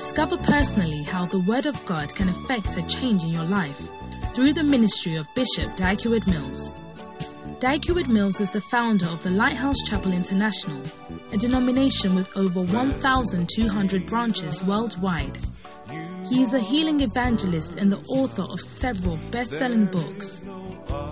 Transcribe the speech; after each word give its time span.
Discover 0.00 0.38
personally 0.38 1.02
how 1.02 1.26
the 1.26 1.40
Word 1.40 1.66
of 1.66 1.84
God 1.84 2.14
can 2.14 2.30
affect 2.30 2.78
a 2.78 2.82
change 2.86 3.22
in 3.22 3.28
your 3.28 3.44
life 3.44 3.86
through 4.32 4.54
the 4.54 4.64
ministry 4.64 5.16
of 5.16 5.28
Bishop 5.34 5.76
Dag 5.76 6.00
Heward-Mills. 6.00 6.72
Dag 7.58 7.84
Heward-Mills 7.84 8.40
is 8.40 8.50
the 8.50 8.62
founder 8.62 9.06
of 9.08 9.22
the 9.22 9.30
Lighthouse 9.30 9.76
Chapel 9.86 10.12
International, 10.12 10.82
a 11.32 11.36
denomination 11.36 12.14
with 12.14 12.34
over 12.34 12.62
1,200 12.62 14.06
branches 14.06 14.64
worldwide. 14.64 15.38
He 16.30 16.40
is 16.40 16.54
a 16.54 16.60
healing 16.60 17.02
evangelist 17.02 17.74
and 17.74 17.92
the 17.92 18.00
author 18.08 18.44
of 18.44 18.58
several 18.58 19.18
best 19.30 19.52
selling 19.52 19.84
books. 19.84 20.42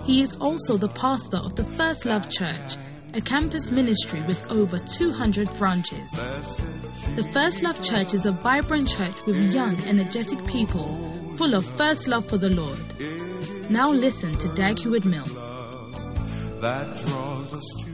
He 0.03 0.23
is 0.23 0.35
also 0.37 0.77
the 0.77 0.89
pastor 0.89 1.37
of 1.37 1.55
the 1.55 1.63
First 1.63 2.07
Love 2.07 2.27
Church, 2.27 2.77
a 3.13 3.21
campus 3.21 3.69
ministry 3.69 4.23
with 4.23 4.49
over 4.51 4.79
200 4.79 5.53
branches. 5.59 6.09
The 7.15 7.29
First 7.33 7.63
Love 7.63 7.83
Church 7.83 8.13
is 8.13 8.25
a 8.25 8.31
vibrant 8.31 8.87
church 8.87 9.25
with 9.25 9.53
young, 9.53 9.75
energetic 9.87 10.45
people 10.45 10.87
full 11.37 11.53
of 11.53 11.65
first 11.65 12.07
love 12.07 12.25
for 12.27 12.37
the 12.37 12.49
Lord. 12.49 12.79
Now 13.69 13.89
listen 13.91 14.37
to 14.37 14.47
Dag 14.49 14.79
Heward-Mills. 14.79 15.33
that 16.61 16.97
draws 17.05 17.53
us 17.53 17.65
to 17.79 17.87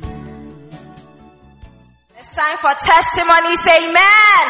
It's 2.18 2.36
time 2.36 2.58
for 2.58 2.74
testimonies. 2.74 3.66
Amen. 3.68 4.46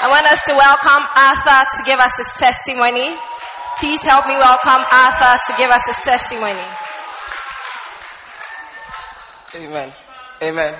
I 0.00 0.06
want 0.08 0.26
us 0.26 0.40
to 0.46 0.54
welcome 0.54 1.04
Arthur 1.14 1.66
to 1.76 1.82
give 1.84 1.98
us 1.98 2.16
his 2.16 2.32
testimony. 2.38 3.16
Please 3.78 4.02
help 4.02 4.26
me 4.26 4.36
welcome 4.36 4.84
Arthur 4.90 5.38
to 5.46 5.52
give 5.56 5.70
us 5.70 5.86
his 5.86 5.98
testimony. 6.04 6.66
Amen. 9.56 9.92
Amen. 10.42 10.74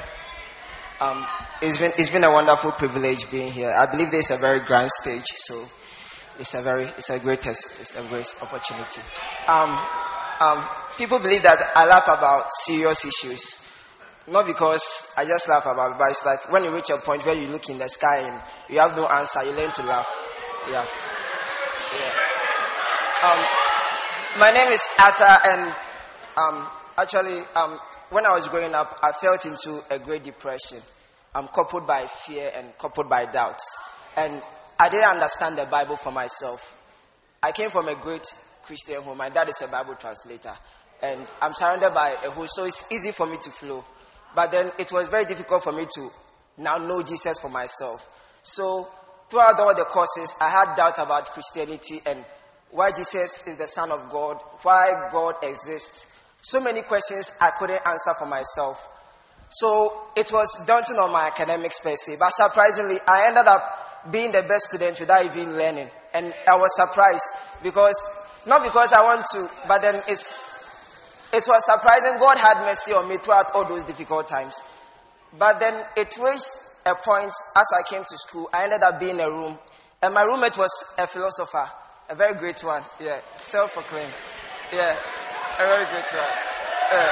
Um, 1.00 1.24
it's 1.62 1.78
been 1.78 1.92
it's 1.96 2.10
been 2.10 2.24
a 2.24 2.32
wonderful 2.32 2.72
privilege 2.72 3.30
being 3.30 3.52
here. 3.52 3.72
I 3.76 3.86
believe 3.86 4.10
this 4.10 4.30
is 4.30 4.36
a 4.36 4.40
very 4.40 4.58
grand 4.60 4.90
stage, 4.90 5.26
so 5.26 5.64
it's 6.40 6.54
a 6.54 6.62
very 6.62 6.84
it's 6.84 7.10
a 7.10 7.20
great 7.20 7.46
it's 7.46 7.96
a 7.96 8.02
great 8.08 8.34
opportunity. 8.42 9.00
Um, 9.46 9.78
um, 10.40 10.68
people 10.96 11.20
believe 11.20 11.42
that 11.42 11.58
I 11.76 11.86
laugh 11.86 12.08
about 12.08 12.50
serious 12.52 13.04
issues, 13.04 13.64
not 14.26 14.46
because 14.46 15.12
I 15.16 15.24
just 15.24 15.48
laugh 15.48 15.66
about 15.66 15.92
it, 15.92 15.98
but 15.98 16.10
it's 16.10 16.26
like 16.26 16.50
when 16.52 16.64
you 16.64 16.74
reach 16.74 16.90
a 16.90 16.96
point 16.98 17.24
where 17.24 17.36
you 17.36 17.46
look 17.46 17.68
in 17.68 17.78
the 17.78 17.88
sky 17.88 18.18
and 18.18 18.40
you 18.68 18.80
have 18.80 18.96
no 18.96 19.06
answer, 19.06 19.44
you 19.44 19.52
learn 19.52 19.70
to 19.70 19.82
laugh. 19.84 20.08
Yeah. 20.68 20.84
Yeah. 21.94 23.30
Um, 23.30 23.44
my 24.38 24.50
name 24.50 24.72
is 24.72 24.86
Arthur, 25.00 25.38
and 25.46 25.74
um, 26.36 26.66
actually, 26.98 27.42
um, 27.54 27.78
when 28.10 28.26
I 28.26 28.34
was 28.34 28.48
growing 28.48 28.74
up, 28.74 28.98
I 29.02 29.12
felt 29.12 29.46
into 29.46 29.80
a 29.90 29.98
great 29.98 30.24
depression. 30.24 30.78
I'm 31.34 31.48
coupled 31.48 31.86
by 31.86 32.06
fear 32.06 32.50
and 32.54 32.76
coupled 32.78 33.08
by 33.08 33.26
doubts. 33.26 33.64
And 34.16 34.42
I 34.78 34.88
didn't 34.88 35.08
understand 35.08 35.56
the 35.56 35.66
Bible 35.66 35.96
for 35.96 36.10
myself. 36.10 36.74
I 37.42 37.52
came 37.52 37.70
from 37.70 37.88
a 37.88 37.94
great 37.94 38.26
Christian 38.64 39.00
home. 39.02 39.18
My 39.18 39.28
dad 39.28 39.48
is 39.48 39.62
a 39.62 39.68
Bible 39.68 39.94
translator. 39.94 40.52
And 41.00 41.20
I'm 41.40 41.54
surrounded 41.54 41.94
by 41.94 42.16
a 42.24 42.30
host, 42.30 42.56
so 42.56 42.64
it's 42.64 42.84
easy 42.90 43.12
for 43.12 43.26
me 43.26 43.36
to 43.42 43.50
flow. 43.50 43.84
But 44.34 44.50
then 44.50 44.72
it 44.78 44.90
was 44.92 45.08
very 45.08 45.24
difficult 45.24 45.62
for 45.62 45.72
me 45.72 45.86
to 45.94 46.10
now 46.58 46.76
know 46.78 47.02
Jesus 47.02 47.38
for 47.38 47.48
myself. 47.48 48.06
So 48.42 48.88
throughout 49.30 49.60
all 49.60 49.74
the 49.74 49.84
courses, 49.84 50.34
I 50.40 50.50
had 50.50 50.74
doubt 50.74 50.98
about 50.98 51.30
Christianity 51.30 52.02
and 52.04 52.24
why 52.70 52.90
Jesus 52.90 53.46
is 53.46 53.56
the 53.56 53.66
Son 53.66 53.92
of 53.92 54.10
God, 54.10 54.40
why 54.62 55.08
God 55.12 55.36
exists. 55.42 56.06
So 56.40 56.60
many 56.60 56.82
questions 56.82 57.32
I 57.40 57.50
couldn't 57.50 57.80
answer 57.86 58.14
for 58.18 58.26
myself. 58.26 58.86
So 59.50 59.92
it 60.16 60.30
was 60.32 60.48
daunting 60.66 60.98
on 60.98 61.10
my 61.10 61.26
academics 61.26 61.80
per 61.80 61.96
se. 61.96 62.16
But 62.18 62.30
surprisingly, 62.30 62.98
I 63.06 63.26
ended 63.28 63.46
up 63.46 64.10
being 64.10 64.32
the 64.32 64.42
best 64.42 64.68
student 64.68 65.00
without 65.00 65.24
even 65.24 65.56
learning. 65.56 65.88
And 66.14 66.32
I 66.46 66.56
was 66.56 66.74
surprised 66.76 67.24
because, 67.62 67.96
not 68.46 68.62
because 68.62 68.92
I 68.92 69.02
want 69.02 69.24
to, 69.32 69.48
but 69.66 69.82
then 69.82 69.96
it's, 70.08 71.28
it 71.32 71.44
was 71.46 71.64
surprising. 71.64 72.18
God 72.18 72.38
had 72.38 72.64
mercy 72.64 72.92
on 72.92 73.08
me 73.08 73.16
throughout 73.16 73.52
all 73.54 73.64
those 73.64 73.84
difficult 73.84 74.28
times. 74.28 74.60
But 75.36 75.60
then 75.60 75.84
it 75.96 76.16
reached 76.18 76.50
a 76.86 76.94
point 76.94 77.32
as 77.56 77.66
I 77.78 77.82
came 77.88 78.02
to 78.02 78.16
school, 78.16 78.48
I 78.52 78.64
ended 78.64 78.82
up 78.82 78.98
being 78.98 79.16
in 79.16 79.20
a 79.20 79.30
room. 79.30 79.58
And 80.00 80.14
my 80.14 80.22
roommate 80.22 80.56
was 80.56 80.70
a 80.96 81.06
philosopher, 81.06 81.68
a 82.08 82.14
very 82.14 82.34
great 82.34 82.60
one. 82.62 82.82
Yeah, 83.00 83.20
self 83.36 83.74
proclaimed. 83.74 84.12
Yeah, 84.72 84.96
a 85.58 85.66
very 85.66 85.84
great 85.86 86.12
one. 86.12 86.32
Yeah. 86.92 87.10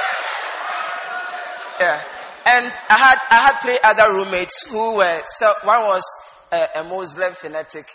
yeah. 1.79 2.03
And 2.45 2.65
I 2.89 2.97
had, 2.97 3.17
I 3.29 3.35
had 3.47 3.55
three 3.61 3.79
other 3.83 4.13
roommates 4.13 4.67
who 4.69 4.95
were, 4.95 5.21
so 5.25 5.53
one 5.63 5.81
was 5.81 6.03
a, 6.51 6.67
a 6.75 6.83
Muslim 6.83 7.33
fanatic. 7.33 7.85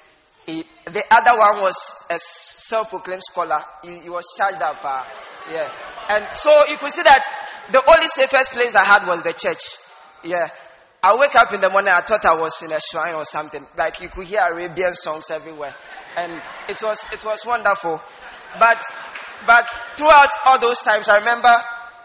He, 0.45 0.65
the 0.85 1.05
other 1.11 1.39
one 1.39 1.63
was 1.63 2.05
a 2.11 2.19
self-proclaimed 2.19 3.23
scholar. 3.23 3.63
He, 3.83 4.01
he 4.01 4.11
was 4.11 4.27
charged 4.37 4.61
up. 4.61 4.79
Uh, 4.85 5.05
yeah. 5.53 5.71
And 6.11 6.27
so 6.37 6.51
you 6.69 6.77
could 6.77 6.91
see 6.91 7.03
that 7.03 7.25
the 7.71 7.83
only 7.91 8.09
safest 8.09 8.53
place 8.53 8.75
I 8.75 8.85
had 8.85 9.07
was 9.07 9.23
the 9.23 9.33
church. 9.33 9.79
Yeah. 10.23 10.51
I 11.03 11.17
wake 11.17 11.35
up 11.35 11.53
in 11.53 11.61
the 11.61 11.71
morning, 11.71 11.93
I 11.93 12.01
thought 12.01 12.25
I 12.25 12.39
was 12.39 12.63
in 12.63 12.71
a 12.73 12.79
shrine 12.79 13.15
or 13.15 13.25
something. 13.25 13.65
Like 13.77 14.01
you 14.01 14.09
could 14.09 14.27
hear 14.27 14.41
Arabian 14.49 14.95
songs 14.95 15.31
everywhere. 15.31 15.75
And 16.17 16.31
it 16.69 16.81
was, 16.83 17.05
it 17.13 17.25
was 17.25 17.47
wonderful. 17.47 18.01
But, 18.59 18.79
but 19.47 19.67
throughout 19.97 20.31
all 20.47 20.59
those 20.59 20.81
times, 20.81 21.09
I 21.09 21.19
remember 21.19 21.55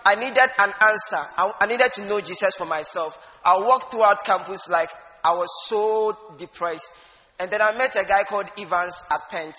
I 0.06 0.16
needed 0.16 0.50
an 0.60 0.74
answer. 0.82 1.20
I, 1.38 1.52
I 1.60 1.66
needed 1.66 1.94
to 1.94 2.06
know 2.08 2.22
Jesus 2.22 2.56
for 2.56 2.66
myself. 2.66 3.18
I 3.44 3.60
walked 3.60 3.92
throughout 3.92 4.24
campus 4.24 4.70
like 4.70 4.90
I 5.24 5.34
was 5.36 5.50
so 5.66 6.18
depressed. 6.38 6.92
And 7.40 7.52
then 7.52 7.62
I 7.62 7.78
met 7.78 7.96
a 7.96 8.06
guy 8.06 8.24
called 8.24 8.48
Evans 8.58 9.04
at 9.12 9.30
Pent. 9.30 9.56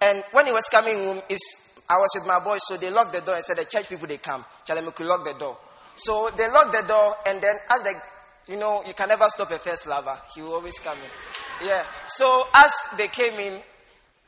And 0.00 0.22
when 0.32 0.46
he 0.46 0.52
was 0.52 0.66
coming 0.66 0.96
home, 0.96 1.22
I 1.88 1.96
was 1.98 2.10
with 2.14 2.26
my 2.26 2.40
boys, 2.40 2.60
so 2.66 2.76
they 2.76 2.90
locked 2.90 3.12
the 3.12 3.20
door 3.20 3.36
and 3.36 3.44
said, 3.44 3.56
the 3.56 3.64
church 3.64 3.88
people, 3.88 4.06
they 4.06 4.18
come. 4.18 4.44
Them 4.66 4.90
could 4.92 5.06
lock 5.06 5.24
the 5.24 5.34
door. 5.34 5.56
So 5.94 6.30
they 6.36 6.50
locked 6.50 6.72
the 6.72 6.86
door, 6.86 7.14
and 7.26 7.40
then 7.40 7.56
as 7.70 7.82
the, 7.82 7.94
you 8.48 8.58
know, 8.58 8.82
you 8.86 8.92
can 8.92 9.08
never 9.08 9.26
stop 9.28 9.50
a 9.50 9.58
first 9.58 9.86
lover. 9.86 10.18
He 10.34 10.42
will 10.42 10.54
always 10.54 10.78
come 10.78 10.98
in. 10.98 11.66
Yeah. 11.66 11.84
So 12.06 12.46
as 12.52 12.72
they 12.98 13.08
came 13.08 13.34
in, 13.34 13.60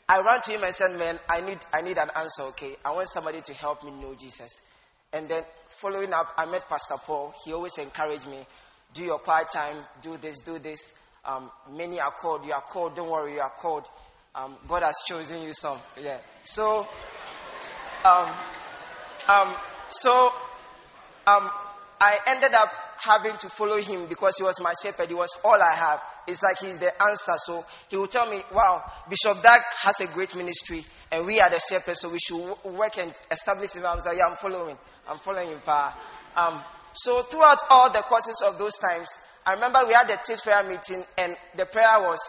I 0.09 0.23
ran 0.23 0.41
to 0.41 0.53
him 0.53 0.65
and 0.65 0.75
said, 0.75 0.99
man, 0.99 1.19
I 1.29 1.41
need, 1.43 1.59
I 1.73 1.83
need 1.83 1.99
an 1.99 2.11
answer, 2.17 2.45
okay? 2.45 2.77
I 2.85 2.93
want 2.93 3.09
somebody 3.09 3.43
to 3.43 3.55
help 3.55 3.85
me 3.85 3.91
know 3.91 4.15
Jesus. 4.15 4.63
And 5.13 5.29
then 5.29 5.43
following 5.69 6.13
up, 6.13 6.33
I 6.37 6.47
met 6.47 6.69
Pastor 6.69 6.95
Paul. 6.97 7.35
He 7.45 7.53
always 7.53 7.77
encouraged 7.79 8.27
me, 8.27 8.39
do 8.95 9.05
your 9.05 9.19
quiet 9.19 9.51
time, 9.51 9.77
do 10.01 10.17
this, 10.17 10.41
do 10.41 10.59
this. 10.59 10.95
Um, 11.25 11.51
many 11.71 12.01
are 12.01 12.11
called, 12.11 12.47
you 12.47 12.53
are 12.53 12.63
called, 12.63 12.97
don't 12.97 13.11
worry, 13.11 13.35
you 13.35 13.41
are 13.41 13.51
called. 13.51 13.87
Um, 14.35 14.57
God 14.67 14.83
has 14.83 14.97
chosen 15.07 15.43
you 15.43 15.53
some. 15.53 15.79
Yeah. 16.01 16.19
So, 16.43 16.89
um, 18.05 18.31
um, 19.29 19.55
so, 19.91 20.33
um, 21.27 21.51
I 22.01 22.17
ended 22.29 22.55
up 22.55 22.73
having 22.99 23.37
to 23.39 23.49
follow 23.49 23.77
him 23.79 24.07
because 24.07 24.37
he 24.39 24.45
was 24.45 24.61
my 24.63 24.73
shepherd. 24.83 25.09
He 25.09 25.15
was 25.15 25.31
all 25.45 25.61
I 25.61 25.73
have. 25.73 26.01
It's 26.29 26.43
like 26.43 26.59
he's 26.59 26.77
the 26.77 26.93
answer. 27.03 27.33
So 27.39 27.65
he 27.89 27.97
will 27.97 28.07
tell 28.07 28.31
me, 28.31 28.43
wow, 28.53 28.85
Bishop 29.09 29.43
Dag 29.43 29.63
has 29.83 29.99
a 30.01 30.07
great 30.09 30.37
ministry 30.37 30.85
and 31.11 31.27
we 31.27 31.41
are 31.41 31.49
the 31.49 31.59
shepherds, 31.59 32.01
so 32.01 32.11
we 32.11 32.19
should 32.19 32.55
work 32.65 32.99
and 32.99 33.13
establish 33.31 33.73
him. 33.73 33.87
I 33.87 33.95
was 33.95 34.05
like, 34.05 34.19
yeah, 34.19 34.27
I'm 34.27 34.37
following. 34.37 34.77
I'm 35.09 35.17
following 35.17 35.49
him. 35.49 35.61
Um, 36.37 36.61
so 36.93 37.23
throughout 37.23 37.59
all 37.71 37.91
the 37.91 38.01
courses 38.01 38.43
of 38.47 38.59
those 38.59 38.77
times, 38.77 39.09
I 39.47 39.55
remember 39.55 39.81
we 39.87 39.95
had 39.95 40.07
the 40.07 40.19
tips 40.23 40.43
prayer 40.43 40.63
meeting 40.63 41.03
and 41.17 41.35
the 41.57 41.65
prayer 41.65 41.99
was, 42.01 42.21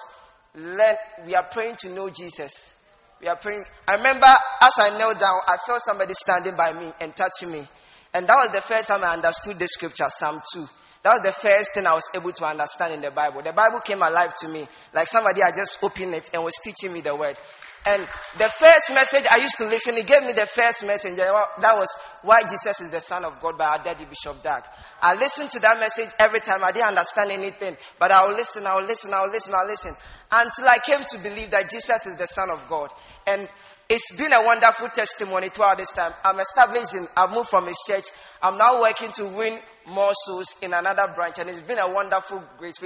learn, 0.56 0.96
we 1.26 1.36
are 1.36 1.44
praying 1.44 1.76
to 1.82 1.90
know 1.90 2.10
Jesus. 2.10 2.76
We 3.20 3.28
are 3.28 3.36
praying. 3.36 3.66
I 3.86 3.96
remember 3.98 4.28
as 4.62 4.74
I 4.80 4.98
knelt 4.98 5.20
down, 5.20 5.40
I 5.46 5.58
felt 5.68 5.82
somebody 5.82 6.14
standing 6.14 6.56
by 6.56 6.72
me 6.72 6.90
and 7.02 7.14
touching 7.14 7.52
me. 7.52 7.68
And 8.14 8.26
that 8.28 8.36
was 8.36 8.50
the 8.52 8.62
first 8.62 8.88
time 8.88 9.04
I 9.04 9.14
understood 9.14 9.60
the 9.60 9.68
scripture, 9.68 10.08
Psalm 10.08 10.42
2. 10.54 10.66
That 11.02 11.14
was 11.14 11.22
the 11.22 11.32
first 11.32 11.74
thing 11.74 11.88
I 11.88 11.94
was 11.94 12.10
able 12.14 12.32
to 12.34 12.46
understand 12.46 12.94
in 12.94 13.02
the 13.02 13.12
Bible. 13.12 13.42
The 13.42 13.54
Bible 13.54 13.80
came 13.80 14.02
alive 14.02 14.34
to 14.42 14.50
me. 14.50 14.68
Like 14.94 15.08
somebody 15.08 15.42
had 15.42 15.56
just 15.56 15.82
opened 15.82 16.14
it 16.14 16.30
and 16.34 16.44
was 16.44 16.56
teaching 16.62 16.92
me 16.92 17.02
the 17.02 17.16
word. 17.16 17.38
And 17.86 18.02
the 18.38 18.50
first 18.50 18.92
message 18.94 19.26
I 19.32 19.38
used 19.38 19.58
to 19.60 19.66
listen, 19.66 19.96
he 19.96 20.04
gave 20.04 20.24
me 20.24 20.34
the 20.34 20.46
first 20.46 20.86
message. 20.86 21.16
That 21.16 21.78
was 21.78 21.88
why 22.24 22.42
Jesus 22.42 22.82
is 22.82 22.90
the 22.90 23.00
Son 23.00 23.24
of 23.24 23.40
God 23.40 23.58
by 23.58 23.68
our 23.68 23.84
daddy 23.84 24.04
Bishop 24.04 24.44
Dag. 24.44 24.64
I 25.02 25.16
listened 25.16 25.50
to 25.52 25.60
that 25.60 25.80
message 25.80 26.10
every 26.20 26.42
time. 26.42 26.64
I 26.64 26.74
didn't 26.74 26.90
understand 26.90 27.32
anything. 27.32 27.78
But 27.98 28.12
I 28.12 28.28
will 28.28 28.36
listen, 28.36 28.68
I 28.68 28.76
will 28.76 28.86
listen, 28.86 29.14
I 29.14 29.24
will 29.24 29.32
listen, 29.32 29.54
I 29.54 29.62
will 29.62 29.70
listen. 29.70 29.96
Until 30.32 30.68
I 30.68 30.80
came 30.80 31.00
to 31.10 31.18
believe 31.20 31.52
that 31.52 31.70
Jesus 31.70 32.06
is 32.06 32.16
the 32.16 32.28
Son 32.28 32.50
of 32.50 32.68
God. 32.68 32.90
And 33.26 33.48
it's 33.88 34.16
been 34.16 34.34
a 34.34 34.44
wonderful 34.44 34.90
testimony 34.90 35.48
throughout 35.48 35.78
this 35.78 35.92
time. 35.92 36.12
I'm 36.26 36.40
establishing, 36.40 37.08
I've 37.16 37.32
moved 37.32 37.50
from 37.50 37.66
his 37.66 37.80
church. 37.88 38.06
I'm 38.44 38.58
now 38.58 38.82
working 38.82 39.12
to 39.14 39.26
win 39.26 39.58
more 39.90 40.14
souls 40.26 40.56
in 40.62 40.74
another 40.74 41.12
branch. 41.16 41.40
And 41.40 41.50
it's 41.50 41.62
been 41.62 41.80
a 41.80 41.90
wonderful 41.90 42.44
grace. 42.58 42.82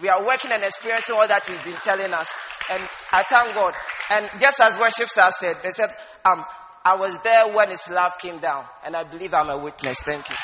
We 0.00 0.08
are 0.08 0.24
working 0.24 0.52
and 0.52 0.62
experiencing 0.62 1.14
all 1.16 1.26
that 1.26 1.46
he's 1.46 1.58
been 1.58 1.80
telling 1.82 2.12
us. 2.12 2.32
And 2.70 2.82
I 3.12 3.22
thank 3.22 3.54
God. 3.54 3.74
And 4.10 4.28
just 4.40 4.60
as 4.60 4.78
worship 4.78 5.08
sir 5.08 5.28
said, 5.30 5.56
they 5.62 5.70
said, 5.70 5.90
um, 6.24 6.44
I 6.84 6.96
was 6.96 7.18
there 7.22 7.48
when 7.54 7.70
his 7.70 7.88
love 7.90 8.18
came 8.18 8.38
down. 8.38 8.64
And 8.84 8.96
I 8.96 9.04
believe 9.04 9.34
I'm 9.34 9.50
a 9.50 9.58
witness. 9.58 10.00
Thank 10.02 10.28
you. 10.28 10.36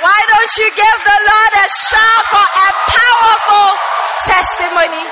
Why 0.00 0.20
don't 0.28 0.52
you 0.58 0.68
give 0.70 0.98
the 1.04 1.18
Lord 1.26 1.52
a 1.58 1.66
shout 1.68 2.24
for 2.30 2.46
a 2.46 2.68
powerful 2.92 3.70
testimony? 4.26 5.04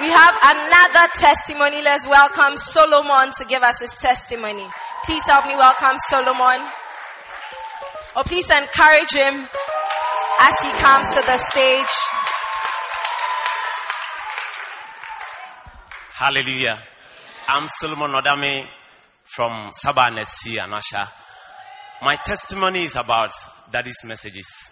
We 0.00 0.08
have 0.08 0.34
another 0.42 1.06
testimony. 1.14 1.82
Let's 1.82 2.08
welcome 2.08 2.56
Solomon 2.56 3.30
to 3.38 3.44
give 3.44 3.62
us 3.62 3.80
his 3.80 3.94
testimony. 3.96 4.66
Please 5.04 5.26
help 5.26 5.46
me 5.46 5.56
welcome 5.56 5.98
Solomon. 5.98 6.64
Or 8.14 8.22
please 8.22 8.48
encourage 8.50 9.10
him 9.12 9.48
as 10.40 10.60
he 10.60 10.70
comes 10.80 11.08
to 11.16 11.22
the 11.26 11.36
stage. 11.38 11.86
Hallelujah. 16.12 16.78
I'm 17.48 17.66
Solomon 17.66 18.12
Odame 18.12 18.64
from 19.24 19.72
Sabah 19.72 20.10
Netsi 20.10 20.58
Anasha. 20.58 21.08
My 22.02 22.14
testimony 22.14 22.84
is 22.84 22.94
about 22.94 23.32
daddy's 23.72 24.04
messages. 24.04 24.70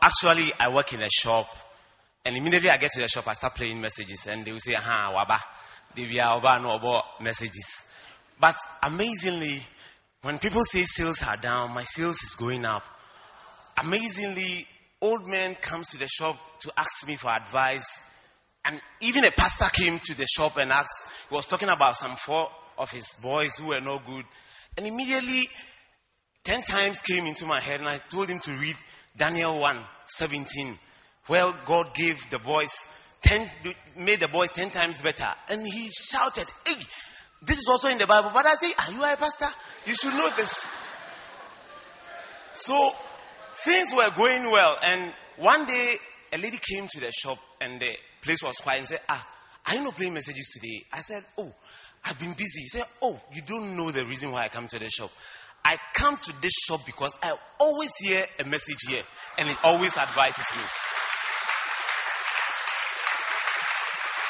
Actually, 0.00 0.52
I 0.58 0.68
work 0.68 0.94
in 0.94 1.02
a 1.02 1.08
shop, 1.10 1.46
and 2.24 2.34
immediately 2.34 2.70
I 2.70 2.78
get 2.78 2.92
to 2.92 3.00
the 3.00 3.08
shop, 3.08 3.28
I 3.28 3.34
start 3.34 3.56
playing 3.56 3.78
messages, 3.78 4.26
and 4.26 4.42
they 4.42 4.52
will 4.52 4.60
say, 4.60 4.74
"Aha, 4.74 5.12
waba, 5.14 5.38
divya 5.94 6.34
oba 6.34 6.58
no 6.62 6.72
obo 6.72 7.02
messages." 7.20 7.84
But 8.40 8.56
amazingly, 8.82 9.60
when 10.22 10.38
people 10.38 10.62
say 10.64 10.84
sales 10.84 11.22
are 11.22 11.36
down, 11.36 11.74
my 11.74 11.84
sales 11.84 12.16
is 12.22 12.36
going 12.36 12.64
up. 12.64 12.82
Amazingly, 13.76 14.66
old 15.00 15.28
men 15.28 15.54
comes 15.56 15.90
to 15.90 15.98
the 15.98 16.08
shop 16.08 16.36
to 16.60 16.72
ask 16.76 17.06
me 17.06 17.16
for 17.16 17.30
advice, 17.30 18.00
and 18.64 18.80
even 19.00 19.24
a 19.24 19.30
pastor 19.30 19.66
came 19.72 19.98
to 19.98 20.14
the 20.16 20.26
shop 20.26 20.56
and 20.56 20.72
asked. 20.72 21.06
He 21.28 21.34
was 21.34 21.46
talking 21.46 21.68
about 21.68 21.96
some 21.96 22.16
four 22.16 22.48
of 22.78 22.90
his 22.90 23.14
boys 23.22 23.56
who 23.58 23.68
were 23.68 23.80
no 23.80 24.00
good, 24.04 24.24
and 24.76 24.86
immediately 24.86 25.42
ten 26.42 26.62
times 26.62 27.02
came 27.02 27.26
into 27.26 27.44
my 27.44 27.60
head, 27.60 27.80
and 27.80 27.88
I 27.88 27.98
told 27.98 28.28
him 28.28 28.38
to 28.40 28.52
read 28.52 28.76
Daniel 29.16 29.58
1 29.58 29.78
17, 30.06 30.78
where 31.26 31.52
God 31.66 31.94
gave 31.94 32.18
the 32.30 32.38
boys 32.38 32.70
ten, 33.20 33.48
made 33.96 34.20
the 34.20 34.28
boys 34.28 34.50
ten 34.50 34.70
times 34.70 35.00
better. 35.00 35.28
And 35.48 35.66
he 35.66 35.90
shouted, 35.90 36.46
Hey, 36.66 36.74
this 37.42 37.58
is 37.58 37.66
also 37.68 37.88
in 37.88 37.98
the 37.98 38.06
Bible. 38.06 38.30
But 38.34 38.46
I 38.46 38.54
say, 38.54 38.72
Are 38.78 38.92
you 38.92 39.02
a 39.02 39.16
pastor? 39.16 39.48
You 39.86 39.94
should 39.94 40.14
know 40.14 40.28
this. 40.36 40.66
So 42.52 42.92
things 43.64 43.92
were 43.94 44.10
going 44.16 44.50
well. 44.50 44.76
And 44.82 45.12
one 45.36 45.64
day, 45.64 45.96
a 46.32 46.38
lady 46.38 46.58
came 46.58 46.86
to 46.86 47.00
the 47.00 47.10
shop, 47.12 47.38
and 47.60 47.80
the 47.80 47.96
place 48.22 48.42
was 48.42 48.56
quiet 48.56 48.78
and 48.78 48.86
said, 48.86 49.00
Ah, 49.08 49.26
are 49.66 49.74
you 49.74 49.84
not 49.84 49.94
playing 49.94 50.14
messages 50.14 50.50
today? 50.52 50.84
I 50.92 51.00
said, 51.00 51.24
Oh, 51.38 51.52
I've 52.04 52.18
been 52.18 52.32
busy. 52.32 52.62
He 52.62 52.68
said, 52.68 52.84
Oh, 53.02 53.20
you 53.32 53.42
don't 53.42 53.76
know 53.76 53.90
the 53.90 54.04
reason 54.04 54.32
why 54.32 54.44
I 54.44 54.48
come 54.48 54.66
to 54.68 54.78
the 54.78 54.90
shop. 54.90 55.10
I 55.64 55.76
come 55.94 56.16
to 56.16 56.40
this 56.40 56.54
shop 56.66 56.80
because 56.86 57.16
I 57.22 57.34
always 57.60 57.92
hear 57.98 58.24
a 58.38 58.44
message 58.44 58.78
here 58.88 59.02
and 59.38 59.48
it 59.48 59.58
always 59.62 59.96
advises 59.96 60.46
me. 60.56 60.62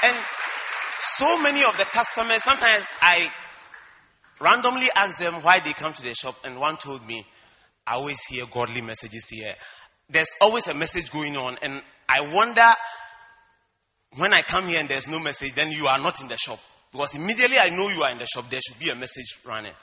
And 0.02 0.16
so 1.20 1.38
many 1.42 1.62
of 1.64 1.76
the 1.76 1.84
customers, 1.84 2.42
sometimes 2.42 2.86
I 3.02 3.30
randomly 4.40 4.86
ask 4.96 5.18
them 5.18 5.34
why 5.42 5.60
they 5.60 5.74
come 5.74 5.92
to 5.92 6.02
the 6.02 6.14
shop, 6.14 6.34
and 6.44 6.58
one 6.58 6.78
told 6.78 7.06
me, 7.06 7.26
I 7.86 7.96
always 7.96 8.22
hear 8.24 8.46
godly 8.50 8.80
messages 8.80 9.28
here. 9.28 9.54
There's 10.08 10.30
always 10.40 10.66
a 10.68 10.72
message 10.72 11.10
going 11.10 11.36
on, 11.36 11.58
and 11.60 11.82
I 12.08 12.22
wonder 12.22 12.66
when 14.16 14.32
I 14.32 14.40
come 14.40 14.66
here 14.66 14.80
and 14.80 14.88
there's 14.88 15.08
no 15.08 15.18
message, 15.18 15.52
then 15.52 15.70
you 15.70 15.88
are 15.88 16.00
not 16.00 16.22
in 16.22 16.28
the 16.28 16.38
shop. 16.38 16.58
Because 16.90 17.14
immediately 17.14 17.58
I 17.58 17.68
know 17.68 17.90
you 17.90 18.02
are 18.02 18.10
in 18.10 18.18
the 18.18 18.24
shop, 18.24 18.48
there 18.48 18.60
should 18.66 18.78
be 18.78 18.88
a 18.88 18.94
message 18.94 19.40
running. 19.44 19.74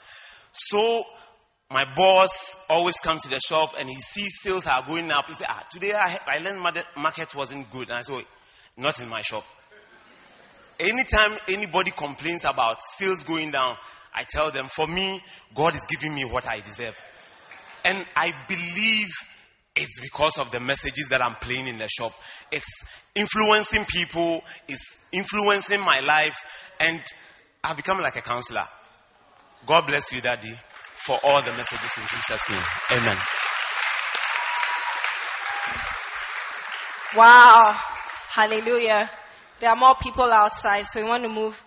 So 0.50 1.04
my 1.70 1.84
boss 1.94 2.58
always 2.68 2.96
comes 2.96 3.22
to 3.22 3.30
the 3.30 3.38
shop 3.38 3.74
and 3.78 3.88
he 3.88 4.00
sees 4.00 4.40
sales 4.40 4.66
are 4.66 4.82
going 4.82 5.10
up. 5.12 5.26
He 5.26 5.34
says, 5.34 5.46
ah, 5.48 5.64
today 5.70 5.92
I, 5.94 6.18
I 6.26 6.38
learned 6.40 6.60
market 6.96 7.34
wasn't 7.36 7.70
good. 7.70 7.90
And 7.90 7.98
I 7.98 8.02
say, 8.02 8.24
not 8.76 9.00
in 9.00 9.08
my 9.08 9.20
shop. 9.20 9.44
Anytime 10.80 11.32
anybody 11.48 11.90
complains 11.90 12.44
about 12.44 12.82
sales 12.82 13.24
going 13.24 13.50
down, 13.50 13.76
I 14.14 14.24
tell 14.28 14.50
them, 14.50 14.66
for 14.66 14.86
me, 14.86 15.22
God 15.54 15.74
is 15.74 15.84
giving 15.86 16.14
me 16.14 16.24
what 16.24 16.46
I 16.46 16.60
deserve. 16.60 16.96
And 17.84 18.04
I 18.16 18.34
believe 18.48 19.08
it's 19.74 20.00
because 20.00 20.38
of 20.38 20.50
the 20.50 20.60
messages 20.60 21.08
that 21.10 21.22
I'm 21.22 21.34
playing 21.36 21.68
in 21.68 21.78
the 21.78 21.88
shop. 21.88 22.12
It's 22.50 22.84
influencing 23.14 23.84
people, 23.84 24.42
it's 24.66 24.98
influencing 25.12 25.80
my 25.80 26.00
life, 26.00 26.70
and 26.80 27.00
I've 27.62 27.76
become 27.76 28.00
like 28.00 28.16
a 28.16 28.22
counselor. 28.22 28.64
God 29.66 29.86
bless 29.86 30.12
you, 30.12 30.20
Daddy, 30.20 30.54
for 30.94 31.18
all 31.24 31.42
the 31.42 31.52
messages 31.52 31.90
in 31.96 32.02
Jesus' 32.08 32.50
name. 32.50 33.00
Amen. 33.00 33.16
Wow. 37.16 37.76
Hallelujah. 38.30 39.10
There 39.60 39.68
are 39.68 39.76
more 39.76 39.96
people 39.96 40.30
outside, 40.30 40.86
so 40.86 41.02
we 41.02 41.08
want 41.08 41.24
to 41.24 41.28
move 41.28 41.64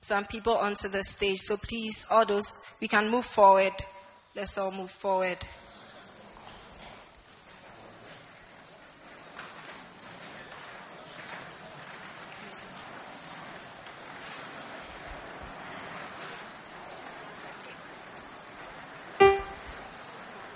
some 0.00 0.24
people 0.24 0.54
onto 0.54 0.88
the 0.88 1.04
stage. 1.04 1.38
So 1.38 1.56
please, 1.56 2.04
all 2.10 2.26
those, 2.26 2.58
we 2.80 2.88
can 2.88 3.08
move 3.08 3.24
forward. 3.24 3.72
Let's 4.34 4.58
all 4.58 4.72
move 4.72 4.90
forward. 4.90 5.38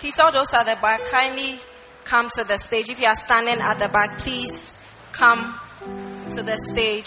Please, 0.00 0.18
all 0.18 0.32
those 0.32 0.52
at 0.54 0.64
the 0.64 0.76
back, 0.82 1.04
kindly 1.04 1.58
come 2.02 2.28
to 2.34 2.44
the 2.44 2.58
stage. 2.58 2.90
If 2.90 3.00
you 3.00 3.06
are 3.06 3.14
standing 3.14 3.60
at 3.60 3.78
the 3.78 3.88
back, 3.88 4.18
please 4.18 4.78
come 5.12 5.60
to 6.34 6.42
the 6.42 6.56
stage. 6.58 7.06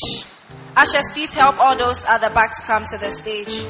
Ushers, 0.78 1.12
please 1.12 1.34
help 1.34 1.60
all 1.60 1.78
those 1.78 2.06
at 2.06 2.22
the 2.22 2.30
back 2.30 2.56
to 2.56 2.62
come 2.64 2.84
to 2.86 2.98
the 2.98 3.12
stage. 3.12 3.64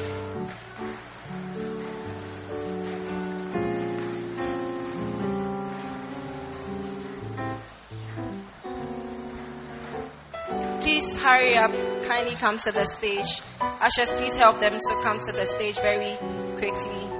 Please 10.80 11.16
hurry 11.16 11.56
up. 11.56 11.72
Kindly 12.04 12.34
come 12.34 12.58
to 12.58 12.70
the 12.70 12.86
stage. 12.86 13.42
Ushers, 13.60 14.12
please 14.14 14.36
help 14.36 14.60
them 14.60 14.74
to 14.74 15.00
come 15.02 15.18
to 15.18 15.32
the 15.32 15.44
stage 15.44 15.78
very 15.80 16.16
quickly. 16.56 17.17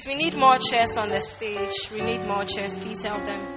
Please, 0.00 0.06
we 0.06 0.14
need 0.14 0.34
more 0.34 0.56
chairs 0.56 0.96
on 0.96 1.10
the 1.10 1.20
stage. 1.20 1.90
We 1.92 2.00
need 2.00 2.24
more 2.24 2.46
chairs. 2.46 2.74
Please 2.78 3.02
help 3.02 3.22
them. 3.26 3.56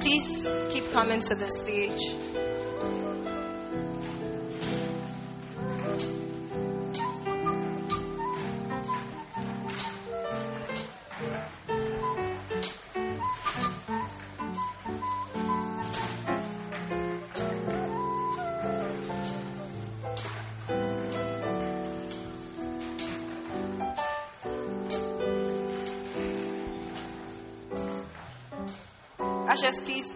Please 0.00 0.46
keep 0.70 0.92
coming 0.92 1.20
to 1.20 1.34
the 1.34 1.50
stage. 1.50 2.47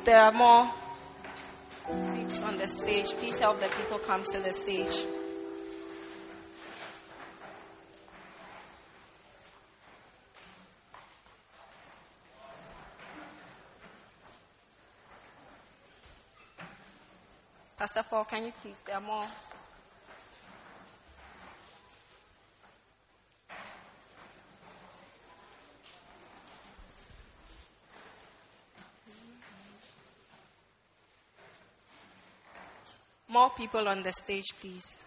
There 0.04 0.18
are 0.18 0.32
more 0.32 0.71
seats 2.14 2.42
on 2.42 2.59
the 2.59 2.66
stage. 2.66 3.12
Please 3.12 3.38
help 3.38 3.61
the 3.61 3.68
people 3.68 3.99
come 3.99 4.23
to 4.25 4.38
the 4.38 4.52
stage. 4.52 5.06
Pastor 17.78 18.04
Paul, 18.09 18.25
can 18.25 18.44
you 18.44 18.52
please? 18.62 18.80
There 18.87 18.94
are 18.94 19.00
more. 19.00 19.26
More 33.32 33.48
people 33.48 33.88
on 33.88 34.02
the 34.02 34.12
stage, 34.12 34.52
please. 34.60 35.06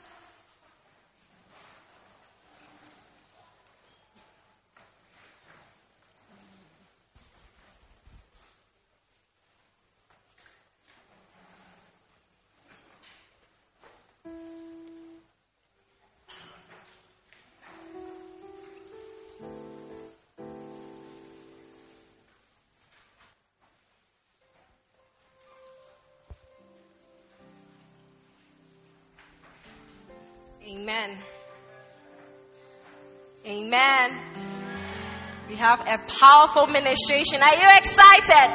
A 35.96 36.00
powerful 36.20 36.68
ministration. 36.68 37.42
Are 37.42 37.56
you 37.56 37.70
excited? 37.78 38.50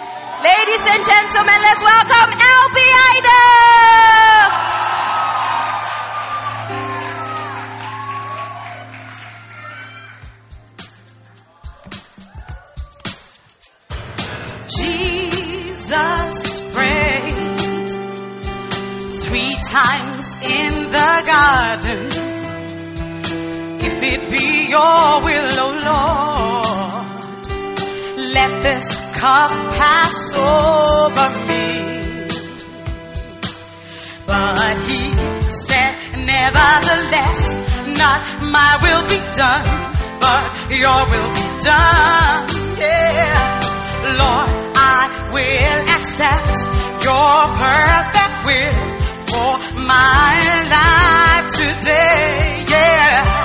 Ladies 0.44 0.84
and 0.92 1.02
gentlemen, 1.02 1.62
let's 1.62 1.82
welcome 1.82 2.30
LB 2.36 2.78
Idol. 3.16 4.50
Jesus 14.76 16.60
prayed 16.74 17.58
three 19.24 19.56
times 19.64 20.36
in 20.44 20.92
the 20.92 21.22
garden 21.24 22.30
if 23.82 24.02
it 24.02 24.30
be 24.30 24.68
your 24.68 25.22
will, 25.24 25.49
this 28.62 28.86
cup 29.18 29.50
pass 29.78 30.34
over 30.36 31.28
me. 31.48 32.00
But 34.26 34.76
he 34.86 35.02
said, 35.50 35.92
nevertheless, 36.26 37.40
not 37.98 38.20
my 38.54 38.72
will 38.84 39.04
be 39.08 39.20
done, 39.36 39.68
but 40.20 40.44
your 40.82 41.00
will 41.10 41.32
be 41.32 41.48
done. 41.64 42.46
Yeah. 42.78 43.60
Lord, 44.20 44.50
I 44.76 45.30
will 45.32 45.80
accept 45.96 46.56
your 47.06 47.36
perfect 47.64 48.36
will 48.46 48.90
for 49.30 49.52
my 49.88 50.32
life 50.76 51.46
today. 51.60 52.64
Yeah. 52.68 53.40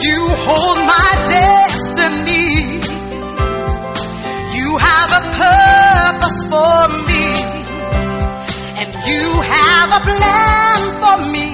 You 0.00 0.20
hold 0.28 0.78
my 0.78 1.10
destiny. 1.26 2.61
For 6.50 6.88
me. 7.08 7.26
And 8.80 8.90
you 9.10 9.26
have 9.56 9.88
a 9.98 10.02
plan 10.10 10.78
for 11.02 11.16
me. 11.34 11.48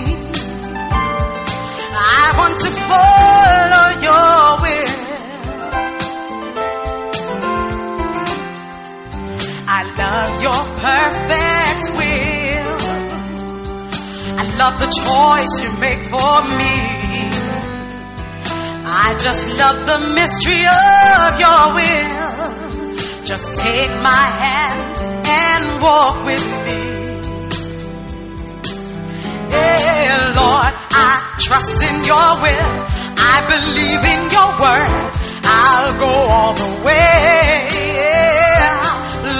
I 2.00 2.34
want 2.38 2.56
to 2.64 2.70
follow 2.88 3.86
your 4.08 4.46
will. 4.64 4.94
I 9.70 9.80
love 10.02 10.32
your 10.46 10.62
perfect 10.84 11.84
will. 11.98 12.78
I 14.40 14.44
love 14.62 14.76
the 14.84 14.90
choice 15.04 15.52
you 15.62 15.70
make 15.80 16.02
for 16.14 16.36
me. 16.60 16.76
I 18.90 19.14
just 19.20 19.44
love 19.58 19.78
the 19.86 19.98
mystery 20.14 20.64
of 20.64 21.40
your 21.44 21.62
will. 21.78 22.18
Just 23.24 23.60
take 23.60 23.90
my 24.00 24.24
hand 24.42 24.67
and 25.28 25.82
walk 25.82 26.24
with 26.24 26.44
me. 26.66 26.80
Yeah, 29.50 30.32
Lord, 30.40 30.74
I 30.90 31.38
trust 31.40 31.76
in 31.88 31.96
your 32.10 32.30
will. 32.44 32.74
I 33.20 33.36
believe 33.52 34.02
in 34.14 34.20
your 34.36 34.50
word. 34.62 35.10
I'll 35.44 35.92
go 36.04 36.12
all 36.36 36.54
the 36.54 36.72
way. 36.86 37.68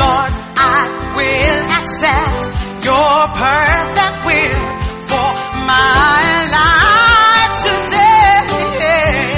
Lord, 0.02 0.32
I 0.56 0.80
will 1.16 1.62
accept 1.80 2.42
your 2.88 3.16
perfect 3.42 4.16
will 4.28 4.64
for 5.10 5.30
my 5.68 6.22
life 6.58 7.52
today. 7.68 9.28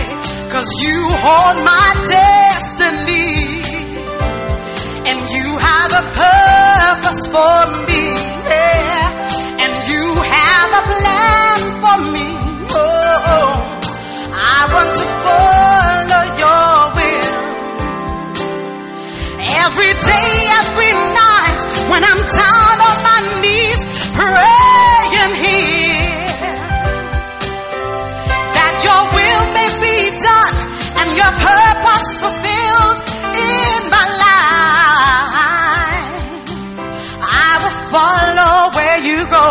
Cause 0.51 0.71
you 0.83 0.99
hold 1.25 1.57
my 1.65 1.90
purpose 7.11 7.27
for 7.27 7.67
me. 7.89 8.03
Yeah. 8.47 9.63
And 9.63 9.73
you 9.91 10.05
have 10.15 10.71
a 10.79 10.85
plan 10.91 11.61
for 11.83 11.97
me. 12.15 12.27
Oh, 12.71 13.51
I 14.33 14.59
want 14.75 14.91
to 15.01 15.07
follow 15.25 16.25
your 16.43 16.71
will. 16.97 17.31
Every 19.65 19.93
day, 20.09 20.33
every 20.61 20.93
night, 21.21 21.61
when 21.91 22.03
I'm 22.05 22.23
down 22.43 22.70
follow 37.91 38.71
where 38.77 38.99
you 39.03 39.19
go. 39.27 39.47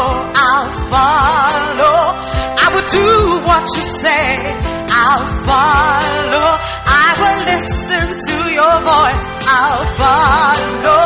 I'll 0.47 0.71
follow. 0.91 1.99
I 2.63 2.67
will 2.73 2.87
do 2.87 3.09
what 3.47 3.63
you 3.75 3.83
say. 3.83 4.27
I'll 4.89 5.27
follow. 5.47 6.49
I 6.87 7.07
will 7.21 7.41
listen 7.51 8.05
to 8.27 8.37
your 8.59 8.77
voice. 8.93 9.25
I'll 9.43 9.87
follow 9.99 11.05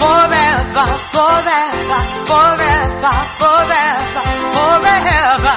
forever, 0.00 0.86
forever, 1.14 2.00
forever, 2.30 3.14
forever, 3.40 4.24
forever. 4.56 5.54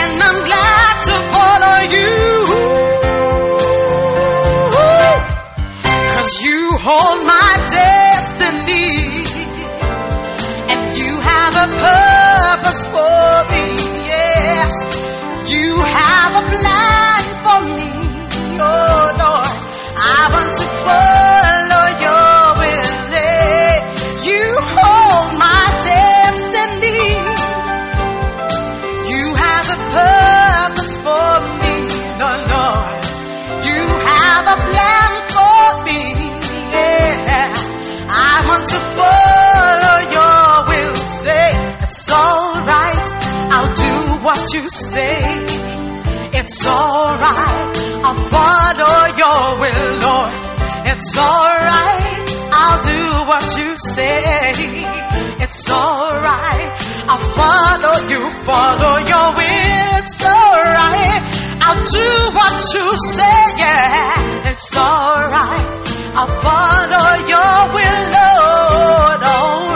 And 0.00 0.12
I'm 0.28 0.38
glad 0.50 0.94
to 1.08 1.16
follow 1.34 1.78
you. 1.96 2.12
Cause 6.14 6.34
you 6.42 6.70
hold 6.86 7.26
my 7.26 7.51
purpose 12.62 12.86
for 12.86 13.44
me. 13.50 13.64
Yes. 14.06 14.72
You 15.50 15.82
have 15.82 16.32
a 16.36 16.44
plan 16.54 17.22
for 17.44 17.60
me. 17.74 17.90
Oh 18.60 19.10
Lord. 19.22 19.52
I 19.94 20.22
want 20.34 20.52
to 20.60 20.66
follow 20.86 21.86
your 22.06 22.42
will. 22.60 22.90
You 24.30 24.44
hold 24.76 25.28
my 25.38 25.64
destiny. 25.90 27.10
You 29.10 29.24
have 29.34 29.66
a 29.66 29.78
purpose 29.98 30.94
for 31.06 31.34
me, 31.62 31.74
the 32.22 32.32
Lord. 32.52 33.02
You 33.66 33.82
have 34.10 34.44
a 34.46 34.58
plan 34.70 35.10
for 35.34 35.66
me. 35.86 36.02
Yeah. 36.72 37.50
I 38.08 38.34
want 38.46 38.64
to 38.74 38.78
follow 38.98 39.98
your 40.16 40.46
will. 40.68 40.96
Say 41.24 41.48
it's 41.82 42.10
alright. 42.10 42.41
You 44.50 44.68
say. 44.68 45.22
It's 46.34 46.66
alright. 46.66 47.76
I'll 48.04 48.22
follow 48.34 48.98
your 49.22 49.60
will, 49.62 49.92
Lord. 50.02 50.32
It's 50.90 51.16
alright. 51.16 52.28
I'll 52.52 52.82
do 52.82 53.02
what 53.30 53.44
you 53.56 53.76
say. 53.76 54.52
It's 55.44 55.70
alright. 55.70 56.72
I'll 57.08 57.26
follow 57.38 57.96
you, 58.10 58.30
follow 58.42 58.96
your 59.12 59.28
will. 59.38 59.92
It's 60.02 60.24
alright. 60.26 61.22
I'll 61.62 61.84
do 61.86 62.10
what 62.34 62.74
you 62.74 62.96
say, 62.98 63.40
yeah. 63.62 64.50
It's 64.50 64.76
alright. 64.76 65.70
I'll 66.18 66.34
follow 66.42 67.08
your 67.30 67.58
will, 67.74 68.04
Lord. 68.18 69.22
Alright. 69.22 69.71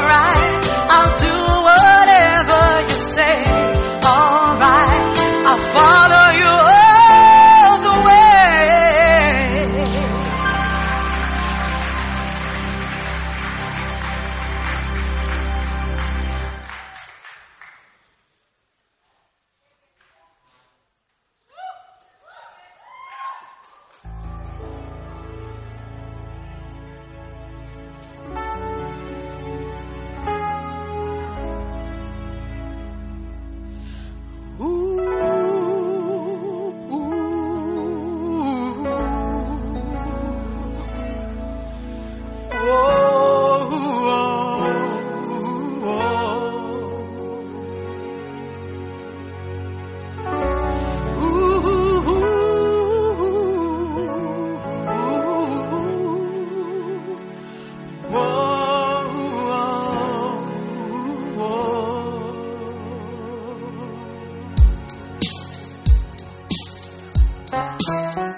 Here 67.51 68.36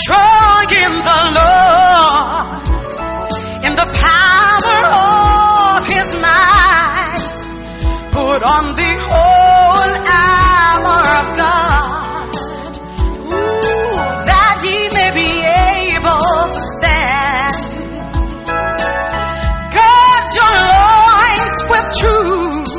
strong 0.00 0.64
in 0.84 0.92
the 1.08 1.20
Lord, 1.38 2.64
in 3.66 3.72
the 3.76 3.88
power 3.92 4.78
of 4.88 5.86
His 5.86 6.08
might. 6.24 7.38
Put 8.12 8.40
on 8.42 8.64
the 8.76 8.92
whole 9.10 9.92
armor 10.12 11.04
of 11.20 11.26
God, 11.42 12.32
Ooh, 13.32 13.96
that 14.30 14.56
He 14.64 14.78
may 14.96 15.10
be 15.12 15.30
able 15.96 16.36
to 16.56 16.60
stand. 16.72 17.56
Gird 19.76 20.24
your 20.40 20.54
loins 20.72 21.56
with 21.70 21.86
truth 22.00 22.72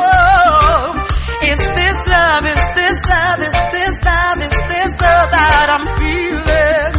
Oh, 0.00 1.06
is 1.42 1.66
this 1.66 2.06
love, 2.06 2.44
is 2.46 2.64
this 2.74 2.98
love, 3.08 3.40
is 3.40 3.58
this 3.72 4.04
love, 4.04 4.38
is 4.38 4.58
this 4.68 4.92
love 5.00 5.28
that 5.30 5.66
I'm 5.74 5.86
feeling? 5.98 6.94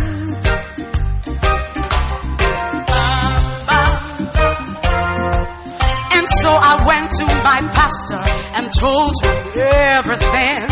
And 6.12 6.28
so 6.28 6.49
I 6.52 6.75
went 6.86 7.12
to 7.12 7.25
my 7.25 7.60
pastor 7.71 8.23
and 8.58 8.71
told 8.78 9.13
him 9.23 9.38
everything. 9.56 10.67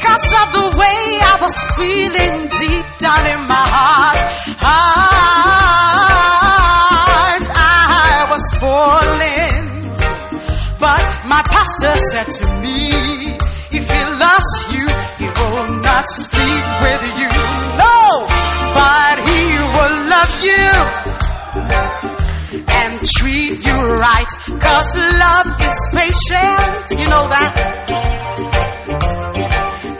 Cause 0.00 0.28
of 0.40 0.48
the 0.56 0.68
way 0.78 1.00
I 1.20 1.38
was 1.40 1.56
feeling 1.76 2.48
deep 2.48 2.86
down 2.98 3.26
in 3.26 3.40
my. 3.48 3.62
Heart, 3.74 4.01
my 11.72 11.88
pastor 11.88 11.96
said 12.10 12.26
to 12.32 12.60
me, 12.60 13.36
if 13.72 13.90
he 13.90 14.04
loves 14.04 14.74
you, 14.74 14.86
he 15.18 15.26
will 15.26 15.80
not 15.80 16.04
sleep 16.08 16.64
with 16.82 17.02
you. 17.18 17.28
No, 17.78 18.26
but 18.74 19.16
he 19.24 19.58
will 19.74 19.96
love 20.08 20.44
you 20.44 20.72
and 22.68 23.00
treat 23.06 23.64
you 23.64 23.74
right. 23.74 24.30
Cause 24.60 24.96
love 24.96 25.60
is 25.60 25.88
patient, 25.92 27.00
you 27.00 27.06
know 27.08 27.28
that. 27.28 27.54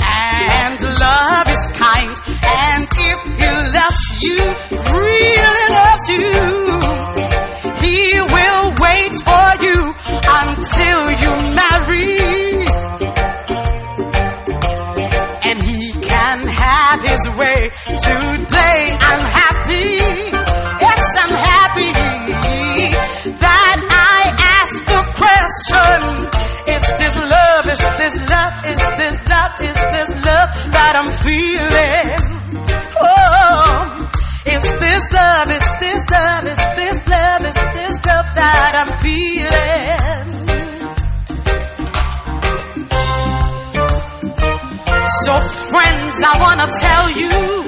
And 0.04 0.82
love 0.98 1.48
is 1.48 1.66
kind. 1.78 2.16
And 2.44 2.88
if 2.90 3.20
he 3.38 3.48
loves 3.72 4.22
you, 4.22 4.40
really 4.92 5.66
loves 5.70 6.08
you, 6.08 6.31
Today 17.72 18.92
I'm 19.00 19.24
happy. 19.32 19.96
Yes, 20.84 21.04
I'm 21.24 21.34
happy 21.34 21.92
that 23.40 23.78
I 23.88 24.20
asked 24.60 24.84
the 24.92 25.02
question. 25.16 25.98
Is 26.68 26.84
this 27.00 27.16
love? 27.16 27.64
Is 27.72 27.80
this 27.96 28.16
love? 28.28 28.54
Is 28.66 28.82
this 29.00 29.16
love? 29.28 29.52
Is 29.62 29.80
this 29.88 30.10
love 30.20 30.50
that 30.76 30.92
I'm 31.00 31.10
feeling? 31.24 32.20
Oh, 33.00 34.04
is 34.46 34.66
this 34.78 35.12
love? 35.12 35.50
Is 35.50 35.70
this 35.80 36.04
love? 36.12 36.44
Is 36.44 36.62
this 36.76 37.08
love? 37.08 37.44
Is 37.46 37.56
this 37.56 37.96
love 38.04 38.28
that 38.36 38.72
I'm 38.76 38.92
feeling? 39.00 40.42
So 45.24 45.40
friends, 45.40 46.22
I 46.22 46.38
wanna 46.38 46.68
tell 46.70 47.10
you 47.10 47.61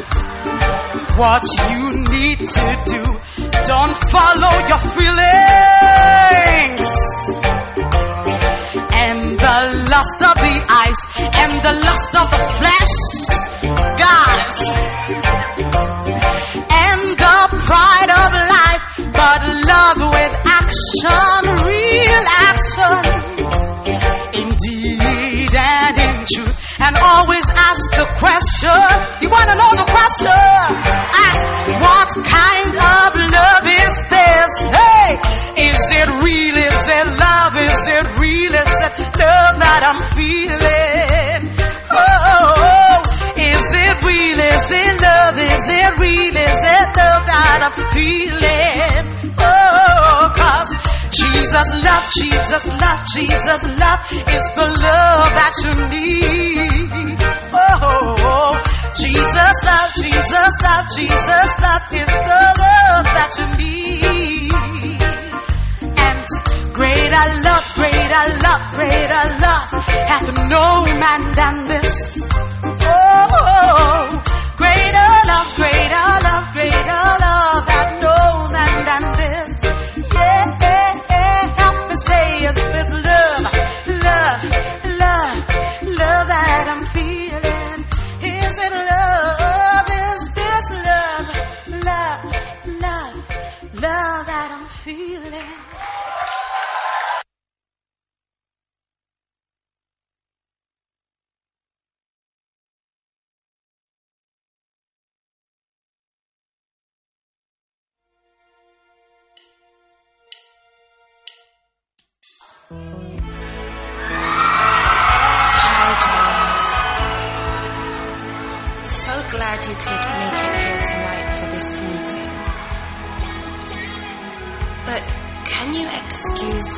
what 1.17 1.45
you 1.71 1.93
need 2.11 2.39
to 2.39 2.67
do. 2.87 3.03
Don't 3.67 3.97
follow 4.11 4.55
your 4.67 4.83
feelings. 4.95 5.31
And 8.97 9.39
the 9.39 9.59
lust 9.91 10.21
of 10.23 10.35
the 10.35 10.57
eyes 10.69 11.01
and 11.35 11.63
the 11.63 11.73
lust 11.87 12.15
of 12.17 12.31
the 12.31 12.43
flesh, 12.59 12.97
guys, 13.99 15.34
feeling? 47.93 49.05
Oh, 49.39 50.33
cause 50.35 50.71
Jesus 51.11 51.69
love, 51.85 52.05
Jesus 52.19 52.67
love, 52.81 53.01
Jesus 53.15 53.63
love 53.79 54.01
is 54.11 54.47
the 54.55 54.67
love 54.83 55.31
that 55.35 55.55
you 55.63 55.73
need. 55.91 57.19
Oh, 57.53 58.59
Jesus 58.95 59.57
love, 59.65 59.91
Jesus 60.01 60.55
love, 60.63 60.87
Jesus 60.97 61.51
love 61.63 61.83
is 61.93 62.11
the 62.11 62.43
love 62.63 63.07
that 63.15 63.31
you 63.39 63.47
need. 63.59 64.53
And 65.99 66.27
greater 66.73 67.27
love, 67.43 67.65
greater 67.75 68.25
love, 68.43 68.63
greater 68.75 69.25
love 69.39 69.71
hath 70.11 70.29
no 70.49 70.85
man 70.99 71.23
than 71.35 71.67
this. 71.69 72.29
Oh, 72.65 74.23
greater 74.57 75.11
love, 75.27 75.49
greater 75.57 76.09
love, 76.23 76.54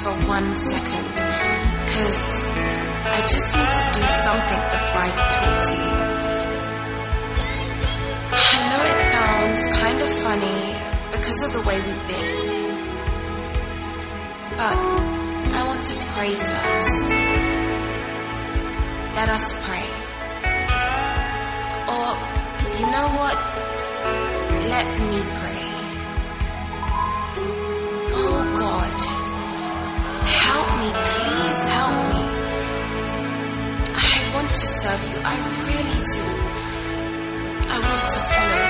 for 0.03 0.11
one 0.27 0.55
second? 0.55 1.07
Because 1.87 2.45
I 2.45 3.21
just 3.21 3.57
need 3.57 3.71
to 3.71 3.85
do 3.95 4.07
something 4.25 4.63
before 4.75 5.01
I 5.01 5.11
talk 5.31 5.57
to 5.67 5.75
you. 5.83 5.97
I 8.35 8.59
know 8.71 8.83
it 8.91 8.99
sounds 9.15 9.61
kind 9.81 9.99
of 10.03 10.11
funny 10.11 10.63
because 11.13 11.43
of 11.45 11.53
the 11.53 11.63
way 11.69 11.77
we've 11.77 12.07
been. 12.09 12.57
But 14.57 14.77
I 15.55 15.67
want 15.67 15.83
to 15.83 15.95
pray 16.15 16.35
first. 16.35 17.07
Let 19.15 19.29
us 19.29 19.55
pray. 19.67 19.89
Or, 21.95 22.11
you 22.79 22.87
know 22.91 23.09
what? 23.21 23.41
Let 24.69 24.87
me 25.09 25.21
pray. 25.41 25.66
Me, 30.87 30.93
please 31.03 31.61
help 31.71 31.99
me. 32.15 32.23
I 33.95 34.31
want 34.35 34.51
to 34.55 34.67
serve 34.67 35.03
you, 35.11 35.19
I 35.23 35.37
really 35.67 36.01
do. 36.15 36.27
I 37.69 37.77
want 37.87 38.05
to 38.15 38.21
follow. 38.33 38.67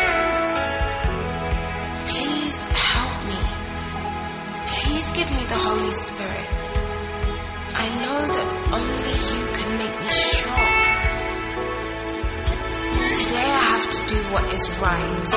Please 2.10 2.58
help 2.88 3.16
me. 3.30 3.40
Please 4.66 5.06
give 5.12 5.30
me 5.32 5.44
the 5.44 5.58
Holy 5.68 5.90
Spirit. 5.90 6.48
I 7.78 7.86
know 8.02 8.20
that 8.34 8.48
only 8.80 9.16
you 9.34 9.44
can 9.52 9.70
make 9.76 9.96
me 10.00 10.08
strong. 10.08 10.74
Today 13.20 13.50
I 13.60 13.64
have 13.72 13.86
to 13.90 14.00
do 14.14 14.18
what 14.32 14.44
is 14.54 14.64
right. 14.80 15.28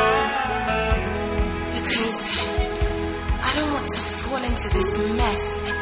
Because 1.73 2.19
I 3.41 3.53
don't 3.55 3.71
want 3.73 3.87
to 3.87 3.99
fall 3.99 4.43
into 4.43 4.69
this 4.69 4.97
mess 4.97 5.78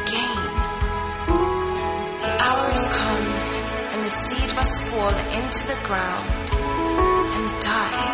must 4.58 4.82
fall 4.86 5.16
into 5.38 5.66
the 5.68 5.78
ground 5.84 6.50
and 6.50 7.60
die. 7.62 8.08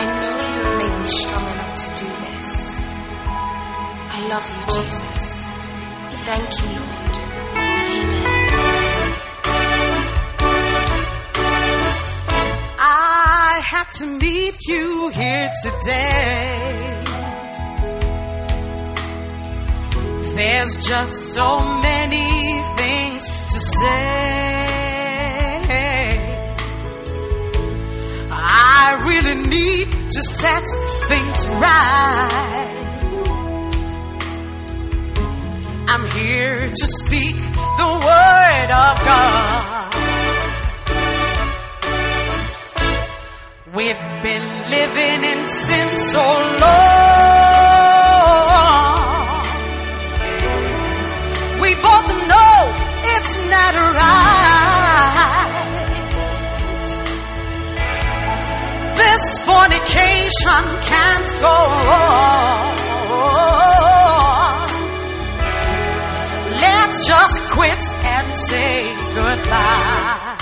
I 0.00 0.04
know 0.20 0.36
you 0.52 0.60
have 0.64 0.76
made 0.82 0.96
me 1.02 1.06
strong 1.06 1.46
enough 1.52 1.74
to 1.82 1.86
do 2.02 2.08
this. 2.24 2.50
I 4.16 4.18
love 4.32 4.46
you, 4.54 4.62
Jesus. 4.76 5.26
Thank 6.24 6.48
you, 6.60 6.68
Lord. 6.78 7.14
Amen. 7.94 8.32
I 12.78 13.60
had 13.72 13.88
to 13.98 14.06
meet 14.06 14.56
you 14.66 15.10
here 15.10 15.50
today. 15.62 17.04
There's 20.36 20.74
just 20.88 21.34
so 21.34 21.60
many 21.82 22.62
things 22.78 23.26
to 23.52 23.60
say. 23.60 24.51
I 28.84 28.94
really 29.06 29.36
need 29.46 29.86
to 30.10 30.22
set 30.22 30.64
things 31.06 31.46
right. 31.46 32.88
I'm 35.86 36.10
here 36.10 36.68
to 36.68 36.86
speak 36.98 37.36
the 37.36 37.90
word 38.08 38.70
of 38.72 38.94
God. 39.06 39.94
We've 43.76 44.04
been 44.20 44.48
living 44.76 45.22
in 45.30 45.46
sin 45.46 45.96
so 45.96 46.26
long. 46.26 46.82
We 51.62 51.74
both 51.76 52.08
know 52.26 52.74
it's 53.14 53.34
not 53.48 53.74
right. 53.94 54.51
This 59.12 59.28
fornication 59.44 60.64
can't 60.80 61.30
go 61.38 61.58
on. 61.92 62.72
Let's 66.62 67.06
just 67.06 67.42
quit 67.50 67.82
and 68.04 68.34
say 68.34 68.90
goodbye. 69.14 70.36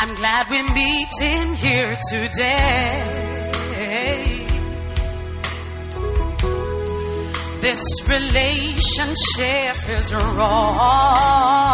I'm 0.00 0.14
glad 0.14 0.46
we're 0.48 0.72
meeting 0.72 1.54
here 1.56 1.94
today. 2.10 3.20
This 7.60 7.84
relationship 8.08 9.76
is 9.98 10.14
wrong. 10.14 11.64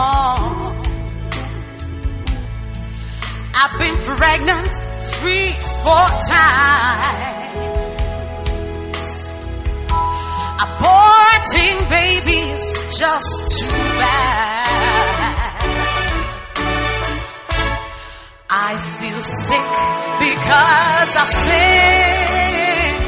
I've 3.63 3.79
been 3.79 3.97
pregnant 3.99 4.75
three, 5.21 5.53
four 5.85 6.09
times. 6.33 7.53
Aborting 10.65 11.91
babies 11.91 12.63
just 12.97 13.59
too 13.59 13.67
bad. 14.01 14.81
I 18.49 18.79
feel 18.99 19.23
sick 19.23 19.71
because 20.25 21.17
I've 21.21 21.29
sinned. 21.29 23.05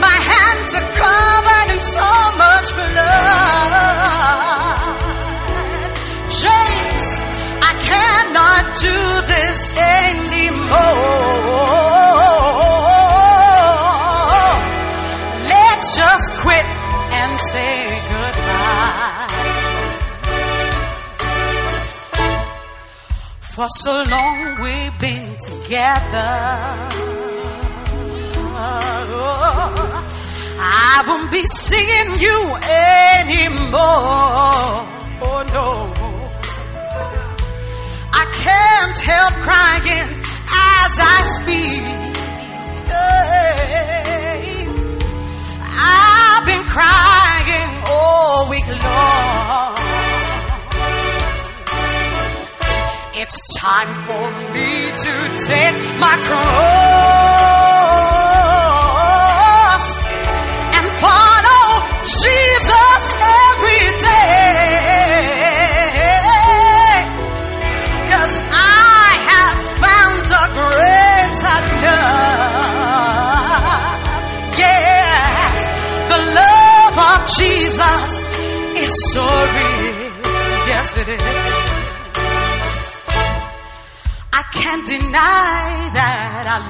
My 0.00 0.18
hands 0.32 0.74
are 0.76 0.90
covered 0.96 1.72
in 1.74 1.82
so 1.82 2.08
much 2.38 2.72
blood. 2.74 4.65
Cannot 7.90 8.64
do 8.76 8.98
this 9.32 9.60
anymore. 9.70 10.66
Let's 15.52 15.86
just 15.96 16.28
quit 16.42 16.66
and 17.20 17.40
say 17.40 17.76
goodbye. 18.12 19.26
For 23.54 23.68
so 23.68 24.04
long 24.10 24.60
we've 24.62 24.98
been 24.98 25.36
together. 25.38 26.96
I 30.58 31.04
won't 31.06 31.30
be 31.30 31.44
seeing 31.46 32.18
you 32.18 32.56
anymore. 33.16 33.86
Oh 35.22 35.42
no. 35.52 36.05
I 38.18 38.24
can't 38.32 38.98
help 38.98 39.34
crying 39.44 40.08
as 40.48 40.92
I 40.98 41.18
speak. 41.38 41.82
I've 45.78 46.46
been 46.46 46.64
crying 46.64 47.70
all 47.90 48.48
week 48.48 48.68
long. 48.84 49.76
It's 53.18 53.38
time 53.60 53.92
for 54.06 54.30
me 54.54 54.92
to 55.04 55.14
take 55.46 55.76
my 56.00 56.16
cross 56.24 57.85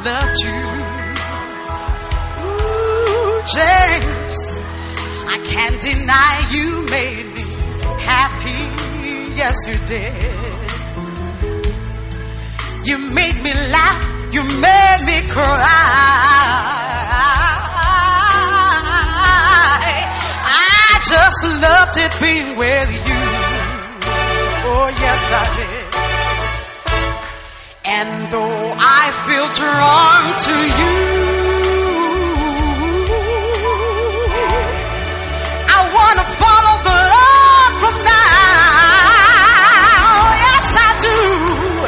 loved 0.07 0.39
you. 0.45 0.59
Ooh, 2.47 3.43
James. 3.57 4.41
I 5.35 5.39
can't 5.51 5.79
deny 5.81 6.35
you 6.55 6.69
made 6.97 7.27
me 7.35 7.45
happy. 8.15 8.63
Yes, 9.35 9.57
you 9.67 9.79
did. 9.95 10.59
You 12.87 12.97
made 13.19 13.39
me 13.43 13.53
laugh. 13.53 14.01
You 14.33 14.43
made 14.45 15.03
me 15.11 15.19
cry. 15.29 15.67
I 20.49 21.01
just 21.13 21.41
loved 21.67 21.97
it 22.05 22.13
being 22.21 22.57
with 22.57 22.91
you. 23.09 23.23
Oh, 24.69 24.89
yes, 25.03 25.23
I 25.33 25.45
did. 25.57 25.86
And 27.99 28.29
though 28.31 28.75
I 28.77 29.05
feel 29.25 29.49
drawn 29.57 30.37
to 30.37 30.53
you, 30.53 30.97
I 35.65 35.81
want 35.97 36.17
to 36.21 36.27
follow 36.37 36.77
the 36.89 36.99
Lord 37.15 37.73
from 37.81 37.97
now. 38.05 38.77
Yes, 40.45 40.67
I 40.77 40.91
do. 41.09 41.21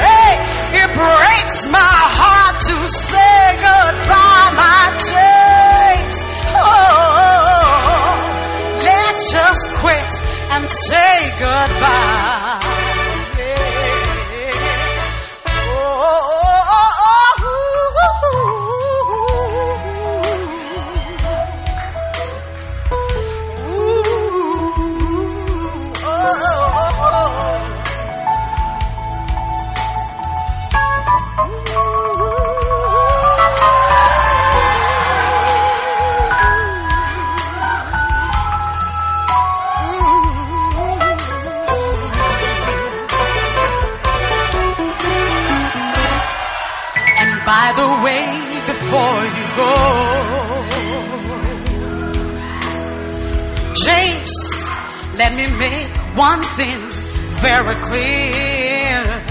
Hey, 0.00 0.32
it 0.80 0.90
breaks 0.96 1.58
my 1.68 1.96
heart 2.16 2.56
to 2.72 2.76
say 2.88 3.60
goodbye, 3.68 4.48
my 4.56 4.96
James. 5.12 6.16
Oh, 6.56 8.16
let's 8.80 9.22
just 9.30 9.64
quit 9.76 10.12
and 10.56 10.64
say 10.70 11.36
goodbye. 11.38 12.37
James, 53.74 54.32
let 55.16 55.34
me 55.34 55.46
make 55.58 55.90
one 56.16 56.42
thing 56.42 56.78
very 57.42 57.80
clear. 57.80 59.24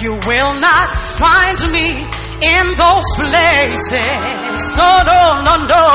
You 0.00 0.12
will 0.28 0.54
not 0.60 0.96
find 0.96 1.58
me 1.72 2.06
in 2.42 2.66
those 2.76 3.08
places. 3.16 4.70
No, 4.76 5.02
no, 5.04 5.42
no, 5.42 5.56
no. 5.66 5.86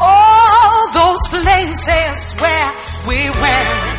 All 0.00 0.92
those 0.92 1.26
places 1.28 2.34
where 2.40 2.72
we 3.08 3.30
went. 3.30 3.89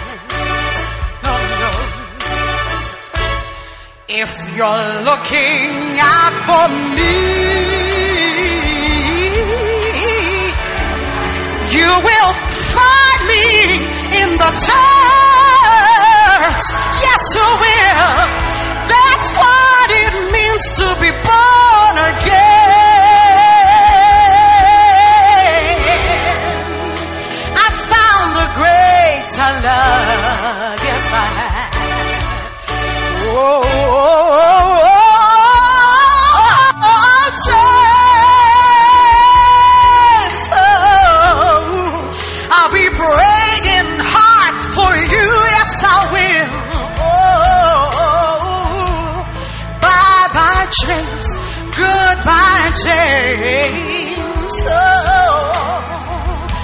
If 4.13 4.57
you're 4.57 5.03
looking 5.07 5.95
out 5.97 6.35
for 6.43 6.67
me, 6.67 7.15
you 11.71 11.87
will 11.87 12.33
find 12.75 13.21
me 13.31 13.47
in 14.19 14.35
the 14.35 14.51
church. 14.51 14.83
Yes, 16.99 17.23
you 17.39 17.47
will. 17.63 18.19
That's 18.91 19.31
what 19.31 19.87
it 20.03 20.13
means 20.35 20.63
to 20.75 20.87
be 20.99 21.11
born 21.15 21.95
again. 22.11 22.67
I 27.55 27.67
found 27.87 28.31
a 28.43 28.47
greater 28.59 29.51
love. 29.63 30.83
Yes, 30.83 31.07
I 31.13 31.15
have. 31.23 31.71
Oh, 33.33 33.70
James. 52.71 54.55
Oh, 54.63 55.51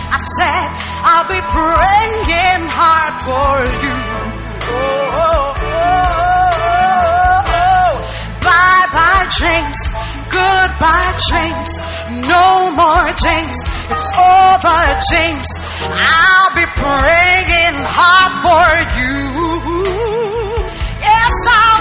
I 0.07 0.17
said 0.17 0.67
I'll 1.03 1.27
be 1.27 1.41
praying 1.51 2.63
hard 2.71 3.15
for 3.27 3.59
you. 3.83 3.97
Oh, 4.71 5.51
oh, 5.67 5.97
oh. 7.59 7.91
Bye 8.39 8.87
bye, 8.95 9.27
James. 9.35 9.79
Goodbye, 10.31 11.13
James. 11.27 11.71
No 12.27 12.71
more, 12.71 13.07
James. 13.11 13.59
It's 13.91 14.09
over, 14.15 14.79
James. 15.11 15.49
I'll 15.91 16.55
be 16.55 16.65
praying 16.71 17.75
hard 17.83 18.33
for 18.47 18.67
you. 18.95 19.83
Yes, 21.03 21.35
I 21.47 21.76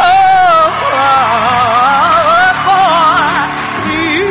Oh, 0.00 0.64
for 2.64 3.90
you. 3.92 4.24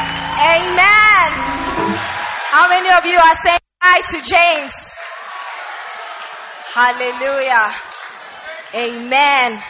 Amen. 0.00 1.30
How 2.50 2.68
many 2.68 2.88
of 2.90 3.04
you 3.04 3.18
are 3.18 3.34
saying 3.44 3.58
hi 3.82 4.00
to 4.12 4.20
James? 4.22 4.89
Hallelujah. 6.72 7.74
Amen. 8.74 9.62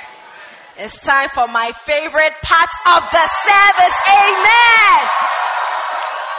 It's 0.77 1.01
time 1.01 1.29
for 1.31 1.49
my 1.49 1.73
favorite 1.73 2.37
part 2.43 2.73
of 2.93 3.03
the 3.09 3.27
service. 3.41 3.97
Amen. 4.05 5.01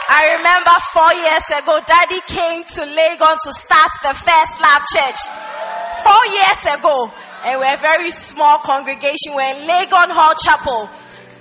I 0.08 0.38
remember 0.38 0.70
four 0.94 1.14
years 1.18 1.46
ago, 1.50 1.80
daddy 1.84 2.20
came 2.26 2.62
to 2.62 2.82
Legon 2.86 3.36
to 3.42 3.52
start 3.52 3.90
the 4.02 4.14
First 4.14 4.54
Love 4.62 4.82
Church. 4.94 5.20
Four 6.04 6.22
years 6.30 6.78
ago. 6.78 7.10
And 7.44 7.58
we're 7.58 7.74
a 7.74 7.78
very 7.78 8.10
small 8.10 8.58
congregation. 8.58 9.34
We're 9.34 9.56
in 9.56 9.66
Legon 9.66 10.14
Hall 10.14 10.34
Chapel. 10.38 10.88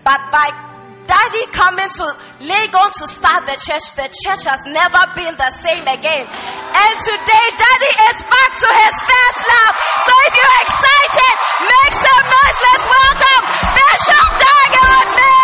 But 0.03 0.17
by 0.32 0.70
Daddy 1.08 1.45
coming 1.52 1.89
to 1.89 2.06
Legon 2.41 2.89
to 2.99 3.08
start 3.08 3.45
the 3.45 3.58
church, 3.58 3.95
the 3.95 4.08
church 4.10 4.43
has 4.45 4.62
never 4.68 5.04
been 5.16 5.36
the 5.36 5.52
same 5.52 5.86
again. 5.88 6.26
And 6.28 6.93
today, 7.02 7.45
Daddy 7.58 7.93
is 8.12 8.20
back 8.26 8.52
to 8.62 8.70
his 8.70 8.95
first 9.02 9.41
love. 9.49 9.74
So 10.06 10.12
if 10.28 10.34
you're 10.38 10.58
excited, 10.66 11.34
make 11.66 11.93
some 11.95 12.26
noise. 12.30 12.60
Let's 12.62 12.86
welcome 12.89 13.43
Bishop 13.76 14.30
Dag 14.41 14.74
Mills. 15.16 15.41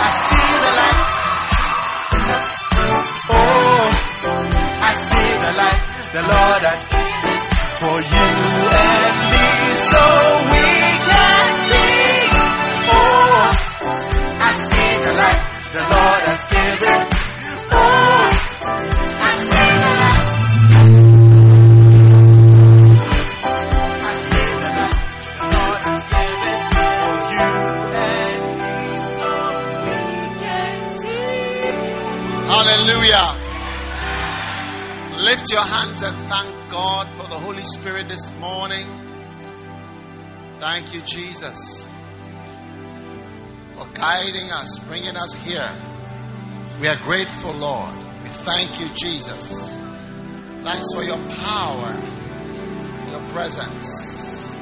I 0.00 0.10
see 0.24 0.50
the 0.60 0.72
light. 0.80 1.00
Oh, 3.30 3.90
I 4.80 4.92
see 4.94 5.30
the 5.40 5.52
light. 5.60 5.82
The 6.10 6.22
Lord 6.26 6.62
has 6.68 6.82
for 7.80 7.96
you 8.02 8.29
And 36.02 36.16
thank 36.28 36.70
God 36.70 37.14
for 37.16 37.28
the 37.28 37.38
Holy 37.38 37.62
Spirit 37.64 38.08
this 38.08 38.32
morning. 38.38 38.86
Thank 40.58 40.94
you, 40.94 41.02
Jesus, 41.02 41.90
for 43.76 43.86
guiding 43.92 44.50
us, 44.50 44.78
bringing 44.86 45.16
us 45.16 45.34
here. 45.34 45.70
We 46.80 46.88
are 46.88 46.96
grateful, 46.96 47.52
Lord. 47.52 47.94
We 48.22 48.30
thank 48.30 48.80
you, 48.80 48.88
Jesus. 48.94 49.68
Thanks 50.62 50.88
for 50.94 51.02
your 51.02 51.18
power, 51.36 51.94
your 53.10 53.32
presence 53.32 54.54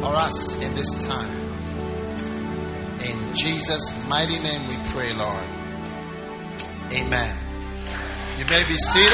for 0.00 0.14
us 0.16 0.54
in 0.62 0.74
this 0.74 1.04
time. 1.04 1.36
In 3.04 3.34
Jesus' 3.34 4.08
mighty 4.08 4.38
name 4.38 4.68
we 4.68 4.90
pray, 4.90 5.12
Lord. 5.12 5.44
Amen. 6.94 7.49
You 8.40 8.46
may 8.46 8.66
be 8.66 8.74
seated. 8.78 9.12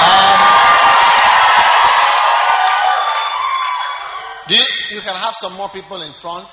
Um, 0.00 0.38
you, 4.48 4.62
you 4.92 5.00
can 5.02 5.14
have 5.14 5.34
some 5.34 5.52
more 5.52 5.68
people 5.68 6.00
in 6.00 6.14
front. 6.14 6.48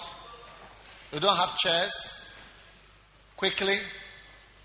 You 1.13 1.21
don't 1.21 1.37
have 1.37 1.55
chairs. 1.55 2.29
Quickly. 3.37 3.77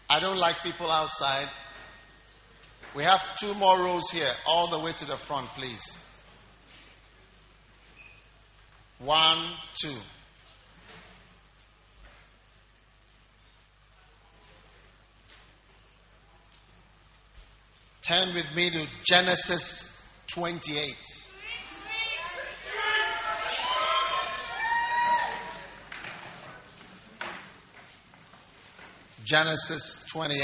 I 0.09 0.19
don't 0.19 0.37
like 0.37 0.57
people 0.65 0.91
outside. 0.91 1.49
We 2.97 3.05
have 3.05 3.23
two 3.39 3.55
more 3.55 3.79
rows 3.79 4.11
here, 4.11 4.33
all 4.49 4.69
the 4.69 4.81
way 4.81 4.91
to 4.95 5.05
the 5.05 5.17
front, 5.17 5.47
please. 5.51 6.00
One, 9.01 9.53
two. 9.81 9.95
Turn 18.03 18.35
with 18.35 18.45
me 18.55 18.69
to 18.71 18.87
Genesis 19.05 20.07
28. 20.27 20.95
Genesis 29.25 30.05
28. 30.11 30.41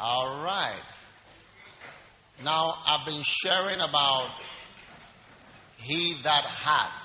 All 0.00 0.44
right. 0.44 0.74
Now, 2.44 2.74
I've 2.86 3.06
been 3.06 3.22
sharing 3.22 3.80
about 3.80 4.28
he 5.82 6.14
that 6.22 6.44
hath. 6.44 7.02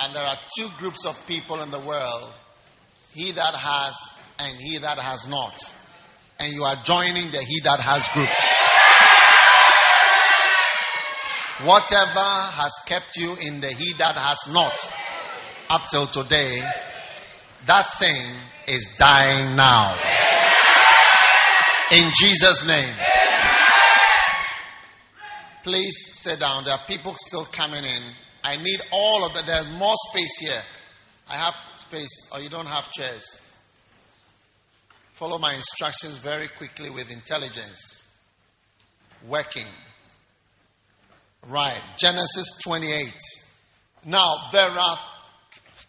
And 0.00 0.14
there 0.14 0.24
are 0.24 0.36
two 0.58 0.68
groups 0.78 1.06
of 1.06 1.26
people 1.26 1.62
in 1.62 1.70
the 1.70 1.80
world 1.80 2.32
he 3.12 3.32
that 3.32 3.54
has 3.54 3.94
and 4.40 4.56
he 4.58 4.78
that 4.78 4.98
has 4.98 5.28
not. 5.28 5.58
And 6.40 6.52
you 6.52 6.64
are 6.64 6.76
joining 6.84 7.30
the 7.30 7.40
he 7.42 7.60
that 7.60 7.80
has 7.80 8.08
group. 8.08 8.28
Whatever 11.68 12.50
has 12.52 12.72
kept 12.86 13.16
you 13.16 13.36
in 13.36 13.60
the 13.60 13.70
he 13.70 13.92
that 13.94 14.16
has 14.16 14.38
not 14.52 14.74
up 15.70 15.88
till 15.88 16.08
today, 16.08 16.58
that 17.66 17.88
thing 17.98 18.26
is 18.66 18.96
dying 18.98 19.54
now. 19.54 19.94
In 21.92 22.10
Jesus' 22.18 22.66
name. 22.66 22.94
Please 25.64 25.96
sit 26.20 26.40
down. 26.40 26.64
There 26.64 26.74
are 26.74 26.86
people 26.86 27.14
still 27.16 27.46
coming 27.46 27.84
in. 27.84 28.02
I 28.44 28.58
need 28.58 28.80
all 28.92 29.24
of 29.24 29.32
that. 29.32 29.46
There's 29.46 29.78
more 29.78 29.94
space 30.10 30.36
here. 30.38 30.62
I 31.30 31.36
have 31.36 31.54
space, 31.76 32.28
or 32.30 32.40
you 32.40 32.50
don't 32.50 32.66
have 32.66 32.92
chairs. 32.92 33.40
Follow 35.14 35.38
my 35.38 35.54
instructions 35.54 36.18
very 36.18 36.48
quickly 36.48 36.90
with 36.90 37.10
intelligence. 37.10 38.04
Working. 39.26 39.68
Right. 41.48 41.80
Genesis 41.96 42.58
28. 42.62 43.10
Now, 44.04 44.34
there 44.52 44.70
are 44.70 44.98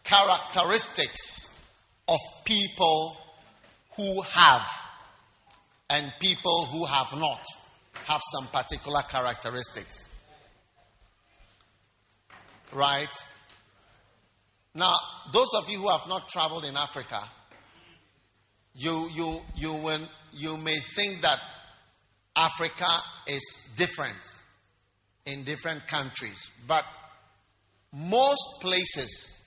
characteristics 0.06 1.68
of 2.08 2.20
people 2.46 3.18
who 3.98 4.22
have 4.22 4.66
and 5.90 6.14
people 6.22 6.66
who 6.68 6.86
have 6.86 7.14
not 7.18 7.44
have 8.06 8.22
some 8.32 8.48
particular 8.48 9.02
characteristics. 9.04 10.10
Right? 12.72 13.14
Now, 14.74 14.94
those 15.32 15.50
of 15.56 15.70
you 15.70 15.80
who 15.80 15.90
have 15.90 16.08
not 16.08 16.28
traveled 16.28 16.66
in 16.66 16.76
Africa, 16.76 17.22
you, 18.76 19.10
you, 19.10 19.42
you, 19.56 20.00
you 20.34 20.58
may 20.58 20.78
think 20.78 21.22
that 21.22 21.40
Africa 22.36 22.88
is 23.28 23.70
different 23.78 24.18
in 25.26 25.44
different 25.44 25.88
countries. 25.88 26.52
But 26.68 26.84
most 27.94 28.60
places 28.62 29.44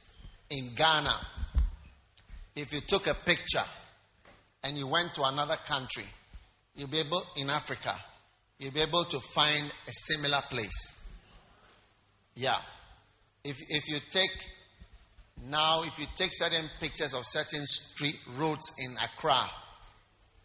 in 0.51 0.75
Ghana, 0.75 1.15
if 2.57 2.73
you 2.73 2.81
took 2.81 3.07
a 3.07 3.15
picture 3.15 3.67
and 4.65 4.79
you 4.79 4.87
went 4.87 5.15
to 5.15 5.23
another 5.25 5.57
country, 5.67 6.05
you'll 6.75 6.89
be 6.89 7.01
able, 7.01 7.23
in 7.37 7.51
Africa, 7.51 7.95
you'll 8.59 8.73
be 8.73 8.81
able 8.81 9.05
to 9.05 9.21
find 9.21 9.65
a 9.87 9.93
similar 9.93 10.41
place. 10.51 10.93
Yeah. 12.35 12.59
If, 13.45 13.57
if 13.69 13.89
you 13.89 13.99
take, 14.11 14.31
now, 15.47 15.83
if 15.85 15.99
you 15.99 16.07
take 16.17 16.31
certain 16.33 16.69
pictures 16.81 17.15
of 17.15 17.25
certain 17.25 17.65
street 17.67 18.19
roads 18.37 18.73
in 18.79 18.97
Accra, 18.97 19.49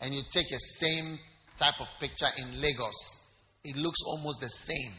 and 0.02 0.14
you 0.14 0.22
take 0.30 0.52
a 0.52 0.60
same 0.60 1.18
type 1.58 1.80
of 1.80 1.88
picture 2.00 2.28
in 2.38 2.62
Lagos, 2.62 3.20
it 3.64 3.76
looks 3.76 4.00
almost 4.06 4.42
the 4.42 4.50
same 4.50 4.92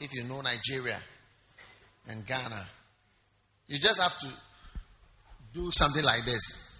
if 0.00 0.14
you 0.14 0.24
know 0.24 0.40
Nigeria 0.40 0.98
and 2.08 2.26
Ghana. 2.26 2.66
You 3.68 3.78
just 3.78 4.00
have 4.00 4.18
to 4.20 4.28
do 5.52 5.70
something 5.70 6.02
like 6.02 6.24
this. 6.24 6.70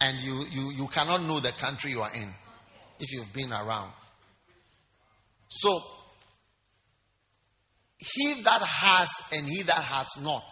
And 0.00 0.18
you, 0.18 0.44
you, 0.50 0.72
you 0.72 0.86
cannot 0.88 1.22
know 1.22 1.40
the 1.40 1.52
country 1.52 1.90
you 1.92 2.02
are 2.02 2.14
in 2.14 2.32
if 3.00 3.12
you've 3.12 3.32
been 3.32 3.52
around. 3.52 3.92
So, 5.48 5.80
he 7.98 8.42
that 8.44 8.62
has 8.62 9.10
and 9.32 9.46
he 9.46 9.62
that 9.62 9.82
has 9.82 10.08
not 10.20 10.44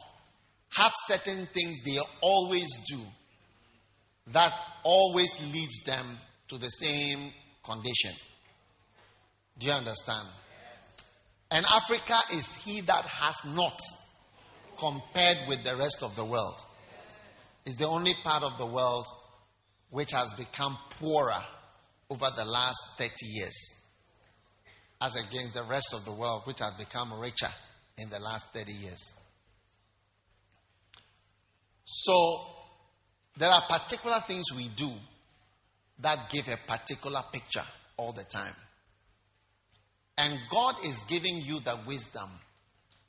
have 0.76 0.92
certain 1.06 1.46
things 1.46 1.82
they 1.84 1.98
always 2.20 2.68
do 2.90 2.98
that 4.32 4.52
always 4.82 5.32
leads 5.52 5.82
them 5.84 6.18
to 6.48 6.58
the 6.58 6.68
same 6.68 7.30
condition. 7.64 8.12
Do 9.58 9.66
you 9.68 9.72
understand? 9.72 10.26
And 11.50 11.64
Africa 11.72 12.18
is 12.32 12.52
he 12.56 12.80
that 12.82 13.04
has 13.06 13.36
not 13.44 13.78
compared 14.76 15.38
with 15.48 15.62
the 15.62 15.76
rest 15.76 16.02
of 16.02 16.16
the 16.16 16.24
world. 16.24 16.60
It's 17.64 17.76
the 17.76 17.88
only 17.88 18.14
part 18.24 18.42
of 18.42 18.58
the 18.58 18.66
world 18.66 19.06
which 19.90 20.10
has 20.10 20.34
become 20.34 20.76
poorer 20.98 21.42
over 22.10 22.26
the 22.36 22.44
last 22.44 22.80
30 22.98 23.10
years, 23.26 23.72
as 25.00 25.16
against 25.16 25.54
the 25.54 25.64
rest 25.64 25.94
of 25.94 26.04
the 26.04 26.12
world 26.12 26.42
which 26.44 26.60
has 26.60 26.72
become 26.78 27.12
richer 27.20 27.50
in 27.98 28.08
the 28.10 28.20
last 28.20 28.52
30 28.52 28.72
years. 28.72 29.14
So, 31.84 32.40
there 33.36 33.50
are 33.50 33.62
particular 33.68 34.20
things 34.26 34.46
we 34.56 34.68
do 34.68 34.90
that 36.00 36.30
give 36.30 36.48
a 36.48 36.56
particular 36.66 37.22
picture 37.32 37.64
all 37.96 38.12
the 38.12 38.24
time. 38.24 38.54
And 40.18 40.38
God 40.50 40.76
is 40.84 41.02
giving 41.08 41.38
you 41.42 41.60
the 41.60 41.78
wisdom 41.86 42.30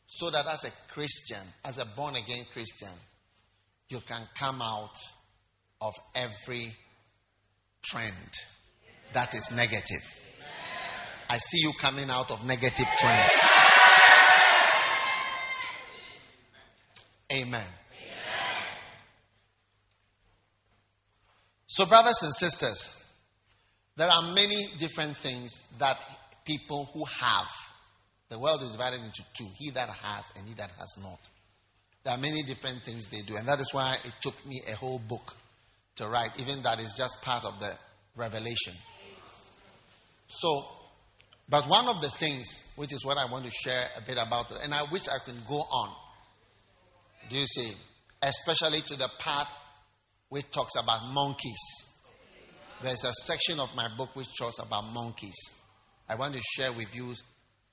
so 0.08 0.30
that 0.30 0.46
as 0.46 0.66
a 0.66 0.72
Christian, 0.92 1.42
as 1.64 1.80
a 1.80 1.86
born 1.86 2.16
again 2.16 2.46
Christian, 2.54 2.92
you 3.90 4.00
can 4.02 4.22
come 4.38 4.62
out 4.62 4.98
of 5.82 5.94
every 6.16 6.76
trend 7.82 8.14
that 9.14 9.34
is 9.34 9.52
negative. 9.52 10.04
I 11.30 11.38
see 11.38 11.60
you 11.62 11.74
coming 11.80 12.10
out 12.10 12.32
of 12.32 12.46
negative 12.46 12.88
trends. 12.98 13.50
Amen. 17.32 17.66
So, 21.68 21.86
brothers 21.86 22.24
and 22.24 22.34
sisters, 22.34 23.06
there 23.98 24.10
are 24.10 24.34
many 24.34 24.68
different 24.80 25.18
things 25.18 25.64
that 25.80 26.00
people 26.46 26.90
who 26.94 27.04
have. 27.04 27.48
The 28.30 28.40
world 28.40 28.64
is 28.64 28.72
divided 28.72 29.02
into 29.02 29.24
two 29.34 29.48
he 29.58 29.70
that 29.72 29.90
has 29.90 30.24
and 30.38 30.48
he 30.48 30.54
that 30.56 30.72
has 30.80 30.98
not. 31.02 31.20
There 32.04 32.14
are 32.14 32.18
many 32.18 32.44
different 32.44 32.84
things 32.84 33.10
they 33.10 33.22
do, 33.22 33.36
and 33.36 33.48
that 33.48 33.60
is 33.60 33.74
why 33.74 33.98
it 34.06 34.14
took 34.22 34.46
me 34.46 34.62
a 34.72 34.76
whole 34.76 35.00
book 35.00 35.36
to 35.98 36.08
write, 36.08 36.40
even 36.40 36.64
that 36.64 36.80
is 36.80 36.94
just 36.98 37.22
part 37.22 37.44
of 37.44 37.60
the 37.60 37.74
revelation. 38.16 38.74
So, 40.28 40.66
but 41.50 41.68
one 41.68 41.88
of 41.88 42.02
the 42.02 42.10
things, 42.10 42.66
which 42.76 42.94
is 42.94 43.06
what 43.06 43.18
I 43.18 43.32
want 43.32 43.46
to 43.46 43.52
share 43.52 43.88
a 43.98 44.02
bit 44.02 44.18
about, 44.18 44.52
and 44.64 44.74
I 44.74 44.84
wish 44.92 45.08
I 45.08 45.20
could 45.26 45.46
go 45.46 45.60
on. 45.60 45.96
Do 47.30 47.38
you 47.38 47.46
see? 47.46 47.74
Especially 48.22 48.82
to 48.82 48.96
the 48.96 49.10
part 49.20 49.48
which 50.30 50.50
talks 50.52 50.76
about 50.76 51.14
monkeys. 51.14 51.60
There's 52.82 53.04
a 53.06 53.14
section 53.14 53.60
of 53.60 53.70
my 53.76 53.88
book 53.98 54.10
which 54.16 54.28
talks 54.38 54.60
about 54.60 54.92
monkeys. 54.94 55.36
I 56.10 56.16
want 56.16 56.36
to 56.36 56.42
share 56.42 56.72
with 56.74 56.94
you 56.96 57.14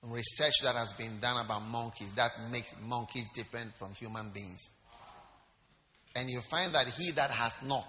research 0.02 0.54
that 0.62 0.74
has 0.74 0.92
been 0.92 1.18
done 1.20 1.44
about 1.44 1.66
monkeys 1.68 2.10
that 2.16 2.30
makes 2.50 2.74
monkeys 2.86 3.26
different 3.34 3.74
from 3.78 3.92
human 3.94 4.30
beings. 4.30 4.60
And 6.14 6.30
you 6.30 6.40
find 6.40 6.74
that 6.74 6.88
he 6.88 7.10
that 7.12 7.30
hath 7.30 7.64
not 7.64 7.88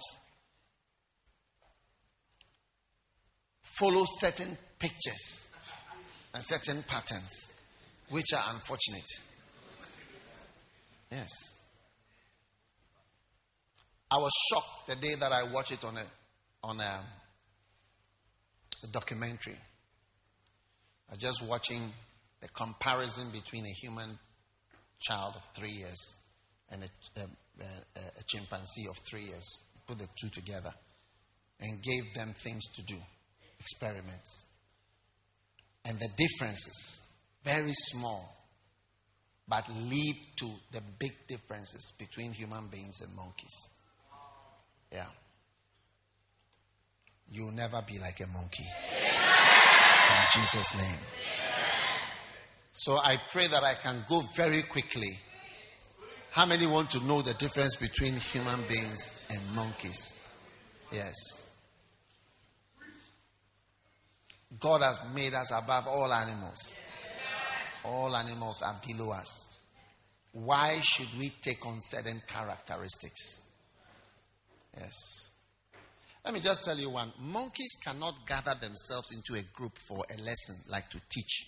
follows 3.78 4.08
certain 4.20 4.58
pictures 4.80 5.48
and 6.34 6.44
certain 6.44 6.84
patterns, 6.84 7.52
which 8.10 8.34
are 8.36 8.54
unfortunate. 8.54 9.06
Yes. 11.12 11.30
I 14.12 14.18
was 14.18 14.32
shocked 14.50 14.88
the 14.88 14.96
day 14.96 15.16
that 15.16 15.32
I 15.32 15.52
watched 15.52 15.72
it 15.72 15.84
on 15.84 15.98
a 15.98 16.04
on 16.64 16.80
a, 16.80 17.04
a 18.84 18.88
documentary. 18.88 19.58
I 21.10 21.14
was 21.14 21.20
just 21.20 21.44
watching 21.48 21.92
the 22.42 22.48
comparison 22.50 23.30
between 23.32 23.66
a 23.66 23.74
human 23.82 24.18
child 25.00 25.36
of 25.36 25.48
three 25.56 25.72
years 25.72 26.16
and 26.72 26.84
a, 26.84 27.22
a, 27.22 27.24
a 28.20 28.24
chimpanzee 28.26 28.88
of 28.90 28.98
three 29.10 29.26
years. 29.26 29.62
Put 29.88 30.00
the 30.00 30.08
two 30.20 30.30
together 30.30 30.74
and 31.60 31.82
gave 31.82 32.14
them 32.16 32.34
things 32.34 32.64
to 32.76 32.82
do, 32.84 32.98
experiments. 33.66 34.46
And 35.86 36.00
the 36.00 36.10
differences, 36.18 37.02
very 37.44 37.74
small, 37.74 38.36
but 39.48 39.66
lead 39.70 40.16
to 40.38 40.46
the 40.72 40.82
big 41.00 41.14
differences 41.28 41.94
between 41.98 42.32
human 42.34 42.68
beings 42.68 43.02
and 43.02 43.16
monkeys. 43.16 43.70
Yeah. 44.92 45.06
You'll 47.30 47.52
never 47.52 47.84
be 47.88 48.00
like 48.00 48.20
a 48.22 48.28
monkey. 48.28 48.66
In 50.10 50.42
Jesus' 50.42 50.78
name. 50.78 51.00
So 52.72 52.98
I 52.98 53.18
pray 53.32 53.48
that 53.48 53.64
I 53.64 53.76
can 53.76 54.06
go 54.08 54.22
very 54.36 54.64
quickly. 54.64 55.20
How 56.32 56.46
many 56.46 56.68
want 56.68 56.90
to 56.92 57.00
know 57.06 57.22
the 57.22 57.34
difference 57.34 57.76
between 57.76 58.16
human 58.16 58.62
beings 58.68 59.26
and 59.30 59.56
monkeys? 59.56 60.18
Yes. 60.92 61.45
God 64.66 64.82
has 64.82 65.00
made 65.14 65.36
us 65.36 65.52
above 65.52 65.86
all 65.86 66.12
animals. 66.12 66.74
All 67.84 68.16
animals 68.16 68.64
are 68.64 68.76
below 68.84 69.12
us. 69.12 69.48
Why 70.32 70.80
should 70.82 71.20
we 71.20 71.32
take 71.40 71.64
on 71.68 71.78
certain 71.82 72.20
characteristics? 72.26 73.42
Yes. 74.76 75.30
Let 76.26 76.34
me 76.34 76.40
just 76.40 76.64
tell 76.64 76.80
you 76.80 76.90
one. 76.90 77.14
Monkeys 77.20 77.78
cannot 77.86 78.16
gather 78.26 78.56
themselves 78.60 79.12
into 79.14 79.40
a 79.40 79.44
group 79.56 79.78
for 79.88 80.04
a 80.12 80.20
lesson, 80.24 80.56
like 80.72 80.90
to 80.90 81.00
teach. 81.12 81.46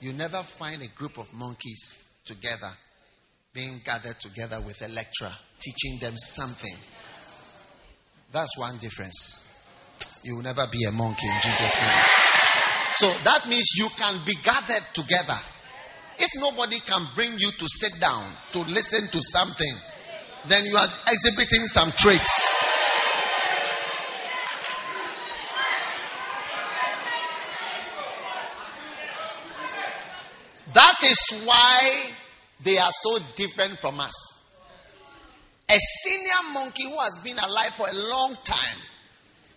You 0.00 0.12
never 0.12 0.42
find 0.42 0.82
a 0.82 0.88
group 0.88 1.18
of 1.18 1.32
monkeys 1.32 2.02
together, 2.24 2.72
being 3.52 3.80
gathered 3.84 4.18
together 4.18 4.60
with 4.60 4.82
a 4.82 4.88
lecturer, 4.88 5.32
teaching 5.60 6.00
them 6.00 6.16
something. 6.16 6.76
That's 8.32 8.58
one 8.58 8.78
difference. 8.78 9.47
You 10.22 10.36
will 10.36 10.42
never 10.42 10.66
be 10.70 10.84
a 10.84 10.92
monkey 10.92 11.26
in 11.26 11.40
Jesus' 11.40 11.80
name. 11.80 12.04
So 12.92 13.08
that 13.24 13.46
means 13.48 13.70
you 13.76 13.88
can 13.96 14.20
be 14.26 14.34
gathered 14.42 14.82
together. 14.92 15.38
If 16.18 16.30
nobody 16.40 16.80
can 16.80 17.06
bring 17.14 17.34
you 17.38 17.50
to 17.50 17.66
sit 17.68 18.00
down 18.00 18.32
to 18.52 18.60
listen 18.60 19.06
to 19.08 19.22
something, 19.22 19.72
then 20.48 20.66
you 20.66 20.76
are 20.76 20.88
exhibiting 21.06 21.66
some 21.66 21.92
traits. 21.92 22.64
That 30.74 30.96
is 31.04 31.42
why 31.44 32.10
they 32.62 32.78
are 32.78 32.90
so 32.90 33.18
different 33.36 33.78
from 33.78 34.00
us. 34.00 34.14
A 35.70 35.78
senior 35.78 36.52
monkey 36.52 36.84
who 36.84 36.98
has 36.98 37.20
been 37.22 37.38
alive 37.38 37.74
for 37.76 37.88
a 37.88 37.94
long 37.94 38.36
time 38.44 38.78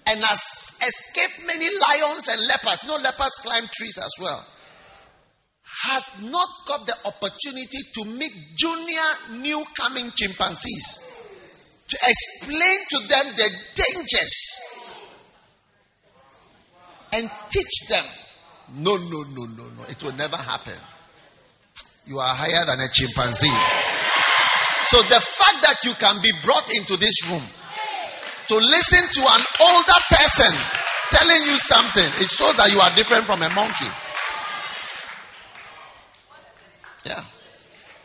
and 0.08 0.20
has 0.20 0.72
escaped 0.82 1.45
many 1.45 1.66
lions 1.66 2.28
and 2.28 2.41
leopards. 2.47 2.84
You 2.84 2.89
know, 2.89 2.97
leopards 2.97 3.38
climb 3.43 3.66
trees 3.74 3.97
as 3.97 4.12
well. 4.20 4.45
Has 5.84 6.04
not 6.22 6.47
got 6.68 6.86
the 6.86 6.95
opportunity 7.06 7.80
to 7.93 8.06
meet 8.06 8.34
junior 8.56 9.39
new 9.39 9.64
coming 9.76 10.12
chimpanzees 10.12 11.12
to 11.88 11.97
explain 12.08 12.78
to 12.89 13.08
them 13.08 13.26
the 13.36 13.49
dangers 13.76 14.62
and 17.14 17.30
teach 17.49 17.88
them. 17.89 18.06
No, 18.76 18.95
no, 18.95 19.24
no, 19.34 19.45
no, 19.45 19.64
no. 19.64 19.84
It 19.89 20.02
will 20.02 20.14
never 20.14 20.38
happen. 20.38 20.78
You 22.06 22.20
are 22.20 22.34
higher 22.34 22.66
than 22.66 22.80
a 22.80 22.89
chimpanzee. 22.89 23.52
So 24.86 25.02
the 25.04 25.20
fact 25.20 25.62
that 25.62 25.78
you 25.84 25.93
can 25.93 26.22
be 26.22 26.32
brought 26.43 26.74
into 26.74 26.97
this 26.97 27.28
room 27.30 27.43
to 28.48 28.56
listen 28.56 29.04
to 29.14 29.22
an 29.22 29.42
older 29.60 30.02
person 30.10 30.54
telling 31.12 31.44
you 31.46 31.58
something, 31.58 32.06
it 32.24 32.30
shows 32.30 32.56
that 32.58 32.72
you 32.72 32.80
are 32.80 32.94
different 32.96 33.26
from 33.26 33.42
a 33.42 33.50
monkey. 33.50 33.92
Yeah. 37.06 37.24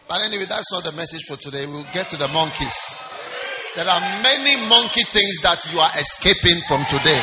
But 0.09 0.23
anyway, 0.23 0.47
that's 0.49 0.73
not 0.73 0.85
the 0.85 0.93
message 0.93 1.23
for 1.27 1.37
today. 1.37 1.67
We'll 1.67 1.87
get 1.93 2.09
to 2.11 2.17
the 2.17 2.29
monkeys. 2.29 2.75
There 3.75 3.87
are 3.89 4.23
many 4.23 4.57
monkey 4.69 5.03
things 5.03 5.41
that 5.43 5.61
you 5.73 5.79
are 5.79 5.91
escaping 5.99 6.61
from 6.67 6.85
today. 6.87 7.23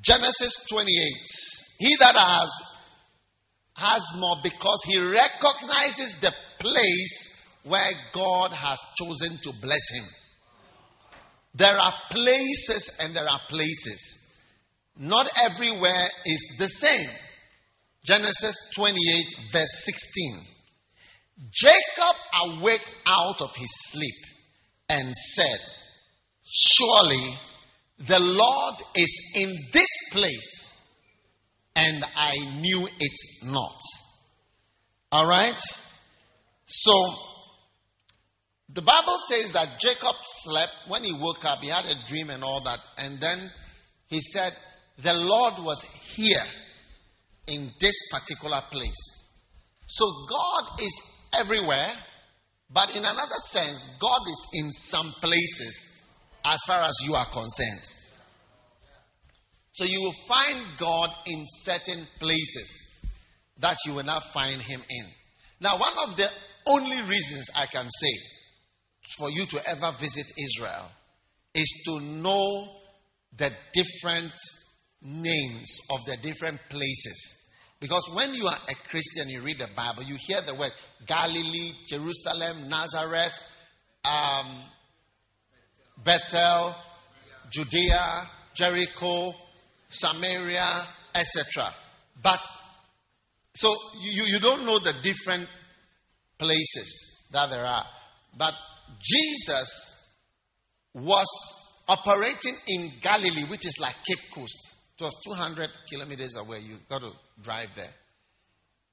Genesis 0.00 0.66
28. 0.68 0.86
He 1.78 1.96
that 2.00 2.14
has 2.16 2.50
has 3.76 4.02
more 4.18 4.36
because 4.42 4.82
he 4.86 4.98
recognizes 4.98 6.20
the 6.20 6.34
place 6.58 7.37
where 7.64 7.90
God 8.12 8.52
has 8.52 8.78
chosen 8.96 9.38
to 9.38 9.52
bless 9.60 9.90
him. 9.90 10.04
There 11.54 11.76
are 11.76 11.92
places 12.10 12.98
and 13.02 13.14
there 13.14 13.28
are 13.28 13.40
places. 13.48 14.32
Not 14.96 15.28
everywhere 15.42 16.06
is 16.26 16.56
the 16.58 16.68
same. 16.68 17.08
Genesis 18.04 18.56
28, 18.74 19.50
verse 19.52 19.84
16. 19.84 20.40
Jacob 21.50 22.16
awaked 22.44 22.96
out 23.06 23.40
of 23.40 23.54
his 23.56 23.70
sleep 23.90 24.14
and 24.88 25.14
said, 25.14 25.58
Surely 26.44 27.34
the 27.98 28.20
Lord 28.20 28.74
is 28.94 29.32
in 29.34 29.54
this 29.72 29.90
place 30.12 30.76
and 31.76 32.04
I 32.16 32.36
knew 32.60 32.86
it 32.86 33.46
not. 33.46 33.80
All 35.12 35.26
right? 35.26 35.60
So, 36.64 36.92
the 38.70 38.82
Bible 38.82 39.16
says 39.28 39.52
that 39.52 39.80
Jacob 39.80 40.14
slept. 40.24 40.72
When 40.88 41.02
he 41.02 41.12
woke 41.12 41.44
up, 41.44 41.60
he 41.60 41.68
had 41.68 41.86
a 41.86 41.94
dream 42.08 42.28
and 42.30 42.44
all 42.44 42.62
that. 42.64 42.80
And 42.98 43.18
then 43.18 43.50
he 44.08 44.20
said, 44.20 44.54
The 44.98 45.14
Lord 45.14 45.54
was 45.60 45.82
here 45.82 46.44
in 47.46 47.70
this 47.80 48.10
particular 48.12 48.60
place. 48.70 49.22
So, 49.86 50.04
God 50.28 50.80
is 50.82 50.92
everywhere, 51.34 51.88
but 52.70 52.94
in 52.94 53.04
another 53.04 53.38
sense, 53.38 53.88
God 53.98 54.20
is 54.30 54.48
in 54.52 54.70
some 54.70 55.10
places 55.22 55.96
as 56.44 56.58
far 56.66 56.80
as 56.80 56.94
you 57.06 57.14
are 57.14 57.24
concerned. 57.24 57.94
So 59.72 59.84
you 59.84 60.02
will 60.02 60.14
find 60.26 60.58
God 60.76 61.10
in 61.26 61.44
certain 61.46 62.04
places 62.18 62.96
that 63.58 63.78
you 63.86 63.94
will 63.94 64.04
not 64.04 64.24
find 64.32 64.60
Him 64.60 64.82
in. 64.90 65.06
Now, 65.60 65.78
one 65.78 66.08
of 66.08 66.16
the 66.16 66.28
only 66.66 67.00
reasons 67.02 67.48
I 67.56 67.66
can 67.66 67.88
say 67.88 68.12
for 69.16 69.30
you 69.30 69.46
to 69.46 69.60
ever 69.68 69.90
visit 69.98 70.26
Israel 70.38 70.86
is 71.54 71.82
to 71.86 72.00
know 72.00 72.68
the 73.36 73.50
different 73.72 74.32
names 75.02 75.78
of 75.90 76.04
the 76.04 76.16
different 76.22 76.60
places. 76.68 77.48
Because 77.80 78.10
when 78.12 78.34
you 78.34 78.46
are 78.46 78.56
a 78.68 78.74
Christian, 78.88 79.28
you 79.28 79.40
read 79.40 79.58
the 79.58 79.68
Bible, 79.76 80.02
you 80.02 80.16
hear 80.18 80.40
the 80.44 80.54
word 80.54 80.72
Galilee, 81.06 81.72
Jerusalem, 81.86 82.68
Nazareth, 82.68 83.32
um, 84.04 84.62
Bethel, 86.02 86.74
Judea, 87.50 88.28
Jericho, 88.54 89.32
Samaria, 89.88 90.82
etc. 91.14 91.72
But 92.20 92.40
so 93.54 93.72
you, 94.00 94.24
you 94.24 94.40
don't 94.40 94.66
know 94.66 94.78
the 94.80 94.94
different 95.02 95.48
places 96.36 97.26
that 97.30 97.50
there 97.50 97.64
are. 97.64 97.86
But 98.36 98.54
Jesus 99.00 99.96
was 100.94 101.26
operating 101.88 102.54
in 102.68 102.90
Galilee, 103.00 103.44
which 103.48 103.66
is 103.66 103.78
like 103.80 103.96
Cape 104.06 104.30
Coast. 104.32 104.76
It 104.98 105.04
was 105.04 105.14
200 105.24 105.70
kilometers 105.90 106.36
away. 106.36 106.58
You 106.58 106.76
got 106.88 107.02
to 107.02 107.12
drive 107.42 107.68
there. 107.76 107.94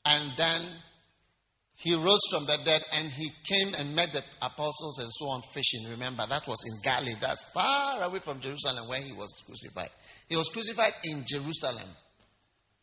And 0.06 0.32
then 0.38 0.62
he 1.78 1.94
rose 1.94 2.22
from 2.30 2.46
the 2.46 2.58
dead 2.64 2.82
and 2.94 3.10
he 3.10 3.32
came 3.44 3.74
and 3.74 3.96
met 3.96 4.14
the 4.14 4.24
apostles 4.42 5.00
and 5.00 5.10
so 5.12 5.28
on 5.28 5.42
fishing. 5.54 5.84
Remember, 5.90 6.26
that 6.28 6.48
was 6.48 6.64
in 6.66 6.82
Galilee. 6.84 7.16
That's 7.20 7.42
far 7.54 8.04
away 8.04 8.20
from 8.20 8.40
Jerusalem 8.40 8.88
where 8.88 9.02
he 9.02 9.14
was 9.14 9.42
crucified. 9.46 9.90
He 10.30 10.38
was 10.38 10.48
crucified 10.50 10.94
in 11.04 11.24
Jerusalem, 11.28 11.90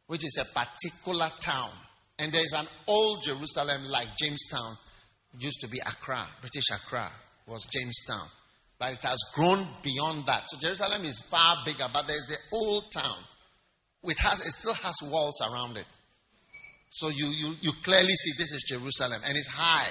which 0.09 0.25
is 0.25 0.39
a 0.39 0.45
particular 0.45 1.31
town. 1.41 1.71
And 2.19 2.33
there 2.33 2.43
is 2.43 2.53
an 2.53 2.67
old 2.87 3.23
Jerusalem 3.23 3.85
like 3.85 4.09
Jamestown, 4.19 4.77
used 5.39 5.61
to 5.61 5.69
be 5.69 5.79
Accra, 5.79 6.27
British 6.41 6.71
Accra 6.73 7.11
was 7.47 7.67
Jamestown. 7.67 8.29
But 8.79 8.95
it 8.95 9.03
has 9.03 9.19
grown 9.35 9.67
beyond 9.83 10.27
that. 10.27 10.43
So 10.49 10.59
Jerusalem 10.59 11.05
is 11.05 11.21
far 11.21 11.57
bigger, 11.65 11.87
but 11.93 12.07
there's 12.07 12.27
the 12.27 12.39
old 12.53 12.91
town. 12.93 13.19
It, 14.05 14.19
has, 14.19 14.41
it 14.41 14.53
still 14.53 14.75
has 14.75 14.95
walls 15.05 15.41
around 15.41 15.77
it. 15.77 15.87
So 16.91 17.09
you, 17.09 17.27
you, 17.27 17.55
you 17.61 17.73
clearly 17.83 18.13
see 18.13 18.33
this 18.37 18.53
is 18.53 18.65
Jerusalem, 18.69 19.21
and 19.27 19.37
it's 19.37 19.47
high. 19.47 19.89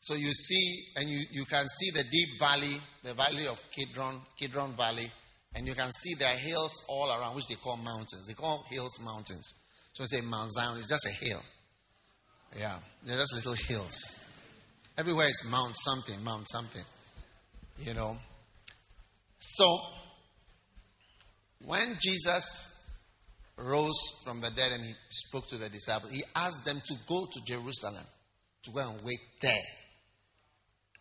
So 0.00 0.14
you 0.14 0.32
see, 0.32 0.84
and 0.96 1.08
you, 1.08 1.24
you 1.30 1.44
can 1.44 1.66
see 1.68 1.90
the 1.90 2.04
deep 2.04 2.38
valley, 2.38 2.80
the 3.02 3.14
valley 3.14 3.46
of 3.46 3.62
Kidron, 3.70 4.20
Kidron 4.38 4.74
Valley, 4.76 5.10
and 5.54 5.66
you 5.66 5.74
can 5.74 5.90
see 5.92 6.14
there 6.14 6.32
are 6.32 6.36
hills 6.36 6.84
all 6.88 7.10
around, 7.10 7.36
which 7.36 7.46
they 7.48 7.56
call 7.56 7.76
mountains. 7.76 8.26
They 8.26 8.34
call 8.34 8.64
hills 8.70 8.98
mountains. 9.04 9.52
So 9.92 10.04
say 10.06 10.20
Mount 10.22 10.50
Zion 10.52 10.78
is 10.78 10.86
just 10.86 11.06
a 11.06 11.24
hill. 11.24 11.42
Yeah, 12.58 12.78
they're 13.04 13.18
just 13.18 13.34
little 13.34 13.54
hills. 13.54 14.21
Everywhere 14.98 15.28
is 15.28 15.46
Mount 15.50 15.74
something, 15.76 16.22
Mount 16.22 16.48
something. 16.50 16.84
You 17.78 17.94
know. 17.94 18.16
So 19.38 19.78
when 21.64 21.96
Jesus 22.00 22.80
rose 23.56 24.00
from 24.24 24.40
the 24.40 24.50
dead 24.50 24.72
and 24.72 24.84
he 24.84 24.92
spoke 25.08 25.46
to 25.48 25.56
the 25.56 25.68
disciples, 25.68 26.12
he 26.12 26.22
asked 26.34 26.64
them 26.64 26.80
to 26.86 26.94
go 27.06 27.26
to 27.30 27.40
Jerusalem 27.44 28.04
to 28.64 28.70
go 28.70 28.80
and 28.80 29.02
wait 29.04 29.20
there. 29.40 29.54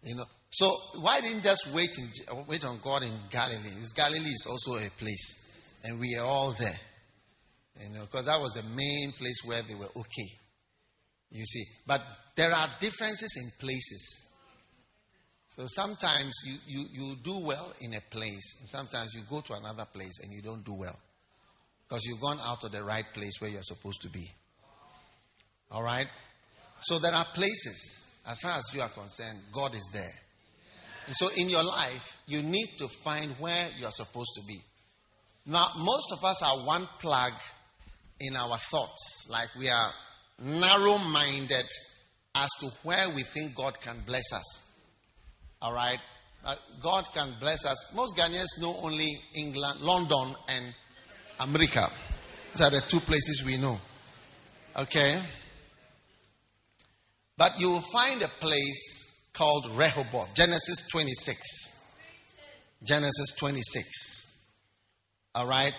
You 0.04 0.16
know, 0.16 0.26
so 0.50 0.76
why 1.00 1.22
didn't 1.22 1.44
just 1.44 1.72
wait 1.74 1.92
in, 1.98 2.46
wait 2.48 2.66
on 2.66 2.80
God 2.84 3.04
in 3.04 3.14
Galilee? 3.30 3.70
Because 3.70 3.94
Galilee 3.94 4.32
is 4.32 4.48
also 4.50 4.78
a 4.84 4.90
place, 4.98 5.82
and 5.84 6.00
we 6.00 6.16
are 6.16 6.26
all 6.26 6.54
there. 6.54 6.80
You 7.82 7.94
know, 7.94 8.02
because 8.02 8.26
that 8.26 8.40
was 8.40 8.54
the 8.54 8.64
main 8.64 9.12
place 9.14 9.42
where 9.46 9.62
they 9.62 9.76
were 9.76 9.90
okay. 9.96 10.30
You 11.30 11.46
see, 11.46 11.64
but 11.88 12.02
there 12.36 12.54
are 12.54 12.70
differences 12.80 13.38
in 13.38 13.50
places. 13.60 14.28
So 15.48 15.66
sometimes 15.68 16.34
you, 16.46 16.56
you, 16.66 16.86
you 16.92 17.16
do 17.18 17.38
well 17.40 17.74
in 17.82 17.94
a 17.94 18.02
place, 18.10 18.56
and 18.60 18.68
sometimes 18.68 19.14
you 19.14 19.22
go 19.30 19.42
to 19.42 19.54
another 19.54 19.86
place 19.86 20.20
and 20.24 20.32
you 20.32 20.42
don't 20.42 20.64
do 20.64 20.74
well. 20.74 20.98
Because 21.88 22.06
you've 22.06 22.22
gone 22.22 22.40
out 22.42 22.64
of 22.64 22.72
the 22.72 22.84
right 22.84 23.06
place 23.14 23.34
where 23.40 23.50
you're 23.50 23.64
supposed 23.64 24.02
to 24.04 24.10
be. 24.10 24.32
All 25.70 25.84
right? 25.84 26.08
So 26.80 27.00
there 27.00 27.14
are 27.14 27.26
places, 27.34 28.10
as 28.26 28.40
far 28.40 28.54
as 28.54 28.72
you 28.74 28.82
are 28.82 28.90
concerned, 28.90 29.40
God 29.52 29.76
is 29.76 29.90
there. 29.92 30.14
And 31.06 31.16
so 31.16 31.30
in 31.36 31.50
your 31.50 31.64
life, 31.64 32.22
you 32.28 32.42
need 32.42 32.78
to 32.78 32.88
find 32.88 33.32
where 33.32 33.68
you're 33.78 33.92
supposed 33.92 34.32
to 34.36 34.42
be. 34.48 34.62
Now, 35.46 35.68
most 35.78 36.14
of 36.14 36.24
us 36.24 36.42
are 36.42 36.66
one 36.66 36.88
plug 37.00 37.34
in 38.22 38.36
our 38.36 38.58
thoughts, 38.58 39.28
like 39.30 39.50
we 39.60 39.68
are 39.70 39.92
narrow 40.40 40.98
minded 40.98 41.66
as 42.36 42.50
to 42.60 42.68
where 42.84 43.10
we 43.10 43.24
think 43.24 43.56
God 43.56 43.80
can 43.80 43.98
bless 44.06 44.34
us. 44.34 44.64
All 45.62 45.74
right? 45.74 46.00
Uh, 46.44 46.56
God 46.82 47.06
can 47.14 47.36
bless 47.40 47.66
us. 47.66 47.94
Most 47.94 48.16
Ghanaians 48.16 48.60
know 48.60 48.76
only 48.82 49.20
England, 49.36 49.82
London, 49.82 50.36
and 50.50 50.74
America. 51.40 51.88
These 52.52 52.62
are 52.62 52.72
the 52.72 52.82
two 52.82 53.00
places 53.00 53.44
we 53.46 53.58
know. 53.58 53.80
Okay? 54.76 55.22
But 57.38 57.60
you 57.60 57.70
will 57.70 57.82
find 57.82 58.22
a 58.22 58.28
place 58.28 59.20
called 59.34 59.72
Rehoboth. 59.76 60.34
Genesis 60.34 60.88
26. 60.90 61.86
Genesis 62.84 63.36
26. 63.38 64.40
All 65.36 65.48
right? 65.48 65.74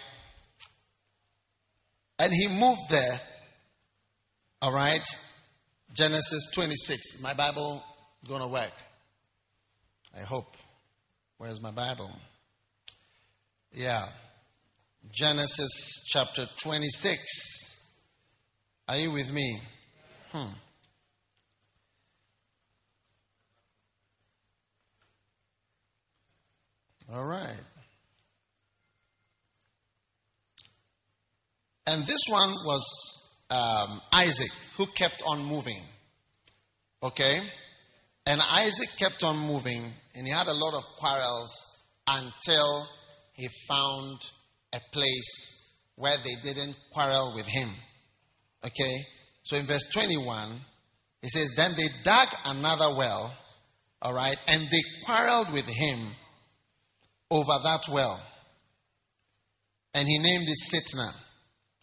And 2.19 2.33
he 2.33 2.49
moved 2.49 2.89
there. 2.89 3.21
All 4.61 4.73
right? 4.73 5.05
Genesis 5.93 6.51
26. 6.55 7.20
My 7.20 7.34
Bible 7.34 7.82
going 8.26 8.40
to 8.40 8.49
work. 8.49 8.72
I 10.16 10.20
hope. 10.20 10.57
Where's 11.38 11.61
my 11.61 11.70
Bible? 11.70 12.11
Yeah. 13.72 14.07
Genesis 15.11 16.05
chapter 16.07 16.47
26. 16.59 17.90
Are 18.88 18.97
you 18.97 19.11
with 19.11 19.30
me? 19.30 19.61
Hmm. 20.30 20.53
All 27.12 27.24
right. 27.24 27.61
And 31.86 32.07
this 32.07 32.20
one 32.30 32.51
was 32.64 33.22
um, 33.53 34.01
Isaac 34.13 34.51
who 34.77 34.87
kept 34.87 35.23
on 35.27 35.45
moving. 35.45 35.83
Okay? 37.03 37.41
And 38.25 38.41
Isaac 38.41 38.89
kept 38.99 39.23
on 39.25 39.37
moving 39.39 39.85
and 40.15 40.27
he 40.27 40.33
had 40.33 40.47
a 40.47 40.55
lot 40.55 40.75
of 40.75 40.85
quarrels 40.99 41.53
until 42.07 42.87
he 43.33 43.49
found 43.69 44.19
a 44.73 44.81
place 44.91 45.71
where 45.97 46.17
they 46.25 46.35
didn't 46.43 46.77
quarrel 46.93 47.33
with 47.35 47.47
him. 47.47 47.69
Okay? 48.65 49.05
So 49.43 49.57
in 49.57 49.67
verse 49.67 49.85
21, 49.93 50.61
he 51.21 51.29
says, 51.29 51.53
Then 51.57 51.73
they 51.77 51.89
dug 52.05 52.29
another 52.47 52.97
well, 52.97 53.35
all 54.01 54.15
right, 54.15 54.37
and 54.49 54.63
they 54.63 54.83
quarreled 55.05 55.53
with 55.53 55.67
him 55.67 55.99
over 57.31 57.59
that 57.63 57.83
well. 57.91 58.21
And 59.95 60.09
he 60.09 60.19
named 60.19 60.47
it 60.49 60.59
Sitnah. 60.73 61.15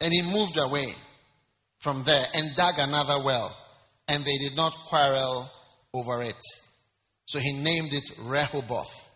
And 0.01 0.11
he 0.11 0.21
moved 0.23 0.57
away 0.57 0.95
from 1.79 2.03
there 2.03 2.25
and 2.33 2.55
dug 2.55 2.75
another 2.77 3.23
well. 3.23 3.55
And 4.07 4.25
they 4.25 4.37
did 4.37 4.55
not 4.55 4.73
quarrel 4.87 5.49
over 5.93 6.21
it. 6.21 6.39
So 7.25 7.39
he 7.39 7.53
named 7.53 7.93
it 7.93 8.09
Rehoboth. 8.23 9.09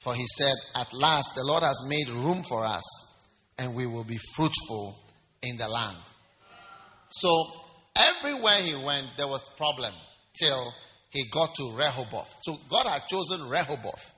For 0.00 0.14
he 0.14 0.26
said, 0.26 0.54
At 0.74 0.92
last 0.92 1.34
the 1.34 1.44
Lord 1.44 1.62
has 1.62 1.84
made 1.88 2.08
room 2.08 2.42
for 2.42 2.64
us, 2.64 2.84
and 3.58 3.74
we 3.74 3.86
will 3.86 4.04
be 4.04 4.18
fruitful 4.34 4.98
in 5.42 5.56
the 5.56 5.68
land. 5.68 5.96
So 7.08 7.46
everywhere 7.94 8.58
he 8.58 8.74
went, 8.74 9.06
there 9.16 9.28
was 9.28 9.48
problem 9.56 9.92
till 10.38 10.72
he 11.10 11.24
got 11.30 11.54
to 11.54 11.72
Rehoboth. 11.76 12.34
So 12.42 12.58
God 12.68 12.86
had 12.86 13.02
chosen 13.08 13.48
Rehoboth 13.48 14.12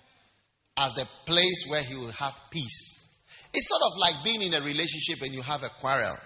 as 0.77 0.95
the 0.95 1.07
place 1.27 1.67
where 1.69 1.83
he 1.83 1.97
will 1.97 2.13
have 2.13 2.35
peace. 2.51 3.11
It's 3.53 3.69
sort 3.69 3.83
of 3.83 3.99
like 3.99 4.25
being 4.25 4.43
in 4.43 4.55
a 4.55 4.61
relationship 4.61 5.23
and 5.23 5.35
you 5.35 5.43
have 5.43 5.63
a 5.63 5.69
quarrel. 5.69 6.17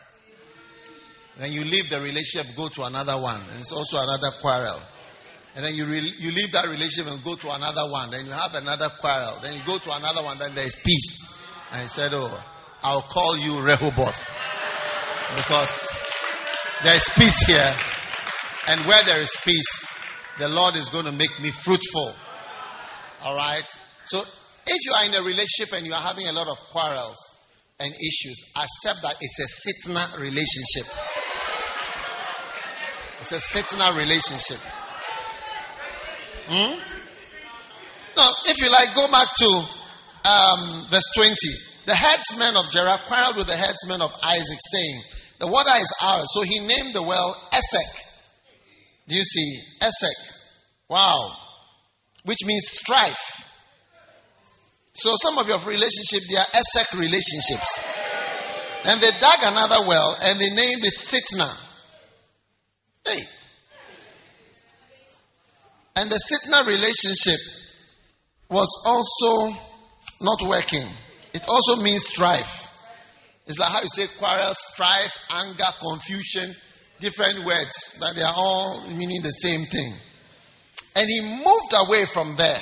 Then 1.39 1.53
you 1.53 1.65
leave 1.65 1.89
the 1.89 2.01
relationship, 2.01 2.55
go 2.57 2.69
to 2.69 2.83
another 2.85 3.21
one, 3.21 3.41
and 3.51 3.61
it's 3.61 3.73
also 3.73 3.99
another 3.99 4.31
quarrel. 4.41 4.81
And 5.55 5.65
then 5.65 5.75
you, 5.75 5.85
re- 5.85 6.15
you 6.19 6.31
leave 6.31 6.53
that 6.53 6.67
relationship 6.67 7.13
and 7.13 7.23
go 7.23 7.37
to 7.37 7.51
another 7.55 7.91
one. 7.91 8.11
Then 8.11 8.27
you 8.27 8.33
have 8.33 8.55
another 8.55 8.89
quarrel. 9.01 9.39
Then 9.43 9.55
you 9.55 9.61
go 9.67 9.79
to 9.79 9.95
another 9.95 10.23
one. 10.23 10.39
Then 10.39 10.55
there 10.55 10.67
is 10.67 10.81
peace. 10.83 11.19
And 11.73 11.83
he 11.83 11.89
said, 11.89 12.13
Oh, 12.15 12.43
I'll 12.83 13.03
call 13.03 13.37
you 13.37 13.61
Rehoboth. 13.61 14.33
Because 15.37 15.89
there 16.83 16.97
is 16.97 17.09
peace 17.15 17.47
here. 17.47 17.75
And 18.69 18.81
where 18.83 19.05
there 19.05 19.21
is 19.21 19.37
peace, 19.45 19.89
the 20.39 20.49
Lord 20.49 20.77
is 20.77 20.89
going 20.89 21.05
to 21.05 21.13
make 21.13 21.39
me 21.41 21.51
fruitful. 21.51 22.15
All 23.25 23.37
right? 23.37 23.65
So 24.07 24.21
if 24.67 24.85
you 24.85 24.93
are 24.99 25.05
in 25.05 25.15
a 25.15 25.23
relationship 25.23 25.75
and 25.75 25.87
you 25.87 25.93
are 25.93 26.01
having 26.01 26.29
a 26.29 26.33
lot 26.33 26.49
of 26.49 26.59
quarrels 26.71 27.17
and 27.79 27.93
issues, 27.93 28.45
accept 28.57 29.03
that 29.03 29.17
it's 29.21 29.39
a 29.41 29.89
Sitnah 29.91 30.19
relationship. 30.19 30.87
It's 33.23 33.31
a 33.31 33.37
Sitnah 33.37 33.97
relationship. 33.97 34.59
Hmm? 36.51 36.75
Now, 38.17 38.31
if 38.47 38.61
you 38.61 38.69
like, 38.69 38.97
go 38.97 39.07
back 39.13 39.29
to 39.37 39.47
um, 40.29 40.87
verse 40.91 41.07
20. 41.15 41.37
The 41.87 41.95
headsman 41.95 42.57
of 42.57 42.69
Gerar 42.73 42.99
quarreled 43.07 43.37
with 43.37 43.47
the 43.47 43.55
headsman 43.55 44.03
of 44.03 44.13
Isaac, 44.25 44.59
saying, 44.59 45.03
The 45.39 45.47
water 45.47 45.71
is 45.79 45.95
ours. 46.03 46.27
So 46.33 46.43
he 46.43 46.67
named 46.67 46.95
the 46.95 47.03
well 47.05 47.37
Esek. 47.53 48.05
Do 49.07 49.15
you 49.15 49.23
see? 49.23 49.59
Esek. 49.81 50.35
Wow. 50.89 51.31
Which 52.25 52.39
means 52.45 52.67
strife. 52.67 53.49
So 54.95 55.15
some 55.23 55.39
of 55.39 55.47
your 55.47 55.61
relationships, 55.61 56.27
they 56.29 56.39
are 56.39 56.47
Esek 56.53 56.99
relationships. 56.99 57.81
And 58.85 59.01
they 59.01 59.11
dug 59.21 59.39
another 59.43 59.87
well 59.87 60.17
and 60.25 60.41
they 60.41 60.51
named 60.51 60.83
it 60.83 60.93
Sitnah. 60.93 61.62
Hey. 63.05 63.23
And 65.97 66.11
the 66.11 66.17
Sitnah 66.17 66.67
relationship 66.67 67.39
was 68.49 68.83
also 68.87 69.57
not 70.21 70.43
working. 70.43 70.87
It 71.35 71.47
also 71.49 71.83
means 71.83 72.07
strife. 72.07 72.69
It's 73.47 73.59
like 73.59 73.71
how 73.71 73.83
you 73.83 73.89
say 73.89 74.07
quarrel, 74.19 74.53
strife, 74.55 75.17
anger, 75.31 75.65
confusion, 75.81 76.55
different 77.01 77.45
words, 77.45 77.99
but 78.01 78.15
they 78.15 78.23
are 78.23 78.35
all 78.35 78.89
meaning 78.91 79.21
the 79.23 79.31
same 79.31 79.65
thing. 79.67 79.93
And 80.95 81.09
he 81.09 81.21
moved 81.21 81.75
away 81.87 82.05
from 82.05 82.37
there. 82.37 82.61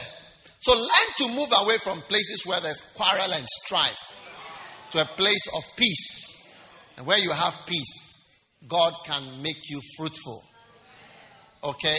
So 0.60 0.72
learn 0.72 0.88
to 1.18 1.28
move 1.28 1.48
away 1.58 1.78
from 1.78 2.00
places 2.02 2.44
where 2.46 2.60
there's 2.60 2.80
quarrel 2.94 3.32
and 3.32 3.46
strife 3.46 4.14
to 4.92 5.02
a 5.02 5.04
place 5.04 5.46
of 5.54 5.62
peace. 5.76 6.36
And 6.96 7.06
where 7.06 7.18
you 7.18 7.30
have 7.30 7.54
peace, 7.66 8.09
God 8.66 8.92
can 9.04 9.42
make 9.42 9.68
you 9.68 9.80
fruitful. 9.96 10.44
Okay? 11.64 11.98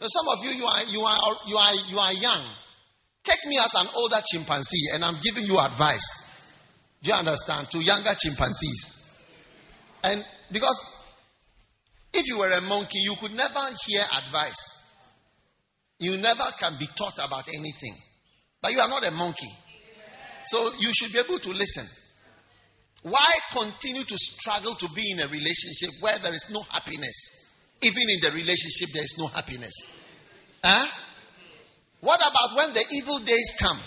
So 0.00 0.08
some 0.08 0.38
of 0.38 0.44
you, 0.44 0.50
you 0.50 0.64
are, 0.64 0.84
you 0.84 1.00
are, 1.02 1.36
you 1.46 1.56
are, 1.56 1.74
you 1.88 1.98
are 1.98 2.12
young. 2.14 2.44
Take 3.22 3.44
me 3.46 3.58
as 3.58 3.74
an 3.74 3.86
older 3.94 4.20
chimpanzee 4.30 4.88
and 4.94 5.04
I'm 5.04 5.16
giving 5.22 5.44
you 5.44 5.58
advice. 5.58 6.28
Do 7.02 7.10
you 7.10 7.14
understand? 7.14 7.70
To 7.70 7.78
younger 7.78 8.10
chimpanzees. 8.18 9.20
And 10.02 10.24
because 10.50 11.00
if 12.12 12.26
you 12.26 12.38
were 12.38 12.48
a 12.48 12.60
monkey, 12.62 12.98
you 13.00 13.14
could 13.16 13.34
never 13.34 13.60
hear 13.86 14.02
advice. 14.02 14.78
You 15.98 16.16
never 16.16 16.44
can 16.58 16.76
be 16.78 16.86
taught 16.96 17.18
about 17.24 17.48
anything. 17.48 17.94
But 18.62 18.72
you 18.72 18.80
are 18.80 18.88
not 18.88 19.06
a 19.06 19.10
monkey. 19.10 19.52
So 20.44 20.70
you 20.78 20.90
should 20.94 21.12
be 21.12 21.18
able 21.18 21.38
to 21.38 21.50
listen. 21.50 21.86
Why 23.02 23.30
continue 23.52 24.04
to 24.04 24.18
struggle 24.18 24.74
to 24.74 24.88
be 24.94 25.12
in 25.12 25.20
a 25.20 25.28
relationship 25.28 25.90
where 26.00 26.18
there 26.18 26.34
is 26.34 26.50
no 26.50 26.62
happiness? 26.70 27.48
Even 27.82 28.02
in 28.10 28.20
the 28.20 28.30
relationship, 28.32 28.90
there 28.92 29.04
is 29.04 29.16
no 29.18 29.26
happiness. 29.26 29.72
Huh? 30.62 30.86
What 32.00 32.20
about 32.20 32.56
when 32.56 32.74
the 32.74 32.84
evil 32.92 33.18
days 33.20 33.54
come? 33.58 33.78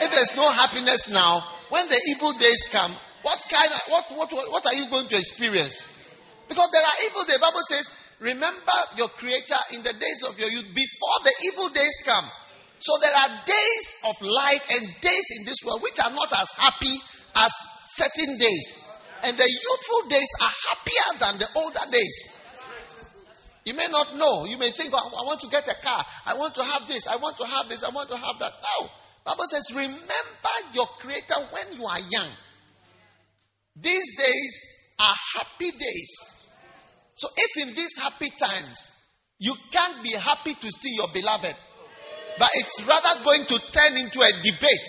If 0.00 0.10
there's 0.10 0.36
no 0.36 0.50
happiness 0.50 1.08
now, 1.10 1.42
when 1.70 1.88
the 1.88 2.00
evil 2.08 2.32
days 2.34 2.68
come, 2.70 2.92
what 3.22 3.38
kind 3.50 3.72
of 3.72 3.80
what 3.88 4.04
what 4.16 4.50
what 4.50 4.66
are 4.66 4.74
you 4.74 4.88
going 4.90 5.08
to 5.08 5.16
experience? 5.16 5.82
Because 6.48 6.68
there 6.72 6.82
are 6.82 6.98
evil 7.06 7.24
days. 7.24 7.36
The 7.36 7.40
Bible 7.40 7.64
says 7.68 7.90
Remember 8.20 8.78
your 8.96 9.08
Creator 9.08 9.58
in 9.72 9.82
the 9.82 9.92
days 9.92 10.24
of 10.28 10.38
your 10.38 10.48
youth 10.48 10.66
before 10.74 11.18
the 11.24 11.34
evil 11.50 11.68
days 11.70 12.02
come. 12.04 12.24
So 12.78 12.92
there 13.00 13.14
are 13.14 13.28
days 13.46 13.86
of 14.06 14.20
life 14.22 14.64
and 14.70 14.86
days 15.00 15.26
in 15.38 15.44
this 15.44 15.58
world 15.64 15.82
which 15.82 15.98
are 16.04 16.10
not 16.10 16.28
as 16.32 16.50
happy 16.56 16.96
as 17.36 17.52
certain 17.86 18.38
days. 18.38 18.82
And 19.24 19.36
the 19.36 19.48
youthful 19.48 20.08
days 20.10 20.28
are 20.42 20.52
happier 20.68 21.18
than 21.20 21.38
the 21.38 21.48
older 21.56 21.90
days. 21.90 22.34
You 23.64 23.74
may 23.74 23.86
not 23.88 24.16
know. 24.16 24.44
You 24.44 24.58
may 24.58 24.70
think, 24.70 24.90
oh, 24.92 24.98
I 24.98 25.24
want 25.24 25.40
to 25.40 25.48
get 25.48 25.66
a 25.66 25.74
car. 25.82 26.04
I 26.26 26.34
want 26.34 26.54
to 26.56 26.62
have 26.62 26.86
this. 26.86 27.06
I 27.06 27.16
want 27.16 27.38
to 27.38 27.46
have 27.46 27.68
this. 27.68 27.82
I 27.82 27.90
want 27.90 28.10
to 28.10 28.16
have 28.16 28.38
that. 28.40 28.52
No. 28.60 28.88
Bible 29.24 29.44
says, 29.50 29.72
remember 29.74 30.54
your 30.74 30.86
creator 31.00 31.40
when 31.50 31.78
you 31.78 31.86
are 31.86 31.98
young. 32.10 32.28
These 33.76 34.16
days 34.18 34.66
are 34.98 35.14
happy 35.36 35.70
days. 35.70 36.46
So 37.14 37.28
if 37.36 37.66
in 37.66 37.74
these 37.74 37.96
happy 38.02 38.28
times 38.38 38.92
you 39.38 39.54
can't 39.72 40.02
be 40.02 40.10
happy 40.10 40.54
to 40.54 40.70
see 40.70 40.94
your 40.94 41.08
beloved, 41.12 41.54
but 42.38 42.48
it's 42.54 42.84
rather 42.86 43.24
going 43.24 43.44
to 43.46 43.58
turn 43.72 43.96
into 43.96 44.20
a 44.20 44.32
debate 44.42 44.88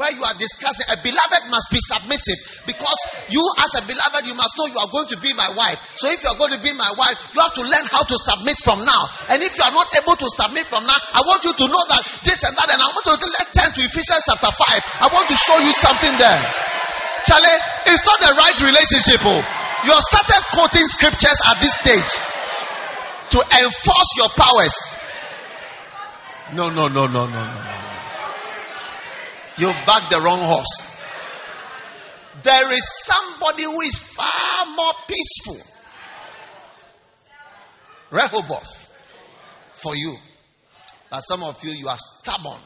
where 0.00 0.16
you 0.16 0.24
are 0.24 0.32
discussing 0.40 0.88
a 0.88 0.96
beloved 1.04 1.52
must 1.52 1.68
be 1.68 1.76
submissive 1.76 2.40
because 2.64 2.96
you 3.28 3.44
as 3.60 3.76
a 3.76 3.84
beloved 3.84 4.24
you 4.24 4.32
must 4.32 4.56
know 4.56 4.64
you 4.72 4.80
are 4.80 4.88
going 4.88 5.04
to 5.04 5.20
be 5.20 5.36
my 5.36 5.52
wife. 5.52 5.76
So 6.00 6.08
if 6.08 6.24
you 6.24 6.32
are 6.32 6.40
going 6.40 6.56
to 6.56 6.62
be 6.64 6.72
my 6.72 6.88
wife 6.96 7.20
you 7.36 7.40
have 7.44 7.52
to 7.60 7.64
learn 7.68 7.84
how 7.92 8.08
to 8.08 8.16
submit 8.16 8.56
from 8.64 8.80
now. 8.88 9.04
And 9.28 9.44
if 9.44 9.52
you 9.52 9.60
are 9.68 9.76
not 9.76 9.92
able 9.92 10.16
to 10.16 10.28
submit 10.32 10.64
from 10.72 10.88
now 10.88 10.96
i 11.12 11.20
want 11.28 11.44
you 11.44 11.52
to 11.52 11.66
know 11.68 11.84
that 11.92 12.00
this 12.24 12.40
and 12.48 12.56
that 12.56 12.72
and 12.72 12.80
i 12.80 12.88
want 12.88 13.04
to 13.04 13.12
let's 13.12 13.52
turn 13.52 13.68
to 13.76 13.80
ephesians 13.84 14.24
chapter 14.24 14.48
5 14.48 15.04
i 15.04 15.06
want 15.12 15.28
to 15.28 15.36
show 15.36 15.60
you 15.60 15.72
something 15.76 16.16
there. 16.16 16.40
Charlie 17.28 17.60
it's 17.92 18.00
not 18.08 18.18
the 18.24 18.32
right 18.40 18.56
relationship 18.64 19.20
oh. 19.28 19.44
You 19.84 19.92
have 19.92 20.04
started 20.08 20.42
quoting 20.56 20.86
scriptures 20.88 21.40
at 21.48 21.60
this 21.60 21.76
stage 21.76 22.12
to 23.30 23.38
enforce 23.40 24.10
your 24.16 24.28
powers. 24.36 24.76
No, 26.52 26.68
no, 26.68 26.88
no, 26.88 27.06
no, 27.06 27.26
no, 27.26 27.44
no, 27.44 27.44
no. 27.44 27.89
You 29.60 29.72
backed 29.84 30.10
the 30.10 30.20
wrong 30.22 30.40
horse. 30.40 30.88
There 32.42 32.72
is 32.72 33.04
somebody 33.04 33.64
who 33.64 33.80
is 33.82 33.98
far 33.98 34.66
more 34.74 34.92
peaceful. 35.06 35.58
Rehoboth 38.10 38.88
for 39.72 39.94
you. 39.94 40.16
But 41.10 41.20
some 41.20 41.42
of 41.42 41.62
you, 41.62 41.72
you 41.72 41.88
are 41.88 41.98
stubborn. 41.98 42.60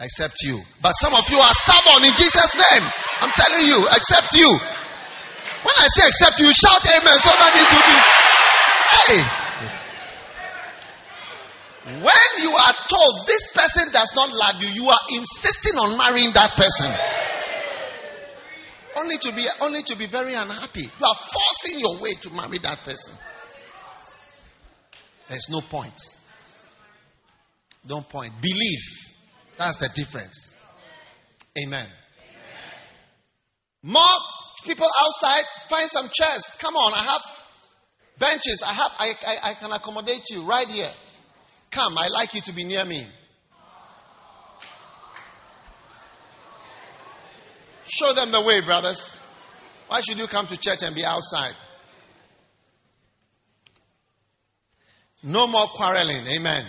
Except 0.00 0.36
you. 0.42 0.60
But 0.82 0.92
some 0.92 1.14
of 1.14 1.28
you 1.30 1.38
are 1.38 1.54
stubborn 1.54 2.04
in 2.04 2.12
Jesus' 2.12 2.54
name. 2.54 2.86
I'm 3.22 3.32
telling 3.32 3.66
you, 3.66 3.86
except 3.88 4.34
you. 4.34 4.48
When 4.48 5.74
I 5.78 5.88
say 5.96 6.06
except 6.08 6.40
you, 6.40 6.52
shout 6.52 6.84
amen 6.84 7.18
so 7.18 7.30
that 7.30 7.52
it 7.56 7.68
will 7.72 7.86
be. 7.88 9.22
Hey. 9.24 9.37
When 11.88 12.42
you 12.42 12.50
are 12.50 12.74
told 12.86 13.26
this 13.26 13.50
person 13.54 13.90
does 13.92 14.12
not 14.14 14.30
love 14.30 14.62
you, 14.62 14.68
you 14.68 14.88
are 14.90 15.00
insisting 15.10 15.78
on 15.78 15.96
marrying 15.96 16.32
that 16.34 16.50
person. 16.52 16.92
Only 18.98 19.16
to 19.16 19.32
be 19.32 19.46
only 19.62 19.82
to 19.82 19.96
be 19.96 20.06
very 20.06 20.34
unhappy. 20.34 20.82
You 20.82 21.06
are 21.06 21.14
forcing 21.14 21.80
your 21.80 21.98
way 22.02 22.12
to 22.14 22.30
marry 22.30 22.58
that 22.58 22.80
person. 22.84 23.14
There's 25.28 25.48
no 25.48 25.60
point. 25.62 25.98
Don't 27.86 28.06
point. 28.06 28.32
Believe. 28.42 28.84
That's 29.56 29.78
the 29.78 29.88
difference. 29.94 30.54
Amen. 31.62 31.88
More 33.82 34.02
people 34.64 34.88
outside, 35.04 35.44
find 35.68 35.88
some 35.88 36.10
chairs. 36.12 36.52
Come 36.58 36.76
on, 36.76 36.92
I 36.92 37.02
have 37.02 37.22
benches. 38.18 38.62
I 38.66 38.72
have 38.74 38.92
I, 38.98 39.14
I, 39.26 39.50
I 39.50 39.54
can 39.54 39.72
accommodate 39.72 40.24
you 40.30 40.42
right 40.42 40.68
here. 40.68 40.90
Come, 41.70 41.98
I 41.98 42.08
like 42.08 42.34
you 42.34 42.40
to 42.42 42.52
be 42.52 42.64
near 42.64 42.84
me. 42.84 43.06
Show 47.86 48.12
them 48.12 48.30
the 48.30 48.42
way, 48.42 48.60
brothers. 48.60 49.18
Why 49.88 50.00
should 50.00 50.18
you 50.18 50.26
come 50.26 50.46
to 50.46 50.56
church 50.56 50.82
and 50.82 50.94
be 50.94 51.04
outside? 51.04 51.54
No 55.22 55.46
more 55.46 55.66
quarreling. 55.74 56.26
Amen. 56.26 56.36
Amen. 56.36 56.66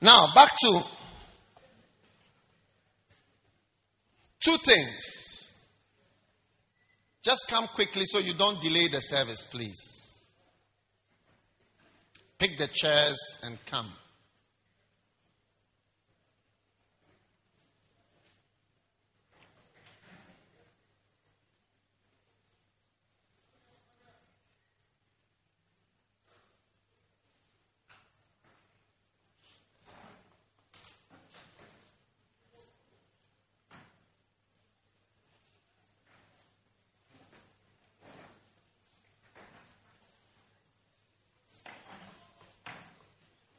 Now, 0.00 0.28
back 0.34 0.50
to 0.62 0.82
two 4.40 4.56
things. 4.58 5.52
Just 7.24 7.48
come 7.48 7.66
quickly 7.68 8.04
so 8.06 8.18
you 8.18 8.34
don't 8.34 8.60
delay 8.60 8.88
the 8.88 9.00
service, 9.00 9.44
please. 9.44 10.07
Pick 12.38 12.56
the 12.56 12.68
chairs 12.68 13.18
and 13.42 13.58
come. 13.66 13.92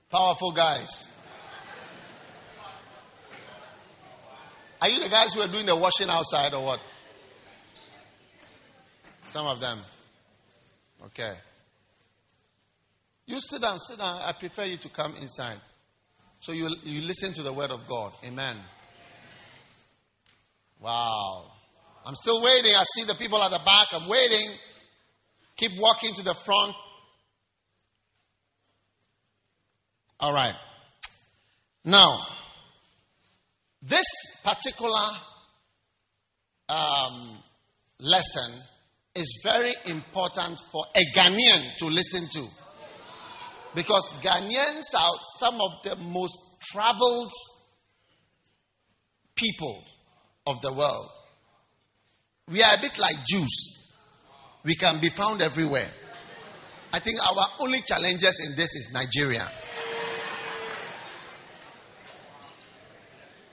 Powerful 0.09 0.51
guys. 0.51 1.07
Are 4.81 4.89
you 4.89 5.03
the 5.03 5.09
guys 5.09 5.33
who 5.33 5.41
are 5.41 5.47
doing 5.47 5.65
the 5.65 5.75
washing 5.75 6.09
outside 6.09 6.53
or 6.53 6.65
what? 6.65 6.79
Some 9.23 9.45
of 9.45 9.59
them. 9.59 9.79
Okay. 11.05 11.33
You 13.27 13.39
sit 13.39 13.61
down, 13.61 13.79
sit 13.79 13.99
down. 13.99 14.21
I 14.23 14.31
prefer 14.31 14.63
you 14.63 14.77
to 14.77 14.89
come 14.89 15.13
inside. 15.21 15.57
So 16.39 16.53
you, 16.53 16.73
you 16.83 17.01
listen 17.01 17.33
to 17.33 17.43
the 17.43 17.53
word 17.53 17.69
of 17.69 17.85
God. 17.85 18.13
Amen. 18.25 18.57
Wow. 20.79 21.51
I'm 22.05 22.15
still 22.15 22.41
waiting. 22.41 22.71
I 22.71 22.83
see 22.95 23.03
the 23.03 23.13
people 23.13 23.43
at 23.43 23.51
the 23.51 23.59
back. 23.63 23.87
I'm 23.91 24.09
waiting. 24.09 24.49
Keep 25.57 25.73
walking 25.77 26.15
to 26.15 26.23
the 26.23 26.33
front. 26.33 26.73
All 30.19 30.33
right. 30.33 30.55
Now, 31.85 32.19
this 33.81 34.05
particular 34.43 35.07
um, 36.67 37.37
lesson 37.99 38.51
is 39.15 39.41
very 39.43 39.73
important 39.85 40.59
for 40.71 40.83
a 40.95 41.17
Ghanaian 41.17 41.75
to 41.77 41.85
listen 41.87 42.27
to. 42.33 42.45
Because 43.73 44.11
Ghanaians 44.21 44.93
are 44.97 45.13
some 45.37 45.55
of 45.61 45.71
the 45.83 45.95
most 45.95 46.37
traveled 46.61 47.31
people 49.35 49.83
of 50.47 50.61
the 50.61 50.73
world. 50.73 51.09
We 52.51 52.61
are 52.61 52.73
a 52.77 52.81
bit 52.81 52.97
like 52.97 53.15
Jews. 53.27 53.87
We 54.65 54.75
can 54.75 54.99
be 54.99 55.09
found 55.09 55.41
everywhere. 55.41 55.87
I 56.91 56.99
think 56.99 57.19
our 57.21 57.45
only 57.59 57.81
challenges 57.81 58.41
in 58.45 58.55
this 58.55 58.75
is 58.75 58.91
Nigeria. 58.91 59.49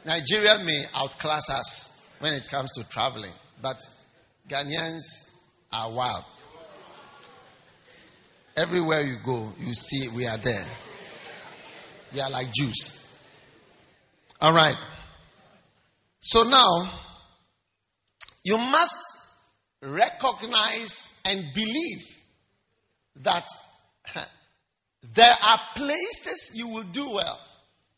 Nigeria 0.07 0.59
may 0.65 0.85
outclass 0.95 1.51
us 1.51 2.01
when 2.21 2.33
it 2.35 2.47
comes 2.49 2.71
to 2.73 2.89
traveling, 2.89 3.33
but 3.61 3.81
Ghanaians 4.49 5.33
are 5.73 5.91
wild. 5.91 6.25
Everywhere 8.57 9.03
you 9.03 9.17
go, 9.25 9.53
you 9.59 9.75
see 9.75 10.09
we 10.15 10.25
are 10.27 10.39
there. 10.39 10.65
We 12.15 12.21
are 12.21 12.31
like 12.31 12.53
Jews. 12.55 13.05
All 14.41 14.55
right. 14.55 14.77
So 16.21 16.45
now, 16.45 16.89
you 18.45 18.59
must 18.59 18.99
recognize 19.83 21.15
and 21.25 21.45
believe 21.53 22.03
that 23.17 23.45
there 25.15 25.35
are 25.43 25.59
places 25.75 26.53
you 26.55 26.69
will 26.69 26.85
do 26.85 27.11
well 27.11 27.41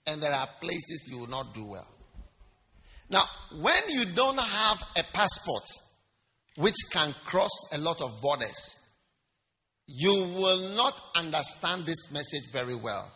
and 0.06 0.22
there 0.22 0.32
are 0.32 0.48
places 0.58 1.08
you 1.12 1.18
will 1.18 1.28
not 1.28 1.52
do 1.52 1.64
well. 1.64 1.86
Now, 3.10 3.22
when 3.60 3.80
you 3.88 4.04
don't 4.04 4.38
have 4.38 4.82
a 4.96 5.02
passport 5.12 5.64
which 6.56 6.76
can 6.92 7.14
cross 7.24 7.50
a 7.72 7.78
lot 7.78 8.00
of 8.02 8.20
borders, 8.20 8.76
you 9.86 10.12
will 10.12 10.74
not 10.76 10.94
understand 11.16 11.86
this 11.86 12.12
message 12.12 12.50
very 12.52 12.74
well. 12.74 13.10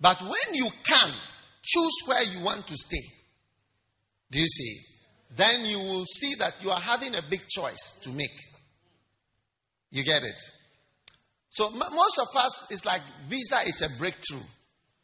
But 0.00 0.20
when 0.20 0.54
you 0.54 0.68
can 0.84 1.10
choose 1.62 1.92
where 2.06 2.22
you 2.24 2.44
want 2.44 2.66
to 2.66 2.76
stay, 2.76 3.06
do 4.30 4.40
you 4.40 4.48
see? 4.48 4.76
Then 5.36 5.64
you 5.66 5.78
will 5.78 6.06
see 6.06 6.34
that 6.36 6.54
you 6.62 6.70
are 6.70 6.80
having 6.80 7.14
a 7.14 7.22
big 7.22 7.46
choice 7.46 7.98
to 8.02 8.10
make. 8.10 8.36
You 9.90 10.02
get 10.02 10.24
it? 10.24 10.40
So, 11.50 11.66
m- 11.68 11.78
most 11.78 12.18
of 12.18 12.28
us, 12.36 12.66
it's 12.70 12.84
like 12.84 13.02
visa 13.28 13.58
is 13.66 13.82
a 13.82 13.98
breakthrough, 13.98 14.42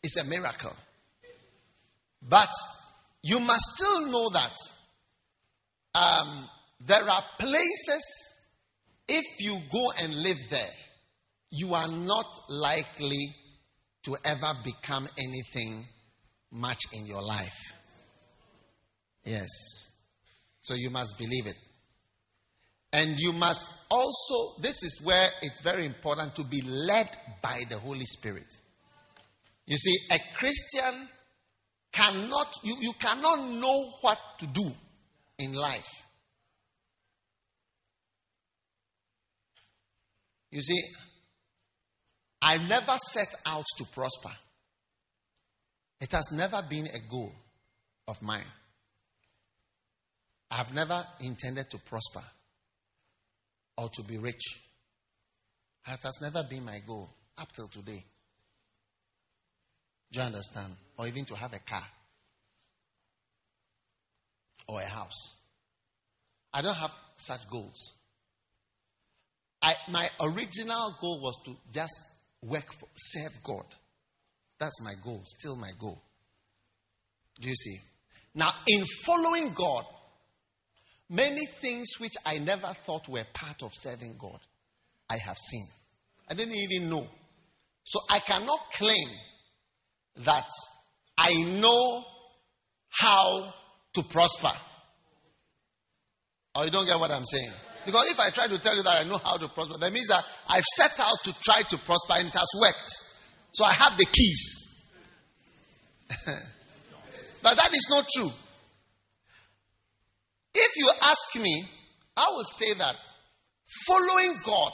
it's 0.02 0.16
a 0.16 0.24
miracle. 0.24 0.72
But 2.28 2.48
you 3.26 3.40
must 3.40 3.72
still 3.74 4.06
know 4.06 4.28
that 4.30 4.56
um, 5.96 6.48
there 6.80 7.02
are 7.02 7.24
places, 7.38 8.36
if 9.08 9.24
you 9.40 9.58
go 9.72 9.90
and 10.00 10.14
live 10.14 10.38
there, 10.48 10.74
you 11.50 11.74
are 11.74 11.88
not 11.88 12.26
likely 12.48 13.34
to 14.04 14.16
ever 14.24 14.52
become 14.62 15.08
anything 15.18 15.84
much 16.52 16.78
in 16.92 17.04
your 17.06 17.20
life. 17.20 17.58
Yes. 19.24 19.48
So 20.60 20.74
you 20.74 20.90
must 20.90 21.18
believe 21.18 21.48
it. 21.48 21.58
And 22.92 23.18
you 23.18 23.32
must 23.32 23.66
also, 23.90 24.60
this 24.62 24.84
is 24.84 25.00
where 25.02 25.28
it's 25.42 25.60
very 25.62 25.84
important 25.84 26.36
to 26.36 26.44
be 26.44 26.62
led 26.62 27.08
by 27.42 27.64
the 27.68 27.78
Holy 27.78 28.04
Spirit. 28.04 28.46
You 29.66 29.76
see, 29.76 29.96
a 30.12 30.20
Christian 30.36 31.08
cannot, 31.96 32.48
you, 32.62 32.76
you 32.80 32.92
cannot 32.98 33.50
know 33.52 33.88
what 34.02 34.18
to 34.38 34.46
do 34.46 34.70
in 35.38 35.54
life. 35.54 36.06
You 40.50 40.60
see, 40.60 40.80
I 42.42 42.58
never 42.58 42.96
set 42.98 43.34
out 43.46 43.64
to 43.78 43.84
prosper. 43.86 44.32
It 46.00 46.12
has 46.12 46.30
never 46.32 46.62
been 46.68 46.86
a 46.86 47.10
goal 47.10 47.32
of 48.06 48.20
mine. 48.22 48.44
I 50.50 50.56
have 50.56 50.74
never 50.74 51.04
intended 51.20 51.70
to 51.70 51.78
prosper 51.78 52.24
or 53.78 53.88
to 53.88 54.02
be 54.02 54.18
rich. 54.18 54.60
That 55.86 56.02
has 56.02 56.20
never 56.20 56.42
been 56.48 56.64
my 56.64 56.80
goal 56.86 57.08
up 57.38 57.50
till 57.52 57.68
today. 57.68 58.04
Do 60.12 60.20
you 60.20 60.26
understand? 60.26 60.72
Or 60.98 61.06
even 61.06 61.24
to 61.26 61.34
have 61.36 61.52
a 61.52 61.58
car 61.58 61.82
or 64.68 64.80
a 64.80 64.86
house. 64.86 65.34
I 66.52 66.62
don't 66.62 66.74
have 66.74 66.92
such 67.16 67.48
goals. 67.48 67.94
I, 69.62 69.74
my 69.90 70.08
original 70.20 70.94
goal 71.00 71.20
was 71.20 71.38
to 71.44 71.56
just 71.72 72.02
work 72.42 72.72
for, 72.72 72.88
serve 72.96 73.42
God. 73.42 73.64
That's 74.58 74.82
my 74.82 74.94
goal, 75.04 75.22
still 75.24 75.56
my 75.56 75.70
goal. 75.78 76.00
Do 77.40 77.48
you 77.48 77.54
see? 77.54 77.78
Now, 78.34 78.50
in 78.66 78.84
following 79.04 79.52
God, 79.54 79.84
many 81.10 81.46
things 81.46 81.88
which 81.98 82.14
I 82.24 82.38
never 82.38 82.68
thought 82.68 83.08
were 83.08 83.24
part 83.32 83.62
of 83.62 83.72
serving 83.74 84.16
God, 84.18 84.38
I 85.10 85.18
have 85.18 85.36
seen. 85.36 85.66
I 86.28 86.34
didn't 86.34 86.54
even 86.54 86.90
know. 86.90 87.06
So 87.84 88.00
I 88.10 88.18
cannot 88.20 88.72
claim 88.72 89.08
that 90.18 90.48
I 91.18 91.32
know 91.60 92.04
how 92.90 93.52
to 93.94 94.02
prosper. 94.02 94.52
Or 96.54 96.64
you 96.64 96.70
don't 96.70 96.86
get 96.86 96.98
what 96.98 97.10
I'm 97.10 97.24
saying? 97.24 97.50
Because 97.84 98.10
if 98.10 98.18
I 98.18 98.30
try 98.30 98.48
to 98.48 98.58
tell 98.58 98.76
you 98.76 98.82
that 98.82 99.02
I 99.02 99.08
know 99.08 99.18
how 99.18 99.36
to 99.36 99.48
prosper, 99.48 99.78
that 99.78 99.92
means 99.92 100.08
that 100.08 100.24
I've 100.48 100.64
set 100.76 100.98
out 100.98 101.22
to 101.24 101.34
try 101.40 101.62
to 101.62 101.78
prosper 101.78 102.14
and 102.14 102.28
it 102.28 102.34
has 102.34 102.50
worked. 102.60 102.92
So 103.52 103.64
I 103.64 103.72
have 103.72 103.96
the 103.96 104.06
keys. 104.06 104.62
but 107.42 107.56
that 107.56 107.70
is 107.72 107.86
not 107.90 108.06
true. 108.14 108.30
If 110.54 110.72
you 110.76 110.90
ask 111.02 111.36
me, 111.42 111.64
I 112.16 112.26
will 112.30 112.44
say 112.44 112.72
that 112.74 112.96
following 113.86 114.36
God 114.44 114.72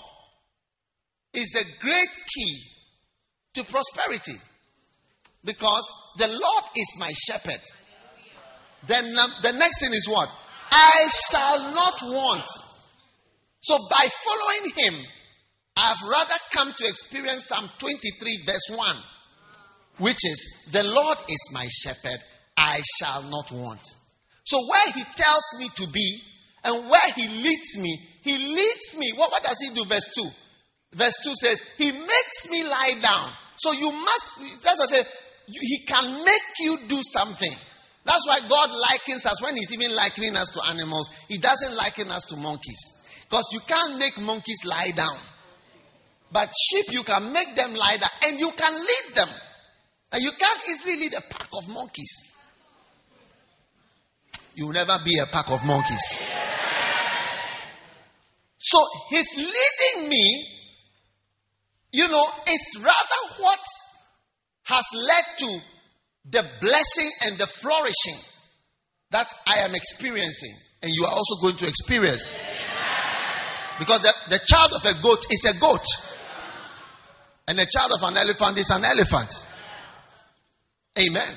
is 1.35 1.51
the 1.51 1.65
great 1.81 2.09
key 2.35 2.63
to 3.55 3.65
prosperity. 3.65 4.39
Because 5.45 5.93
the 6.19 6.29
Lord 6.29 6.65
is 6.77 6.97
my 6.99 7.11
shepherd. 7.13 7.61
Then 8.87 9.05
the 9.05 9.53
next 9.53 9.81
thing 9.81 9.93
is 9.93 10.09
what? 10.09 10.29
I 10.71 11.09
shall 11.31 11.75
not 11.75 12.03
want. 12.03 12.47
So 13.61 13.77
by 13.91 14.07
following 14.25 14.73
him, 14.77 14.95
I've 15.77 16.03
rather 16.03 16.35
come 16.53 16.73
to 16.73 16.85
experience 16.85 17.47
Psalm 17.47 17.69
23, 17.79 18.39
verse 18.45 18.71
1, 18.75 18.97
which 19.99 20.19
is, 20.25 20.69
The 20.73 20.83
Lord 20.83 21.19
is 21.29 21.51
my 21.53 21.67
shepherd, 21.69 22.19
I 22.57 22.81
shall 22.99 23.23
not 23.25 23.51
want. 23.53 23.81
So 24.45 24.59
where 24.59 24.93
he 24.95 25.03
tells 25.17 25.55
me 25.59 25.69
to 25.77 25.87
be 25.93 26.19
and 26.65 26.89
where 26.89 27.13
he 27.17 27.29
leads 27.29 27.79
me, 27.79 27.99
he 28.23 28.37
leads 28.37 28.97
me. 28.99 29.13
What, 29.17 29.31
what 29.31 29.43
does 29.43 29.59
he 29.61 29.75
do? 29.75 29.85
Verse 29.85 30.09
2. 30.15 30.29
Verse 30.93 31.15
2 31.25 31.35
says, 31.35 31.63
He 31.79 31.91
makes 31.91 32.51
me 32.51 32.65
lie 32.65 32.95
down. 33.01 33.31
So 33.57 33.73
you 33.73 33.91
must, 33.93 34.63
that's 34.63 34.79
what 34.79 34.93
I 34.93 34.97
say, 34.97 35.09
he 35.47 35.85
can 35.87 36.25
make 36.25 36.59
you 36.61 36.79
do 36.89 37.01
something. 37.03 37.53
That's 38.05 38.27
why 38.27 38.41
God 38.49 38.71
likens 38.91 39.27
us 39.27 39.43
when 39.43 39.57
He's 39.57 39.73
even 39.73 39.95
likening 39.95 40.37
us 40.37 40.49
to 40.51 40.71
animals. 40.71 41.11
He 41.29 41.39
doesn't 41.39 41.75
liken 41.75 42.11
us 42.11 42.25
to 42.27 42.37
monkeys. 42.37 42.81
Because 43.29 43.49
you 43.53 43.61
can't 43.61 43.99
make 43.99 44.21
monkeys 44.21 44.65
lie 44.65 44.91
down. 44.95 45.17
But 46.33 46.53
sheep, 46.59 46.87
you 46.91 47.03
can 47.03 47.33
make 47.33 47.55
them 47.55 47.75
lie 47.75 47.97
down 47.99 48.11
and 48.27 48.41
you 48.41 48.51
can 48.51 48.73
lead 48.73 49.17
them. 49.17 49.29
And 50.13 50.23
you 50.23 50.31
can't 50.31 50.61
easily 50.69 50.97
lead 50.97 51.15
a 51.15 51.21
pack 51.21 51.49
of 51.55 51.69
monkeys. 51.69 52.29
You 54.55 54.67
will 54.67 54.75
never 54.75 54.99
be 55.05 55.19
a 55.19 55.27
pack 55.27 55.51
of 55.51 55.65
monkeys. 55.65 56.23
So 58.59 58.79
his 59.11 59.35
leading 59.37 60.09
me, 60.09 60.47
you 61.93 62.09
know, 62.09 62.25
is 62.49 62.77
rather 62.79 63.43
what 63.43 63.59
has 64.73 64.87
led 64.95 65.25
to 65.39 65.61
the 66.31 66.49
blessing 66.61 67.11
and 67.27 67.39
the 67.39 67.47
flourishing 67.47 68.17
that 69.11 69.29
I 69.47 69.59
am 69.61 69.75
experiencing, 69.75 70.55
and 70.83 70.91
you 70.93 71.05
are 71.05 71.13
also 71.13 71.37
going 71.43 71.57
to 71.57 71.69
experience. 71.69 72.27
Because 73.79 74.03
the, 74.03 74.13
the 74.31 74.41
child 74.47 74.73
of 74.73 74.85
a 74.85 75.03
goat 75.03 75.25
is 75.31 75.45
a 75.45 75.59
goat, 75.61 75.85
and 77.49 77.59
the 77.59 77.67
child 77.71 77.93
of 77.93 78.03
an 78.03 78.17
elephant 78.17 78.59
is 78.59 78.71
an 78.71 78.85
elephant. 78.85 79.31
Amen. 80.99 81.35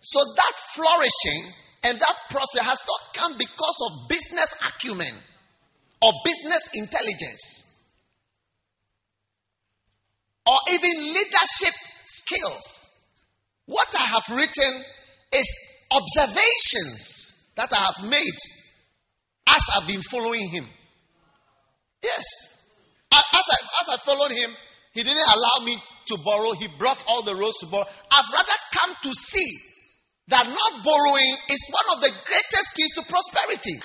So 0.00 0.20
that 0.36 0.52
flourishing 0.74 1.52
and 1.84 1.98
that 1.98 2.16
prosperity 2.30 2.68
has 2.68 2.82
not 2.86 3.14
come 3.14 3.38
because 3.38 3.76
of 3.86 4.08
business 4.08 4.54
acumen 4.66 5.14
or 6.02 6.12
business 6.24 6.68
intelligence 6.74 7.70
or 10.46 10.56
even 10.72 11.14
leadership 11.14 11.74
skills. 12.10 12.90
What 13.66 13.88
I 13.94 14.04
have 14.04 14.36
written 14.36 14.82
is 15.32 15.48
observations 15.90 17.52
that 17.56 17.72
I 17.72 17.76
have 17.76 18.10
made 18.10 18.38
as 19.46 19.62
I've 19.76 19.86
been 19.86 20.02
following 20.02 20.48
him. 20.48 20.66
Yes. 22.02 22.56
As 23.12 23.24
I, 23.34 23.56
as 23.82 23.88
I 23.88 23.96
followed 24.04 24.32
him, 24.32 24.50
he 24.92 25.02
didn't 25.02 25.18
allow 25.18 25.64
me 25.64 25.76
to 26.06 26.18
borrow. 26.24 26.52
He 26.52 26.68
brought 26.78 27.02
all 27.06 27.22
the 27.22 27.34
roads 27.34 27.58
to 27.58 27.66
borrow. 27.66 27.86
I've 28.10 28.32
rather 28.32 28.58
come 28.72 28.94
to 29.04 29.14
see 29.14 29.58
that 30.28 30.46
not 30.46 30.84
borrowing 30.84 31.36
is 31.50 31.66
one 31.70 31.96
of 31.96 32.02
the 32.02 32.10
greatest 32.26 32.74
keys 32.76 32.94
to 32.94 33.02
prosperity. 33.02 33.78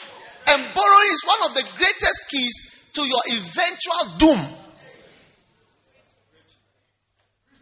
And 0.48 0.62
borrowing 0.74 1.10
is 1.12 1.24
one 1.26 1.50
of 1.50 1.56
the 1.56 1.66
greatest 1.78 2.22
keys 2.30 2.54
to 2.94 3.02
your 3.02 3.22
eventual 3.38 4.18
doom. 4.18 4.65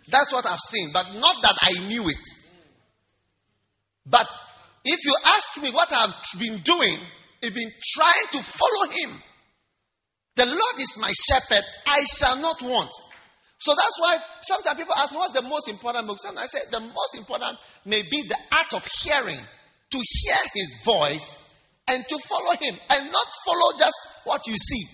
That's 0.08 0.32
what 0.34 0.45
I've 0.45 0.60
seen, 0.60 0.89
but 0.91 1.14
not 1.16 1.41
that 1.41 1.58
I 1.62 1.88
knew 1.88 2.08
it. 2.10 2.28
But 4.06 4.28
if 4.84 4.99
you 5.06 5.16
ask 5.26 5.62
me 5.62 5.72
what 5.72 5.91
I've 5.93 6.14
been 6.39 6.60
doing, 6.60 6.97
I've 7.43 7.54
been 7.56 7.72
trying 7.95 8.28
to 8.32 8.39
follow 8.39 8.91
Him. 8.91 9.12
The 10.36 10.45
Lord 10.45 10.80
is 10.80 10.97
my 10.99 11.12
shepherd, 11.12 11.64
I 11.88 12.04
shall 12.18 12.38
not 12.41 12.62
want. 12.62 12.89
So 13.60 13.72
that's 13.72 13.99
why 13.99 14.18
sometimes 14.41 14.78
people 14.78 14.93
ask 14.97 15.12
me, 15.14 15.20
what's 15.20 15.34
the 15.34 15.41
most 15.43 15.70
important 15.70 16.06
book? 16.08 16.18
Sometimes 16.20 16.54
I 16.54 16.60
say, 16.60 16.66
the 16.70 16.82
most 16.82 17.16
important 17.18 17.58
may 17.86 18.01
be 18.01 18.24
the 18.28 18.38
art 18.51 18.74
of 18.74 18.86
hearing, 19.04 19.39
to 19.91 19.97
hear 19.97 20.36
His 20.56 20.82
voice 20.84 21.43
and 21.88 22.04
to 22.10 22.18
follow 22.28 22.54
Him, 22.60 22.76
and 22.89 23.12
not 23.12 23.28
follow 23.45 23.78
just 23.78 23.95
what 24.26 24.47
you 24.47 24.56
see. 24.58 24.86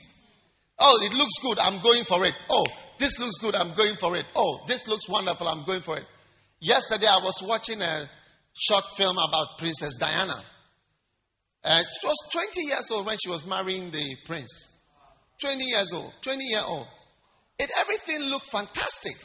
Oh, 0.77 0.99
it 1.03 1.13
looks 1.15 1.33
good, 1.41 1.57
I'm 1.57 1.81
going 1.81 2.03
for 2.03 2.25
it. 2.25 2.33
Oh, 2.49 2.65
this 2.99 3.19
looks 3.19 3.39
good, 3.39 3.55
I'm 3.55 3.73
going 3.73 3.95
for 3.95 4.15
it. 4.15 4.25
Oh, 4.35 4.59
this 4.67 4.87
looks 4.87 5.09
wonderful, 5.09 5.47
I'm 5.47 5.65
going 5.65 5.81
for 5.81 5.97
it. 5.97 6.05
Yesterday 6.59 7.07
I 7.07 7.23
was 7.23 7.41
watching 7.41 7.81
a 7.81 8.09
short 8.53 8.83
film 8.95 9.17
about 9.17 9.57
Princess 9.57 9.95
Diana. 9.97 10.43
Uh, 11.63 11.79
she 11.79 12.07
was 12.07 12.17
20 12.31 12.61
years 12.67 12.91
old 12.91 13.05
when 13.05 13.17
she 13.21 13.29
was 13.29 13.45
marrying 13.45 13.89
the 13.91 14.15
prince. 14.25 14.77
20 15.41 15.63
years 15.63 15.93
old, 15.93 16.13
20 16.21 16.43
year 16.43 16.61
old. 16.65 16.87
It 17.57 17.69
everything 17.79 18.29
looked 18.29 18.47
fantastic. 18.47 19.15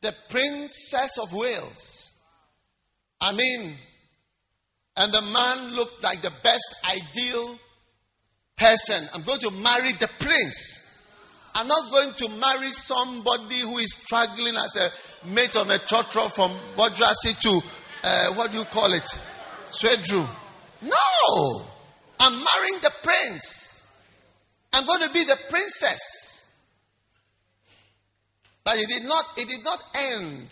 The 0.00 0.14
Princess 0.28 1.18
of 1.18 1.32
Wales. 1.32 2.10
I 3.20 3.32
mean, 3.32 3.74
and 4.96 5.12
the 5.12 5.22
man 5.22 5.74
looked 5.74 6.02
like 6.02 6.20
the 6.22 6.32
best 6.42 6.74
ideal 6.90 7.58
person. 8.56 9.08
I'm 9.14 9.22
going 9.22 9.40
to 9.40 9.50
marry 9.50 9.92
the 9.92 10.10
prince. 10.18 10.81
I'm 11.54 11.68
not 11.68 11.90
going 11.90 12.14
to 12.14 12.28
marry 12.28 12.70
somebody 12.70 13.60
who 13.60 13.78
is 13.78 13.94
struggling 13.94 14.56
as 14.56 14.76
a 14.76 14.90
mate 15.28 15.54
of 15.56 15.68
a 15.68 15.78
trotro 15.80 16.30
from 16.30 16.50
Bodrasi 16.76 17.38
to, 17.40 17.60
uh, 18.02 18.34
what 18.34 18.50
do 18.52 18.58
you 18.58 18.64
call 18.64 18.92
it? 18.92 19.04
Swedru. 19.70 20.26
No! 20.82 21.64
I'm 22.18 22.32
marrying 22.32 22.80
the 22.82 22.92
prince. 23.02 23.90
I'm 24.72 24.86
going 24.86 25.02
to 25.02 25.12
be 25.12 25.24
the 25.24 25.38
princess. 25.50 26.54
But 28.64 28.78
it 28.78 28.88
did 28.88 29.04
not, 29.04 29.24
it 29.36 29.48
did 29.48 29.64
not 29.64 29.82
end. 29.94 30.48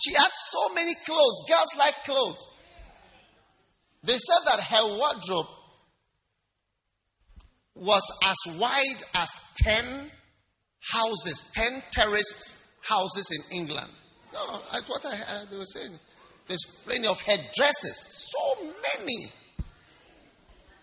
She 0.00 0.12
had 0.14 0.30
so 0.32 0.74
many 0.74 0.92
clothes. 1.06 1.44
Girls 1.48 1.76
like 1.78 1.94
clothes. 2.04 2.48
They 4.02 4.18
said 4.18 4.40
that 4.46 4.60
her 4.60 4.96
wardrobe 4.98 5.46
was 7.74 8.02
as 8.24 8.58
wide 8.58 9.02
as 9.14 9.30
10 9.56 10.10
houses, 10.92 11.50
10 11.54 11.82
terraced 11.90 12.54
houses 12.82 13.30
in 13.30 13.58
England. 13.58 13.88
No, 14.32 14.60
that's 14.72 14.88
what 14.88 15.04
I 15.06 15.14
heard 15.14 15.50
they 15.50 15.58
were 15.58 15.66
saying. 15.66 15.92
There's 16.48 16.64
plenty 16.84 17.06
of 17.06 17.20
headdresses, 17.20 18.28
so 18.30 18.64
many 18.64 19.32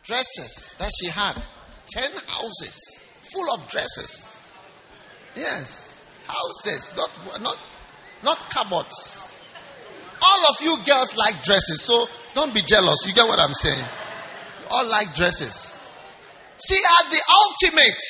dresses 0.04 0.76
that 0.80 0.92
she 1.00 1.10
had. 1.10 1.42
10 1.92 2.12
houses 2.28 3.00
full 3.22 3.52
of 3.52 3.68
dresses. 3.68 4.26
Yes, 5.36 6.12
houses, 6.28 6.94
not, 6.96 7.42
not, 7.42 7.58
not 8.24 8.38
cupboards. 8.50 9.26
All 10.22 10.46
of 10.50 10.62
you 10.62 10.78
girls 10.86 11.16
like 11.16 11.44
dresses, 11.44 11.82
so 11.82 12.06
don't 12.36 12.54
be 12.54 12.62
jealous. 12.62 13.06
You 13.08 13.14
get 13.14 13.28
what 13.28 13.40
I'm 13.40 13.54
saying? 13.54 13.78
You 13.78 14.66
all 14.70 14.88
like 14.88 15.16
dresses. 15.16 15.79
She 16.68 16.76
had 16.76 17.12
the 17.12 17.22
ultimate 17.32 18.04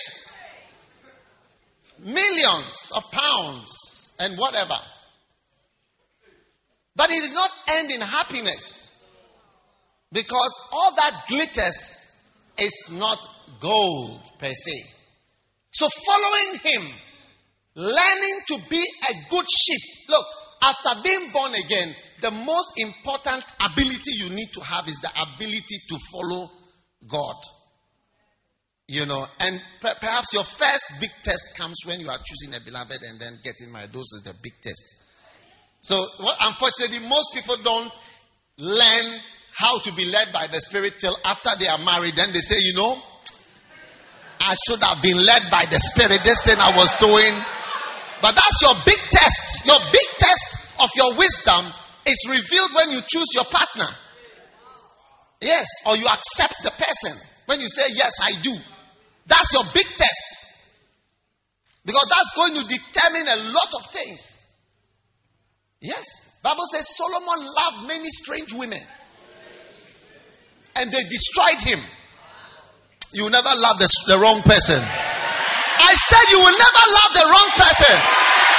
millions 2.00 2.91
of 2.95 3.04
pounds 3.12 4.14
and 4.20 4.38
whatever. 4.38 4.78
But 6.95 7.12
it 7.12 7.22
did 7.22 7.34
not 7.34 7.52
end 7.76 7.91
in 7.91 8.02
happiness 8.02 8.91
because 10.12 10.60
all 10.72 10.95
that 10.95 11.26
glitters 11.28 12.16
is 12.58 12.89
not 12.91 13.20
gold 13.60 14.22
per 14.38 14.52
se. 14.52 14.84
So, 15.72 15.88
following 16.06 16.60
him, 16.64 16.91
learning 17.76 18.39
to 18.47 18.58
be 18.70 18.84
a 19.10 19.14
good 19.30 19.45
sheep. 19.50 19.82
Look, 20.10 20.26
after 20.64 21.02
being 21.04 21.32
born 21.32 21.54
again, 21.54 21.95
the 22.22 22.32
most 22.32 22.74
important 22.78 23.45
ability 23.64 24.12
you 24.16 24.30
need 24.30 24.52
to 24.54 24.62
have 24.62 24.88
is 24.88 25.00
the 25.02 25.12
ability 25.12 25.78
to 25.89 25.97
follow 26.12 26.52
God. 27.08 27.36
You 28.89 29.05
know, 29.05 29.23
and 29.39 29.61
per- 29.79 29.93
perhaps 30.01 30.33
your 30.33 30.43
first 30.43 30.99
big 30.99 31.11
test 31.21 31.55
comes 31.55 31.77
when 31.85 31.99
you 31.99 32.09
are 32.09 32.17
choosing 32.25 32.55
a 32.55 32.59
beloved 32.65 32.97
and 33.03 33.19
then 33.19 33.37
getting 33.43 33.71
married. 33.71 33.93
Those 33.93 34.09
is 34.17 34.23
the 34.25 34.33
big 34.41 34.53
test. 34.63 34.97
So, 35.81 36.03
well, 36.19 36.35
unfortunately, 36.41 36.97
most 37.07 37.29
people 37.35 37.55
don't 37.63 37.93
learn 38.57 39.05
how 39.53 39.77
to 39.77 39.93
be 39.93 40.05
led 40.05 40.33
by 40.33 40.47
the 40.47 40.59
Spirit 40.59 40.97
till 40.97 41.15
after 41.23 41.51
they 41.59 41.67
are 41.67 41.77
married. 41.77 42.15
Then 42.15 42.33
they 42.33 42.39
say, 42.39 42.55
you 42.57 42.73
know, 42.73 42.97
I 44.41 44.55
should 44.65 44.81
have 44.81 45.03
been 45.03 45.23
led 45.23 45.43
by 45.51 45.65
the 45.69 45.77
Spirit. 45.77 46.21
This 46.23 46.41
thing 46.41 46.57
I 46.57 46.75
was 46.75 46.89
doing. 46.97 47.37
But 48.23 48.33
that's 48.33 48.61
your 48.63 48.73
big 48.89 48.99
test. 49.11 49.67
Your 49.67 49.79
big 49.91 50.09
test 50.17 50.81
of 50.81 50.89
your 50.95 51.15
wisdom 51.15 51.63
is 52.07 52.25
revealed 52.27 52.71
when 52.73 52.89
you 52.89 53.01
choose 53.05 53.27
your 53.35 53.45
partner. 53.45 53.87
Yes, 55.41 55.67
or 55.85 55.95
you 55.95 56.07
accept 56.07 56.63
the 56.63 56.71
person. 56.71 57.15
When 57.45 57.61
you 57.61 57.69
say, 57.69 57.83
Yes, 57.93 58.13
I 58.23 58.33
do. 58.41 58.55
That's 59.30 59.53
your 59.53 59.63
big 59.73 59.86
test. 59.86 60.45
Because 61.86 62.07
that's 62.09 62.34
going 62.36 62.55
to 62.55 62.67
determine 62.67 63.27
a 63.30 63.38
lot 63.53 63.71
of 63.77 63.86
things. 63.93 64.39
Yes. 65.82 66.39
Bible 66.43 66.65
says 66.71 66.89
Solomon 66.97 67.45
loved 67.45 67.88
many 67.88 68.09
strange 68.09 68.53
women. 68.53 68.82
And 70.75 70.91
they 70.91 71.03
destroyed 71.03 71.61
him. 71.61 71.80
You 73.13 73.23
will 73.23 73.32
never 73.32 73.49
love 73.55 73.80
the, 73.80 73.89
the 74.07 74.19
wrong 74.19 74.41
person. 74.41 74.77
I 74.82 75.93
said 75.95 76.25
you 76.30 76.39
will 76.39 76.57
never 76.57 76.84
love 76.99 77.11
the 77.15 77.25
wrong 77.25 77.49
person. 77.55 77.95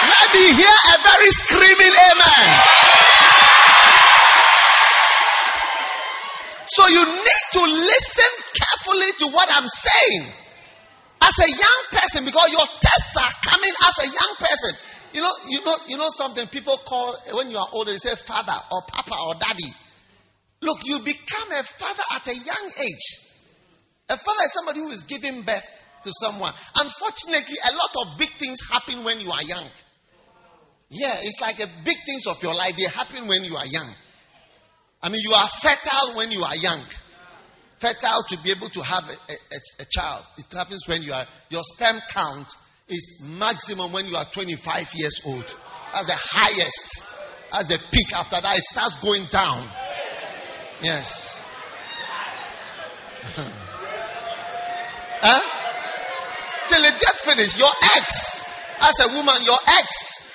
Let 0.00 0.28
me 0.32 0.44
hear 0.56 0.76
a 0.90 0.96
very 1.04 1.30
screaming 1.30 1.94
amen. 1.94 2.46
So 6.66 6.86
you 6.88 7.04
need 7.04 7.44
to 7.52 7.62
listen 7.62 8.32
carefully 8.54 9.10
to 9.18 9.26
what 9.34 9.48
I'm 9.52 9.68
saying 9.68 10.39
as 11.22 11.38
a 11.38 11.50
young 11.50 11.82
person 11.92 12.24
because 12.24 12.50
your 12.50 12.66
tests 12.80 13.16
are 13.16 13.50
coming 13.50 13.72
as 13.88 13.98
a 14.04 14.08
young 14.08 14.34
person. 14.38 14.72
You 15.12 15.22
know, 15.22 15.32
you 15.48 15.64
know, 15.64 15.76
you 15.88 15.96
know 15.96 16.08
something 16.10 16.46
people 16.48 16.76
call 16.86 17.16
when 17.34 17.50
you 17.50 17.58
are 17.58 17.68
older, 17.72 17.92
they 17.92 17.98
say 17.98 18.14
father 18.14 18.54
or 18.70 18.80
papa 18.88 19.14
or 19.26 19.34
daddy. 19.34 19.72
Look, 20.62 20.78
you 20.84 20.98
become 21.00 21.52
a 21.52 21.62
father 21.62 22.02
at 22.14 22.26
a 22.28 22.36
young 22.36 22.70
age. 22.80 23.06
A 24.08 24.16
father 24.16 24.44
is 24.44 24.52
somebody 24.54 24.80
who 24.80 24.90
is 24.90 25.04
giving 25.04 25.42
birth 25.42 25.66
to 26.04 26.12
someone. 26.20 26.52
Unfortunately, 26.76 27.56
a 27.64 27.74
lot 27.74 28.06
of 28.06 28.18
big 28.18 28.30
things 28.30 28.58
happen 28.70 29.04
when 29.04 29.20
you 29.20 29.30
are 29.30 29.42
young. 29.42 29.66
Yeah, 30.90 31.14
it's 31.22 31.40
like 31.40 31.60
a 31.60 31.68
big 31.84 31.96
things 32.04 32.26
of 32.26 32.42
your 32.42 32.54
life, 32.54 32.76
they 32.76 32.84
happen 32.84 33.28
when 33.28 33.44
you 33.44 33.56
are 33.56 33.66
young. 33.66 33.88
I 35.02 35.08
mean, 35.08 35.22
you 35.22 35.32
are 35.32 35.48
fertile 35.48 36.16
when 36.16 36.30
you 36.32 36.42
are 36.42 36.56
young 36.56 36.82
fertile 37.80 38.22
to 38.28 38.38
be 38.42 38.50
able 38.50 38.68
to 38.68 38.82
have 38.82 39.04
a, 39.08 39.32
a, 39.32 39.82
a, 39.82 39.84
child. 39.90 40.24
It 40.36 40.44
happens 40.52 40.86
when 40.86 41.02
you 41.02 41.12
are, 41.12 41.24
your 41.48 41.62
sperm 41.74 41.98
count 42.10 42.46
is 42.88 43.22
maximum 43.38 43.90
when 43.92 44.06
you 44.06 44.16
are 44.16 44.26
25 44.26 44.92
years 44.94 45.20
old. 45.26 45.56
That's 45.92 46.06
the 46.06 46.16
highest. 46.16 47.04
That's 47.50 47.68
the 47.68 47.78
peak. 47.90 48.12
After 48.14 48.40
that, 48.40 48.58
it 48.58 48.64
starts 48.64 49.00
going 49.00 49.24
down. 49.24 49.64
Yes. 50.82 51.42
huh? 55.22 55.40
Till 56.68 56.84
it 56.84 57.00
gets 57.00 57.20
finished. 57.22 57.58
Your 57.58 57.72
ex, 57.96 58.44
as 58.82 59.00
a 59.00 59.08
woman, 59.16 59.34
your 59.42 59.58
ex, 59.66 60.32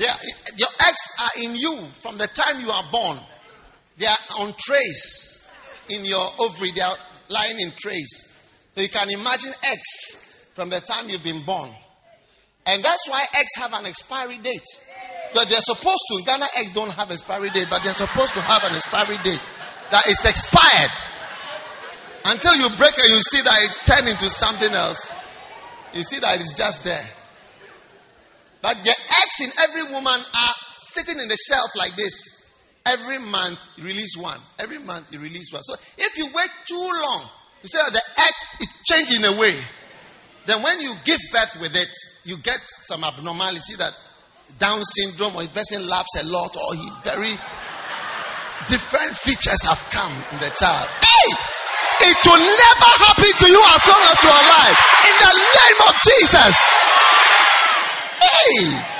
are, 0.00 0.18
your 0.56 0.68
ex 0.80 1.08
are 1.20 1.42
in 1.42 1.54
you 1.54 1.76
from 2.00 2.18
the 2.18 2.26
time 2.28 2.60
you 2.60 2.70
are 2.70 2.84
born. 2.90 3.18
They 3.98 4.06
are 4.06 4.18
on 4.40 4.54
trace 4.58 5.31
in 5.94 6.04
your 6.04 6.28
ovary. 6.38 6.70
They 6.74 6.80
are 6.80 6.96
lying 7.28 7.60
in 7.60 7.72
trace. 7.76 8.28
So 8.74 8.80
you 8.80 8.88
can 8.88 9.10
imagine 9.10 9.52
X 9.64 10.50
from 10.54 10.70
the 10.70 10.80
time 10.80 11.08
you've 11.08 11.22
been 11.22 11.44
born. 11.44 11.70
And 12.66 12.82
that's 12.82 13.08
why 13.08 13.24
eggs 13.34 13.54
have 13.56 13.72
an 13.72 13.86
expiry 13.86 14.38
date. 14.38 14.64
But 15.34 15.48
they're 15.48 15.60
supposed 15.60 16.02
to. 16.08 16.22
Ghana 16.24 16.46
eggs 16.58 16.74
don't 16.74 16.90
have 16.90 17.08
an 17.08 17.14
expiry 17.14 17.50
date, 17.50 17.66
but 17.70 17.82
they're 17.82 17.94
supposed 17.94 18.34
to 18.34 18.40
have 18.40 18.62
an 18.64 18.74
expiry 18.74 19.16
date. 19.24 19.40
That 19.90 20.04
it's 20.06 20.24
expired. 20.24 20.90
Until 22.24 22.56
you 22.56 22.68
break 22.76 22.94
it, 22.96 23.08
you 23.08 23.20
see 23.20 23.42
that 23.42 23.56
it's 23.62 23.84
turned 23.84 24.08
into 24.08 24.28
something 24.28 24.72
else. 24.72 25.10
You 25.92 26.02
see 26.02 26.20
that 26.20 26.40
it's 26.40 26.56
just 26.56 26.84
there. 26.84 27.04
But 28.62 28.76
the 28.84 28.90
eggs 28.90 29.40
in 29.42 29.50
every 29.58 29.92
woman 29.92 30.20
are 30.20 30.54
sitting 30.78 31.18
in 31.18 31.28
the 31.28 31.36
shelf 31.36 31.70
like 31.76 31.96
this. 31.96 32.31
Every 32.84 33.18
month 33.18 33.58
release 33.80 34.16
one. 34.16 34.38
Every 34.58 34.78
month 34.78 35.12
you 35.12 35.20
release 35.20 35.52
one. 35.52 35.62
So 35.62 35.74
if 35.98 36.18
you 36.18 36.26
wait 36.34 36.50
too 36.66 36.74
long, 37.02 37.28
you 37.62 37.68
say 37.68 37.78
the 37.92 38.02
egg 38.18 38.34
is 38.60 38.68
changing 38.84 39.24
a 39.24 39.38
way. 39.38 39.56
Then 40.46 40.62
when 40.62 40.80
you 40.80 40.92
give 41.04 41.20
birth 41.32 41.58
with 41.60 41.76
it, 41.76 41.88
you 42.24 42.36
get 42.38 42.58
some 42.80 43.04
abnormality 43.04 43.76
that 43.76 43.92
Down 44.58 44.84
syndrome 44.84 45.36
or 45.36 45.42
a 45.42 45.48
person 45.48 45.86
laughs 45.88 46.20
a 46.20 46.24
lot 46.24 46.56
or 46.56 46.74
he 46.74 46.90
very 47.02 47.32
different 48.68 49.16
features 49.16 49.62
have 49.64 49.80
come 49.90 50.12
in 50.12 50.38
the 50.38 50.50
child. 50.54 50.88
Hey! 51.00 51.30
It 52.02 52.18
will 52.26 52.42
never 52.42 52.90
happen 52.98 53.30
to 53.38 53.48
you 53.48 53.62
as 53.62 53.82
long 53.86 54.02
as 54.10 54.18
you 54.22 54.30
are 54.30 54.42
alive. 54.42 54.78
In 55.06 55.16
the 55.22 55.34
name 55.38 55.78
of 55.86 55.94
Jesus. 56.02 56.54
Hey! 58.18 58.91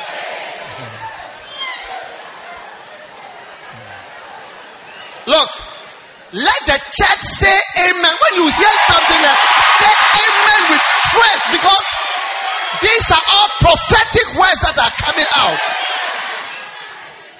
Look, 5.33 5.51
let 6.45 6.61
the 6.69 6.79
church 6.93 7.23
say 7.25 7.57
amen. 7.89 8.15
When 8.21 8.33
you 8.37 8.47
hear 8.53 8.75
something, 8.85 9.23
say 9.81 9.93
amen 10.21 10.63
with 10.69 10.85
strength 11.09 11.47
because 11.57 11.89
these 12.83 13.11
are 13.13 13.25
all 13.33 13.49
prophetic 13.61 14.27
words 14.37 14.61
that 14.61 14.77
are 14.77 14.93
coming 15.01 15.29
out. 15.37 15.61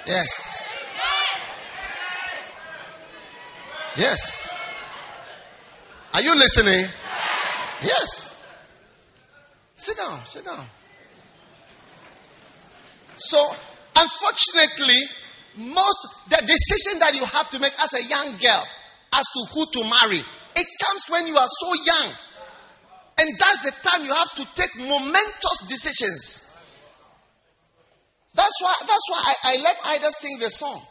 Yes. 0.07 0.63
Yes. 3.95 4.53
Are 6.13 6.21
you 6.21 6.35
listening? 6.35 6.85
Yes. 7.83 8.33
Sit 9.75 9.97
down, 9.97 10.19
sit 10.25 10.45
down. 10.45 10.65
So, 13.15 13.37
unfortunately, 13.95 14.99
most 15.57 16.07
the 16.29 16.37
decision 16.41 16.99
that 16.99 17.15
you 17.15 17.25
have 17.25 17.49
to 17.51 17.59
make 17.59 17.73
as 17.81 17.93
a 17.93 18.03
young 18.03 18.37
girl 18.37 18.63
as 19.13 19.25
to 19.33 19.45
who 19.53 19.65
to 19.65 19.81
marry, 19.89 20.19
it 20.55 20.67
comes 20.81 21.03
when 21.09 21.27
you 21.27 21.37
are 21.37 21.47
so 21.47 21.69
young. 21.85 22.09
And 23.19 23.29
that's 23.39 23.61
the 23.61 23.89
time 23.89 24.05
you 24.05 24.13
have 24.13 24.33
to 24.35 24.45
take 24.55 24.75
momentous 24.77 25.59
decisions. 25.69 26.49
That's 28.33 28.57
why 28.61 28.73
that's 28.81 29.07
why 29.09 29.21
I, 29.21 29.35
I 29.43 29.57
let 29.61 29.75
Ida 29.85 30.11
sing 30.11 30.39
the 30.39 30.49
song. 30.49 30.81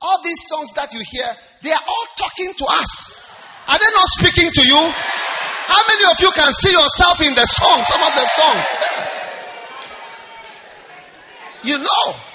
All 0.00 0.22
these 0.22 0.46
songs 0.46 0.72
that 0.74 0.94
you 0.94 1.02
hear, 1.04 1.26
they 1.62 1.72
are 1.72 1.82
all 1.88 2.06
talking 2.16 2.54
to 2.54 2.64
us. 2.66 3.26
Are 3.66 3.78
they 3.78 3.90
not 3.92 4.08
speaking 4.08 4.50
to 4.52 4.62
you? 4.62 4.78
How 4.78 5.82
many 5.88 6.04
of 6.06 6.20
you 6.20 6.30
can 6.30 6.52
see 6.52 6.70
yourself 6.70 7.20
in 7.20 7.34
the 7.34 7.44
song? 7.44 7.82
Some 7.84 8.02
of 8.02 8.14
the 8.14 8.26
songs. 8.26 8.64
You 11.64 11.78
know. 11.78 12.27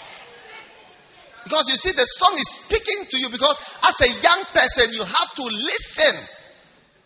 Because 1.44 1.70
you 1.70 1.76
see, 1.76 1.92
the 1.92 2.06
song 2.06 2.34
is 2.36 2.50
speaking 2.50 3.06
to 3.10 3.20
you 3.20 3.30
because 3.30 3.56
as 3.84 4.02
a 4.02 4.22
young 4.22 4.44
person, 4.54 4.94
you 4.94 5.04
have 5.04 5.36
to 5.36 5.44
listen. 5.44 6.16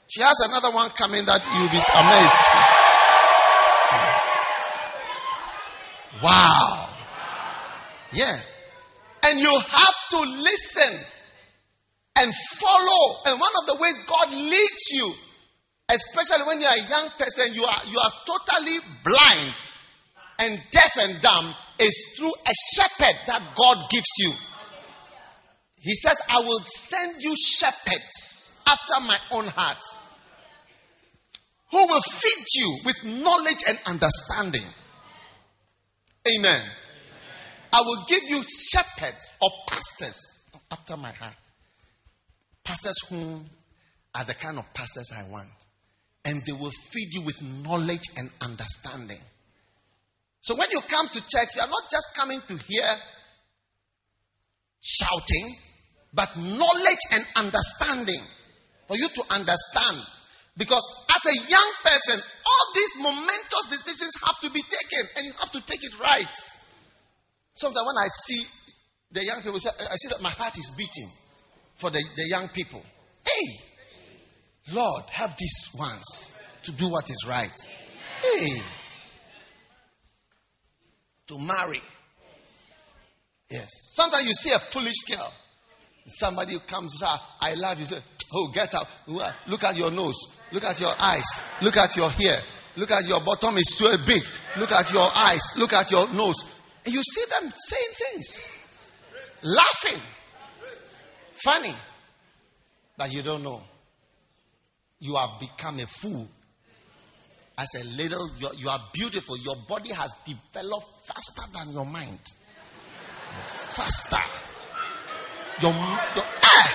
She 0.08 0.22
has 0.22 0.40
another 0.48 0.72
one 0.72 0.90
coming 0.92 1.26
that 1.26 1.42
you'll 1.56 1.70
be 1.70 1.82
amazed. 1.94 2.44
Wow. 6.24 6.90
Yeah. 8.14 8.40
And 9.24 9.40
you 9.40 9.52
have 9.52 10.10
to 10.12 10.20
listen 10.22 11.00
and 12.18 12.34
follow. 12.60 13.18
And 13.26 13.40
one 13.40 13.52
of 13.62 13.68
the 13.68 13.76
ways 13.82 14.00
God 14.08 14.32
leads 14.32 14.92
you, 14.92 15.14
especially 15.90 16.46
when 16.48 16.62
you 16.62 16.68
are 16.68 16.78
a 16.78 16.90
young 16.90 17.10
person, 17.18 17.54
you 17.54 17.64
are, 17.64 17.82
you 17.90 18.00
are 18.00 18.12
totally 18.26 18.78
blind 19.04 19.54
and 20.40 20.62
deaf 20.72 20.92
and 21.00 21.22
dumb 21.22 21.54
is 21.80 22.16
through 22.18 22.32
a 22.32 22.54
shepherd 22.76 23.16
that 23.28 23.42
God 23.56 23.90
gives 23.90 24.10
you. 24.20 24.32
He 25.80 25.96
says, 25.96 26.20
I 26.30 26.40
will 26.40 26.60
send 26.66 27.22
you 27.22 27.36
shepherds 27.36 28.60
after 28.68 29.00
my 29.02 29.18
own 29.32 29.46
heart 29.46 29.78
who 31.72 31.86
will 31.86 32.02
feed 32.02 32.46
you 32.56 32.78
with 32.86 33.04
knowledge 33.04 33.64
and 33.68 33.78
understanding. 33.86 34.66
Amen. 36.36 36.64
I 37.74 37.82
will 37.82 38.06
give 38.08 38.24
you 38.28 38.42
shepherds 38.44 39.34
or 39.42 39.50
pastors 39.68 40.20
after 40.72 40.98
my 40.98 41.12
heart. 41.12 41.36
Pastors 42.64 42.98
who 43.10 43.42
are 44.16 44.24
the 44.24 44.34
kind 44.34 44.58
of 44.58 44.74
pastors 44.74 45.12
I 45.16 45.30
want. 45.30 45.50
And 46.26 46.42
they 46.46 46.54
will 46.54 46.72
feed 46.72 47.14
you 47.14 47.22
with 47.22 47.42
knowledge 47.64 48.04
and 48.18 48.30
understanding. 48.42 49.20
So 50.48 50.56
when 50.56 50.72
you 50.72 50.80
come 50.80 51.10
to 51.10 51.20
church, 51.28 51.50
you 51.58 51.62
are 51.62 51.68
not 51.68 51.92
just 51.92 52.16
coming 52.16 52.40
to 52.48 52.56
hear 52.56 52.88
shouting, 54.80 55.56
but 56.14 56.38
knowledge 56.38 57.04
and 57.12 57.26
understanding 57.36 58.22
for 58.88 58.96
you 58.96 59.10
to 59.10 59.24
understand. 59.30 59.98
Because 60.56 61.06
as 61.10 61.36
a 61.36 61.50
young 61.50 61.72
person, 61.84 62.22
all 62.46 62.66
these 62.76 62.94
momentous 63.02 63.66
decisions 63.72 64.14
have 64.26 64.40
to 64.40 64.50
be 64.52 64.62
taken, 64.62 65.10
and 65.18 65.26
you 65.26 65.34
have 65.34 65.52
to 65.52 65.60
take 65.66 65.84
it 65.84 66.00
right. 66.00 66.36
Sometimes 67.52 67.86
when 67.86 67.98
I 67.98 68.08
see 68.08 68.46
the 69.12 69.26
young 69.26 69.42
people, 69.42 69.56
I 69.58 69.96
see 69.98 70.08
that 70.08 70.22
my 70.22 70.30
heart 70.30 70.58
is 70.58 70.72
beating 70.78 71.12
for 71.76 71.90
the, 71.90 72.02
the 72.16 72.26
young 72.26 72.48
people. 72.48 72.82
Hey, 73.26 74.74
Lord, 74.74 75.04
help 75.10 75.36
these 75.36 75.72
ones 75.78 76.40
to 76.64 76.72
do 76.72 76.88
what 76.88 77.10
is 77.10 77.26
right. 77.28 77.52
Hey, 78.24 78.62
to 81.28 81.38
marry. 81.40 81.82
Yes. 83.50 83.70
Sometimes 83.94 84.26
you 84.26 84.34
see 84.34 84.52
a 84.52 84.60
foolish 84.60 85.04
girl. 85.10 85.34
Somebody 86.08 86.58
comes 86.60 86.94
and 86.94 87.00
says, 87.00 87.20
I 87.42 87.54
love 87.56 87.80
you. 87.80 87.86
Say, 87.86 87.98
oh, 88.34 88.52
get 88.54 88.74
up. 88.76 88.88
Look 89.08 89.64
at 89.64 89.76
your 89.76 89.92
nose. 89.92 90.16
Look 90.52 90.64
at 90.64 90.80
your 90.80 90.94
eyes. 91.00 91.26
Look 91.62 91.78
at 91.78 91.96
your 91.96 92.10
hair. 92.10 92.40
Look 92.78 92.92
at 92.92 93.06
your 93.06 93.22
bottom 93.22 93.58
is 93.58 93.76
too 93.78 93.94
big. 94.06 94.24
Look 94.58 94.72
at 94.72 94.92
your 94.94 95.10
eyes. 95.16 95.42
Look 95.58 95.74
at 95.74 95.92
your 95.92 96.08
nose. 96.14 96.46
And 96.86 96.94
you 96.94 97.02
see 97.04 97.24
them 97.30 97.52
saying 97.56 97.92
things. 97.94 98.52
Laughing. 99.44 100.00
Funny. 101.32 101.74
But 102.96 103.12
you 103.12 103.22
don't 103.22 103.44
know. 103.44 103.62
You 105.00 105.16
have 105.16 105.40
become 105.40 105.80
a 105.80 105.88
fool 105.88 106.28
as 107.58 107.74
a 107.74 107.84
little, 107.84 108.30
you, 108.38 108.50
you 108.58 108.70
are 108.70 108.80
beautiful. 108.94 109.36
Your 109.38 109.56
body 109.68 109.92
has 109.92 110.14
developed 110.24 110.88
faster 111.06 111.42
than 111.58 111.74
your 111.74 111.86
mind. 111.86 112.20
Faster. 113.74 114.22
Your, 115.62 115.74
your, 115.74 116.26
eh, 116.26 116.70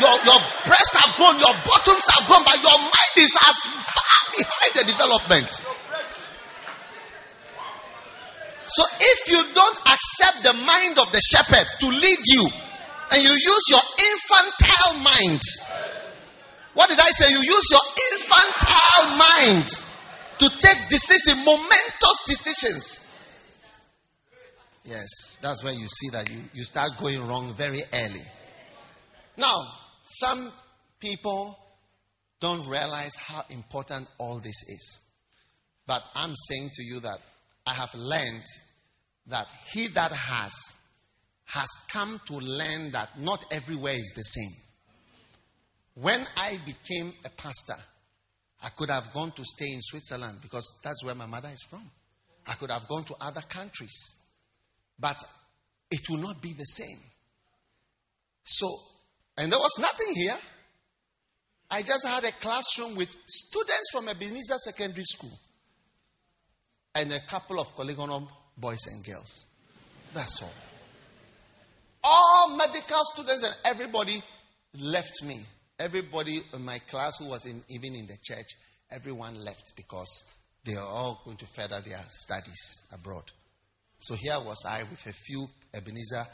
your, 0.00 0.16
your 0.24 0.40
breasts 0.64 0.96
are 1.04 1.12
grown, 1.16 1.36
your 1.36 1.54
bottoms 1.68 2.04
are 2.16 2.24
grown, 2.26 2.44
but 2.44 2.56
your 2.62 2.78
mind 2.78 3.14
is 3.18 3.36
as 3.36 3.56
far 3.84 4.20
behind 4.32 4.72
the 4.74 4.84
development. 4.88 5.52
So 8.64 8.82
if 8.98 9.28
you 9.28 9.42
don't 9.54 9.78
accept 9.86 10.42
the 10.42 10.54
mind 10.54 10.98
of 10.98 11.12
the 11.12 11.20
shepherd 11.20 11.66
to 11.80 11.88
lead 11.88 12.18
you, 12.24 12.48
and 13.12 13.22
you 13.22 13.30
use 13.30 13.64
your 13.68 13.84
infantile 14.00 14.98
mind, 14.98 15.42
what 16.72 16.88
did 16.88 16.98
I 16.98 17.10
say? 17.10 17.30
You 17.30 17.38
use 17.38 17.68
your 17.70 17.84
infantile 18.12 19.16
mind 19.16 19.85
to 20.38 20.48
take 20.48 20.88
decisions, 20.88 21.44
momentous 21.44 22.18
decisions. 22.26 23.12
Yes, 24.84 25.38
that's 25.42 25.64
where 25.64 25.72
you 25.72 25.86
see 25.88 26.10
that 26.12 26.30
you, 26.30 26.38
you 26.54 26.64
start 26.64 26.92
going 26.98 27.26
wrong 27.26 27.52
very 27.54 27.82
early. 27.92 28.22
Now, 29.36 29.64
some 30.02 30.52
people 31.00 31.58
don't 32.40 32.66
realize 32.68 33.16
how 33.16 33.44
important 33.50 34.08
all 34.18 34.38
this 34.38 34.62
is. 34.68 34.98
But 35.86 36.02
I'm 36.14 36.34
saying 36.48 36.70
to 36.74 36.84
you 36.84 37.00
that 37.00 37.18
I 37.66 37.72
have 37.72 37.94
learned 37.94 38.44
that 39.28 39.46
he 39.72 39.88
that 39.88 40.12
has 40.12 40.52
has 41.46 41.68
come 41.88 42.20
to 42.26 42.34
learn 42.34 42.90
that 42.90 43.20
not 43.20 43.44
everywhere 43.52 43.94
is 43.94 44.12
the 44.16 44.22
same. 44.22 44.50
When 45.94 46.26
I 46.36 46.58
became 46.66 47.12
a 47.24 47.30
pastor, 47.30 47.80
I 48.62 48.70
could 48.70 48.90
have 48.90 49.12
gone 49.12 49.32
to 49.32 49.44
stay 49.44 49.66
in 49.72 49.82
Switzerland 49.82 50.38
because 50.42 50.78
that's 50.82 51.04
where 51.04 51.14
my 51.14 51.26
mother 51.26 51.50
is 51.52 51.62
from. 51.68 51.90
I 52.46 52.54
could 52.54 52.70
have 52.70 52.88
gone 52.88 53.04
to 53.04 53.14
other 53.20 53.42
countries. 53.42 54.16
But 54.98 55.22
it 55.90 56.08
will 56.08 56.18
not 56.18 56.40
be 56.40 56.52
the 56.52 56.64
same. 56.64 56.98
So, 58.44 58.68
and 59.36 59.52
there 59.52 59.58
was 59.58 59.76
nothing 59.78 60.14
here. 60.14 60.36
I 61.70 61.82
just 61.82 62.06
had 62.06 62.24
a 62.24 62.32
classroom 62.32 62.94
with 62.96 63.14
students 63.26 63.90
from 63.92 64.08
Ebenezer 64.08 64.56
Secondary 64.58 65.04
School 65.04 65.36
and 66.94 67.12
a 67.12 67.20
couple 67.20 67.60
of 67.60 67.74
Polygonum 67.74 68.28
boys 68.56 68.86
and 68.86 69.04
girls. 69.04 69.44
That's 70.14 70.42
all. 70.42 70.52
All 72.04 72.56
medical 72.56 73.00
students 73.12 73.44
and 73.44 73.54
everybody 73.64 74.22
left 74.80 75.24
me. 75.24 75.40
Everybody 75.78 76.42
in 76.54 76.64
my 76.64 76.78
class 76.78 77.18
who 77.18 77.26
was 77.26 77.44
in, 77.44 77.62
even 77.68 77.94
in 77.94 78.06
the 78.06 78.16
church, 78.22 78.46
everyone 78.90 79.44
left 79.44 79.74
because 79.76 80.24
they 80.64 80.74
are 80.74 80.86
all 80.86 81.20
going 81.24 81.36
to 81.36 81.46
further 81.46 81.80
their 81.80 82.02
studies 82.08 82.86
abroad. 82.92 83.24
So 83.98 84.14
here 84.14 84.38
was 84.44 84.64
I 84.66 84.80
with 84.80 85.06
a 85.06 85.12
few 85.12 85.46
Ebenezer. 85.74 86.26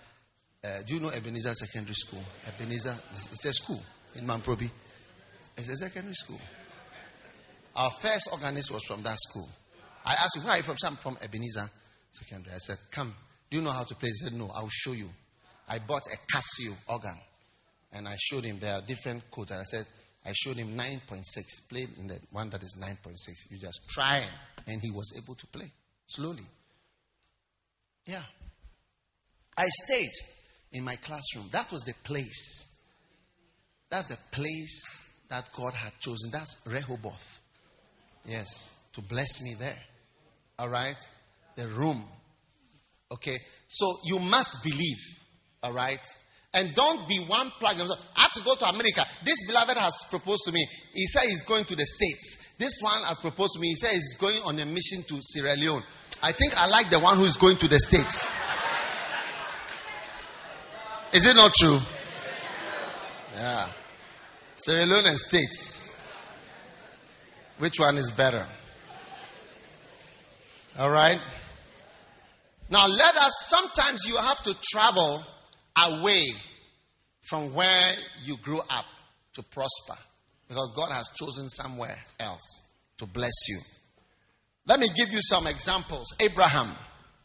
Uh, 0.64 0.82
do 0.86 0.94
you 0.94 1.00
know 1.00 1.08
Ebenezer 1.08 1.54
Secondary 1.54 1.94
School? 1.94 2.22
Ebenezer, 2.46 2.96
it's 3.10 3.44
a 3.44 3.52
school 3.52 3.82
in 4.14 4.26
Mamprobi. 4.26 4.70
It's 5.56 5.68
a 5.68 5.76
secondary 5.76 6.14
school. 6.14 6.40
Our 7.74 7.90
first 7.90 8.28
organist 8.32 8.70
was 8.70 8.84
from 8.84 9.02
that 9.02 9.18
school. 9.18 9.48
I 10.04 10.12
asked 10.12 10.36
him, 10.36 10.44
Where 10.44 10.52
are 10.52 10.56
you 10.58 10.62
from? 10.62 10.76
I'm 10.84 10.96
from 10.96 11.16
Ebenezer 11.22 11.68
Secondary. 12.12 12.54
I 12.54 12.58
said, 12.58 12.78
Come. 12.90 13.14
Do 13.50 13.56
you 13.56 13.62
know 13.62 13.70
how 13.70 13.84
to 13.84 13.94
play? 13.94 14.08
He 14.08 14.14
said, 14.14 14.32
No, 14.32 14.50
I'll 14.54 14.68
show 14.70 14.92
you. 14.92 15.08
I 15.68 15.78
bought 15.78 16.02
a 16.06 16.16
Casio 16.32 16.74
organ 16.88 17.18
and 17.92 18.08
I 18.08 18.16
showed 18.18 18.44
him 18.44 18.58
there 18.58 18.74
are 18.74 18.80
different 18.80 19.30
codes. 19.30 19.50
And 19.50 19.60
I 19.60 19.64
said, 19.64 19.86
I 20.24 20.32
showed 20.32 20.56
him 20.56 20.76
9.6. 20.76 21.22
Play 21.68 21.86
in 21.98 22.06
the 22.06 22.18
one 22.30 22.48
that 22.50 22.62
is 22.62 22.76
9.6. 22.80 23.16
You 23.50 23.58
just 23.58 23.80
try. 23.88 24.24
And 24.66 24.80
he 24.80 24.90
was 24.90 25.12
able 25.16 25.34
to 25.34 25.46
play 25.48 25.70
slowly. 26.06 26.44
Yeah. 28.06 28.22
I 29.56 29.66
stayed 29.68 30.12
in 30.72 30.84
my 30.84 30.96
classroom. 30.96 31.48
That 31.52 31.70
was 31.70 31.82
the 31.82 31.94
place. 32.02 32.68
That's 33.90 34.06
the 34.06 34.18
place 34.30 35.08
that 35.28 35.50
God 35.52 35.74
had 35.74 35.92
chosen. 36.00 36.30
That's 36.30 36.60
Rehoboth. 36.66 37.40
Yes, 38.24 38.74
to 38.92 39.02
bless 39.02 39.42
me 39.42 39.54
there. 39.58 39.78
All 40.58 40.68
right? 40.68 40.96
The 41.56 41.66
room. 41.68 42.04
Okay? 43.10 43.38
So 43.68 43.98
you 44.04 44.18
must 44.18 44.62
believe. 44.62 44.98
All 45.62 45.72
right? 45.72 46.00
And 46.54 46.74
don't 46.74 47.08
be 47.08 47.18
one 47.18 47.50
plug. 47.58 47.80
I 47.80 48.20
have 48.20 48.32
to 48.32 48.42
go 48.44 48.54
to 48.54 48.66
America. 48.66 49.04
This 49.24 49.46
beloved 49.46 49.76
has 49.78 50.04
proposed 50.10 50.42
to 50.44 50.52
me. 50.52 50.66
He 50.92 51.06
said 51.06 51.22
he's 51.28 51.42
going 51.44 51.64
to 51.64 51.76
the 51.76 51.86
States. 51.86 52.54
This 52.58 52.78
one 52.80 53.02
has 53.04 53.18
proposed 53.20 53.54
to 53.54 53.60
me. 53.60 53.68
He 53.68 53.76
said 53.76 53.92
he's 53.92 54.14
going 54.16 54.36
on 54.44 54.58
a 54.58 54.66
mission 54.66 55.02
to 55.08 55.22
Sierra 55.22 55.56
Leone. 55.56 55.82
I 56.22 56.32
think 56.32 56.54
I 56.56 56.66
like 56.66 56.90
the 56.90 57.00
one 57.00 57.16
who 57.16 57.24
is 57.24 57.36
going 57.36 57.56
to 57.56 57.68
the 57.68 57.78
States. 57.78 58.30
Is 61.14 61.26
it 61.26 61.36
not 61.36 61.54
true? 61.54 61.78
Yeah. 63.34 63.68
Sierra 64.56 64.84
Leone 64.84 65.06
and 65.06 65.18
States. 65.18 65.88
Which 67.58 67.78
one 67.78 67.96
is 67.96 68.10
better? 68.10 68.46
All 70.78 70.90
right. 70.90 71.20
Now 72.70 72.86
let 72.86 73.16
us, 73.16 73.46
sometimes 73.48 74.06
you 74.06 74.16
have 74.16 74.42
to 74.44 74.54
travel 74.62 75.22
away 75.76 76.32
from 77.28 77.54
where 77.54 77.92
you 78.24 78.36
grew 78.38 78.60
up 78.60 78.84
to 79.34 79.42
prosper 79.42 80.00
because 80.48 80.72
God 80.74 80.90
has 80.92 81.08
chosen 81.14 81.48
somewhere 81.48 81.98
else 82.20 82.62
to 82.98 83.06
bless 83.06 83.48
you. 83.48 83.60
Let 84.66 84.80
me 84.80 84.88
give 84.94 85.10
you 85.10 85.20
some 85.22 85.46
examples. 85.46 86.14
Abraham 86.20 86.70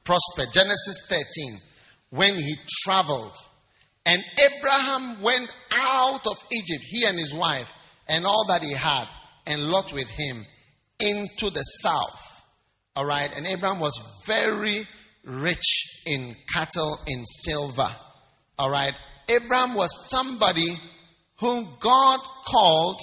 prospered, 0.03 0.53
Genesis 0.53 1.05
13, 1.09 1.59
when 2.09 2.35
he 2.35 2.55
traveled 2.83 3.35
and 4.07 4.23
Abraham 4.41 5.21
went 5.21 5.53
out 5.73 6.25
of 6.25 6.37
Egypt, 6.49 6.83
he 6.89 7.05
and 7.05 7.19
his 7.19 7.33
wife, 7.33 7.73
and 8.07 8.25
all 8.25 8.45
that 8.47 8.63
he 8.63 8.71
had, 8.71 9.03
and 9.45 9.61
Lot 9.63 9.91
with 9.91 10.07
him, 10.07 10.45
into 10.97 11.49
the 11.49 11.61
south. 11.61 12.43
All 12.95 13.05
right. 13.05 13.29
And 13.35 13.45
Abraham 13.45 13.81
was 13.81 13.99
very 14.25 14.87
rich 15.25 16.03
in 16.05 16.35
cattle, 16.51 16.97
in 17.05 17.25
silver. 17.25 17.93
All 18.57 18.69
right. 18.69 18.93
Abraham 19.29 19.75
was 19.75 20.09
somebody 20.09 20.75
whom 21.39 21.67
God 21.79 22.19
called, 22.45 22.99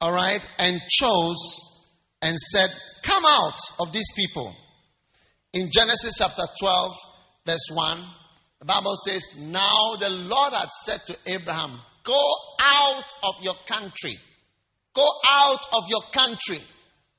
all 0.00 0.12
right, 0.12 0.46
and 0.58 0.80
chose 0.88 1.58
and 2.22 2.36
said, 2.36 2.68
Come 3.02 3.24
out 3.24 3.58
of 3.80 3.92
these 3.92 4.10
people. 4.14 4.54
In 5.52 5.70
Genesis 5.72 6.16
chapter 6.18 6.42
12, 6.60 6.92
verse 7.46 7.68
1, 7.72 8.04
the 8.60 8.66
Bible 8.66 8.94
says, 9.04 9.22
Now 9.38 9.96
the 9.98 10.10
Lord 10.10 10.52
had 10.52 10.70
said 10.70 11.00
to 11.06 11.16
Abraham, 11.26 11.78
Go 12.02 12.22
out 12.60 13.04
of 13.24 13.42
your 13.42 13.54
country. 13.66 14.16
Go 14.92 15.06
out 15.30 15.60
of 15.72 15.84
your 15.88 16.02
country. 16.12 16.58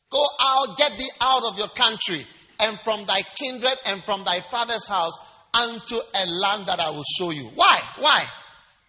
Go 0.09 0.23
out, 0.41 0.77
get 0.77 0.91
thee 0.97 1.09
out 1.19 1.43
of 1.43 1.57
your 1.57 1.67
country 1.69 2.25
and 2.59 2.79
from 2.79 3.05
thy 3.05 3.21
kindred 3.35 3.77
and 3.85 4.03
from 4.03 4.23
thy 4.23 4.41
father's 4.49 4.87
house 4.87 5.13
unto 5.53 5.95
a 5.95 6.25
land 6.25 6.65
that 6.67 6.79
I 6.79 6.89
will 6.91 7.05
show 7.17 7.31
you. 7.31 7.49
Why? 7.55 7.79
Why? 7.99 8.23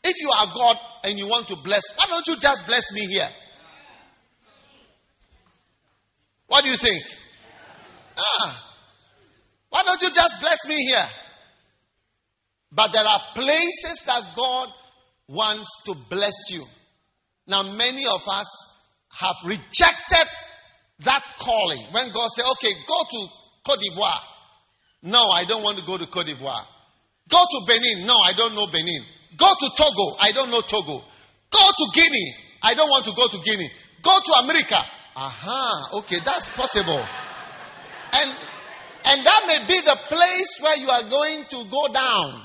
If 0.04 0.14
you 0.20 0.30
are 0.30 0.46
God 0.54 0.76
and 1.04 1.18
you 1.18 1.26
want 1.26 1.48
to 1.48 1.56
bless, 1.56 1.82
why 1.96 2.06
don't 2.08 2.26
you 2.26 2.36
just 2.36 2.66
bless 2.66 2.92
me 2.92 3.06
here? 3.06 3.28
What 6.46 6.64
do 6.64 6.70
you 6.70 6.76
think? 6.76 7.02
Ah, 8.16 8.74
why 9.70 9.82
don't 9.84 10.00
you 10.00 10.10
just 10.10 10.40
bless 10.40 10.66
me 10.66 10.76
here? 10.76 11.06
But 12.72 12.92
there 12.92 13.04
are 13.04 13.20
places 13.34 14.04
that 14.06 14.22
God 14.34 14.68
wants 15.28 15.82
to 15.84 15.94
bless 16.08 16.50
you. 16.50 16.64
Now, 17.46 17.62
many 17.62 18.06
of 18.06 18.22
us 18.28 18.46
have 19.14 19.36
rejected 19.44 20.26
that 21.00 21.22
calling. 21.38 21.80
When 21.92 22.10
God 22.12 22.28
said, 22.28 22.44
okay, 22.52 22.72
go 22.86 23.02
to 23.10 23.26
Cote 23.66 23.78
d'Ivoire. 23.80 24.20
No, 25.02 25.28
I 25.28 25.44
don't 25.44 25.62
want 25.62 25.78
to 25.78 25.84
go 25.84 25.96
to 25.96 26.06
Cote 26.06 26.26
d'Ivoire. 26.26 26.64
Go 27.28 27.38
to 27.38 27.60
Benin. 27.66 28.06
No, 28.06 28.14
I 28.18 28.32
don't 28.36 28.54
know 28.54 28.66
Benin. 28.66 29.02
Go 29.36 29.46
to 29.46 29.70
Togo. 29.76 30.16
I 30.20 30.32
don't 30.32 30.50
know 30.50 30.60
Togo. 30.60 31.04
Go 31.50 31.58
to 31.76 31.86
Guinea. 31.94 32.34
I 32.62 32.74
don't 32.74 32.88
want 32.88 33.04
to 33.04 33.12
go 33.12 33.28
to 33.28 33.38
Guinea. 33.44 33.70
Go 34.02 34.18
to 34.24 34.32
America. 34.44 34.78
Aha, 35.16 35.90
okay, 35.98 36.18
that's 36.24 36.48
possible. 36.50 37.04
And 38.12 38.30
and 39.04 39.24
that 39.24 39.44
may 39.46 39.58
be 39.66 39.80
the 39.80 39.96
place 40.08 40.58
where 40.60 40.76
you 40.76 40.88
are 40.88 41.02
going 41.08 41.44
to 41.44 41.64
go 41.70 41.92
down. 41.92 42.40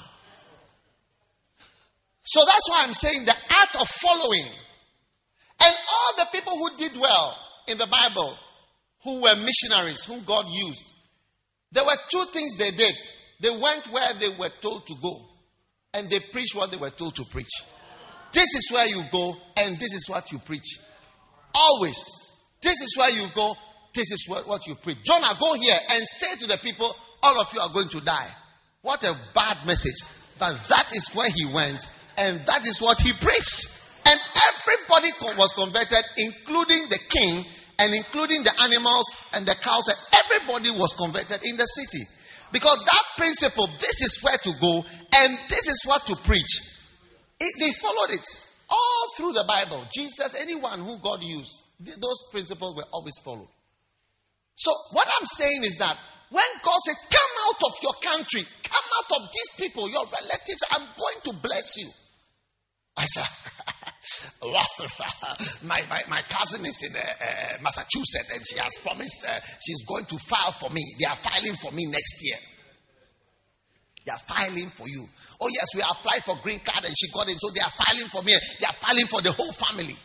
So 2.21 2.39
that's 2.45 2.69
why 2.69 2.83
I'm 2.85 2.93
saying 2.93 3.25
the 3.25 3.35
art 3.35 3.75
of 3.81 3.87
following. 3.87 4.45
And 5.61 5.75
all 5.93 6.25
the 6.25 6.27
people 6.31 6.57
who 6.57 6.77
did 6.77 6.97
well 6.99 7.35
in 7.67 7.77
the 7.77 7.87
Bible, 7.87 8.37
who 9.03 9.21
were 9.21 9.35
missionaries, 9.35 10.03
whom 10.05 10.23
God 10.23 10.45
used, 10.49 10.91
there 11.73 11.83
were 11.83 11.97
two 12.09 12.23
things 12.31 12.55
they 12.55 12.71
did. 12.71 12.93
They 13.41 13.49
went 13.49 13.91
where 13.91 14.13
they 14.19 14.29
were 14.29 14.51
told 14.61 14.87
to 14.87 14.95
go, 15.01 15.19
and 15.93 16.09
they 16.09 16.19
preached 16.19 16.55
what 16.55 16.71
they 16.71 16.77
were 16.77 16.91
told 16.91 17.15
to 17.15 17.25
preach. 17.25 17.51
This 18.31 18.55
is 18.55 18.69
where 18.71 18.87
you 18.87 19.01
go, 19.11 19.35
and 19.57 19.77
this 19.77 19.93
is 19.93 20.07
what 20.09 20.31
you 20.31 20.39
preach. 20.39 20.79
Always. 21.53 22.03
This 22.61 22.81
is 22.81 22.95
where 22.97 23.11
you 23.11 23.25
go, 23.35 23.55
this 23.93 24.11
is 24.11 24.25
what, 24.27 24.65
you 24.67 24.75
preach. 24.75 25.03
Jonah, 25.03 25.35
go 25.39 25.53
here 25.53 25.77
and 25.91 26.03
say 26.07 26.35
to 26.39 26.47
the 26.47 26.57
people, 26.57 26.95
all 27.21 27.39
of 27.41 27.53
you 27.53 27.59
are 27.59 27.71
going 27.73 27.89
to 27.89 28.01
die. 28.01 28.29
What 28.81 29.03
a 29.03 29.13
bad 29.35 29.65
message. 29.67 29.95
But 30.39 30.57
that 30.69 30.89
is 30.95 31.09
where 31.13 31.29
he 31.29 31.45
went, 31.53 31.87
and 32.17 32.39
that 32.45 32.65
is 32.65 32.81
what 32.81 33.01
he 33.01 33.11
preached. 33.13 33.81
And 34.05 34.19
everybody 34.49 35.09
was 35.37 35.53
converted, 35.53 36.03
including 36.17 36.89
the 36.89 36.99
king 37.09 37.45
and 37.79 37.93
including 37.93 38.43
the 38.43 38.53
animals 38.61 39.05
and 39.33 39.45
the 39.45 39.55
cows. 39.55 39.87
And 39.87 39.97
everybody 40.25 40.71
was 40.71 40.93
converted 40.93 41.43
in 41.43 41.57
the 41.57 41.65
city. 41.65 42.03
Because 42.51 42.77
that 42.85 43.03
principle, 43.17 43.67
this 43.79 44.01
is 44.01 44.19
where 44.21 44.37
to 44.37 44.51
go, 44.61 44.85
and 45.15 45.37
this 45.49 45.67
is 45.67 45.81
what 45.85 46.05
to 46.05 46.15
preach. 46.15 46.61
It, 47.39 47.53
they 47.59 47.71
followed 47.81 48.11
it 48.11 48.25
all 48.69 49.05
through 49.17 49.33
the 49.33 49.45
Bible. 49.47 49.83
Jesus, 49.93 50.35
anyone 50.39 50.79
who 50.79 50.97
God 50.99 51.21
used, 51.23 51.63
those 51.79 52.19
principles 52.31 52.75
were 52.75 52.85
always 52.93 53.17
followed. 53.23 53.49
So, 54.55 54.71
what 54.91 55.07
I'm 55.19 55.25
saying 55.25 55.63
is 55.63 55.77
that 55.77 55.97
when 56.29 56.45
God 56.63 56.77
said, 56.85 56.95
Come 57.09 57.33
out 57.47 57.61
of 57.65 57.73
your 57.81 57.93
country, 58.01 58.43
come 58.63 58.87
out 58.97 59.21
of 59.21 59.29
these 59.33 59.67
people, 59.67 59.89
your 59.89 60.05
relatives, 60.05 60.63
I'm 60.71 60.81
going 60.81 61.19
to 61.25 61.33
bless 61.41 61.77
you. 61.77 61.89
I 62.95 63.05
said, 63.05 63.25
my, 65.63 65.81
my, 65.89 66.01
my 66.09 66.21
cousin 66.21 66.65
is 66.65 66.83
in 66.83 66.95
uh, 66.95 66.99
uh, 66.99 67.61
Massachusetts 67.61 68.31
and 68.33 68.45
she 68.45 68.57
has 68.57 68.77
promised 68.81 69.25
uh, 69.27 69.39
she's 69.65 69.83
going 69.85 70.05
to 70.05 70.17
file 70.17 70.51
for 70.51 70.69
me. 70.69 70.83
They 70.99 71.05
are 71.05 71.15
filing 71.15 71.55
for 71.55 71.71
me 71.71 71.85
next 71.85 72.23
year. 72.23 72.37
They 74.05 74.11
are 74.11 74.19
filing 74.19 74.69
for 74.69 74.87
you. 74.87 75.07
Oh, 75.39 75.49
yes, 75.49 75.67
we 75.75 75.81
applied 75.81 76.23
for 76.25 76.35
green 76.43 76.59
card 76.59 76.85
and 76.85 76.93
she 76.97 77.09
got 77.11 77.29
it. 77.29 77.37
So 77.39 77.49
they 77.55 77.61
are 77.61 77.71
filing 77.71 78.07
for 78.09 78.21
me. 78.21 78.33
They 78.59 78.65
are 78.65 78.73
filing 78.73 79.07
for 79.07 79.21
the 79.21 79.31
whole 79.31 79.53
family. 79.53 79.95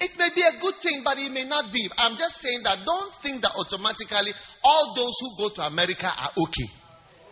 It 0.00 0.18
may 0.18 0.28
be 0.34 0.42
a 0.42 0.60
good 0.60 0.74
thing, 0.74 1.02
but 1.04 1.16
it 1.18 1.30
may 1.30 1.44
not 1.44 1.72
be. 1.72 1.88
I'm 1.96 2.16
just 2.16 2.40
saying 2.40 2.64
that 2.64 2.78
don't 2.84 3.14
think 3.16 3.40
that 3.42 3.52
automatically 3.56 4.32
all 4.64 4.94
those 4.96 5.14
who 5.20 5.36
go 5.38 5.48
to 5.50 5.62
America 5.62 6.06
are 6.06 6.30
okay. 6.36 6.66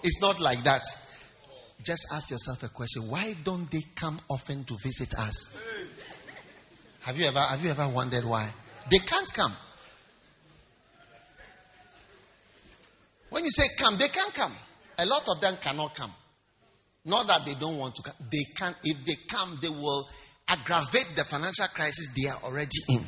It's 0.04 0.20
not 0.20 0.40
like 0.40 0.62
that. 0.62 0.82
Just 1.82 2.06
ask 2.12 2.30
yourself 2.30 2.62
a 2.62 2.68
question 2.68 3.08
why 3.08 3.34
don't 3.44 3.70
they 3.70 3.82
come 3.94 4.20
often 4.28 4.64
to 4.64 4.76
visit 4.82 5.14
us? 5.18 5.56
Have 7.02 7.16
you 7.16 7.24
ever, 7.24 7.40
have 7.40 7.62
you 7.64 7.70
ever 7.70 7.88
wondered 7.88 8.24
why? 8.24 8.50
They 8.90 8.98
can't 8.98 9.32
come. 9.32 9.52
When 13.30 13.44
you 13.44 13.50
say 13.50 13.68
come, 13.78 13.96
they 13.96 14.08
can't 14.08 14.34
come. 14.34 14.52
A 14.98 15.06
lot 15.06 15.22
of 15.28 15.40
them 15.40 15.56
cannot 15.60 15.94
come. 15.94 16.12
Not 17.04 17.26
that 17.28 17.42
they 17.46 17.54
don't 17.54 17.78
want 17.78 17.94
to 17.94 18.02
come. 18.02 18.14
They 18.30 18.44
can't. 18.56 18.76
If 18.84 19.04
they 19.06 19.14
come, 19.26 19.58
they 19.62 19.70
will 19.70 20.06
aggravate 20.46 21.16
the 21.16 21.24
financial 21.24 21.68
crisis 21.68 22.08
they 22.14 22.28
are 22.28 22.38
already 22.42 22.78
in. 22.88 23.06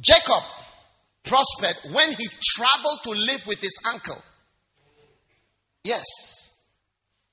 Jacob 0.00 0.42
prospered 1.24 1.92
when 1.92 2.10
he 2.12 2.28
traveled 2.42 3.00
to 3.04 3.10
live 3.10 3.46
with 3.46 3.60
his 3.60 3.76
uncle. 3.92 4.22
Yes. 5.82 6.04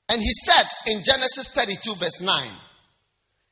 And 0.09 0.21
he 0.21 0.31
said 0.31 0.65
in 0.87 1.03
Genesis 1.03 1.53
32, 1.53 1.95
verse 1.95 2.21
9, 2.21 2.47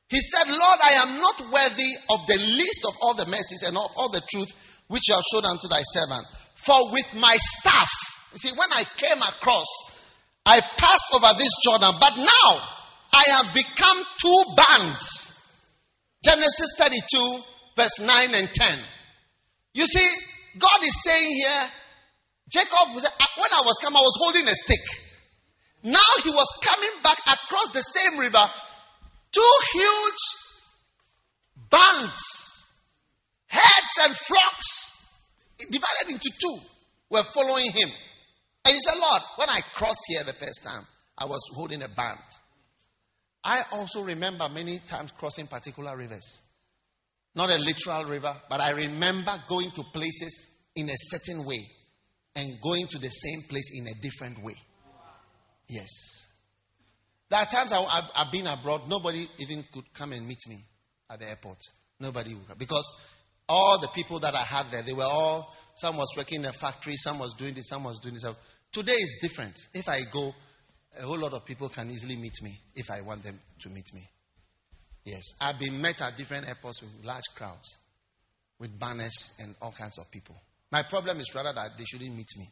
he 0.08 0.20
said, 0.20 0.48
Lord, 0.48 0.78
I 0.82 1.06
am 1.06 1.20
not 1.20 1.40
worthy 1.52 1.92
of 2.10 2.26
the 2.26 2.36
least 2.36 2.84
of 2.86 2.94
all 3.00 3.14
the 3.14 3.26
mercies 3.26 3.62
and 3.64 3.76
of 3.76 3.90
all 3.96 4.10
the 4.10 4.22
truth 4.30 4.48
which 4.88 5.08
you 5.08 5.14
have 5.14 5.24
shown 5.30 5.44
unto 5.44 5.68
thy 5.68 5.82
servant. 5.82 6.26
For 6.54 6.92
with 6.92 7.14
my 7.14 7.36
staff, 7.38 7.88
you 8.32 8.38
see, 8.38 8.50
when 8.56 8.68
I 8.72 8.82
came 8.96 9.18
across, 9.18 9.66
I 10.44 10.58
passed 10.76 11.04
over 11.14 11.28
this 11.38 11.52
Jordan, 11.64 11.94
but 12.00 12.16
now 12.16 12.60
I 13.12 13.24
have 13.36 13.54
become 13.54 14.02
two 14.20 14.42
bands. 14.56 15.64
Genesis 16.24 16.72
32, 16.76 17.38
verse 17.76 18.00
9 18.00 18.34
and 18.34 18.52
10. 18.52 18.78
You 19.74 19.86
see, 19.86 20.08
God 20.58 20.82
is 20.82 21.02
saying 21.02 21.30
here, 21.30 21.62
Jacob, 22.48 22.72
uh, 22.72 23.26
when 23.36 23.50
I 23.52 23.62
was 23.64 23.78
coming, 23.82 23.96
I 23.96 24.02
was 24.02 24.18
holding 24.18 24.48
a 24.48 24.54
stick. 24.54 24.80
Now 25.82 26.10
he 26.24 26.30
was 26.30 26.48
coming 26.64 27.02
back 27.02 27.18
across 27.26 27.72
the 27.72 27.82
same 27.82 28.18
river 28.18 28.44
Two 29.32 29.52
huge 29.72 30.22
bands, 31.70 32.64
herds 33.46 33.98
and 34.02 34.16
flocks, 34.16 35.06
divided 35.70 36.10
into 36.10 36.30
two, 36.40 36.58
were 37.10 37.22
following 37.22 37.70
him. 37.70 37.88
And 38.64 38.74
he 38.74 38.80
said, 38.80 38.98
Lord, 38.98 39.22
when 39.36 39.48
I 39.48 39.60
crossed 39.74 40.02
here 40.08 40.24
the 40.24 40.32
first 40.32 40.64
time, 40.64 40.84
I 41.16 41.26
was 41.26 41.40
holding 41.54 41.82
a 41.82 41.88
band. 41.88 42.18
I 43.44 43.62
also 43.72 44.02
remember 44.02 44.48
many 44.48 44.80
times 44.80 45.12
crossing 45.12 45.46
particular 45.46 45.96
rivers. 45.96 46.42
Not 47.34 47.50
a 47.50 47.58
literal 47.58 48.04
river, 48.04 48.34
but 48.48 48.60
I 48.60 48.70
remember 48.70 49.32
going 49.48 49.70
to 49.72 49.84
places 49.92 50.50
in 50.74 50.88
a 50.88 50.96
certain 50.96 51.44
way 51.44 51.60
and 52.34 52.60
going 52.60 52.86
to 52.88 52.98
the 52.98 53.08
same 53.08 53.42
place 53.48 53.70
in 53.74 53.86
a 53.86 53.94
different 54.00 54.42
way. 54.42 54.54
Yes. 55.68 56.26
There 57.28 57.38
are 57.38 57.46
times 57.46 57.72
I, 57.72 57.82
have 57.82 58.10
I've 58.16 58.32
been 58.32 58.46
abroad, 58.46 58.88
nobody 58.88 59.28
even 59.38 59.64
could 59.72 59.92
come 59.92 60.12
and 60.12 60.26
meet 60.26 60.40
me 60.48 60.64
at 61.08 61.20
the 61.20 61.28
airport. 61.28 61.58
Nobody 62.00 62.34
would 62.34 62.48
come. 62.48 62.58
Because 62.58 62.84
all 63.48 63.78
the 63.80 63.88
people 63.88 64.18
that 64.20 64.34
I 64.34 64.42
had 64.42 64.66
there, 64.72 64.82
they 64.82 64.92
were 64.92 65.04
all, 65.04 65.54
some 65.76 65.96
was 65.96 66.08
working 66.16 66.40
in 66.40 66.46
a 66.46 66.52
factory, 66.52 66.96
some 66.96 67.20
was 67.20 67.34
doing 67.34 67.54
this, 67.54 67.68
some 67.68 67.84
was 67.84 68.00
doing 68.00 68.14
this. 68.14 68.24
Today 68.72 68.94
is 68.94 69.18
different. 69.22 69.54
If 69.72 69.88
I 69.88 70.00
go, 70.12 70.34
a 70.98 71.02
whole 71.02 71.18
lot 71.18 71.32
of 71.32 71.44
people 71.44 71.68
can 71.68 71.90
easily 71.90 72.16
meet 72.16 72.42
me 72.42 72.58
if 72.74 72.90
I 72.90 73.00
want 73.00 73.22
them 73.22 73.38
to 73.60 73.68
meet 73.68 73.86
me. 73.94 74.02
Yes. 75.10 75.34
I've 75.40 75.58
been 75.58 75.80
met 75.80 76.00
at 76.02 76.16
different 76.16 76.46
airports 76.46 76.82
with 76.82 77.04
large 77.04 77.24
crowds, 77.34 77.78
with 78.60 78.78
banners 78.78 79.34
and 79.40 79.56
all 79.60 79.72
kinds 79.72 79.98
of 79.98 80.08
people. 80.08 80.36
My 80.70 80.84
problem 80.84 81.18
is 81.18 81.34
rather 81.34 81.52
that 81.52 81.76
they 81.76 81.84
shouldn't 81.84 82.14
meet 82.14 82.28
me. 82.38 82.48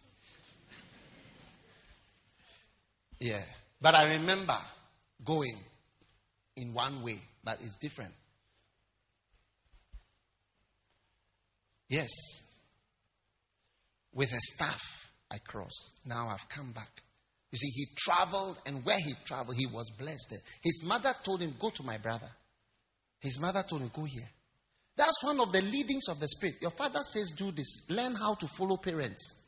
Yeah. 3.21 3.43
But 3.81 3.95
I 3.95 4.15
remember 4.15 4.57
going 5.25 5.55
in 6.57 6.75
one 6.75 7.01
way, 7.03 7.21
but 7.45 7.59
it's 7.63 7.77
different. 7.77 8.13
Yes. 11.89 12.11
With 14.13 14.33
a 14.33 14.41
staff, 14.41 15.13
I 15.31 15.39
crossed. 15.39 15.93
Now 16.05 16.27
I've 16.27 16.49
come 16.49 16.73
back. 16.73 16.91
You 17.53 17.59
see, 17.59 17.71
he 17.73 17.87
traveled, 17.97 18.59
and 18.67 18.85
where 18.85 18.99
he 18.99 19.15
traveled, 19.25 19.57
he 19.57 19.67
was 19.67 19.91
blessed. 19.97 20.35
His 20.61 20.83
mother 20.85 21.15
told 21.23 21.41
him, 21.41 21.55
Go 21.57 21.71
to 21.71 21.85
my 21.85 21.99
brother. 21.99 22.29
His 23.21 23.41
mother 23.41 23.63
told 23.69 23.83
him, 23.83 23.91
Go 23.95 24.05
here. 24.05 24.29
That's 24.97 25.23
one 25.23 25.39
of 25.41 25.53
the 25.53 25.61
leadings 25.61 26.09
of 26.09 26.19
the 26.19 26.27
Spirit. 26.29 26.57
Your 26.61 26.73
father 26.73 27.01
says, 27.03 27.31
Do 27.31 27.51
this. 27.53 27.89
Learn 27.89 28.15
how 28.15 28.35
to 28.35 28.47
follow 28.47 28.77
parents. 28.77 29.45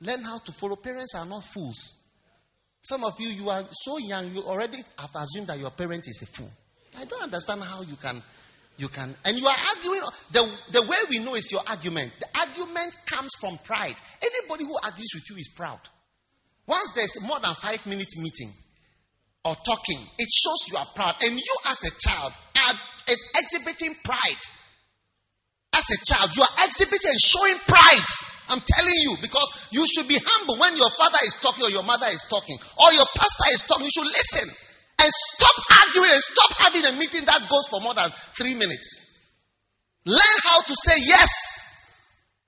Learn 0.00 0.22
how 0.22 0.38
to 0.38 0.52
follow. 0.52 0.76
Parents 0.76 1.14
are 1.14 1.26
not 1.26 1.44
fools. 1.44 1.94
Some 2.82 3.04
of 3.04 3.20
you, 3.20 3.28
you 3.28 3.50
are 3.50 3.64
so 3.72 3.98
young, 3.98 4.32
you 4.32 4.42
already 4.42 4.78
have 4.98 5.14
assumed 5.14 5.48
that 5.48 5.58
your 5.58 5.70
parent 5.70 6.04
is 6.08 6.22
a 6.22 6.26
fool. 6.26 6.50
I 6.98 7.04
don't 7.04 7.22
understand 7.22 7.62
how 7.62 7.82
you 7.82 7.96
can, 7.96 8.22
you 8.78 8.88
can, 8.88 9.14
and 9.24 9.36
you 9.36 9.46
are 9.46 9.56
arguing. 9.76 10.00
The, 10.32 10.50
the 10.72 10.82
way 10.82 10.96
we 11.10 11.18
know 11.18 11.34
is 11.34 11.52
your 11.52 11.60
argument. 11.68 12.12
The 12.18 12.26
argument 12.38 12.96
comes 13.06 13.32
from 13.38 13.58
pride. 13.58 13.96
Anybody 14.22 14.64
who 14.64 14.76
argues 14.82 15.10
with 15.14 15.24
you 15.28 15.36
is 15.36 15.52
proud. 15.54 15.80
Once 16.66 16.92
there's 16.94 17.20
more 17.22 17.38
than 17.40 17.54
five 17.54 17.84
minutes 17.86 18.18
meeting 18.18 18.50
or 19.44 19.54
talking, 19.56 19.98
it 20.18 20.28
shows 20.30 20.72
you 20.72 20.78
are 20.78 20.86
proud. 20.94 21.16
And 21.22 21.34
you, 21.34 21.56
as 21.68 21.84
a 21.84 21.90
child, 21.98 22.32
are 23.08 23.40
exhibiting 23.40 23.94
pride. 24.04 24.42
As 25.72 25.84
a 25.90 25.98
child, 26.04 26.36
you 26.36 26.42
are 26.42 26.56
exhibiting 26.66 27.10
and 27.10 27.20
showing 27.20 27.56
pride. 27.66 28.10
I'm 28.50 28.60
telling 28.66 28.98
you, 28.98 29.14
because 29.22 29.46
you 29.70 29.86
should 29.86 30.08
be 30.08 30.18
humble 30.20 30.58
when 30.58 30.76
your 30.76 30.90
father 30.90 31.18
is 31.24 31.34
talking 31.40 31.64
or 31.64 31.70
your 31.70 31.84
mother 31.84 32.08
is 32.10 32.22
talking 32.28 32.58
or 32.76 32.92
your 32.92 33.06
pastor 33.14 33.54
is 33.54 33.62
talking. 33.62 33.84
You 33.86 33.94
should 33.94 34.10
listen 34.10 34.48
and 34.98 35.10
stop 35.10 35.56
arguing 35.86 36.10
and 36.10 36.20
stop 36.20 36.58
having 36.58 36.84
a 36.84 36.92
meeting 36.98 37.24
that 37.26 37.48
goes 37.48 37.66
for 37.68 37.80
more 37.80 37.94
than 37.94 38.10
three 38.34 38.54
minutes. 38.54 39.06
Learn 40.04 40.38
how 40.42 40.60
to 40.62 40.74
say, 40.76 40.96
Yes, 40.98 41.60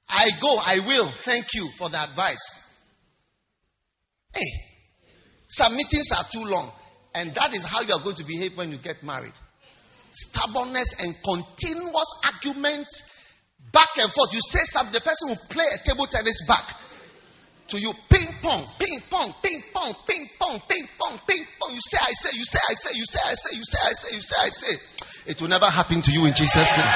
I 0.08 0.30
go, 0.40 0.58
I 0.58 0.80
will. 0.86 1.08
Thank 1.08 1.54
you 1.54 1.68
for 1.78 1.88
the 1.88 2.02
advice. 2.02 2.74
Hey, 4.34 4.50
some 5.48 5.76
meetings 5.76 6.10
are 6.12 6.24
too 6.24 6.44
long, 6.44 6.72
and 7.14 7.34
that 7.34 7.54
is 7.54 7.64
how 7.64 7.82
you 7.82 7.94
are 7.94 8.02
going 8.02 8.16
to 8.16 8.24
behave 8.24 8.56
when 8.56 8.70
you 8.70 8.78
get 8.78 9.02
married. 9.02 9.32
Stubbornness 10.12 10.94
and 11.02 11.14
continuous 11.22 12.14
arguments 12.24 13.12
Back 13.72 13.89
and 13.98 14.12
forth. 14.12 14.32
You 14.34 14.40
say 14.43 14.60
something, 14.64 14.93
the 14.93 15.01
person 15.01 15.30
will 15.30 15.39
play 15.48 15.64
a 15.74 15.78
table 15.82 16.05
tennis 16.06 16.44
back 16.47 16.76
to 17.68 17.80
you. 17.80 17.94
Ping 18.10 18.28
pong, 18.43 18.66
ping 18.78 19.01
pong, 19.09 19.34
ping 19.43 19.62
pong, 19.72 19.94
ping 20.06 20.28
pong, 20.39 20.60
ping 20.68 20.86
pong, 20.98 21.18
ping 21.26 21.43
pong. 21.59 21.72
You 21.72 21.80
say, 21.80 21.97
I 22.02 22.12
say, 22.12 22.36
you 22.36 22.44
say, 22.44 22.59
I 22.68 22.74
say, 22.74 22.90
you 22.94 23.06
say, 23.06 23.18
I 23.24 23.32
say, 23.34 23.56
you 23.56 23.64
say, 23.64 23.78
I 23.82 23.93
say, 23.93 24.14
you 24.14 24.20
say, 24.20 24.36
I 24.43 24.51
say. 24.51 24.76
It 25.30 25.40
will 25.40 25.48
never 25.48 25.70
happen 25.70 26.02
to 26.02 26.12
you 26.12 26.26
in 26.26 26.34
Jesus' 26.34 26.76
name. 26.76 26.84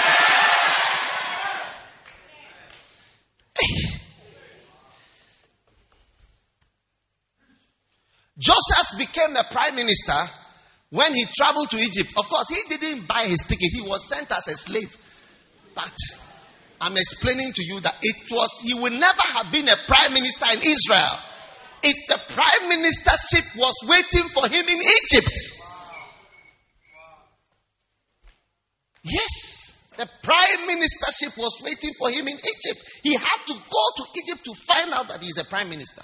Joseph 8.39 8.99
became 8.99 9.33
the 9.33 9.47
prime 9.51 9.77
minister 9.77 10.13
when 10.91 11.15
he 11.15 11.25
traveled 11.37 11.71
to 11.71 11.79
Egypt. 11.79 12.13
Of 12.17 12.29
course, 12.29 12.47
he 12.49 12.77
didn't 12.77 13.09
buy 13.09 13.27
his 13.27 13.41
ticket, 13.43 13.71
he 13.73 13.83
was 13.83 14.09
sent 14.09 14.31
as 14.31 14.47
a 14.49 14.57
slave. 14.57 14.97
But 15.75 15.95
I'm 16.81 16.97
explaining 16.97 17.53
to 17.55 17.65
you 17.65 17.81
that 17.81 17.95
it 18.03 18.17
was, 18.31 18.51
he 18.63 18.75
would 18.75 18.93
never 18.93 19.23
have 19.35 19.53
been 19.53 19.69
a 19.69 19.77
prime 19.87 20.13
minister 20.13 20.47
in 20.53 20.61
Israel 20.63 21.19
if 21.83 21.97
the 22.09 22.19
prime 22.35 22.71
ministership 22.71 23.59
was 23.59 23.75
waiting 23.87 24.29
for 24.29 24.47
him 24.47 24.65
in 24.69 24.81
Egypt. 24.81 25.63
Yes, 29.05 29.95
the 29.97 30.09
prime 30.23 30.69
ministership 30.69 31.39
was 31.39 31.61
waiting 31.63 31.93
for 31.99 32.11
him 32.11 32.27
in 32.27 32.37
Egypt. 32.37 32.91
He 33.03 33.15
had 33.15 33.39
to 33.47 33.55
go 33.55 33.85
to 33.97 34.05
Egypt 34.19 34.45
to 34.45 34.55
find 34.55 34.93
out 34.93 35.09
that 35.09 35.23
he's 35.23 35.39
a 35.39 35.45
prime 35.45 35.69
minister. 35.69 36.03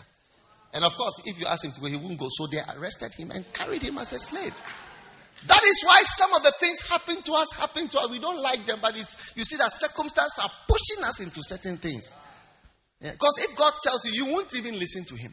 And 0.72 0.84
of 0.84 0.94
course, 0.96 1.20
if 1.26 1.38
you 1.38 1.46
ask 1.46 1.64
him 1.64 1.72
to 1.72 1.80
go, 1.80 1.86
he 1.86 1.96
wouldn't 1.96 2.18
go. 2.18 2.28
So 2.30 2.46
they 2.46 2.60
arrested 2.76 3.12
him 3.14 3.30
and 3.30 3.50
carried 3.52 3.82
him 3.82 3.98
as 3.98 4.12
a 4.12 4.18
slave. 4.18 4.54
That 5.46 5.62
is 5.64 5.82
why 5.84 6.02
some 6.04 6.32
of 6.34 6.42
the 6.42 6.52
things 6.60 6.80
happen 6.88 7.20
to 7.22 7.32
us 7.32 7.52
happen 7.52 7.88
to 7.88 7.98
us. 7.98 8.10
We 8.10 8.20
don't 8.20 8.40
like 8.40 8.64
them, 8.64 8.78
but 8.80 8.96
it's, 8.96 9.36
you 9.36 9.44
see 9.44 9.56
that 9.56 9.72
circumstances 9.72 10.38
are 10.42 10.50
pushing 10.68 11.04
us 11.04 11.20
into 11.20 11.42
certain 11.42 11.78
things. 11.78 12.12
Because 13.00 13.36
yeah, 13.38 13.46
if 13.50 13.56
God 13.56 13.72
tells 13.82 14.06
you, 14.06 14.12
you 14.12 14.32
won't 14.32 14.54
even 14.54 14.78
listen 14.78 15.04
to 15.04 15.16
him. 15.16 15.32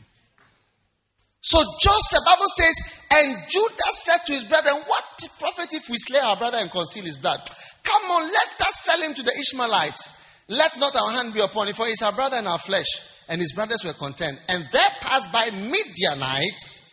So 1.41 1.59
Joseph, 1.79 2.25
Bible 2.25 2.49
says, 2.57 2.75
and 3.13 3.37
Judah 3.47 3.91
said 3.93 4.17
to 4.25 4.33
his 4.33 4.43
brethren, 4.45 4.75
What 4.87 5.29
profit 5.39 5.73
if 5.73 5.87
we 5.89 5.97
slay 5.97 6.19
our 6.19 6.35
brother 6.35 6.57
and 6.57 6.71
conceal 6.71 7.05
his 7.05 7.17
blood? 7.17 7.39
Come 7.83 8.11
on, 8.11 8.23
let 8.23 8.61
us 8.61 8.83
sell 8.83 9.01
him 9.01 9.13
to 9.13 9.23
the 9.23 9.31
Ishmaelites 9.31 10.13
Let 10.49 10.77
not 10.79 10.95
our 10.95 11.11
hand 11.11 11.33
be 11.33 11.39
upon 11.39 11.67
him, 11.67 11.75
for 11.75 11.85
he 11.85 11.93
is 11.93 12.01
our 12.01 12.11
brother 12.11 12.37
and 12.37 12.47
our 12.47 12.57
flesh. 12.57 12.87
And 13.29 13.39
his 13.39 13.53
brothers 13.53 13.85
were 13.85 13.93
content. 13.93 14.39
And 14.49 14.65
there 14.71 14.89
passed 15.01 15.31
by 15.31 15.51
Midianites 15.51 16.85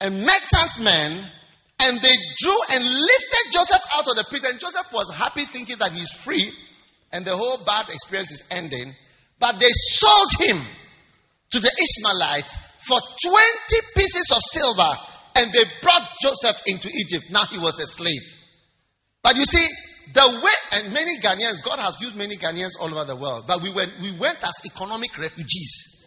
and 0.00 0.24
merchantmen, 0.24 1.22
and 1.80 2.00
they 2.00 2.14
drew 2.38 2.56
and 2.72 2.82
lifted 2.82 3.52
Joseph 3.52 3.82
out 3.94 4.08
of 4.08 4.16
the 4.16 4.24
pit. 4.30 4.42
And 4.44 4.58
Joseph 4.58 4.86
was 4.92 5.12
happy, 5.14 5.44
thinking 5.44 5.76
that 5.78 5.92
he's 5.92 6.10
free, 6.10 6.50
and 7.12 7.24
the 7.24 7.36
whole 7.36 7.62
bad 7.64 7.90
experience 7.90 8.32
is 8.32 8.44
ending. 8.50 8.94
But 9.38 9.60
they 9.60 9.70
sold 9.70 10.30
him 10.40 10.62
to 11.50 11.60
the 11.60 11.70
Ishmaelites 11.70 12.56
for 12.80 12.98
20 13.24 13.36
pieces 13.94 14.32
of 14.34 14.38
silver, 14.50 14.90
and 15.36 15.52
they 15.52 15.64
brought 15.82 16.08
Joseph 16.22 16.62
into 16.66 16.88
Egypt. 16.88 17.26
Now 17.30 17.44
he 17.50 17.58
was 17.58 17.78
a 17.78 17.86
slave. 17.86 18.22
But 19.22 19.36
you 19.36 19.44
see, 19.44 19.66
the 20.12 20.40
way, 20.42 20.80
and 20.80 20.92
many 20.92 21.18
Ghanaians, 21.18 21.62
God 21.64 21.78
has 21.78 22.00
used 22.00 22.16
many 22.16 22.36
Ghanaians 22.36 22.72
all 22.80 22.92
over 22.92 23.04
the 23.04 23.16
world, 23.16 23.44
but 23.46 23.62
we 23.62 23.72
went, 23.72 23.92
we 24.00 24.12
went 24.12 24.42
as 24.42 24.52
economic 24.66 25.16
refugees 25.18 26.02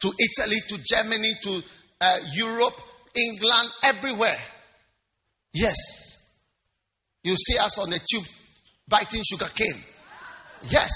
to 0.00 0.12
Italy, 0.18 0.56
to 0.68 0.78
Germany, 0.84 1.32
to 1.42 1.62
uh, 2.00 2.18
Europe, 2.34 2.80
England, 3.14 3.68
everywhere. 3.82 4.38
Yes. 5.52 5.76
You 7.24 7.36
see 7.36 7.58
us 7.58 7.78
on 7.78 7.90
the 7.90 8.00
tube 8.10 8.24
biting 8.86 9.22
sugar 9.28 9.48
cane. 9.54 9.82
Yes. 10.68 10.90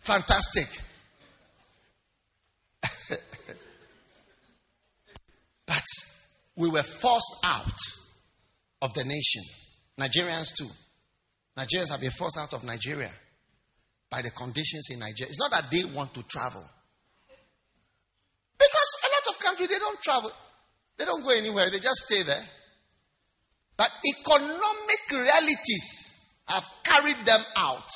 Fantastic. 0.00 0.66
but 5.66 5.82
we 6.56 6.70
were 6.70 6.82
forced 6.82 7.36
out 7.44 7.76
of 8.80 8.94
the 8.94 9.04
nation. 9.04 9.42
Nigerians 9.98 10.54
too. 10.56 10.68
Nigerians 11.56 11.90
have 11.90 12.00
been 12.00 12.10
forced 12.12 12.38
out 12.38 12.52
of 12.54 12.62
Nigeria 12.64 13.10
by 14.08 14.22
the 14.22 14.30
conditions 14.30 14.88
in 14.90 15.00
Nigeria. 15.00 15.28
It's 15.30 15.40
not 15.40 15.50
that 15.50 15.64
they 15.70 15.84
want 15.84 16.14
to 16.14 16.22
travel. 16.22 16.64
Because 18.58 18.96
a 19.04 19.08
lot 19.08 19.34
of 19.34 19.40
countries, 19.40 19.68
they 19.68 19.78
don't 19.78 20.00
travel. 20.00 20.30
They 20.96 21.04
don't 21.04 21.22
go 21.22 21.30
anywhere. 21.30 21.70
They 21.70 21.78
just 21.80 22.06
stay 22.06 22.22
there. 22.22 22.44
But 23.76 23.90
economic 24.04 25.10
realities 25.12 26.34
have 26.46 26.68
carried 26.84 27.24
them 27.24 27.40
out. 27.56 27.88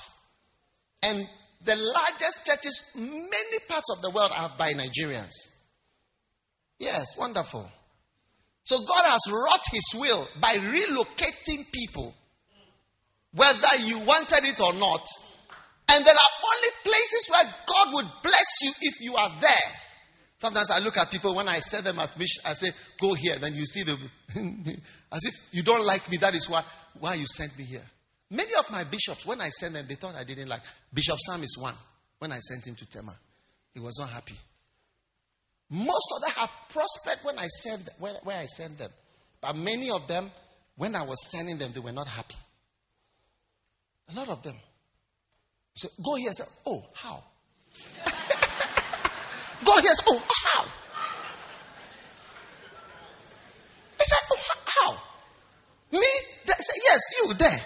And 1.03 1.27
the 1.65 1.77
largest 1.77 2.47
churches, 2.47 2.93
many 2.97 3.59
parts 3.69 3.93
of 3.97 4.03
the 4.03 4.11
world, 4.11 4.31
are 4.37 4.53
by 4.59 4.75
Nigerians. 4.75 5.33
Yes, 6.79 7.17
wonderful. 7.19 7.69
So 8.65 8.79
God 8.79 9.05
has 9.05 9.21
wrought 9.31 9.65
his 9.73 9.95
will 9.95 10.29
by 10.41 10.55
relocating 10.55 11.71
people, 11.73 12.15
whether 13.33 13.77
you 13.81 13.99
wanted 13.99 14.45
it 14.45 14.61
or 14.61 14.73
not. 14.75 15.07
And 15.89 16.05
there 16.05 16.15
are 16.15 16.55
only 16.55 16.69
places 16.83 17.29
where 17.31 17.45
God 17.67 17.95
would 17.95 18.07
bless 18.23 18.63
you 18.63 18.73
if 18.83 19.01
you 19.01 19.17
are 19.17 19.31
there. 19.41 19.73
Sometimes 20.39 20.71
I 20.71 20.79
look 20.79 20.97
at 20.97 21.11
people 21.11 21.35
when 21.35 21.49
I 21.49 21.61
send 21.61 21.87
them 21.87 21.99
as 21.99 22.11
bishop, 22.13 22.45
I 22.45 22.55
say, 22.55 22.71
go 23.01 23.15
here. 23.15 23.39
Then 23.39 23.55
you 23.55 23.65
see 23.65 23.83
them 23.83 23.99
as 25.13 25.25
if 25.25 25.35
you 25.53 25.63
don't 25.63 25.85
like 25.85 26.11
me. 26.11 26.17
That 26.17 26.35
is 26.35 26.49
why, 26.49 26.65
why 26.99 27.15
you 27.15 27.27
sent 27.27 27.57
me 27.59 27.65
here. 27.65 27.85
Many 28.31 28.51
of 28.59 28.71
my 28.71 28.83
bishops, 28.85 29.27
when 29.27 29.41
I 29.41 29.51
sent 29.51 29.75
them, 29.75 29.87
they 29.89 29.95
thought 29.95 30.15
I 30.15 30.25
didn't 30.25 30.49
like. 30.49 30.63
Bishop 30.93 31.19
Sam 31.21 31.43
is 31.43 31.57
one. 31.61 31.75
When 32.19 32.33
I 32.33 32.39
sent 32.39 32.67
him 32.67 32.75
to 32.77 32.87
Tema, 32.87 33.15
he 33.75 33.81
was 33.81 33.99
not 33.99 34.09
happy. 34.09 34.35
Most 35.73 36.13
of 36.15 36.21
them 36.21 36.31
have 36.37 36.51
prospered 36.69 37.25
when 37.25 37.39
I 37.39 37.47
sent 37.47 37.89
where, 37.99 38.13
where 38.25 38.37
I 38.37 38.45
sent 38.45 38.79
them. 38.79 38.91
But 39.41 39.57
many 39.57 39.91
of 39.91 40.07
them, 40.07 40.31
when 40.77 40.95
I 40.95 41.03
was 41.03 41.31
sending 41.31 41.57
them, 41.57 41.73
they 41.73 41.81
were 41.81 41.93
not 41.93 42.07
happy. 42.07 42.35
A 44.11 44.15
lot 44.15 44.29
of 44.29 44.43
them. 44.43 44.55
So 45.75 45.89
go 46.05 46.17
here 46.17 46.29
and 46.29 46.37
say, 46.37 46.45
Oh, 46.67 46.85
how? 46.93 47.25
go 49.65 49.73
here 49.81 49.89
and 49.89 49.97
say, 49.97 50.05
Oh, 50.09 50.23
how? 50.45 50.65
I 53.99 54.05
said, 54.05 54.19
Oh, 54.31 54.39
how? 54.67 54.93
Me? 55.91 56.07
They 56.45 56.53
say, 56.53 56.81
yes, 56.85 57.01
you 57.17 57.33
there. 57.33 57.61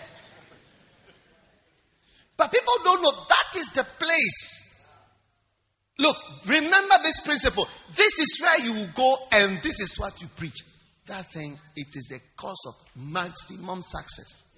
But 2.37 2.53
people 2.53 2.75
don't 2.85 3.03
know 3.03 3.13
that 3.29 3.59
is 3.59 3.73
the 3.73 3.83
place 3.83 4.66
Look, 5.99 6.17
remember 6.47 6.95
this 7.03 7.21
principle. 7.21 7.67
This 7.95 8.19
is 8.19 8.41
where 8.41 8.61
you 8.61 8.87
go 8.95 9.17
and 9.33 9.59
this 9.63 9.81
is 9.81 9.99
what 9.99 10.21
you 10.21 10.29
preach. 10.37 10.65
That 11.07 11.25
thing, 11.27 11.59
it 11.77 11.89
is 11.95 12.09
the 12.09 12.21
cause 12.37 12.61
of 12.67 12.75
maximum 12.97 13.81
success. 13.81 14.53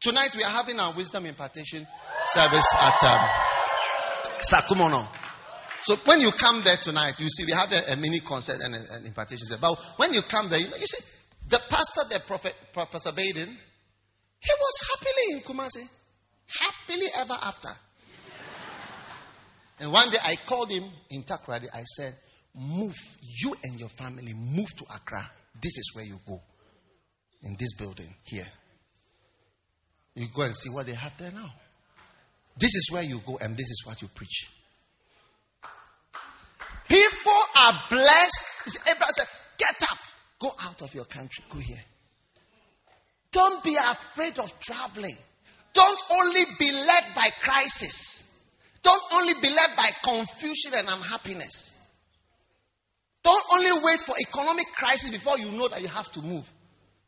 Tonight 0.00 0.36
we 0.36 0.42
are 0.42 0.50
having 0.50 0.78
our 0.78 0.92
wisdom 0.94 1.24
impartation 1.24 1.86
service 2.26 2.74
at 2.78 3.02
um, 3.04 3.28
Sakumono. 4.40 5.06
So 5.80 5.96
when 5.96 6.20
you 6.20 6.30
come 6.32 6.62
there 6.62 6.76
tonight, 6.76 7.18
you 7.20 7.28
see 7.28 7.44
we 7.46 7.52
have 7.52 7.72
a, 7.72 7.92
a 7.92 7.96
mini 7.96 8.20
concert 8.20 8.58
and 8.62 8.74
an 8.74 9.06
impartation 9.06 9.46
service. 9.46 9.60
But 9.62 9.78
when 9.96 10.12
you 10.12 10.20
come 10.22 10.50
there, 10.50 10.58
you, 10.58 10.68
know, 10.68 10.76
you 10.76 10.86
see 10.86 11.02
the 11.48 11.60
pastor, 11.70 12.02
the 12.10 12.20
prophet, 12.20 12.54
Professor 12.72 13.12
Baden, 13.12 13.48
he 13.48 14.52
was 14.60 14.88
happily 14.90 15.32
in 15.32 15.40
Kumasi, 15.40 15.88
happily 16.60 17.06
ever 17.16 17.38
after. 17.40 17.70
And 19.84 19.92
one 19.92 20.08
day 20.08 20.16
I 20.24 20.36
called 20.46 20.70
him 20.70 20.84
in 21.10 21.24
Takoradi. 21.24 21.66
I 21.70 21.82
said, 21.82 22.14
Move, 22.54 22.96
you 23.20 23.54
and 23.64 23.78
your 23.78 23.90
family, 23.90 24.32
move 24.32 24.74
to 24.76 24.84
Accra. 24.84 25.30
This 25.60 25.76
is 25.76 25.92
where 25.92 26.06
you 26.06 26.18
go. 26.26 26.40
In 27.42 27.54
this 27.58 27.74
building 27.74 28.14
here. 28.22 28.46
You 30.14 30.26
go 30.34 30.40
and 30.40 30.54
see 30.54 30.70
what 30.70 30.86
they 30.86 30.94
have 30.94 31.12
there 31.18 31.32
now. 31.32 31.52
This 32.56 32.74
is 32.74 32.88
where 32.92 33.02
you 33.02 33.20
go, 33.26 33.36
and 33.36 33.54
this 33.54 33.68
is 33.68 33.82
what 33.84 34.00
you 34.00 34.08
preach. 34.08 34.50
People 36.88 37.42
are 37.60 37.74
blessed. 37.90 38.78
Abraham 38.88 39.12
said, 39.12 39.26
Get 39.58 39.82
up, 39.82 39.98
go 40.38 40.50
out 40.62 40.80
of 40.80 40.94
your 40.94 41.04
country, 41.04 41.44
go 41.50 41.58
here. 41.58 41.82
Don't 43.32 43.62
be 43.62 43.76
afraid 43.76 44.38
of 44.38 44.58
traveling. 44.60 45.18
Don't 45.74 46.00
only 46.10 46.44
be 46.58 46.72
led 46.72 47.04
by 47.14 47.28
crisis. 47.42 48.33
Don't 48.84 49.02
only 49.14 49.32
be 49.42 49.48
led 49.48 49.70
by 49.76 49.90
confusion 50.04 50.74
and 50.76 50.88
unhappiness. 50.88 51.76
Don't 53.24 53.44
only 53.54 53.82
wait 53.82 53.98
for 54.00 54.14
economic 54.20 54.66
crisis 54.76 55.10
before 55.10 55.38
you 55.38 55.50
know 55.52 55.66
that 55.68 55.80
you 55.80 55.88
have 55.88 56.12
to 56.12 56.20
move. 56.20 56.52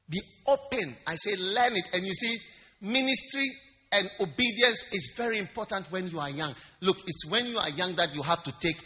Be 0.09 0.21
open. 0.47 0.97
I 1.07 1.17
say 1.17 1.37
learn 1.37 1.77
it. 1.77 1.85
And 1.93 2.07
you 2.07 2.15
see, 2.15 2.39
ministry 2.81 3.47
and 3.93 4.11
obedience 4.19 4.91
is 4.93 5.13
very 5.15 5.39
important 5.39 5.93
when 5.93 6.09
you 6.09 6.19
are 6.19 6.31
young. 6.31 6.55
Look, 6.81 6.97
it's 7.07 7.27
when 7.31 7.47
you 7.47 7.59
are 7.59 7.69
young 7.69 7.95
that 7.97 8.15
you 8.15 8.23
have 8.23 8.43
to 8.45 8.53
take 8.59 8.79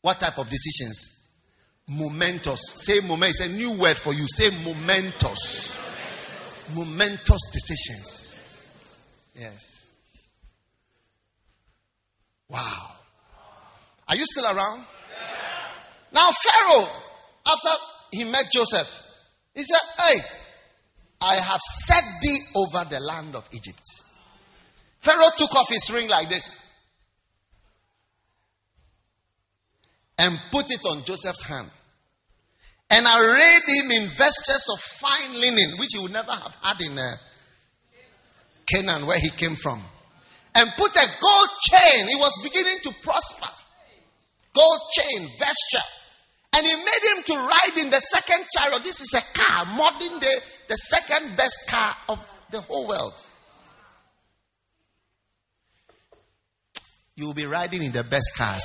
what 0.00 0.20
type 0.20 0.38
of 0.38 0.48
decisions? 0.48 1.20
Momentous. 1.88 2.60
Say 2.76 3.00
moment. 3.00 3.30
It's 3.30 3.40
a 3.40 3.48
new 3.48 3.72
word 3.72 3.96
for 3.96 4.12
you. 4.12 4.26
Say 4.28 4.50
momentous. 4.64 5.76
Momentous 6.76 7.50
decisions. 7.52 8.40
Yes. 9.34 9.77
Wow. 12.48 12.92
Are 14.08 14.16
you 14.16 14.24
still 14.24 14.46
around? 14.46 14.78
Yeah. 14.78 15.70
Now, 16.12 16.30
Pharaoh, 16.30 16.88
after 17.46 17.68
he 18.12 18.24
met 18.24 18.44
Joseph, 18.50 18.88
he 19.54 19.62
said, 19.62 19.80
Hey, 19.98 20.18
I 21.20 21.34
have 21.40 21.60
set 21.60 22.04
thee 22.22 22.38
over 22.54 22.84
the 22.88 23.00
land 23.00 23.36
of 23.36 23.48
Egypt. 23.52 23.82
Pharaoh 25.00 25.30
took 25.36 25.54
off 25.54 25.68
his 25.68 25.90
ring 25.92 26.08
like 26.08 26.28
this 26.28 26.58
and 30.16 30.38
put 30.50 30.70
it 30.70 30.84
on 30.86 31.04
Joseph's 31.04 31.44
hand 31.44 31.68
and 32.90 33.06
arrayed 33.06 33.62
him 33.66 33.90
in 33.90 34.08
vestures 34.08 34.66
of 34.72 34.80
fine 34.80 35.34
linen, 35.34 35.78
which 35.78 35.90
he 35.92 35.98
would 35.98 36.12
never 36.12 36.32
have 36.32 36.56
had 36.62 36.80
in 36.80 36.98
uh, 36.98 37.16
Canaan, 38.66 39.06
where 39.06 39.18
he 39.18 39.30
came 39.30 39.54
from 39.54 39.82
and 40.54 40.70
put 40.76 40.94
a 40.96 41.06
gold 41.20 41.48
chain. 41.62 42.08
He 42.08 42.16
was 42.16 42.38
beginning 42.42 42.78
to 42.84 42.94
prosper. 43.02 43.48
Gold 44.54 44.80
chain, 44.92 45.28
vesture. 45.38 45.86
And 46.56 46.66
he 46.66 46.74
made 46.74 47.16
him 47.16 47.22
to 47.24 47.34
ride 47.34 47.78
in 47.78 47.90
the 47.90 48.00
second 48.00 48.44
chariot. 48.56 48.82
This 48.82 49.00
is 49.00 49.14
a 49.14 49.38
car, 49.38 49.66
modern 49.66 50.18
day, 50.18 50.34
the 50.68 50.76
second 50.76 51.36
best 51.36 51.58
car 51.68 51.94
of 52.08 52.32
the 52.50 52.60
whole 52.62 52.88
world. 52.88 53.14
You 57.14 57.26
will 57.26 57.34
be 57.34 57.46
riding 57.46 57.82
in 57.82 57.92
the 57.92 58.04
best 58.04 58.32
cars. 58.36 58.64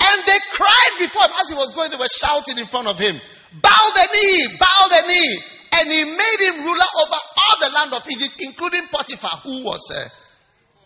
And 0.00 0.22
they 0.26 0.38
cried 0.52 0.98
before 0.98 1.22
him 1.24 1.32
as 1.40 1.48
he 1.48 1.54
was 1.54 1.72
going, 1.74 1.90
they 1.90 1.96
were 1.96 2.06
shouting 2.06 2.58
in 2.58 2.66
front 2.66 2.86
of 2.88 2.98
him, 2.98 3.20
Bow 3.60 3.90
the 3.94 4.08
knee, 4.12 4.56
bow 4.58 4.88
the 4.88 5.08
knee. 5.08 5.38
And 5.78 5.92
he 5.92 6.04
made 6.04 6.40
him 6.40 6.64
ruler 6.64 6.90
over 7.02 7.14
all 7.14 7.60
the 7.60 7.74
land 7.74 7.94
of 7.94 8.04
Egypt, 8.10 8.36
including 8.40 8.82
Potiphar, 8.90 9.40
who 9.44 9.62
was 9.62 9.92
uh, 9.94 10.08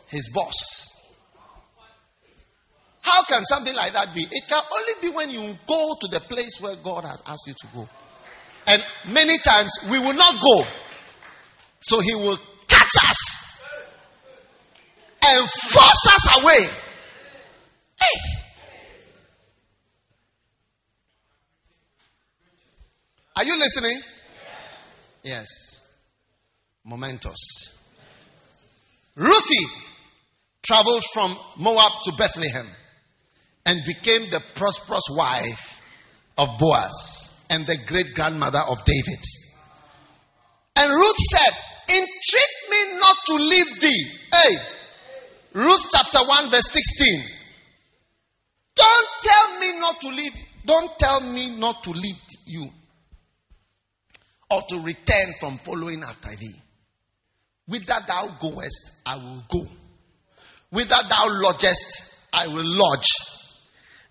his 0.09 0.31
boss. 0.35 0.90
How 3.01 3.24
can 3.24 3.43
something 3.44 3.74
like 3.74 3.93
that 3.94 4.14
be? 4.14 4.27
It 4.31 4.48
can 4.48 4.62
only 4.73 4.93
be 5.01 5.09
when 5.09 5.31
you 5.31 5.59
go 5.66 5.94
to 6.01 6.09
the 6.09 6.20
place 6.20 6.60
where 6.60 6.77
God 6.77 7.05
has 7.05 7.23
asked 7.27 7.47
you 7.47 7.55
to 7.55 7.66
go. 7.74 7.89
And 8.66 8.82
many 9.12 9.39
times 9.39 9.73
we 9.90 9.98
will 9.98 10.14
not 10.14 10.40
go. 10.40 10.64
So 11.81 12.01
he 12.01 12.14
will 12.14 12.39
catch 12.69 13.10
us 13.10 13.66
and 15.24 15.48
force 15.48 16.06
us 16.06 16.43
away. 16.43 16.60
Hey. 18.01 18.20
Are 23.36 23.44
you 23.44 23.59
listening? 23.59 23.98
Yes. 25.23 25.86
Momentous. 26.85 27.78
Ruthie 29.15 29.66
traveled 30.62 31.05
from 31.12 31.36
Moab 31.59 31.93
to 32.05 32.12
Bethlehem 32.12 32.66
and 33.66 33.81
became 33.86 34.31
the 34.31 34.43
prosperous 34.55 35.05
wife 35.11 35.81
of 36.39 36.49
Boaz 36.59 37.47
and 37.51 37.66
the 37.66 37.77
great 37.86 38.15
grandmother 38.15 38.61
of 38.69 38.85
David. 38.85 39.23
And 40.77 40.90
Ruth 40.90 41.16
said, 41.31 41.53
Entreat 41.89 42.70
me 42.70 42.99
not 42.99 43.16
to 43.27 43.35
leave 43.35 43.81
thee. 43.81 44.05
Hey, 44.32 44.57
Ruth 45.53 45.85
chapter 45.93 46.19
1, 46.27 46.51
verse 46.51 46.70
16. 46.70 47.23
Don't 48.74 49.09
tell 49.23 49.61
me 49.61 49.78
not 49.78 50.01
to 50.01 50.09
leave. 50.09 50.32
Don't 50.65 50.99
tell 50.99 51.20
me 51.20 51.59
not 51.59 51.85
to 51.85 51.90
leave 51.90 52.16
you 52.47 52.70
or 54.53 54.62
to 54.69 54.81
return 54.81 55.33
from 55.41 55.59
following 55.59 56.03
after 56.03 56.37
thee. 56.37 56.55
Whither 57.66 57.99
thou 58.07 58.37
goest, 58.41 59.03
I 59.07 59.16
will 59.16 59.45
go. 59.49 59.66
Whither 60.70 61.03
thou 61.09 61.27
lodgest, 61.29 62.15
I 62.33 62.47
will 62.49 62.65
lodge. 62.65 63.09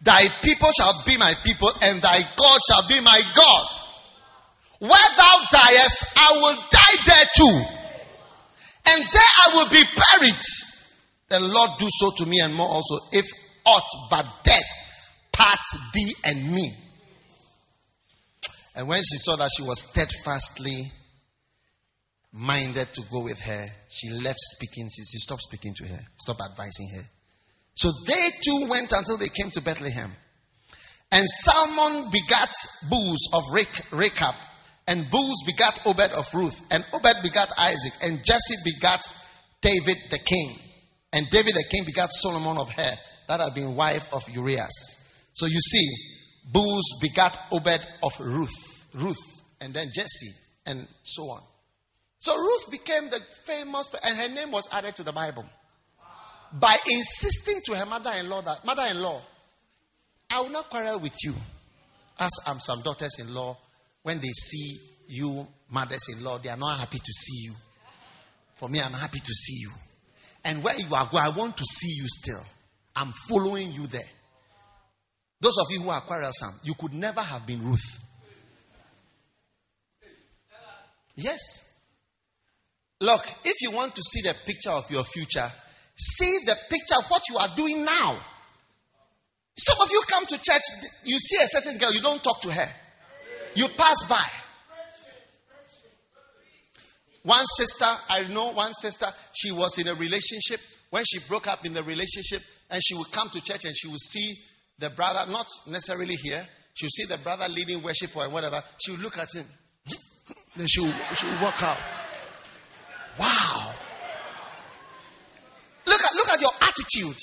Thy 0.01 0.27
people 0.41 0.69
shall 0.77 1.03
be 1.05 1.17
my 1.17 1.33
people, 1.43 1.71
and 1.81 2.01
thy 2.01 2.21
God 2.35 2.59
shall 2.67 2.87
be 2.87 2.99
my 3.01 3.21
God. 3.35 3.65
Where 4.79 5.11
thou 5.17 5.39
diest, 5.51 6.17
I 6.17 6.31
will 6.33 6.55
die 6.55 6.97
there 7.05 7.25
too. 7.35 7.63
And 8.87 9.03
there 9.03 9.33
I 9.45 9.55
will 9.55 9.69
be 9.69 9.83
buried. 9.83 10.41
The 11.29 11.39
Lord 11.39 11.69
do 11.77 11.87
so 11.89 12.11
to 12.17 12.25
me 12.25 12.39
and 12.39 12.53
more 12.53 12.67
also, 12.67 12.97
if 13.11 13.27
aught 13.63 13.83
but 14.09 14.25
death 14.43 14.63
part 15.31 15.59
thee 15.93 16.15
and 16.25 16.51
me. 16.51 16.75
And 18.75 18.87
when 18.87 18.99
she 18.99 19.17
saw 19.17 19.35
that 19.35 19.49
she 19.55 19.63
was 19.63 19.81
steadfastly 19.89 20.91
minded 22.31 22.93
to 22.93 23.01
go 23.11 23.23
with 23.23 23.39
her, 23.39 23.65
she 23.89 24.09
left 24.09 24.39
speaking. 24.39 24.89
She, 24.89 25.03
she 25.03 25.17
stopped 25.17 25.41
speaking 25.43 25.73
to 25.75 25.87
her, 25.87 25.99
stopped 26.19 26.41
advising 26.41 26.89
her. 26.95 27.03
So 27.73 27.91
they 28.07 28.29
too 28.43 28.67
went 28.69 28.91
until 28.91 29.17
they 29.17 29.29
came 29.29 29.51
to 29.51 29.61
Bethlehem. 29.61 30.11
And 31.11 31.27
Salmon 31.27 32.09
begat 32.11 32.53
Booz 32.89 33.27
of 33.33 33.43
Rachab, 33.51 34.35
and 34.87 35.09
Booz 35.11 35.43
begat 35.45 35.81
Obed 35.85 36.11
of 36.13 36.33
Ruth, 36.33 36.61
and 36.71 36.85
Obed 36.93 37.15
begat 37.21 37.49
Isaac, 37.57 37.93
and 38.03 38.23
Jesse 38.23 38.55
begat 38.63 39.05
David 39.61 39.97
the 40.09 40.19
king. 40.19 40.55
And 41.11 41.29
David 41.29 41.53
the 41.53 41.65
king 41.69 41.83
begat 41.85 42.11
Solomon 42.11 42.57
of 42.57 42.69
her, 42.69 42.91
that 43.27 43.39
had 43.41 43.53
been 43.53 43.75
wife 43.75 44.07
of 44.13 44.27
Urias. 44.29 45.29
So 45.33 45.45
you 45.47 45.59
see, 45.59 45.87
Boaz 46.43 46.83
begat 47.01 47.37
Obed 47.51 47.81
of 48.03 48.19
Ruth, 48.19 48.85
Ruth, 48.93 49.43
and 49.59 49.73
then 49.73 49.89
Jesse, 49.93 50.31
and 50.65 50.87
so 51.03 51.23
on. 51.23 51.41
So 52.19 52.37
Ruth 52.37 52.71
became 52.71 53.09
the 53.09 53.19
famous, 53.45 53.87
and 54.03 54.17
her 54.17 54.29
name 54.29 54.51
was 54.51 54.67
added 54.71 54.95
to 54.95 55.03
the 55.03 55.11
Bible 55.11 55.45
by 56.53 56.77
insisting 56.87 57.61
to 57.65 57.75
her 57.75 57.85
mother-in-law 57.85 58.41
that 58.41 58.65
mother-in-law, 58.65 59.21
I 60.31 60.41
will 60.41 60.49
not 60.49 60.69
quarrel 60.69 60.99
with 60.99 61.15
you, 61.23 61.33
as 62.19 62.31
I'm 62.45 62.59
some 62.59 62.81
daughters-in-law. 62.81 63.57
When 64.03 64.19
they 64.19 64.29
see 64.29 64.79
you, 65.07 65.47
mothers-in-law, 65.69 66.39
they 66.39 66.49
are 66.49 66.57
not 66.57 66.79
happy 66.79 66.97
to 66.97 67.13
see 67.13 67.43
you. 67.45 67.53
For 68.55 68.69
me, 68.69 68.81
I'm 68.81 68.93
happy 68.93 69.19
to 69.19 69.33
see 69.33 69.59
you. 69.59 69.71
And 70.43 70.63
where 70.63 70.75
you 70.75 70.93
are 70.93 71.07
going, 71.07 71.23
I 71.23 71.29
want 71.29 71.57
to 71.57 71.63
see 71.65 71.93
you 71.95 72.05
still. 72.07 72.43
I'm 72.95 73.11
following 73.29 73.71
you 73.71 73.87
there. 73.87 74.09
Those 75.41 75.57
of 75.57 75.71
you 75.71 75.81
who 75.81 75.89
are 75.89 76.01
quarrelsome, 76.01 76.53
you 76.63 76.75
could 76.75 76.93
never 76.93 77.21
have 77.21 77.47
been 77.47 77.65
Ruth. 77.65 77.99
Yes. 81.15 81.67
Look, 82.99 83.25
if 83.43 83.61
you 83.61 83.71
want 83.71 83.95
to 83.95 84.03
see 84.03 84.21
the 84.21 84.35
picture 84.45 84.69
of 84.69 84.89
your 84.91 85.03
future, 85.03 85.51
see 85.97 86.37
the 86.45 86.55
picture 86.69 86.95
of 86.99 87.09
what 87.09 87.23
you 87.29 87.37
are 87.37 87.49
doing 87.55 87.83
now. 87.83 88.17
Some 89.57 89.81
of 89.81 89.91
you 89.91 90.01
come 90.07 90.25
to 90.27 90.37
church, 90.37 90.61
you 91.05 91.17
see 91.17 91.37
a 91.43 91.47
certain 91.47 91.79
girl, 91.79 91.91
you 91.91 92.01
don't 92.01 92.23
talk 92.23 92.39
to 92.41 92.51
her. 92.51 92.69
You 93.55 93.67
pass 93.69 94.05
by. 94.07 94.23
One 97.23 97.45
sister, 97.45 97.85
I 98.09 98.27
know 98.27 98.51
one 98.51 98.73
sister, 98.73 99.07
she 99.33 99.51
was 99.51 99.77
in 99.79 99.87
a 99.87 99.95
relationship. 99.95 100.59
When 100.91 101.03
she 101.05 101.19
broke 101.27 101.47
up 101.47 101.65
in 101.65 101.73
the 101.73 101.83
relationship, 101.83 102.41
and 102.69 102.81
she 102.83 102.95
would 102.95 103.11
come 103.11 103.29
to 103.29 103.41
church 103.41 103.65
and 103.65 103.75
she 103.75 103.87
would 103.87 103.99
see 103.99 104.35
the 104.81 104.89
brother, 104.89 105.31
not 105.31 105.47
necessarily 105.67 106.15
here, 106.15 106.45
she 106.73 106.85
would 106.85 106.91
see 106.91 107.05
the 107.05 107.17
brother 107.19 107.47
leading 107.47 107.81
worship 107.83 108.15
or 108.17 108.27
whatever. 108.29 108.61
She 108.83 108.91
would 108.91 109.01
look 109.01 109.17
at 109.17 109.33
him. 109.33 109.45
Then 110.55 110.67
she 110.67 110.81
would, 110.81 110.93
she 111.15 111.27
would 111.27 111.39
walk 111.41 111.61
out. 111.63 111.77
Wow. 113.17 113.73
Look 115.85 116.01
at, 116.01 116.15
look 116.15 116.29
at 116.29 116.41
your 116.41 116.51
attitude. 116.61 117.17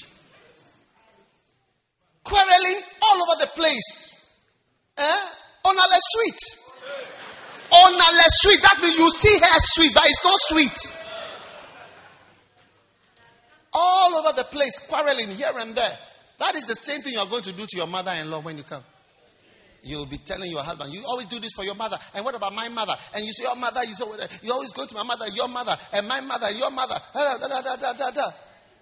Quarreling 2.25 2.83
all 3.03 3.17
over 3.17 3.41
the 3.41 3.51
place. 3.55 4.31
Eh? 4.97 5.21
On 5.65 5.77
a 5.77 5.99
sweet. 5.99 6.41
On 7.73 7.95
a 7.95 8.31
sweet. 8.31 8.63
That 8.63 8.79
means 8.83 8.97
you 8.97 9.11
see 9.11 9.39
her 9.39 9.61
sweet, 9.61 9.95
but 9.95 10.05
it's 10.07 10.25
not 10.25 10.39
sweet. 10.39 10.97
All 13.73 14.17
over 14.17 14.37
the 14.37 14.45
place, 14.45 14.79
quarreling 14.89 15.31
here 15.31 15.53
and 15.57 15.75
there. 15.75 15.99
That 16.39 16.55
is 16.55 16.67
the 16.67 16.77
same 16.77 17.01
thing 17.01 17.15
you 17.15 17.19
are 17.19 17.29
going 17.29 17.43
to 17.43 17.53
do 17.53 17.67
to 17.67 17.77
your 17.77 17.87
mother 17.87 18.13
in 18.13 18.31
law 18.31 18.41
when 18.41 18.57
you 18.57 18.63
come. 18.63 18.83
You'll 19.83 20.07
be 20.07 20.19
telling 20.19 20.51
your 20.51 20.63
husband, 20.63 20.93
you 20.93 21.05
always 21.07 21.27
do 21.27 21.39
this 21.39 21.53
for 21.55 21.65
your 21.65 21.75
mother. 21.75 21.99
And 22.15 22.25
what 22.25 22.35
about 22.35 22.53
my 22.53 22.69
mother? 22.69 22.95
And 23.15 23.25
you 23.25 23.33
say, 23.33 23.45
your 23.45 23.57
mother, 23.57 23.81
you, 23.85 23.95
say, 23.95 24.05
you 24.43 24.53
always 24.53 24.73
go 24.73 24.87
to 24.87 24.95
my 24.95 25.05
mother, 25.05 25.27
your 25.33 25.49
mother, 25.49 25.77
and 25.93 26.07
my 26.07 26.21
mother, 26.21 26.51
your 26.51 26.71
mother. 26.71 26.97
Da, 27.15 27.37
da, 27.39 28.11
da, 28.11 28.31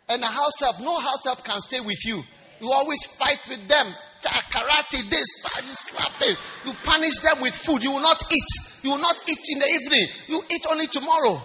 and 0.09 0.23
a 0.23 0.27
house 0.27 0.61
help, 0.61 0.81
no 0.81 0.99
house 1.01 1.25
help 1.25 1.45
can 1.45 1.61
stay 1.61 1.81
with 1.81 2.05
you. 2.05 2.23
You 2.61 2.73
always 2.73 3.05
fight 3.05 3.41
with 3.49 3.67
them. 3.69 3.87
Karate, 4.23 5.09
this, 5.11 5.27
you 5.69 5.75
slap 5.75 6.13
it. 6.23 6.39
You 6.65 6.73
punish 6.83 7.19
them 7.19 7.41
with 7.41 7.55
food. 7.55 7.83
You 7.83 7.93
will 7.93 8.01
not 8.01 8.23
eat. 8.33 8.83
You 8.83 8.91
will 8.93 8.99
not 8.99 9.17
eat 9.29 9.39
in 9.49 9.59
the 9.59 9.67
evening. 9.67 10.07
You 10.29 10.43
eat 10.51 10.67
only 10.71 10.87
tomorrow. 10.87 11.41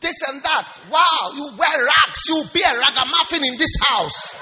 This 0.00 0.16
and 0.28 0.42
that. 0.42 0.78
Wow, 0.90 1.32
you 1.34 1.44
wear 1.56 1.84
rags. 1.84 2.26
You 2.28 2.44
be 2.52 2.60
a 2.62 2.78
ragamuffin 2.78 3.44
in 3.44 3.58
this 3.58 3.74
house. 3.88 4.34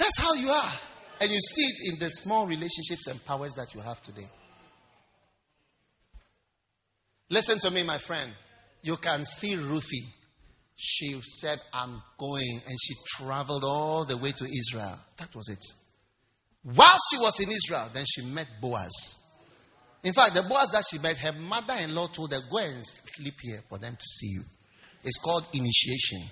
That's 0.00 0.18
how 0.18 0.32
you 0.32 0.48
are. 0.48 0.72
And 1.20 1.30
you 1.30 1.38
see 1.38 1.62
it 1.62 1.92
in 1.92 1.98
the 1.98 2.08
small 2.08 2.46
relationships 2.46 3.06
and 3.06 3.22
powers 3.22 3.52
that 3.56 3.74
you 3.74 3.82
have 3.82 4.00
today. 4.00 4.26
Listen 7.28 7.58
to 7.58 7.70
me, 7.70 7.82
my 7.82 7.98
friend. 7.98 8.32
You 8.82 8.96
can 8.96 9.22
see 9.24 9.56
Ruthie. 9.56 10.06
She 10.74 11.20
said, 11.22 11.60
I'm 11.74 12.00
going. 12.16 12.62
And 12.66 12.78
she 12.82 12.94
traveled 13.18 13.62
all 13.62 14.06
the 14.06 14.16
way 14.16 14.32
to 14.32 14.44
Israel. 14.46 14.98
That 15.18 15.36
was 15.36 15.50
it. 15.50 15.62
While 16.62 16.96
she 17.10 17.18
was 17.18 17.38
in 17.38 17.50
Israel, 17.50 17.90
then 17.92 18.06
she 18.08 18.22
met 18.22 18.48
Boaz. 18.58 19.18
In 20.02 20.14
fact, 20.14 20.32
the 20.34 20.42
Boaz 20.44 20.70
that 20.72 20.84
she 20.90 20.98
met, 20.98 21.18
her 21.18 21.32
mother 21.32 21.74
in 21.78 21.94
law 21.94 22.06
told 22.06 22.32
her, 22.32 22.40
Go 22.50 22.56
and 22.56 22.82
sleep 22.82 23.34
here 23.42 23.60
for 23.68 23.76
them 23.76 23.96
to 23.96 24.06
see 24.06 24.28
you. 24.28 24.42
It's 25.04 25.18
called 25.18 25.44
initiation. 25.52 26.22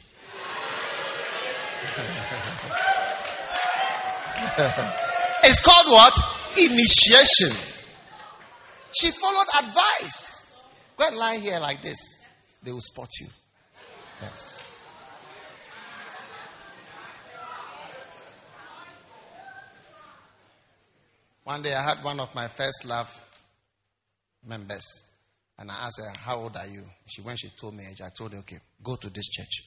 it's 5.44 5.60
called 5.60 5.86
what? 5.92 6.14
Initiation. 6.56 7.56
She 8.92 9.10
followed 9.10 9.46
advice. 9.58 10.52
Go 10.96 11.06
and 11.08 11.16
lie 11.16 11.38
here 11.38 11.58
like 11.58 11.82
this. 11.82 12.16
They 12.62 12.72
will 12.72 12.80
spot 12.80 13.10
you. 13.20 13.26
Yes. 14.20 14.64
One 21.44 21.62
day 21.62 21.72
I 21.72 21.82
had 21.82 22.04
one 22.04 22.20
of 22.20 22.34
my 22.34 22.46
first 22.46 22.84
love 22.84 23.08
members, 24.46 24.84
and 25.58 25.70
I 25.70 25.86
asked 25.86 25.98
her, 25.98 26.12
How 26.20 26.36
old 26.36 26.56
are 26.56 26.66
you? 26.66 26.82
She 27.06 27.22
when 27.22 27.36
she 27.36 27.48
told 27.58 27.74
me 27.74 27.84
age, 27.90 28.02
I 28.02 28.10
told 28.10 28.32
her, 28.32 28.38
Okay, 28.40 28.58
go 28.82 28.96
to 28.96 29.08
this 29.08 29.28
church 29.28 29.64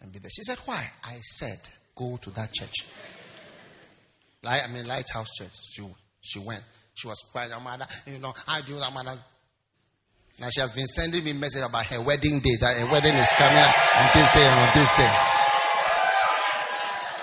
and 0.00 0.10
be 0.10 0.18
there. 0.18 0.30
She 0.34 0.42
said, 0.42 0.58
Why? 0.64 0.90
I 1.04 1.20
said, 1.20 1.60
Go 1.94 2.16
to 2.16 2.30
that 2.30 2.52
church. 2.52 2.86
I 4.44 4.66
mean, 4.66 4.86
Lighthouse 4.86 5.30
Church. 5.30 5.52
She, 5.70 5.82
she 6.20 6.38
went. 6.40 6.62
She 6.94 7.08
was 7.08 7.22
crying, 7.32 7.52
mother, 7.62 7.86
you 8.06 8.18
know, 8.18 8.34
I 8.46 8.60
do 8.60 8.74
mother. 8.92 9.18
Now 10.40 10.48
she 10.50 10.60
has 10.60 10.72
been 10.72 10.86
sending 10.86 11.24
me 11.24 11.32
message 11.32 11.62
about 11.62 11.86
her 11.86 12.00
wedding 12.02 12.40
day, 12.40 12.56
that 12.60 12.76
her 12.76 12.86
wedding 12.90 13.14
is 13.14 13.28
coming 13.36 13.56
on 13.56 14.08
this 14.14 14.32
day 14.32 14.44
and 14.44 14.60
on 14.60 14.70
this 14.74 14.90
day. 14.96 15.12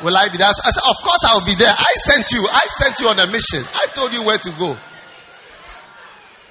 Will 0.03 0.15
I 0.15 0.29
be 0.31 0.37
there? 0.37 0.47
I 0.47 0.71
said, 0.71 0.83
of 0.87 0.95
course 1.03 1.23
I 1.27 1.33
will 1.35 1.45
be 1.45 1.55
there. 1.55 1.71
I 1.71 1.93
sent 1.97 2.31
you. 2.31 2.47
I 2.47 2.65
sent 2.69 2.99
you 2.99 3.07
on 3.09 3.19
a 3.19 3.27
mission. 3.27 3.63
I 3.75 3.87
told 3.93 4.13
you 4.13 4.23
where 4.23 4.37
to 4.37 4.51
go. 4.57 4.77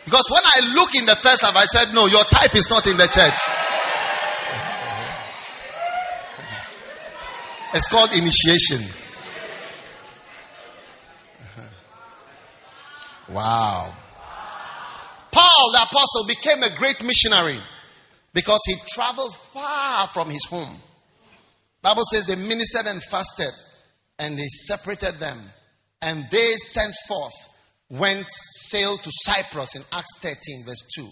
Because 0.04 0.26
when 0.30 0.42
I 0.44 0.74
look 0.74 0.94
in 0.94 1.06
the 1.06 1.16
first 1.16 1.42
half, 1.42 1.56
I 1.56 1.64
said, 1.64 1.94
no, 1.94 2.06
your 2.06 2.24
type 2.24 2.54
is 2.54 2.68
not 2.68 2.86
in 2.86 2.96
the 2.96 3.08
church. 3.08 3.38
It's 7.74 7.88
called 7.88 8.12
initiation. 8.12 9.07
Wow. 13.30 13.94
Paul 15.30 15.72
the 15.72 15.82
apostle 15.82 16.26
became 16.26 16.62
a 16.62 16.74
great 16.76 17.02
missionary 17.02 17.58
because 18.32 18.60
he 18.66 18.76
traveled 18.88 19.34
far 19.34 20.06
from 20.08 20.30
his 20.30 20.44
home. 20.46 20.74
Bible 21.82 22.04
says 22.10 22.26
they 22.26 22.34
ministered 22.34 22.86
and 22.86 23.02
fasted 23.02 23.52
and 24.18 24.38
they 24.38 24.46
separated 24.46 25.18
them 25.20 25.38
and 26.02 26.26
they 26.30 26.54
sent 26.56 26.94
forth 27.06 27.34
went 27.90 28.26
sailed 28.28 29.02
to 29.02 29.10
Cyprus 29.12 29.76
in 29.76 29.82
Acts 29.92 30.18
13 30.18 30.64
verse 30.66 30.86
2. 30.96 31.08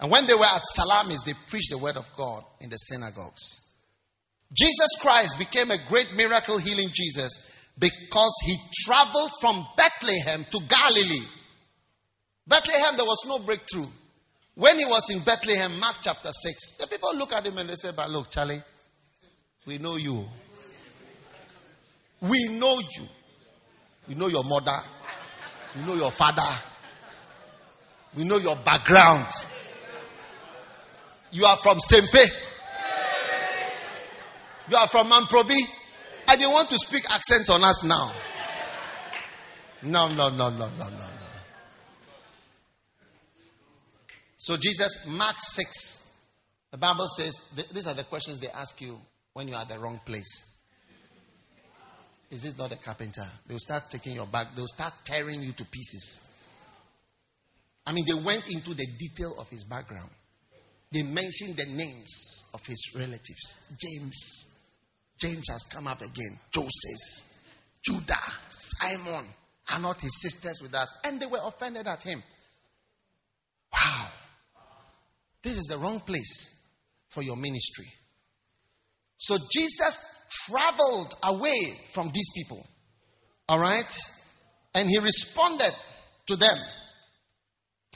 And 0.00 0.10
when 0.10 0.26
they 0.26 0.34
were 0.34 0.44
at 0.44 0.64
Salamis 0.64 1.22
they 1.24 1.34
preached 1.48 1.70
the 1.70 1.78
word 1.78 1.96
of 1.96 2.10
God 2.16 2.44
in 2.60 2.70
the 2.70 2.76
synagogues. 2.76 3.60
Jesus 4.52 4.88
Christ 5.00 5.38
became 5.38 5.70
a 5.70 5.88
great 5.88 6.14
miracle 6.14 6.58
healing 6.58 6.88
Jesus 6.92 7.63
because 7.78 8.32
he 8.44 8.56
traveled 8.84 9.30
from 9.40 9.66
Bethlehem 9.76 10.44
to 10.50 10.60
Galilee. 10.60 11.26
Bethlehem, 12.46 12.96
there 12.96 13.06
was 13.06 13.24
no 13.26 13.38
breakthrough. 13.38 13.86
When 14.54 14.78
he 14.78 14.84
was 14.84 15.10
in 15.10 15.18
Bethlehem, 15.20 15.78
Mark 15.80 15.96
chapter 16.02 16.30
6, 16.30 16.70
the 16.78 16.86
people 16.86 17.16
look 17.16 17.32
at 17.32 17.44
him 17.44 17.58
and 17.58 17.68
they 17.68 17.74
say, 17.74 17.90
But 17.96 18.10
look, 18.10 18.30
Charlie, 18.30 18.62
we 19.66 19.78
know 19.78 19.96
you. 19.96 20.24
We 22.20 22.48
know 22.50 22.78
you. 22.78 23.04
We 24.08 24.14
know 24.14 24.28
your 24.28 24.44
mother. 24.44 24.78
We 25.74 25.82
know 25.84 25.94
your 25.94 26.12
father. 26.12 26.58
We 28.16 28.24
know 28.24 28.36
your 28.36 28.56
background. 28.56 29.26
You 31.32 31.44
are 31.46 31.56
from 31.56 31.78
Sempe. 31.78 32.24
You 34.68 34.76
are 34.76 34.86
from 34.86 35.10
Mamprobi. 35.10 35.58
And 36.28 36.40
you 36.40 36.50
want 36.50 36.70
to 36.70 36.78
speak 36.78 37.04
accents 37.10 37.50
on 37.50 37.62
us 37.62 37.84
now. 37.84 38.12
No, 39.82 40.08
no, 40.08 40.30
no, 40.30 40.50
no, 40.50 40.50
no, 40.50 40.68
no. 40.68 40.88
no. 40.88 41.06
So, 44.36 44.56
Jesus, 44.56 45.06
Mark 45.06 45.36
6, 45.38 46.12
the 46.70 46.78
Bible 46.78 47.06
says, 47.06 47.32
these 47.72 47.86
are 47.86 47.94
the 47.94 48.04
questions 48.04 48.40
they 48.40 48.48
ask 48.48 48.80
you 48.80 48.98
when 49.32 49.48
you 49.48 49.54
are 49.54 49.62
at 49.62 49.68
the 49.68 49.78
wrong 49.78 50.00
place. 50.04 50.44
Is 52.30 52.42
this 52.42 52.58
not 52.58 52.72
a 52.72 52.76
carpenter? 52.76 53.24
They'll 53.46 53.58
start 53.58 53.84
taking 53.90 54.14
your 54.14 54.26
back, 54.26 54.48
they'll 54.56 54.66
start 54.66 54.92
tearing 55.04 55.42
you 55.42 55.52
to 55.52 55.64
pieces. 55.64 56.30
I 57.86 57.92
mean, 57.92 58.04
they 58.06 58.14
went 58.14 58.50
into 58.50 58.74
the 58.74 58.86
detail 58.98 59.34
of 59.38 59.48
his 59.50 59.64
background. 59.64 60.10
They 60.90 61.02
mentioned 61.02 61.56
the 61.56 61.66
names 61.66 62.44
of 62.54 62.64
his 62.66 62.92
relatives. 62.94 63.76
James. 63.80 64.53
James 65.18 65.44
has 65.50 65.66
come 65.70 65.86
up 65.86 66.00
again. 66.00 66.38
Joseph. 66.52 67.32
Judah. 67.84 68.18
Simon. 68.48 69.26
Are 69.70 69.78
not 69.78 70.00
his 70.00 70.20
sisters 70.20 70.60
with 70.60 70.74
us? 70.74 70.92
And 71.04 71.20
they 71.20 71.26
were 71.26 71.40
offended 71.42 71.86
at 71.86 72.02
him. 72.02 72.22
Wow. 73.72 74.08
This 75.42 75.56
is 75.56 75.64
the 75.64 75.78
wrong 75.78 76.00
place 76.00 76.54
for 77.08 77.22
your 77.22 77.36
ministry. 77.36 77.86
So 79.16 79.38
Jesus 79.52 80.04
traveled 80.30 81.14
away 81.22 81.78
from 81.92 82.10
these 82.12 82.28
people. 82.36 82.66
All 83.48 83.58
right? 83.58 83.98
And 84.74 84.88
he 84.88 84.98
responded 84.98 85.72
to 86.26 86.36
them. 86.36 86.56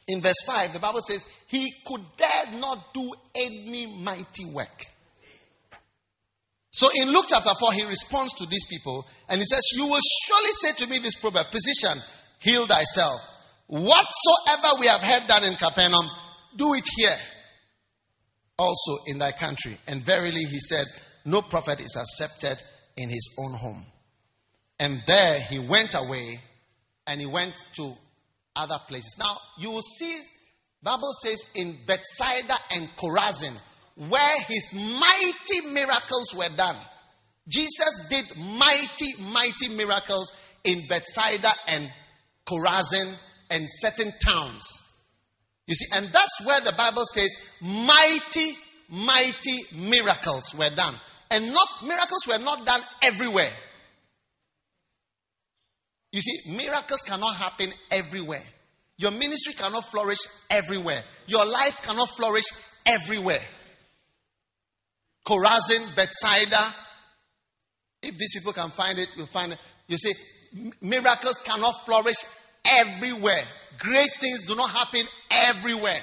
In 0.06 0.22
verse 0.22 0.40
5, 0.46 0.72
the 0.72 0.78
Bible 0.78 1.00
says, 1.00 1.26
He 1.46 1.70
could 1.86 2.00
dare 2.16 2.58
not 2.58 2.94
do 2.94 3.12
any 3.34 3.86
mighty 3.86 4.46
work. 4.46 4.84
So 6.78 6.88
in 6.94 7.10
Luke 7.10 7.24
chapter 7.28 7.50
4, 7.58 7.72
he 7.72 7.84
responds 7.86 8.34
to 8.34 8.46
these 8.46 8.64
people 8.66 9.04
and 9.28 9.40
he 9.40 9.44
says, 9.44 9.62
You 9.74 9.86
will 9.86 9.98
surely 10.26 10.50
say 10.52 10.72
to 10.74 10.86
me 10.88 11.00
this 11.00 11.16
proverb, 11.16 11.46
Physician, 11.46 11.98
heal 12.38 12.68
thyself. 12.68 13.18
Whatsoever 13.66 14.78
we 14.78 14.86
have 14.86 15.00
heard 15.00 15.26
done 15.26 15.42
in 15.42 15.56
Capernaum, 15.56 16.08
do 16.54 16.74
it 16.74 16.84
here 16.96 17.18
also 18.56 18.92
in 19.08 19.18
thy 19.18 19.32
country. 19.32 19.76
And 19.88 20.02
verily, 20.02 20.44
he 20.44 20.60
said, 20.60 20.84
No 21.24 21.42
prophet 21.42 21.80
is 21.80 21.96
accepted 21.96 22.62
in 22.96 23.08
his 23.08 23.34
own 23.40 23.54
home. 23.54 23.84
And 24.78 25.02
there 25.04 25.40
he 25.40 25.58
went 25.58 25.96
away 25.96 26.40
and 27.08 27.20
he 27.20 27.26
went 27.26 27.54
to 27.78 27.92
other 28.54 28.78
places. 28.86 29.16
Now, 29.18 29.36
you 29.58 29.72
will 29.72 29.82
see, 29.82 30.16
Bible 30.80 31.10
says 31.24 31.44
in 31.56 31.76
Bethsaida 31.88 32.54
and 32.70 32.88
Chorazin, 32.96 33.56
where 34.08 34.40
his 34.46 34.72
mighty 34.74 35.68
miracles 35.72 36.34
were 36.36 36.48
done. 36.56 36.76
Jesus 37.48 38.06
did 38.08 38.24
mighty, 38.36 39.22
mighty 39.32 39.68
miracles 39.68 40.32
in 40.64 40.86
Bethsaida 40.88 41.50
and 41.68 41.90
Chorazin 42.46 43.12
and 43.50 43.66
certain 43.68 44.12
towns. 44.24 44.84
You 45.66 45.74
see, 45.74 45.86
and 45.96 46.06
that's 46.06 46.46
where 46.46 46.60
the 46.60 46.72
Bible 46.76 47.04
says 47.04 47.34
mighty, 47.60 48.56
mighty 48.88 49.64
miracles 49.74 50.54
were 50.54 50.70
done. 50.74 50.94
And 51.30 51.52
not 51.52 51.68
miracles 51.82 52.26
were 52.26 52.38
not 52.38 52.64
done 52.64 52.80
everywhere. 53.02 53.50
You 56.12 56.22
see, 56.22 56.56
miracles 56.56 57.02
cannot 57.02 57.36
happen 57.36 57.70
everywhere. 57.90 58.42
Your 58.96 59.10
ministry 59.10 59.54
cannot 59.54 59.84
flourish 59.84 60.20
everywhere. 60.50 61.02
Your 61.26 61.44
life 61.44 61.82
cannot 61.82 62.08
flourish 62.10 62.46
everywhere. 62.86 63.42
Chorazin, 65.28 65.94
Bethsaida. 65.94 66.74
If 68.02 68.16
these 68.16 68.32
people 68.32 68.54
can 68.54 68.70
find 68.70 68.98
it, 68.98 69.10
you'll 69.14 69.26
find 69.26 69.52
it. 69.52 69.58
You 69.86 69.98
see, 69.98 70.14
miracles 70.80 71.38
cannot 71.44 71.84
flourish 71.84 72.16
everywhere. 72.64 73.42
Great 73.78 74.10
things 74.14 74.46
do 74.46 74.56
not 74.56 74.70
happen 74.70 75.02
everywhere. 75.30 76.00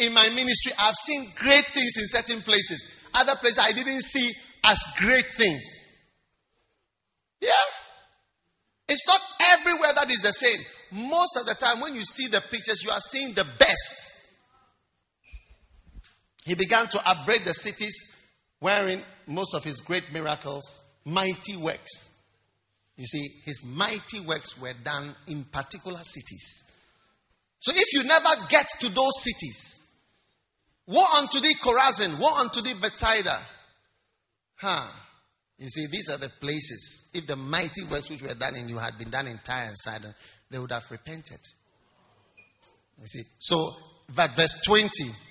In 0.00 0.12
my 0.12 0.28
ministry, 0.30 0.72
I've 0.78 0.94
seen 0.96 1.24
great 1.36 1.64
things 1.64 1.96
in 1.96 2.08
certain 2.08 2.42
places. 2.42 2.88
Other 3.14 3.36
places 3.36 3.58
I 3.58 3.72
didn't 3.72 4.02
see 4.02 4.30
as 4.64 4.78
great 4.98 5.32
things. 5.32 5.62
Yeah. 7.40 7.48
It's 8.88 9.06
not 9.06 9.20
everywhere 9.52 9.92
that 9.94 10.10
is 10.10 10.20
the 10.20 10.32
same. 10.32 10.60
Most 11.08 11.38
of 11.40 11.46
the 11.46 11.54
time, 11.54 11.80
when 11.80 11.94
you 11.94 12.04
see 12.04 12.26
the 12.26 12.42
pictures, 12.42 12.82
you 12.84 12.90
are 12.90 13.00
seeing 13.00 13.32
the 13.32 13.46
best. 13.58 14.13
He 16.44 16.54
began 16.54 16.86
to 16.88 17.00
upbraid 17.08 17.44
the 17.44 17.54
cities 17.54 17.94
wherein 18.60 19.02
most 19.26 19.54
of 19.54 19.64
his 19.64 19.80
great 19.80 20.12
miracles, 20.12 20.82
mighty 21.04 21.56
works, 21.56 22.14
you 22.96 23.06
see, 23.06 23.28
his 23.44 23.64
mighty 23.64 24.20
works 24.20 24.58
were 24.60 24.72
done 24.84 25.14
in 25.26 25.44
particular 25.44 25.98
cities. 25.98 26.62
So 27.58 27.72
if 27.74 27.92
you 27.92 28.04
never 28.04 28.28
get 28.48 28.66
to 28.80 28.88
those 28.88 29.22
cities, 29.22 29.82
woe 30.86 31.04
unto 31.16 31.40
thee 31.40 31.54
Chorazin, 31.60 32.18
woe 32.20 32.34
unto 32.34 32.60
thee 32.60 32.74
Bethsaida. 32.80 33.40
Huh. 34.56 34.86
You 35.58 35.68
see, 35.68 35.86
these 35.86 36.10
are 36.10 36.18
the 36.18 36.28
places. 36.28 37.10
If 37.14 37.26
the 37.26 37.36
mighty 37.36 37.84
works 37.90 38.10
which 38.10 38.22
were 38.22 38.34
done 38.34 38.56
in 38.56 38.68
you 38.68 38.78
had 38.78 38.98
been 38.98 39.10
done 39.10 39.26
in 39.26 39.38
Tyre 39.38 39.66
and 39.68 39.78
Sidon, 39.78 40.14
they 40.50 40.58
would 40.58 40.72
have 40.72 40.88
repented. 40.90 41.40
You 43.00 43.06
see, 43.06 43.22
so 43.38 43.72
that 44.10 44.36
verse 44.36 44.60
20, 44.64 44.88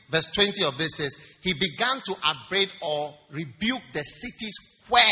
verse 0.09 0.25
20 0.33 0.63
of 0.63 0.77
this 0.77 0.97
says, 0.97 1.15
He 1.41 1.53
began 1.53 2.01
to 2.05 2.15
upbraid 2.23 2.69
or 2.81 3.13
rebuke 3.31 3.81
the 3.93 4.03
cities 4.03 4.55
where 4.89 5.03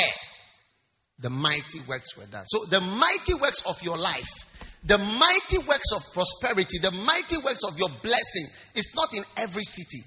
the 1.19 1.29
mighty 1.29 1.79
works 1.87 2.17
were 2.17 2.25
done. 2.25 2.45
So, 2.47 2.65
the 2.65 2.81
mighty 2.81 3.35
works 3.35 3.61
of 3.67 3.81
your 3.83 3.97
life, 3.97 4.79
the 4.83 4.97
mighty 4.97 5.59
works 5.67 5.91
of 5.95 6.01
prosperity, 6.13 6.79
the 6.79 6.91
mighty 6.91 7.37
works 7.43 7.63
of 7.63 7.77
your 7.77 7.89
blessing 8.01 8.47
is 8.75 8.91
not 8.95 9.15
in 9.15 9.23
every 9.37 9.63
city. 9.63 10.03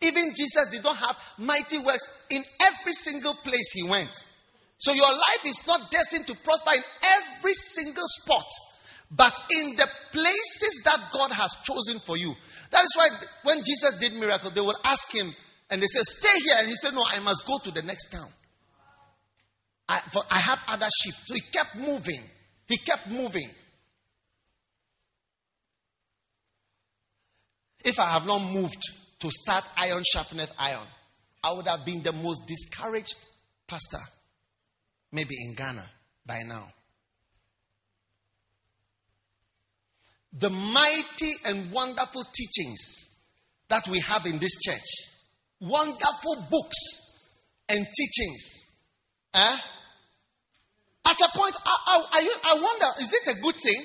Even 0.00 0.32
Jesus 0.36 0.70
did 0.70 0.84
not 0.84 0.96
have 0.96 1.18
mighty 1.38 1.78
works 1.78 2.24
in 2.30 2.42
every 2.62 2.92
single 2.92 3.34
place 3.34 3.72
he 3.72 3.82
went. 3.82 4.10
So, 4.78 4.92
your 4.92 5.10
life 5.10 5.44
is 5.44 5.60
not 5.66 5.90
destined 5.90 6.26
to 6.28 6.34
prosper 6.36 6.70
in 6.76 6.82
every 7.04 7.54
single 7.54 8.06
spot, 8.06 8.46
but 9.10 9.36
in 9.60 9.76
the 9.76 9.88
places 10.12 10.82
that 10.84 11.00
God 11.12 11.32
has 11.32 11.56
chosen 11.64 11.98
for 11.98 12.16
you. 12.16 12.34
That 12.70 12.82
is 12.82 12.94
why 12.96 13.08
when 13.44 13.58
Jesus 13.58 13.98
did 13.98 14.14
miracle, 14.14 14.50
they 14.50 14.60
would 14.60 14.76
ask 14.84 15.14
him 15.14 15.32
and 15.70 15.82
they 15.82 15.86
said, 15.86 16.04
Stay 16.04 16.38
here. 16.44 16.56
And 16.60 16.68
he 16.68 16.74
said, 16.76 16.94
No, 16.94 17.04
I 17.08 17.20
must 17.20 17.46
go 17.46 17.58
to 17.64 17.70
the 17.70 17.82
next 17.82 18.10
town. 18.10 18.28
I, 19.88 20.00
for 20.12 20.22
I 20.30 20.38
have 20.38 20.62
other 20.68 20.88
sheep. 21.02 21.14
So 21.26 21.34
he 21.34 21.40
kept 21.40 21.76
moving. 21.76 22.22
He 22.66 22.76
kept 22.76 23.08
moving. 23.08 23.48
If 27.84 27.98
I 27.98 28.10
have 28.10 28.26
not 28.26 28.40
moved 28.40 28.82
to 29.20 29.30
start 29.30 29.64
iron 29.76 30.02
sharpeneth 30.14 30.52
iron, 30.58 30.86
I 31.42 31.52
would 31.52 31.66
have 31.66 31.86
been 31.86 32.02
the 32.02 32.12
most 32.12 32.46
discouraged 32.46 33.16
pastor, 33.66 34.04
maybe 35.12 35.34
in 35.46 35.54
Ghana 35.54 35.88
by 36.26 36.42
now. 36.42 36.72
The 40.32 40.50
mighty 40.50 41.32
and 41.46 41.70
wonderful 41.72 42.24
teachings 42.32 43.20
that 43.68 43.86
we 43.88 44.00
have 44.00 44.26
in 44.26 44.38
this 44.38 44.58
church. 44.58 44.86
Wonderful 45.60 46.46
books 46.50 47.38
and 47.68 47.86
teachings. 47.96 48.66
Eh? 49.34 49.56
At 51.06 51.20
a 51.20 51.38
point, 51.38 51.54
I, 51.64 52.04
I, 52.12 52.34
I 52.44 52.54
wonder, 52.54 52.86
is 53.00 53.12
it 53.14 53.36
a 53.36 53.40
good 53.40 53.54
thing? 53.54 53.82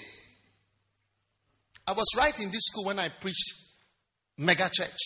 I 1.87 1.93
was 1.93 2.07
right 2.17 2.37
in 2.39 2.51
this 2.51 2.63
school 2.63 2.85
when 2.85 2.99
I 2.99 3.09
preached 3.09 3.53
mega 4.37 4.69
church. 4.71 4.97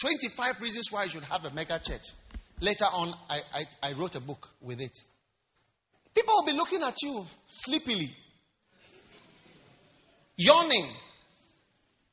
25 0.00 0.60
reasons 0.60 0.88
why 0.90 1.04
you 1.04 1.10
should 1.10 1.24
have 1.24 1.44
a 1.44 1.50
mega 1.54 1.78
church. 1.78 2.12
Later 2.60 2.86
on, 2.92 3.14
I, 3.28 3.40
I, 3.54 3.64
I 3.82 3.92
wrote 3.92 4.14
a 4.14 4.20
book 4.20 4.48
with 4.60 4.80
it. 4.80 4.98
People 6.14 6.34
will 6.36 6.46
be 6.46 6.52
looking 6.52 6.82
at 6.82 6.94
you 7.02 7.26
sleepily, 7.48 8.10
yawning. 10.36 10.86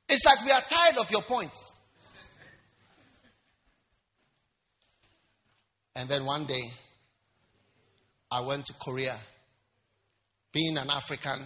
It's 0.07 0.25
like 0.25 0.43
we 0.43 0.51
are 0.51 0.61
tired 0.61 0.97
of 0.97 1.11
your 1.11 1.21
points. 1.21 1.73
And 5.95 6.07
then 6.07 6.25
one 6.25 6.45
day, 6.45 6.63
I 8.31 8.41
went 8.41 8.65
to 8.67 8.73
Korea. 8.73 9.17
Being 10.51 10.77
an 10.77 10.89
African, 10.89 11.45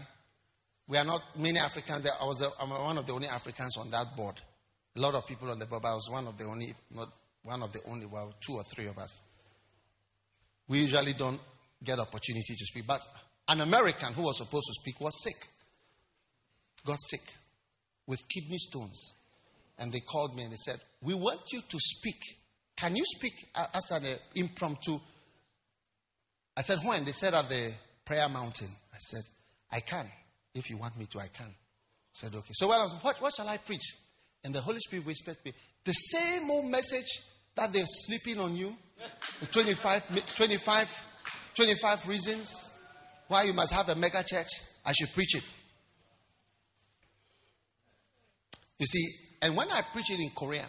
we 0.87 0.97
are 0.97 1.03
not 1.03 1.21
many 1.37 1.59
Africans 1.59 2.03
there. 2.03 2.13
I 2.21 2.25
was 2.25 2.41
one 2.59 2.97
of 2.97 3.05
the 3.05 3.13
only 3.13 3.27
Africans 3.27 3.77
on 3.77 3.89
that 3.91 4.15
board. 4.15 4.39
A 4.95 4.99
lot 4.99 5.15
of 5.15 5.25
people 5.25 5.49
on 5.49 5.59
the 5.59 5.65
board, 5.65 5.81
but 5.81 5.89
I 5.89 5.95
was 5.95 6.07
one 6.09 6.27
of 6.27 6.37
the 6.37 6.45
only, 6.45 6.73
not 6.91 7.09
one 7.41 7.63
of 7.63 7.73
the 7.73 7.79
only, 7.89 8.05
well, 8.05 8.33
two 8.45 8.53
or 8.53 8.63
three 8.63 8.85
of 8.85 8.97
us. 8.97 9.21
We 10.67 10.81
usually 10.81 11.13
don't 11.13 11.39
get 11.83 11.99
opportunity 11.99 12.53
to 12.55 12.65
speak. 12.65 12.85
But 12.87 13.01
an 13.47 13.61
American 13.61 14.13
who 14.13 14.21
was 14.21 14.37
supposed 14.37 14.65
to 14.67 14.73
speak 14.81 15.01
was 15.01 15.21
sick. 15.21 15.35
Got 16.85 17.01
sick 17.01 17.21
with 18.07 18.27
kidney 18.27 18.57
stones. 18.57 19.13
And 19.79 19.91
they 19.91 20.01
called 20.01 20.35
me 20.35 20.43
and 20.43 20.51
they 20.51 20.57
said, 20.57 20.79
We 21.01 21.13
want 21.13 21.41
you 21.51 21.61
to 21.61 21.79
speak. 21.79 22.19
Can 22.75 22.95
you 22.95 23.03
speak 23.05 23.33
as 23.73 23.91
an 23.91 24.05
uh, 24.05 24.15
impromptu? 24.35 24.99
I 26.55 26.61
said, 26.61 26.79
When? 26.83 27.05
They 27.05 27.11
said 27.11 27.33
at 27.33 27.49
the 27.49 27.71
prayer 28.05 28.29
mountain. 28.29 28.69
I 28.93 28.97
said, 28.99 29.23
I 29.71 29.79
can. 29.79 30.07
If 30.53 30.69
you 30.69 30.77
want 30.77 30.97
me 30.97 31.05
to, 31.07 31.19
I 31.19 31.27
can. 31.27 31.47
I 31.47 32.13
said, 32.13 32.35
Okay. 32.35 32.51
So 32.53 32.67
when 32.67 32.79
I 32.79 32.83
was, 32.83 32.93
what, 33.01 33.21
what 33.21 33.33
shall 33.35 33.47
I 33.47 33.57
preach? 33.57 33.95
And 34.43 34.53
the 34.53 34.61
Holy 34.61 34.79
Spirit 34.79 35.05
whispered 35.05 35.37
to 35.37 35.41
me, 35.45 35.53
The 35.83 35.93
same 35.93 36.51
old 36.51 36.65
message 36.65 37.21
that 37.55 37.71
they're 37.73 37.85
sleeping 37.87 38.39
on 38.39 38.55
you. 38.55 38.75
The 39.39 39.47
25, 39.47 40.35
25 40.35 41.09
25 41.55 42.07
reasons 42.07 42.71
why 43.27 43.43
you 43.43 43.53
must 43.53 43.73
have 43.73 43.89
a 43.89 43.95
mega 43.95 44.23
church. 44.23 44.47
I 44.85 44.91
should 44.93 45.13
preach 45.13 45.35
it. 45.35 45.43
You 48.83 48.87
see, 48.87 49.07
and 49.41 49.55
when 49.55 49.71
I 49.71 49.79
preach 49.93 50.11
it 50.11 50.19
in 50.19 50.29
Korea, 50.31 50.65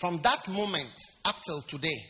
from 0.00 0.20
that 0.24 0.48
moment 0.48 0.90
up 1.24 1.36
till 1.46 1.60
today, 1.60 2.04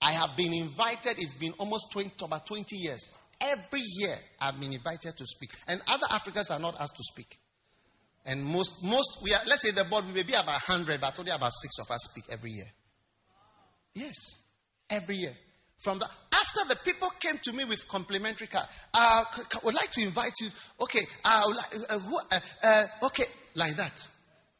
I 0.00 0.12
have 0.12 0.36
been 0.36 0.52
invited. 0.52 1.16
It's 1.18 1.34
been 1.34 1.52
almost 1.58 1.90
20, 1.90 2.12
about 2.24 2.46
20 2.46 2.76
years. 2.76 3.12
Every 3.40 3.80
year, 3.80 4.14
I've 4.40 4.60
been 4.60 4.72
invited 4.72 5.16
to 5.16 5.26
speak. 5.26 5.50
And 5.66 5.80
other 5.88 6.06
Africans 6.12 6.52
are 6.52 6.60
not 6.60 6.80
asked 6.80 6.94
to 6.94 7.02
speak. 7.02 7.36
And 8.24 8.44
most, 8.44 8.84
most 8.84 9.18
we 9.20 9.34
are, 9.34 9.40
let's 9.48 9.62
say 9.62 9.72
the 9.72 9.82
board, 9.82 10.06
we 10.06 10.12
may 10.12 10.22
be 10.22 10.34
about 10.34 10.62
100, 10.68 11.00
but 11.00 11.18
only 11.18 11.32
about 11.32 11.50
six 11.52 11.80
of 11.80 11.90
us 11.90 12.06
speak 12.08 12.26
every 12.30 12.52
year. 12.52 12.70
Yes, 13.94 14.14
every 14.88 15.16
year. 15.16 15.36
From 15.82 15.98
the 15.98 16.06
after 16.32 16.68
the 16.68 16.76
people 16.84 17.08
came 17.18 17.38
to 17.38 17.52
me 17.52 17.64
with 17.64 17.88
complimentary 17.88 18.46
card, 18.46 18.66
I 18.94 19.24
uh, 19.28 19.58
would 19.64 19.74
like 19.74 19.90
to 19.92 20.02
invite 20.02 20.34
you. 20.40 20.50
Okay, 20.80 21.00
uh, 21.24 21.52
uh, 21.90 21.98
uh, 22.30 22.38
uh, 22.62 22.86
okay, 23.06 23.24
like 23.54 23.76
that. 23.76 24.06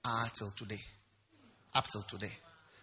Ah, 0.04 0.28
till 0.34 0.50
today, 0.50 0.80
up 1.74 1.86
till 1.88 2.02
today. 2.02 2.32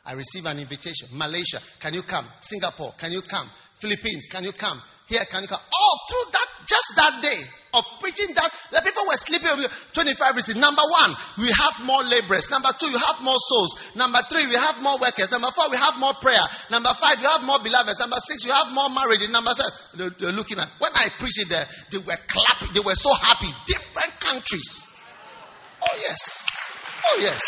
I 0.06 0.14
receive 0.14 0.46
an 0.46 0.58
invitation. 0.60 1.08
Malaysia, 1.14 1.60
can 1.80 1.94
you 1.94 2.02
come? 2.04 2.26
Singapore, 2.40 2.94
can 2.98 3.12
you 3.12 3.22
come? 3.22 3.50
Philippines, 3.76 4.28
can 4.32 4.44
you 4.44 4.54
come? 4.54 4.82
Here, 5.08 5.22
can 5.30 5.42
you 5.44 5.48
come? 5.48 5.60
All 5.60 6.00
through 6.10 6.32
that, 6.32 6.48
just 6.66 6.90
that 6.96 7.20
day 7.22 7.42
of 7.74 7.84
preaching 8.00 8.34
that, 8.36 8.50
the 8.72 8.82
people 8.82 9.04
were 9.06 9.18
sleeping. 9.18 9.50
25 9.94 10.36
reasons. 10.36 10.58
Number 10.58 10.82
one, 10.82 11.14
we 11.38 11.50
have 11.50 11.86
more 11.86 12.04
laborers. 12.04 12.50
Number 12.50 12.70
two, 12.80 12.90
you 12.90 12.98
have 12.98 13.22
more 13.22 13.38
souls. 13.38 13.94
Number 13.96 14.20
three, 14.30 14.46
we 14.48 14.56
have 14.56 14.82
more 14.82 14.98
workers. 14.98 15.32
Number 15.32 15.50
four, 15.54 15.70
we 15.70 15.78
have 15.78 16.00
more 16.00 16.14
prayer. 16.18 16.42
Number 16.72 16.90
five, 16.98 17.22
you 17.22 17.28
have 17.28 17.44
more 17.44 17.60
beloveds. 17.60 18.00
Number 18.00 18.18
six, 18.18 18.46
you 18.46 18.52
have 18.52 18.74
more 18.74 18.90
marriage. 18.90 19.22
Number 19.30 19.52
seven, 19.52 19.72
they're, 19.96 20.14
they're 20.18 20.38
looking 20.38 20.58
at. 20.58 20.70
When 20.80 20.92
I 20.96 21.10
preached 21.18 21.42
it 21.46 21.50
there, 21.50 21.66
they 21.92 22.00
were 22.00 22.18
clapping. 22.26 22.74
They 22.74 22.82
were 22.82 22.98
so 22.98 23.14
happy. 23.14 23.50
Different 23.66 24.20
countries. 24.20 24.89
Oh, 25.82 25.98
yes. 26.00 26.46
Oh, 27.08 27.20
yes. 27.22 27.42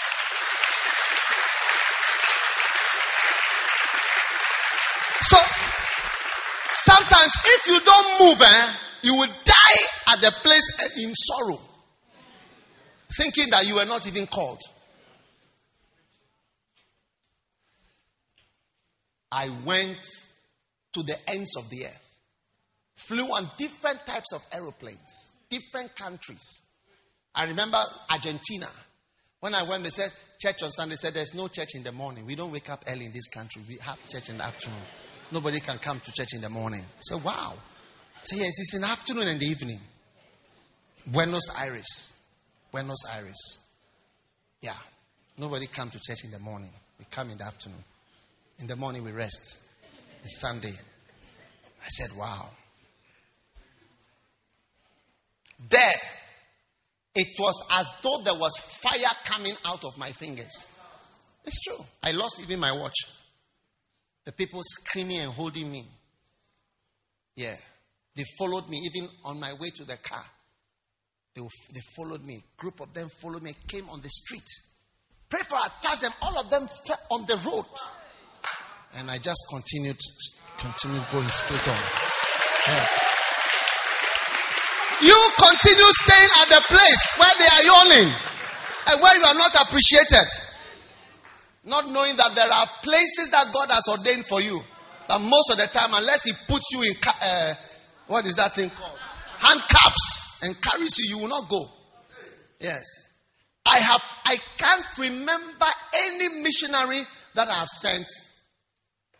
So, 5.21 5.37
sometimes 6.73 7.33
if 7.45 7.67
you 7.67 7.79
don't 7.79 8.19
move, 8.19 8.41
eh, 8.41 8.73
you 9.03 9.15
will 9.15 9.27
die 9.45 10.13
at 10.13 10.21
the 10.21 10.31
place 10.41 10.79
eh, 10.81 11.03
in 11.03 11.13
sorrow, 11.15 11.59
thinking 13.17 13.49
that 13.51 13.65
you 13.65 13.75
were 13.75 13.85
not 13.85 14.07
even 14.07 14.27
called. 14.27 14.61
I 19.31 19.49
went 19.65 19.99
to 20.93 21.03
the 21.03 21.17
ends 21.29 21.55
of 21.55 21.69
the 21.69 21.85
earth, 21.85 22.17
flew 22.95 23.25
on 23.25 23.49
different 23.57 24.05
types 24.05 24.33
of 24.33 24.41
aeroplanes, 24.51 25.31
different 25.49 25.95
countries. 25.95 26.61
I 27.35 27.45
remember 27.45 27.81
Argentina. 28.09 28.67
When 29.39 29.55
I 29.55 29.63
went, 29.63 29.83
they 29.83 29.89
said, 29.89 30.11
Church 30.39 30.63
on 30.63 30.71
Sunday 30.71 30.95
said, 30.95 31.13
There's 31.13 31.33
no 31.33 31.47
church 31.47 31.75
in 31.75 31.83
the 31.83 31.91
morning. 31.91 32.25
We 32.25 32.35
don't 32.35 32.51
wake 32.51 32.69
up 32.69 32.83
early 32.87 33.05
in 33.05 33.11
this 33.11 33.27
country. 33.27 33.61
We 33.67 33.77
have 33.83 33.97
church 34.07 34.29
in 34.29 34.37
the 34.37 34.43
afternoon. 34.43 34.79
Nobody 35.31 35.59
can 35.59 35.77
come 35.77 35.99
to 35.99 36.11
church 36.11 36.33
in 36.33 36.41
the 36.41 36.49
morning. 36.49 36.83
So, 37.01 37.17
wow. 37.17 37.53
So, 38.23 38.35
yes, 38.35 38.51
it's 38.57 38.73
in 38.75 38.81
the 38.81 38.87
afternoon 38.87 39.27
and 39.27 39.39
the 39.39 39.45
evening. 39.45 39.79
Buenos 41.07 41.49
Aires. 41.59 42.11
Buenos 42.71 43.05
Aires. 43.13 43.59
Yeah. 44.61 44.75
Nobody 45.37 45.67
come 45.67 45.89
to 45.89 45.99
church 45.99 46.23
in 46.23 46.31
the 46.31 46.39
morning. 46.39 46.71
We 46.99 47.05
come 47.09 47.29
in 47.29 47.37
the 47.37 47.45
afternoon. 47.45 47.83
In 48.59 48.67
the 48.67 48.75
morning, 48.75 49.03
we 49.03 49.11
rest. 49.11 49.59
It's 50.23 50.39
Sunday. 50.39 50.73
I 51.83 51.87
said, 51.87 52.15
wow. 52.15 52.49
There, 55.69 55.93
it 57.13 57.27
was 57.39 57.63
as 57.71 57.87
though 58.01 58.21
there 58.23 58.35
was 58.35 58.57
fire 58.57 59.11
coming 59.25 59.55
out 59.65 59.83
of 59.83 59.97
my 59.97 60.11
fingers. 60.11 60.71
It's 61.45 61.59
true. 61.61 61.83
I 62.03 62.11
lost 62.11 62.41
even 62.41 62.59
my 62.59 62.71
watch. 62.71 62.95
The 64.25 64.31
people 64.31 64.61
screaming 64.63 65.19
and 65.19 65.31
holding 65.31 65.71
me. 65.71 65.85
Yeah. 67.35 67.55
They 68.15 68.23
followed 68.37 68.69
me 68.69 68.77
even 68.77 69.09
on 69.25 69.39
my 69.39 69.53
way 69.59 69.71
to 69.71 69.83
the 69.83 69.97
car. 69.97 70.23
They, 71.35 71.41
they 71.41 71.81
followed 71.95 72.23
me. 72.23 72.43
Group 72.57 72.81
of 72.81 72.93
them 72.93 73.09
followed 73.21 73.41
me, 73.41 73.55
came 73.67 73.89
on 73.89 74.01
the 74.01 74.09
street. 74.09 74.47
Pray 75.29 75.41
for 75.47 75.55
I 75.55 75.69
touched 75.81 76.01
them. 76.01 76.11
All 76.21 76.37
of 76.37 76.49
them 76.49 76.67
fell 76.85 76.99
on 77.09 77.25
the 77.25 77.37
road. 77.49 77.65
And 78.97 79.09
I 79.09 79.17
just 79.17 79.43
continued, 79.49 79.97
continued 80.57 81.03
going 81.11 81.27
straight 81.27 81.67
on. 81.69 81.81
Yes. 82.67 83.10
You 85.01 85.17
continue 85.37 85.91
staying 86.05 86.31
at 86.41 86.49
the 86.49 86.61
place 86.67 87.03
where 87.17 87.35
they 87.39 87.49
are 87.57 87.63
yawning 87.63 88.13
and 88.87 89.01
where 89.01 89.17
you 89.17 89.23
are 89.25 89.35
not 89.35 89.55
appreciated. 89.65 90.27
Not 91.65 91.89
knowing 91.89 92.15
that 92.17 92.35
there 92.35 92.49
are 92.49 92.67
places 92.83 93.29
that 93.31 93.47
God 93.53 93.69
has 93.69 93.87
ordained 93.89 94.25
for 94.25 94.41
you. 94.41 94.61
But 95.07 95.19
most 95.19 95.51
of 95.51 95.57
the 95.57 95.67
time, 95.67 95.89
unless 95.93 96.23
He 96.23 96.33
puts 96.47 96.65
you 96.71 96.83
in, 96.83 96.93
uh, 97.23 97.53
what 98.07 98.25
is 98.25 98.35
that 98.35 98.53
thing 98.55 98.69
called? 98.69 98.97
Handcuffs 99.39 100.39
and 100.43 100.59
carries 100.61 100.97
you, 100.99 101.15
you 101.15 101.21
will 101.21 101.29
not 101.29 101.49
go. 101.49 101.65
Yes. 102.59 102.83
I 103.65 103.77
have, 103.79 104.01
I 104.25 104.37
can't 104.57 104.85
remember 104.99 105.65
any 105.95 106.41
missionary 106.41 107.01
that 107.33 107.47
I 107.47 107.59
have 107.59 107.69
sent 107.69 108.05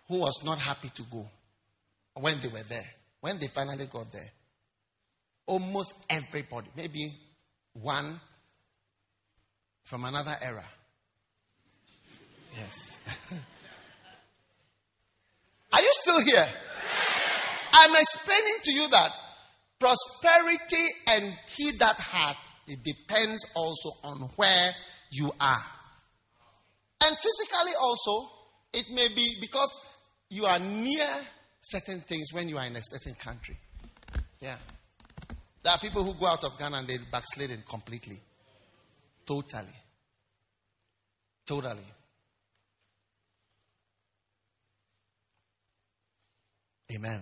who 0.08 0.20
was 0.20 0.44
not 0.44 0.60
happy 0.60 0.90
to 0.90 1.04
go 1.12 1.28
when 2.16 2.40
they 2.42 2.50
were 2.50 2.64
there. 2.68 2.88
When 3.22 3.40
they 3.40 3.48
finally 3.48 3.88
got 3.88 4.12
there. 4.12 4.32
Almost 5.52 5.96
everybody, 6.10 6.70
maybe 6.78 7.14
one 7.74 8.22
from 9.84 10.06
another 10.06 10.38
era, 10.42 10.64
Yes. 12.58 13.00
Are 15.74 15.82
you 15.82 15.90
still 15.92 16.22
here? 16.24 16.48
I'm 17.74 17.96
explaining 17.96 18.60
to 18.64 18.72
you 18.72 18.88
that 18.90 19.12
prosperity 19.80 20.88
and 21.08 21.34
he 21.58 21.72
that 21.80 22.00
hath, 22.00 22.38
it 22.68 22.84
depends 22.84 23.46
also 23.56 23.90
on 24.04 24.30
where 24.36 24.72
you 25.12 25.32
are. 25.40 25.66
And 27.04 27.18
physically 27.18 27.74
also, 27.82 28.30
it 28.74 28.90
may 28.92 29.08
be 29.10 29.36
because 29.42 29.80
you 30.30 30.46
are 30.46 30.60
near 30.60 31.10
certain 31.60 32.02
things 32.02 32.32
when 32.34 32.48
you 32.48 32.58
are 32.58 32.66
in 32.66 32.76
a 32.76 32.84
certain 32.84 33.16
country. 33.16 33.58
Yeah. 34.40 34.58
There 35.64 35.72
are 35.72 35.80
people 35.80 36.04
who 36.04 36.14
go 36.14 36.26
out 36.26 36.44
of 36.44 36.58
Ghana 36.58 36.78
and 36.78 36.88
they 36.88 36.98
backslid 37.12 37.52
it 37.52 37.66
completely. 37.68 38.20
Totally. 39.26 39.68
Totally. 41.46 41.86
Amen. 46.96 47.22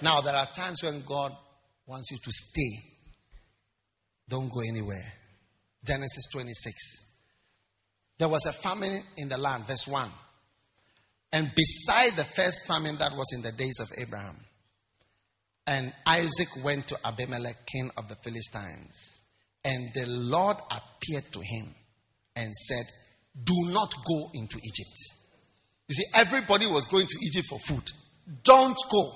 Now, 0.00 0.20
there 0.20 0.34
are 0.34 0.46
times 0.46 0.82
when 0.82 1.02
God 1.02 1.36
wants 1.86 2.10
you 2.10 2.18
to 2.18 2.32
stay. 2.32 2.78
Don't 4.28 4.50
go 4.50 4.60
anywhere. 4.60 5.12
Genesis 5.84 6.24
26. 6.32 6.74
There 8.18 8.28
was 8.28 8.46
a 8.46 8.52
famine 8.52 9.02
in 9.16 9.28
the 9.28 9.38
land, 9.38 9.66
verse 9.66 9.86
1. 9.86 10.10
And 11.32 11.52
beside 11.54 12.12
the 12.12 12.24
first 12.24 12.66
famine 12.66 12.96
that 12.96 13.12
was 13.12 13.32
in 13.34 13.42
the 13.42 13.52
days 13.52 13.80
of 13.80 13.88
Abraham, 13.98 14.36
and 15.66 15.92
Isaac 16.06 16.48
went 16.64 16.88
to 16.88 16.98
Abimelech, 17.04 17.66
king 17.66 17.90
of 17.96 18.08
the 18.08 18.16
Philistines. 18.16 19.20
And 19.64 19.90
the 19.94 20.06
Lord 20.06 20.56
appeared 20.70 21.30
to 21.32 21.40
him 21.40 21.74
and 22.34 22.52
said, 22.52 22.84
Do 23.44 23.54
not 23.72 23.94
go 24.06 24.30
into 24.34 24.58
Egypt. 24.58 24.96
You 25.88 25.94
see, 25.94 26.04
everybody 26.14 26.66
was 26.66 26.86
going 26.86 27.06
to 27.06 27.18
Egypt 27.26 27.46
for 27.48 27.58
food. 27.58 27.84
Don't 28.42 28.76
go. 28.90 29.12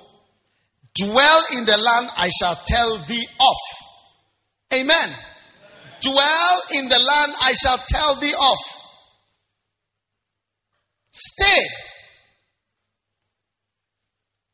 Dwell 0.95 1.41
in 1.57 1.65
the 1.65 1.77
land 1.77 2.11
I 2.17 2.29
shall 2.29 2.55
tell 2.67 2.99
thee 2.99 3.27
of. 3.41 4.79
Amen. 4.79 5.09
Dwell 6.01 6.63
in 6.75 6.89
the 6.89 6.99
land 6.99 7.33
I 7.43 7.53
shall 7.61 7.79
tell 7.79 8.21
thee 8.21 8.35
of. 8.39 8.57
Stay. 11.13 11.63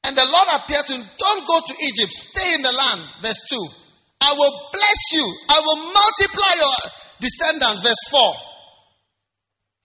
And 0.04 0.16
the 0.16 0.24
Lord 0.24 0.48
appeared 0.54 0.86
to 0.86 0.92
him, 0.94 1.04
Don't 1.18 1.46
go 1.46 1.60
to 1.66 1.74
Egypt, 1.86 2.12
stay 2.12 2.54
in 2.54 2.62
the 2.62 2.72
land. 2.72 3.00
Verse 3.22 3.40
2. 3.48 3.56
I 4.20 4.34
will 4.34 4.68
bless 4.72 5.12
you, 5.12 5.34
I 5.48 5.60
will 5.60 5.92
multiply 5.92 6.54
your 6.56 6.76
descendants. 7.20 7.82
Verse 7.82 8.04
4. 8.10 8.34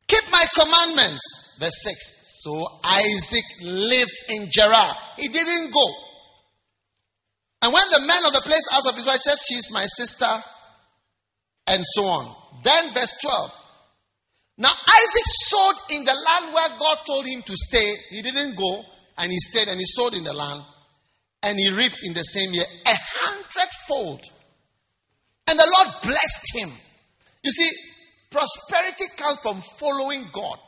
Keep 0.08 0.32
my 0.32 0.46
commandments. 0.54 1.56
Verse 1.60 1.84
6. 1.84 2.42
So 2.44 2.66
Isaac 2.84 3.44
lived 3.64 4.20
in 4.30 4.50
Gerar. 4.50 4.96
He 5.18 5.28
didn't 5.28 5.74
go. 5.74 5.86
And 7.62 7.74
when 7.74 7.84
the 7.92 8.06
man 8.06 8.26
of 8.26 8.34
the 8.34 8.42
place 8.46 8.68
asked 8.74 8.88
of 8.88 8.96
his 8.96 9.06
wife, 9.06 9.20
said, 9.20 9.38
She 9.44 9.56
is 9.56 9.72
my 9.72 9.86
sister, 9.86 10.30
and 11.66 11.84
so 11.86 12.06
on. 12.06 12.36
Then, 12.64 12.94
verse 12.94 13.14
12. 13.22 13.52
Now, 14.60 14.70
Isaac 14.70 15.26
sowed 15.26 15.98
in 15.98 16.06
the 16.06 16.14
land 16.14 16.54
where 16.54 16.70
God 16.80 16.98
told 17.06 17.26
him 17.26 17.42
to 17.42 17.54
stay. 17.56 17.94
He 18.10 18.22
didn't 18.22 18.56
go, 18.56 18.84
and 19.18 19.32
he 19.32 19.38
stayed 19.40 19.68
and 19.68 19.80
he 19.80 19.86
sowed 19.86 20.14
in 20.14 20.24
the 20.24 20.34
land, 20.34 20.64
and 21.44 21.58
he 21.58 21.70
reaped 21.70 22.00
in 22.04 22.14
the 22.14 22.24
same 22.24 22.54
year 22.54 22.66
a 22.86 22.94
hundredfold. 22.94 24.22
And 25.48 25.58
the 25.58 25.74
Lord 25.78 25.96
blessed 26.04 26.46
him. 26.56 26.70
You 27.44 27.52
see, 27.52 27.70
prosperity 28.30 29.06
comes 29.18 29.40
from 29.40 29.62
following 29.80 30.26
God. 30.32 30.60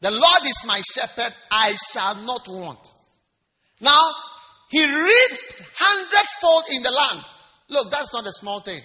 The 0.00 0.10
Lord 0.10 0.42
is 0.44 0.62
my 0.66 0.80
shepherd, 0.82 1.32
I 1.50 1.74
shall 1.92 2.16
not 2.16 2.46
want. 2.48 2.86
Now, 3.80 4.10
he 4.70 4.84
reaped 4.84 5.62
hundredfold 5.76 6.64
in 6.72 6.82
the 6.82 6.90
land. 6.90 7.24
Look, 7.70 7.90
that's 7.90 8.12
not 8.12 8.26
a 8.26 8.32
small 8.32 8.60
thing. 8.60 8.82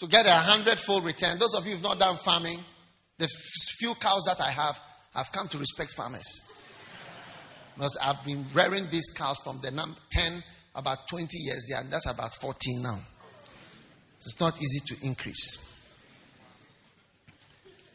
To 0.00 0.06
get 0.06 0.26
a 0.26 0.34
hundredfold 0.34 1.04
return. 1.04 1.38
Those 1.38 1.54
of 1.54 1.66
you 1.66 1.72
who've 1.72 1.82
not 1.82 1.98
done 1.98 2.16
farming, 2.16 2.60
the 3.18 3.28
few 3.78 3.94
cows 3.94 4.24
that 4.26 4.40
I 4.40 4.50
have, 4.50 4.80
I've 5.14 5.32
come 5.32 5.48
to 5.48 5.58
respect 5.58 5.92
farmers. 5.96 6.47
Because 7.78 7.96
I've 8.02 8.24
been 8.24 8.44
rearing 8.52 8.88
these 8.90 9.08
cows 9.14 9.36
from 9.44 9.60
the 9.62 9.70
number 9.70 10.00
10, 10.10 10.42
about 10.74 11.06
20 11.06 11.28
years 11.38 11.64
there, 11.70 11.80
and 11.80 11.88
that's 11.92 12.06
about 12.06 12.34
14 12.34 12.82
now. 12.82 12.98
It's 14.16 14.40
not 14.40 14.60
easy 14.60 14.80
to 14.88 15.06
increase. 15.06 15.64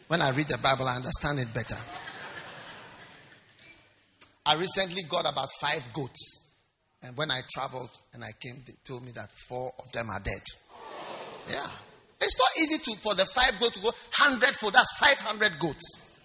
When 0.07 0.21
I 0.21 0.29
read 0.29 0.47
the 0.47 0.57
Bible, 0.57 0.87
I 0.87 0.95
understand 0.95 1.41
it 1.41 1.53
better. 1.53 1.75
I 4.45 4.55
recently 4.55 5.03
got 5.03 5.29
about 5.29 5.49
five 5.59 5.91
goats. 5.91 6.47
And 7.01 7.17
when 7.17 7.29
I 7.29 7.41
traveled 7.53 7.91
and 8.13 8.23
I 8.23 8.31
came, 8.39 8.63
they 8.65 8.75
told 8.87 9.03
me 9.03 9.11
that 9.11 9.31
four 9.49 9.73
of 9.77 9.91
them 9.91 10.09
are 10.09 10.21
dead. 10.21 10.43
Yeah. 11.49 11.67
It's 12.21 12.39
not 12.39 12.49
easy 12.57 12.77
to 12.77 13.01
for 13.01 13.15
the 13.15 13.25
five 13.25 13.59
goats 13.59 13.75
to 13.75 13.83
go 13.83 13.91
hundred 14.13 14.55
fold. 14.55 14.75
That's 14.75 14.97
five 14.97 15.19
hundred 15.19 15.59
goats. 15.59 16.23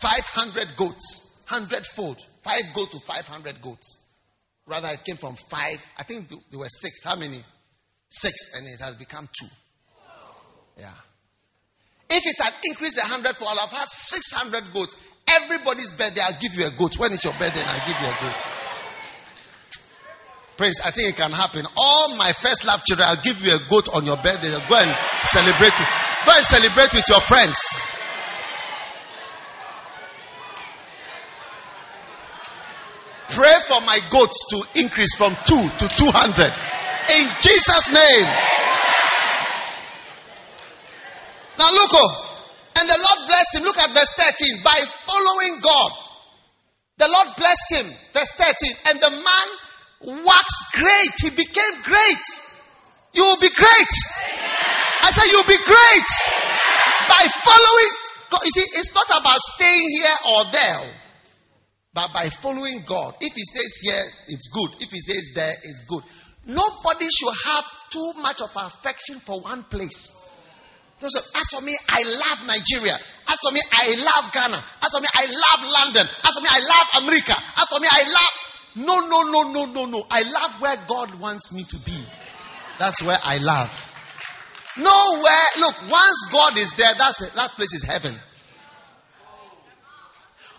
Five 0.00 0.24
hundred 0.24 0.74
goats. 0.76 1.27
Hundred 1.48 1.86
fold. 1.86 2.20
Five 2.42 2.62
go 2.74 2.84
to 2.84 3.00
five 3.00 3.26
hundred 3.26 3.62
goats. 3.62 4.04
Rather, 4.66 4.88
it 4.88 5.02
came 5.02 5.16
from 5.16 5.34
five. 5.50 5.82
I 5.96 6.02
think 6.02 6.28
there 6.28 6.60
were 6.60 6.68
six. 6.68 7.02
How 7.02 7.16
many? 7.16 7.40
Six, 8.10 8.52
and 8.54 8.66
it 8.66 8.80
has 8.84 8.96
become 8.96 9.28
two. 9.38 9.48
Yeah. 10.78 10.92
If 12.10 12.22
it 12.24 12.42
had 12.42 12.52
increased 12.64 12.98
a 12.98 13.02
hundredfold, 13.02 13.50
I'll 13.50 13.66
have 13.66 13.78
had 13.78 13.88
six 13.88 14.30
hundred 14.32 14.64
goats. 14.74 14.96
Everybody's 15.26 15.90
birthday, 15.92 16.20
I'll 16.20 16.40
give 16.40 16.54
you 16.54 16.66
a 16.66 16.70
goat. 16.70 16.98
When 16.98 17.12
it's 17.12 17.24
your 17.24 17.32
birthday, 17.38 17.62
I'll 17.64 17.86
give 17.86 17.96
you 18.00 18.08
a 18.08 18.16
goat. 18.20 18.50
Prince, 20.56 20.80
I 20.84 20.90
think 20.90 21.10
it 21.10 21.16
can 21.16 21.32
happen. 21.32 21.66
All 21.76 22.16
my 22.16 22.32
first 22.32 22.64
love 22.66 22.82
children, 22.84 23.08
I'll 23.08 23.22
give 23.22 23.40
you 23.40 23.54
a 23.54 23.60
goat 23.70 23.88
on 23.92 24.04
your 24.04 24.16
birthday. 24.16 24.50
Go 24.68 24.76
and 24.76 24.96
celebrate. 25.24 25.72
Go 26.26 26.32
and 26.36 26.44
celebrate 26.44 26.92
with 26.92 27.08
your 27.08 27.20
friends. 27.20 27.56
Pray 33.28 33.54
for 33.66 33.80
my 33.82 33.98
goats 34.10 34.44
to 34.50 34.80
increase 34.80 35.14
from 35.14 35.36
two 35.44 35.68
to 35.78 35.88
two 35.96 36.10
hundred. 36.10 36.52
In 37.08 37.24
Jesus' 37.40 37.92
name. 37.92 38.28
Now 41.58 41.70
look, 41.72 41.90
oh, 41.92 42.28
and 42.78 42.88
the 42.88 42.94
Lord 42.94 43.28
blessed 43.28 43.54
him. 43.58 43.62
Look 43.64 43.78
at 43.78 43.90
verse 43.90 44.12
13. 44.14 44.62
By 44.62 44.78
following 45.02 45.58
God, 45.60 45.90
the 46.98 47.08
Lord 47.10 47.28
blessed 47.36 47.68
him. 47.70 47.86
Verse 48.12 48.30
13. 48.32 48.76
And 48.86 49.00
the 49.00 49.10
man 49.10 49.46
waxed 50.24 50.64
great. 50.74 51.14
He 51.18 51.30
became 51.30 51.74
great. 51.82 52.24
You 53.14 53.24
will 53.24 53.40
be 53.40 53.50
great. 53.50 53.94
I 55.02 55.10
said, 55.10 55.26
You'll 55.32 55.50
be 55.50 55.58
great. 55.58 56.10
By 57.08 57.26
following 57.42 57.90
God. 58.30 58.40
You 58.44 58.52
see, 58.52 58.66
it's 58.78 58.94
not 58.94 59.08
about 59.10 59.38
staying 59.38 59.88
here 59.90 60.16
or 60.30 60.44
there, 60.52 60.94
but 61.98 62.12
by 62.14 62.30
following 62.30 62.84
God. 62.86 63.14
If 63.20 63.34
He 63.34 63.42
stays 63.42 63.74
here, 63.82 64.04
it's 64.28 64.48
good. 64.48 64.70
If 64.80 64.92
He 64.92 65.00
stays 65.00 65.32
there, 65.34 65.52
it's 65.64 65.82
good. 65.82 66.04
Nobody 66.46 67.08
should 67.10 67.34
have 67.46 67.64
too 67.90 68.12
much 68.22 68.40
of 68.40 68.50
affection 68.54 69.18
for 69.18 69.40
one 69.40 69.64
place. 69.64 70.14
As 71.02 71.46
for 71.50 71.60
me, 71.60 71.76
I 71.88 72.02
love 72.04 72.46
Nigeria. 72.46 72.94
As 72.94 73.36
for 73.42 73.52
me, 73.52 73.60
I 73.72 73.96
love 73.98 74.32
Ghana. 74.32 74.62
As 74.82 74.90
for 74.94 75.00
me, 75.00 75.08
I 75.12 75.26
love 75.26 75.70
London. 75.72 76.06
As 76.06 76.34
for 76.34 76.40
me, 76.40 76.48
I 76.50 76.60
love 76.60 77.02
America. 77.02 77.34
As 77.56 77.66
for 77.66 77.80
me, 77.80 77.88
I 77.90 78.02
love 78.06 78.86
no, 78.86 79.00
no, 79.08 79.22
no, 79.22 79.52
no, 79.52 79.64
no, 79.64 79.86
no. 79.86 80.06
I 80.08 80.22
love 80.22 80.60
where 80.60 80.76
God 80.86 81.18
wants 81.18 81.52
me 81.52 81.64
to 81.64 81.76
be. 81.78 81.98
That's 82.78 83.02
where 83.02 83.18
I 83.24 83.38
love. 83.38 83.70
Nowhere. 84.76 85.46
Look, 85.58 85.74
once 85.90 86.28
God 86.30 86.56
is 86.58 86.72
there, 86.74 86.92
that's 86.96 87.32
that 87.34 87.50
place 87.50 87.74
is 87.74 87.82
heaven. 87.82 88.14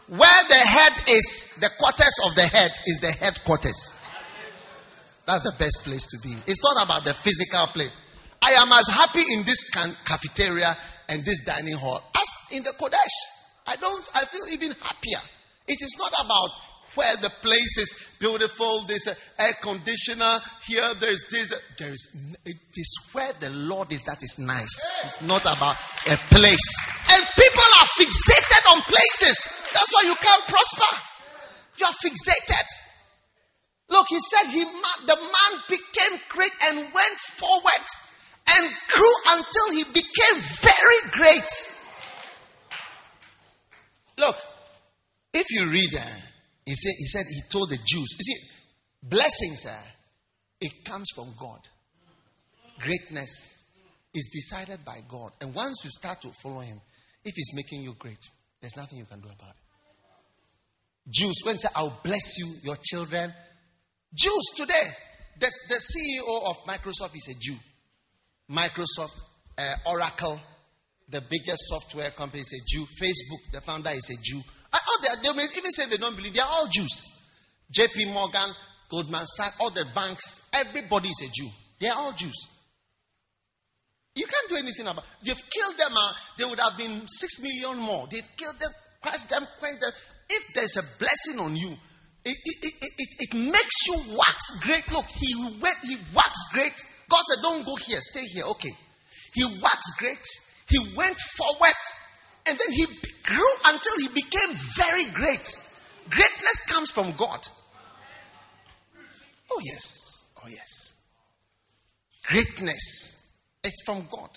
Where 0.10 0.44
the 0.50 0.56
head 0.56 0.94
is, 1.10 1.56
the 1.60 1.70
quarters 1.78 2.16
of 2.26 2.36
the 2.36 2.42
head 2.42 2.72
is 2.88 3.00
the 3.00 3.12
headquarters. 3.12 3.94
That's 5.26 5.44
the 5.44 5.54
best 5.60 5.84
place 5.84 6.08
to 6.08 6.18
be. 6.24 6.36
It's 6.48 6.64
not 6.64 6.84
about 6.84 7.06
the 7.06 7.14
physical 7.14 7.68
place. 7.68 7.92
I 8.42 8.54
am 8.54 8.72
as 8.72 8.88
happy 8.88 9.22
in 9.34 9.44
this 9.44 9.70
can- 9.70 9.96
cafeteria 10.06 10.76
and 11.10 11.24
this 11.24 11.44
dining 11.46 11.76
hall 11.76 12.02
as 12.16 12.58
in 12.58 12.64
the 12.64 12.72
Qodesh. 12.72 13.16
I 13.68 13.76
don't. 13.76 14.04
I 14.16 14.26
feel 14.26 14.48
even 14.52 14.72
happier. 14.82 15.22
It 15.68 15.78
is 15.80 15.96
not 16.00 16.12
about 16.26 16.50
where 16.96 17.16
the 17.18 17.30
place 17.42 17.78
is 17.78 17.94
beautiful. 18.20 18.86
There's 18.88 19.08
an 19.08 19.16
air 19.38 19.54
conditioner 19.62 20.40
here. 20.66 20.94
There's 21.00 21.24
this. 21.30 21.54
There's 21.78 22.16
it 22.46 22.58
is 22.76 23.00
where 23.12 23.32
the 23.40 23.50
Lord 23.50 23.94
is. 23.94 24.04
That 24.04 24.24
is 24.24 24.40
nice. 24.40 25.04
It's 25.04 25.22
not 25.22 25.42
about 25.42 25.76
a 26.08 26.18
place. 26.34 26.70
And 27.12 27.24
people 27.36 27.70
are 27.82 27.88
fixated 27.98 28.74
on 28.74 28.82
places. 28.82 29.70
That's 29.74 29.94
why 29.94 30.04
you 30.06 30.16
can't 30.16 30.44
prosper. 30.48 30.98
You 31.78 31.86
are 31.86 31.94
fixated. 31.94 32.68
Look, 33.90 34.08
he 34.10 34.20
said 34.20 34.52
he 34.52 34.64
the 34.64 35.16
man 35.16 35.62
became 35.68 36.20
great 36.30 36.52
and 36.68 36.78
went 36.78 37.18
forward 37.38 37.86
and 38.48 38.70
grew 38.88 39.14
until 39.28 39.72
he 39.74 39.84
became 39.86 40.42
very 40.62 41.12
great. 41.12 41.76
Look, 44.18 44.36
if 45.34 45.52
you 45.52 45.70
read. 45.70 45.96
Uh, 45.96 46.29
he 46.70 46.76
said, 46.76 46.94
he 46.98 47.08
said 47.08 47.24
he 47.30 47.42
told 47.52 47.70
the 47.70 47.78
Jews, 47.78 48.16
you 48.18 48.24
see, 48.24 48.50
blessings, 49.04 49.66
uh, 49.66 49.76
it 50.62 50.86
comes 50.86 51.10
from 51.16 51.34
God. 51.38 51.60
Greatness 52.80 53.58
is 54.14 54.30
decided 54.34 54.84
by 54.86 55.00
God. 55.08 55.32
And 55.42 55.54
once 55.54 55.84
you 55.84 55.90
start 55.90 56.22
to 56.22 56.32
follow 56.42 56.60
him, 56.60 56.80
if 57.24 57.34
he's 57.36 57.54
making 57.54 57.82
you 57.84 57.94
great, 58.00 58.20
there's 58.62 58.78
nothing 58.78 58.98
you 58.98 59.06
can 59.06 59.20
do 59.20 59.28
about 59.28 59.50
it. 59.52 61.12
Jews, 61.12 61.42
when 61.44 61.56
he 61.56 61.60
said, 61.60 61.72
I'll 61.76 62.00
bless 62.04 62.38
you, 62.38 62.48
your 62.64 62.78
children. 62.82 63.34
Jews 64.14 64.44
today, 64.56 64.90
The, 65.40 65.50
the 65.70 65.76
CEO 65.76 66.50
of 66.50 66.58
Microsoft 66.66 67.16
is 67.16 67.30
a 67.30 67.40
Jew. 67.40 67.56
Microsoft, 68.52 69.22
uh, 69.58 69.76
Oracle, 69.86 70.40
the 71.08 71.22
biggest 71.22 71.60
software 71.70 72.12
company 72.12 72.42
is 72.42 72.54
a 72.54 72.66
Jew. 72.68 72.86
Facebook, 73.02 73.52
the 73.54 73.62
founder 73.62 73.92
is 73.92 74.10
a 74.10 74.22
Jew. 74.22 74.42
Oh, 74.74 75.00
they, 75.02 75.28
they 75.30 75.36
may 75.36 75.44
even 75.44 75.72
say 75.72 75.86
they 75.88 75.98
don't 75.98 76.16
believe. 76.16 76.34
They 76.34 76.42
are 76.42 76.50
all 76.50 76.68
Jews. 76.68 77.06
JP 77.76 78.14
Morgan, 78.14 78.54
Goldman 78.90 79.26
Sachs, 79.26 79.58
all 79.60 79.70
the 79.70 79.86
banks, 79.94 80.50
everybody 80.54 81.10
is 81.10 81.22
a 81.28 81.32
Jew. 81.32 81.50
They 81.80 81.88
are 81.88 81.98
all 81.98 82.12
Jews. 82.14 82.48
You 84.16 84.26
can't 84.26 84.50
do 84.50 84.56
anything 84.58 84.88
about 84.88 85.04
it. 85.04 85.26
They've 85.26 85.50
killed 85.50 85.78
them. 85.78 85.96
Uh, 85.96 86.12
they 86.38 86.46
would 86.46 86.60
have 86.60 86.78
been 86.78 87.08
six 87.08 87.42
million 87.42 87.78
more. 87.78 88.08
They've 88.12 88.28
killed 88.36 88.60
them, 88.60 88.72
crushed 89.02 89.30
them, 89.30 89.46
quenched 89.60 89.82
them. 89.82 89.92
If 90.30 90.54
there's 90.54 90.78
a 90.78 90.84
blessing 90.98 91.40
on 91.40 91.56
you, 91.56 91.70
it, 92.26 92.38
it, 92.44 92.74
it, 92.82 93.10
it, 93.20 93.34
makes 93.34 93.88
you 93.88 94.18
wax 94.18 94.60
great. 94.62 94.92
Look, 94.92 95.06
he 95.06 95.36
went, 95.62 95.78
he 95.84 95.96
waxed 96.14 96.52
great. 96.52 96.74
God 97.08 97.22
said, 97.30 97.42
Don't 97.42 97.66
go 97.66 97.76
here, 97.76 98.00
stay 98.02 98.26
here. 98.26 98.44
Okay. 98.52 98.72
He 99.34 99.44
waxed 99.46 99.98
great. 100.00 100.26
He 100.68 100.80
went 100.98 101.18
forward. 101.38 101.74
And 102.48 102.58
then 102.58 102.72
he 102.72 102.86
until 103.70 103.94
he 104.00 104.08
became 104.10 104.54
very 104.76 105.06
great. 105.14 105.56
Greatness 106.10 106.66
comes 106.68 106.92
from 106.92 107.14
God. 107.14 107.48
Oh, 109.52 109.62
yes. 109.64 110.24
Oh, 110.44 110.48
yes. 110.48 110.94
Greatness. 112.28 113.28
It's 113.64 113.84
from 113.86 114.06
God. 114.12 114.30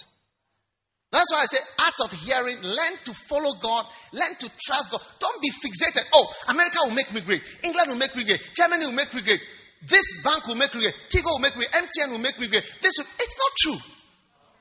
That's 1.11 1.31
why 1.31 1.43
I 1.43 1.47
say, 1.47 1.59
out 1.79 1.93
of 2.05 2.13
hearing, 2.13 2.63
learn 2.63 2.97
to 3.05 3.13
follow 3.13 3.53
God, 3.61 3.85
learn 4.13 4.35
to 4.41 4.51
trust 4.65 4.91
God. 4.91 5.01
Don't 5.19 5.43
be 5.43 5.51
fixated. 5.51 6.03
Oh, 6.15 6.25
America 6.49 6.79
will 6.85 6.95
make 6.95 7.13
me 7.13 7.21
great. 7.21 7.43
England 7.63 7.89
will 7.89 7.99
make 7.99 8.17
me 8.17 8.25
great. 8.25 8.41
Germany 8.55 8.87
will 8.87 8.95
make 8.95 9.13
me 9.13 9.21
great. 9.21 9.41
This 9.87 10.23
bank 10.25 10.47
will 10.47 10.55
make 10.55 10.75
me 10.75 10.81
great. 10.81 10.95
Tigo 11.11 11.33
will 11.33 11.39
make 11.39 11.57
me 11.57 11.67
MTN 11.67 12.13
will 12.13 12.19
make 12.19 12.39
me 12.39 12.49
great. 12.49 12.65
This 12.81 12.95
will, 12.97 13.07
it's 13.21 13.39
not 13.39 13.53
true. 13.59 13.93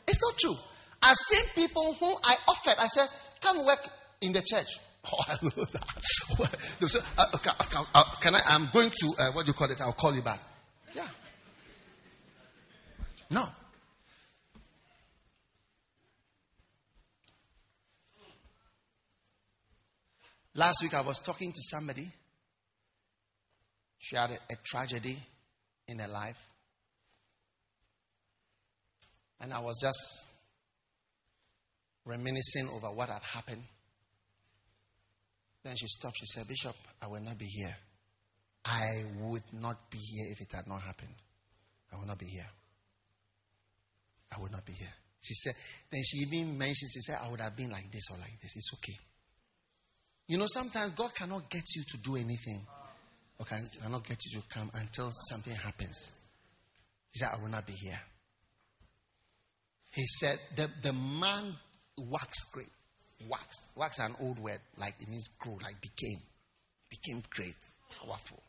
It's 0.08 0.22
not 0.22 0.38
true. 0.38 0.56
I've 1.02 1.16
seen 1.16 1.46
people 1.56 1.94
who 1.94 2.16
I 2.24 2.36
offered, 2.48 2.76
I 2.78 2.88
said, 2.88 3.08
come 3.40 3.66
work 3.66 3.80
in 4.22 4.32
the 4.32 4.42
church. 4.42 4.68
Oh, 5.12 5.18
I 5.28 5.34
know 5.42 5.50
that. 5.50 7.04
uh, 7.18 7.26
okay, 7.34 7.50
uh, 7.96 8.04
can 8.22 8.36
I? 8.36 8.40
I'm 8.50 8.70
going 8.72 8.92
to, 8.92 9.14
uh, 9.18 9.32
what 9.32 9.48
do 9.48 9.50
you 9.50 9.54
call 9.56 9.72
it? 9.72 9.82
I'll 9.82 9.94
call 9.94 10.14
you 10.14 10.22
back. 10.22 10.40
Yeah. 10.96 11.08
No. 13.32 13.48
Last 20.54 20.84
week 20.84 20.94
I 20.94 21.02
was 21.02 21.20
talking 21.20 21.52
to 21.52 21.62
somebody. 21.64 22.08
She 23.98 24.16
had 24.16 24.30
a, 24.30 24.36
a 24.36 24.56
tragedy 24.64 25.18
in 25.88 25.98
her 25.98 26.08
life. 26.08 26.48
And 29.40 29.52
I 29.52 29.62
was 29.62 29.80
just 29.82 30.32
reminiscing 32.06 32.68
over 32.68 32.88
what 32.88 33.10
had 33.10 33.24
happened. 33.24 33.64
Then 35.64 35.76
she 35.76 35.88
stopped. 35.88 36.18
She 36.18 36.26
said, 36.26 36.48
Bishop, 36.48 36.76
I 37.02 37.08
will 37.08 37.22
not 37.22 37.38
be 37.38 37.46
here. 37.46 37.76
I 38.66 39.04
would 39.20 39.44
not 39.54 39.90
be 39.90 39.98
here 39.98 40.28
if 40.32 40.42
it 40.42 40.52
had 40.56 40.68
not 40.68 40.82
happened. 40.82 41.14
I 41.92 41.98
will 41.98 42.06
not 42.06 42.20
be 42.20 42.28
here. 42.28 42.48
I 44.36 44.42
would 44.42 44.52
not 44.52 44.66
be 44.66 44.74
here. 44.74 44.94
She 45.22 45.34
said, 45.36 45.54
then 45.92 46.02
she 46.04 46.18
even 46.20 46.58
mentioned, 46.58 46.90
she 46.92 47.02
said, 47.02 47.20
I 47.24 47.30
would 47.30 47.42
have 47.42 47.56
been 47.56 47.70
like 47.70 47.92
this 47.92 48.04
or 48.10 48.18
like 48.18 48.40
this. 48.42 48.56
It's 48.56 48.72
okay. 48.76 48.98
You 50.28 50.38
know, 50.38 50.48
sometimes 50.48 50.94
God 50.94 51.14
cannot 51.14 51.50
get 51.50 51.64
you 51.76 51.84
to 51.90 51.98
do 51.98 52.16
anything 52.16 52.66
or 53.38 53.46
can, 53.46 53.68
cannot 53.82 54.08
get 54.08 54.18
you 54.26 54.40
to 54.40 54.48
come 54.48 54.72
until 54.76 55.12
something 55.12 55.54
happens. 55.54 56.24
He 57.12 57.20
said, 57.20 57.30
I 57.38 57.42
will 57.42 57.50
not 57.50 57.68
be 57.68 57.74
here. 57.74 58.00
He 59.94 60.06
said, 60.06 60.40
the, 60.56 60.70
the 60.82 60.94
man 60.94 61.54
wax 61.98 62.46
great. 62.52 62.70
Wax. 63.30 63.56
Wax 63.76 64.00
an 64.00 64.16
old 64.20 64.40
word, 64.40 64.60
like 64.78 64.96
it 65.00 65.10
means 65.10 65.28
grow, 65.40 65.58
like 65.64 65.82
became. 65.82 66.20
Became 66.90 67.24
great, 67.30 67.56
powerful. 68.00 68.42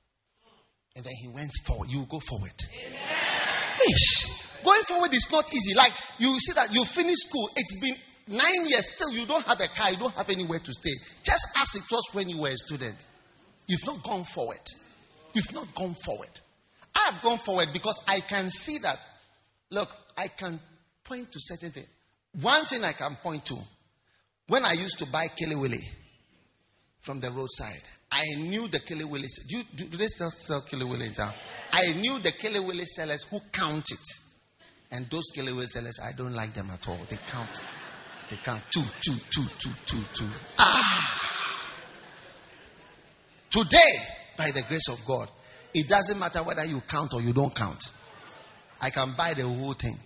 And 0.97 1.05
then 1.05 1.12
he 1.20 1.28
went 1.28 1.51
forward. 1.65 1.89
You 1.89 2.07
go 2.09 2.20
forward. 2.20 2.53
Going 4.65 4.82
forward 4.82 5.12
is 5.15 5.28
not 5.31 5.53
easy. 5.55 5.74
Like 5.74 5.93
you 6.19 6.39
see 6.39 6.53
that 6.53 6.74
you 6.74 6.85
finish 6.85 7.19
school, 7.19 7.51
it's 7.57 7.81
been 7.81 7.94
nine 8.28 8.66
years, 8.66 8.94
still 8.94 9.12
you 9.12 9.27
don't 9.27 9.44
have 9.47 9.61
a 9.61 9.69
car, 9.69 9.90
you 9.90 9.99
don't 9.99 10.15
have 10.15 10.28
anywhere 10.31 10.59
to 10.59 10.73
stay. 10.73 10.93
Just 11.23 11.47
as 11.57 11.74
it 11.74 11.85
was 11.90 12.05
when 12.12 12.28
you 12.28 12.40
were 12.40 12.51
a 12.51 12.57
student. 12.57 13.07
You've 13.66 13.86
not 13.86 14.03
gone 14.03 14.24
forward. 14.24 14.61
You've 15.35 15.53
not 15.55 15.74
gone 15.74 15.94
forward. 15.94 16.28
I 16.94 17.11
have 17.11 17.23
gone 17.23 17.39
forward 17.39 17.69
because 17.73 18.03
I 18.07 18.20
can 18.20 18.51
see 18.51 18.78
that. 18.78 18.99
Look, 19.70 19.89
I 20.16 20.28
can 20.28 20.61
point 21.05 21.32
to 21.32 21.39
certain 21.40 21.70
things. 21.70 21.86
One 22.40 22.65
thing 22.65 22.85
I 22.85 22.93
can 22.93 23.16
point 23.16 23.44
to 23.47 23.57
when 24.53 24.66
I 24.66 24.74
used 24.74 24.99
to 24.99 25.07
buy 25.07 25.29
Kelewele 25.29 25.83
from 27.01 27.20
the 27.20 27.31
roadside, 27.31 27.83
I 28.11 28.23
knew 28.37 28.69
the 28.69 28.81
Kelewele. 28.81 29.27
Do, 29.49 29.62
do, 29.74 29.85
do 29.87 29.97
they 29.97 30.09
still 30.09 30.29
sell 30.29 30.61
Kelewele 30.61 31.07
in 31.07 31.15
town? 31.15 31.33
I 31.73 31.95
knew 31.95 32.19
the 32.19 32.33
Kelewele 32.33 32.85
sellers 32.85 33.23
who 33.23 33.41
count 33.51 33.91
it. 33.91 34.09
And 34.91 35.09
those 35.09 35.23
Kelewele 35.35 35.69
sellers, 35.69 35.99
I 36.05 36.12
don't 36.12 36.35
like 36.35 36.53
them 36.53 36.69
at 36.70 36.87
all. 36.87 36.99
They 37.09 37.16
count. 37.31 37.65
They 38.29 38.37
count 38.45 38.62
two, 38.70 38.83
two, 39.01 39.15
two, 39.31 39.47
two, 39.59 39.70
two, 39.87 40.05
two. 40.16 40.29
Ah! 40.59 41.70
Today, 43.49 44.03
by 44.37 44.51
the 44.51 44.65
grace 44.69 44.91
of 44.91 45.03
God, 45.07 45.31
it 45.73 45.89
doesn't 45.89 46.19
matter 46.19 46.43
whether 46.43 46.66
you 46.66 46.83
count 46.83 47.15
or 47.15 47.23
you 47.23 47.33
don't 47.33 47.55
count. 47.55 47.83
I 48.83 48.91
can 48.91 49.15
buy 49.16 49.33
the 49.33 49.45
whole 49.49 49.73
thing. 49.73 49.99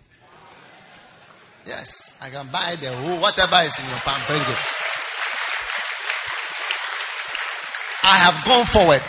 Yes, 1.67 2.17
I 2.23 2.31
can 2.31 2.49
buy 2.53 2.77
the 2.81 2.95
whole, 2.95 3.19
whatever 3.19 3.57
is 3.67 3.77
in 3.79 3.89
your 3.91 3.99
palm, 3.99 4.23
bring 4.29 4.41
it. 4.41 4.59
I 8.05 8.17
have 8.23 8.45
gone 8.45 8.65
forward. 8.65 9.03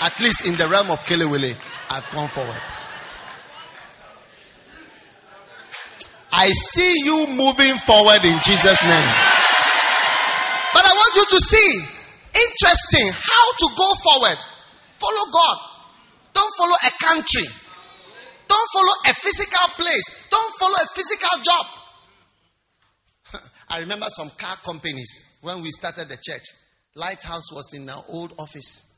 At 0.00 0.20
least 0.20 0.46
in 0.46 0.56
the 0.56 0.68
realm 0.68 0.92
of 0.92 1.00
Kelewele, 1.04 1.56
I've 1.90 2.08
gone 2.14 2.28
forward. 2.28 2.60
I 6.30 6.50
see 6.50 6.94
you 7.04 7.26
moving 7.26 7.76
forward 7.78 8.24
in 8.24 8.38
Jesus' 8.44 8.82
name. 8.84 9.10
But 10.74 10.84
I 10.86 10.92
want 10.94 11.14
you 11.16 11.26
to 11.26 11.40
see, 11.40 11.78
interesting, 12.34 13.10
how 13.10 13.52
to 13.58 13.68
go 13.76 13.88
forward. 14.02 14.38
Follow 14.98 15.30
God. 15.32 15.56
Don't 16.34 16.54
follow 16.56 16.74
a 16.74 16.90
country. 17.02 17.46
Don't 18.46 18.70
follow 18.72 18.92
a 19.06 19.14
physical 19.14 19.68
place. 19.74 20.23
Don't 20.34 20.54
follow 20.58 20.74
a 20.74 20.86
physical 20.96 21.38
job. 21.44 21.66
I 23.68 23.78
remember 23.78 24.06
some 24.08 24.30
car 24.30 24.56
companies 24.64 25.24
when 25.42 25.62
we 25.62 25.70
started 25.70 26.08
the 26.08 26.16
church. 26.20 26.42
Lighthouse 26.96 27.52
was 27.52 27.72
in 27.72 27.88
our 27.88 28.04
old 28.08 28.32
office 28.36 28.96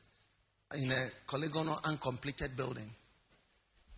in 0.80 0.90
a 0.90 1.08
polygonal 1.28 1.78
uncompleted 1.84 2.56
building. 2.56 2.90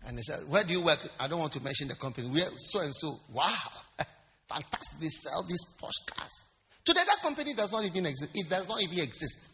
And 0.04 0.18
they 0.18 0.22
said, 0.22 0.48
Where 0.48 0.64
do 0.64 0.72
you 0.72 0.82
work? 0.82 0.98
I 1.20 1.28
don't 1.28 1.38
want 1.38 1.52
to 1.52 1.62
mention 1.62 1.86
the 1.86 1.94
company. 1.94 2.28
We 2.28 2.42
are 2.42 2.50
so 2.56 2.80
and 2.80 2.92
so. 2.92 3.20
Wow. 3.32 3.54
Fantastic. 4.48 4.98
They 4.98 5.08
sell 5.08 5.44
these 5.48 5.64
posh 5.80 5.98
cars. 6.06 6.44
Today, 6.84 7.02
that 7.06 7.22
company 7.22 7.54
does 7.54 7.70
not 7.70 7.84
even 7.84 8.04
exist. 8.06 8.32
It 8.34 8.48
does 8.48 8.68
not 8.68 8.82
even 8.82 8.98
exist. 8.98 9.48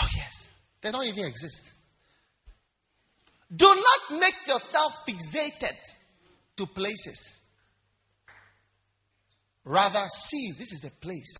Oh, 0.00 0.08
yes. 0.16 0.48
They 0.80 0.90
don't 0.90 1.06
even 1.06 1.26
exist. 1.26 1.70
Do 3.54 3.66
not 3.66 4.20
make 4.20 4.46
yourself 4.46 5.06
fixated 5.06 5.76
to 6.58 6.66
places. 6.66 7.40
Rather, 9.64 10.04
see 10.08 10.52
this 10.58 10.72
is 10.72 10.80
the 10.80 10.90
place 11.00 11.36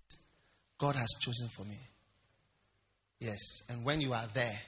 God 0.78 0.94
has 0.94 1.08
chosen 1.20 1.48
for 1.48 1.64
me. 1.64 1.78
Yes, 3.20 3.62
and 3.68 3.84
when 3.84 4.00
you 4.00 4.12
are 4.12 4.26
there, 4.32 4.58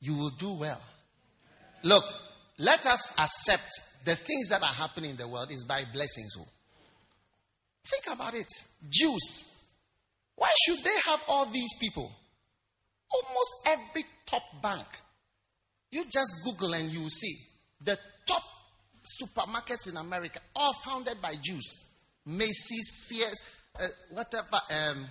you 0.00 0.16
will 0.16 0.30
do 0.30 0.52
well. 0.52 0.80
Look, 1.82 2.04
let 2.58 2.86
us 2.86 3.12
accept 3.18 3.70
the 4.04 4.16
things 4.16 4.48
that 4.48 4.62
are 4.62 4.66
happening 4.66 5.10
in 5.10 5.16
the 5.16 5.28
world 5.28 5.50
is 5.50 5.64
by 5.64 5.84
blessings. 5.92 6.34
Oh. 6.38 6.46
Think 7.84 8.14
about 8.14 8.34
it. 8.34 8.48
Jews. 8.88 9.46
Why 10.36 10.48
should 10.64 10.82
they 10.82 10.96
have 11.10 11.20
all 11.28 11.46
these 11.46 11.74
people? 11.78 12.10
Almost 13.12 13.54
every 13.66 14.06
top 14.24 14.42
bank. 14.62 14.86
You 15.90 16.04
just 16.04 16.36
Google 16.44 16.74
and 16.74 16.90
you 16.90 17.08
see 17.08 17.34
the 17.82 17.98
top 18.26 18.42
supermarkets 19.20 19.88
in 19.88 19.96
America, 19.96 20.40
all 20.54 20.72
founded 20.84 21.20
by 21.22 21.34
Jews. 21.40 21.86
Macy's, 22.26 23.08
Sears, 23.08 23.42
uh, 23.80 23.86
whatever, 24.10 24.60
um, 24.70 25.06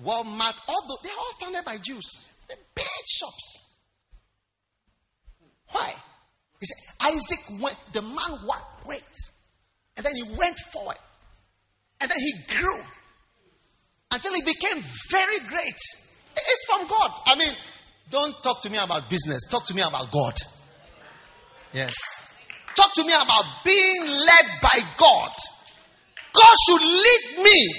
Walmart, 0.00 0.54
all 0.68 0.86
the, 0.86 0.98
they're 1.02 1.12
all 1.12 1.32
founded 1.40 1.64
by 1.64 1.78
Jews. 1.78 2.28
They're 2.48 2.56
big 2.74 2.84
shops. 3.06 3.58
Why? 5.70 5.92
He 6.60 6.66
said, 6.66 7.12
Isaac 7.12 7.60
went, 7.60 7.76
the 7.92 8.02
man 8.02 8.46
worked 8.46 8.84
great. 8.86 9.02
And 9.96 10.04
then 10.04 10.12
he 10.14 10.22
went 10.22 10.58
forward. 10.72 10.96
And 12.00 12.10
then 12.10 12.18
he 12.18 12.54
grew 12.54 12.82
until 14.12 14.34
he 14.34 14.42
became 14.42 14.82
very 15.10 15.38
great. 15.48 15.80
It's 16.36 16.64
from 16.66 16.86
God. 16.86 17.10
I 17.26 17.36
mean, 17.36 17.52
don't 18.10 18.34
talk 18.42 18.62
to 18.62 18.70
me 18.70 18.78
about 18.78 19.08
business, 19.10 19.42
talk 19.50 19.66
to 19.66 19.74
me 19.74 19.82
about 19.82 20.10
God. 20.10 20.34
Yes. 21.72 21.94
Talk 22.76 22.92
to 22.94 23.04
me 23.04 23.12
about 23.12 23.44
being 23.64 24.06
led 24.06 24.46
by 24.60 24.78
God. 24.98 25.30
God 26.32 26.54
should 26.66 26.82
lead 26.82 27.42
me 27.42 27.74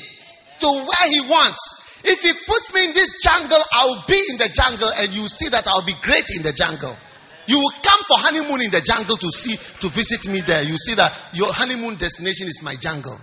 to 0.60 0.68
where 0.68 1.10
He 1.12 1.22
wants. 1.30 2.02
If 2.04 2.20
He 2.22 2.34
puts 2.48 2.74
me 2.74 2.86
in 2.86 2.94
this 2.94 3.22
jungle, 3.24 3.62
I'll 3.74 4.04
be 4.08 4.20
in 4.30 4.38
the 4.38 4.50
jungle 4.50 4.90
and 4.98 5.14
you 5.14 5.28
see 5.28 5.50
that 5.50 5.68
I'll 5.68 5.86
be 5.86 5.94
great 6.02 6.26
in 6.36 6.42
the 6.42 6.52
jungle. 6.52 6.96
You 7.46 7.60
will 7.60 7.74
come 7.84 8.00
for 8.08 8.18
honeymoon 8.18 8.62
in 8.62 8.72
the 8.72 8.82
jungle 8.82 9.16
to 9.18 9.30
see, 9.30 9.56
to 9.56 9.90
visit 9.90 10.28
me 10.28 10.42
there. 10.42 10.64
You 10.64 10.78
see 10.78 10.96
that 10.96 11.16
your 11.34 11.54
honeymoon 11.54 11.96
destination 11.96 12.48
is 12.48 12.62
my 12.64 12.76
jungle. 12.76 13.18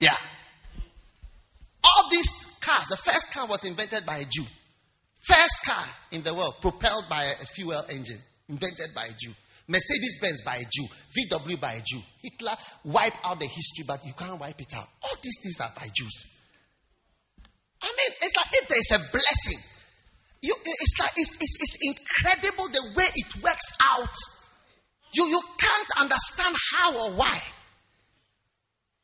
Yeah. 0.00 0.16
All 1.82 2.08
these 2.10 2.56
cars, 2.60 2.88
the 2.88 2.96
first 2.96 3.32
car 3.32 3.46
was 3.46 3.64
invented 3.64 4.06
by 4.06 4.18
a 4.18 4.24
Jew. 4.24 4.44
First 5.26 5.64
car 5.66 5.84
in 6.12 6.22
the 6.22 6.34
world, 6.34 6.56
propelled 6.60 7.04
by 7.08 7.24
a 7.24 7.46
fuel 7.54 7.82
engine, 7.88 8.20
invented 8.48 8.88
by 8.94 9.04
a 9.04 9.12
Jew. 9.18 9.32
Mercedes 9.66 10.18
Benz 10.20 10.42
by 10.42 10.56
a 10.56 10.64
Jew. 10.70 10.86
VW 11.16 11.58
by 11.60 11.74
a 11.74 11.80
Jew. 11.80 12.00
Hitler 12.22 12.54
wiped 12.84 13.16
out 13.24 13.40
the 13.40 13.46
history, 13.46 13.84
but 13.86 14.04
you 14.04 14.12
can't 14.12 14.38
wipe 14.38 14.60
it 14.60 14.74
out. 14.74 14.88
All 15.02 15.16
these 15.22 15.38
things 15.42 15.60
are 15.60 15.72
by 15.74 15.88
Jews. 15.94 16.26
I 17.82 17.86
mean, 17.86 18.16
it's 18.22 18.36
like 18.36 18.46
if 18.52 18.68
there's 18.68 18.92
a 18.92 19.10
blessing, 19.10 19.58
you, 20.42 20.54
it's 20.62 21.00
like 21.00 21.12
it's, 21.16 21.36
it's, 21.40 21.56
it's 21.60 21.78
incredible 21.80 22.68
the 22.68 22.92
way 22.96 23.06
it 23.14 23.42
works 23.42 23.72
out. 23.82 24.14
You, 25.14 25.26
you 25.26 25.40
can't 25.58 26.02
understand 26.02 26.56
how 26.72 27.06
or 27.06 27.12
why. 27.12 27.38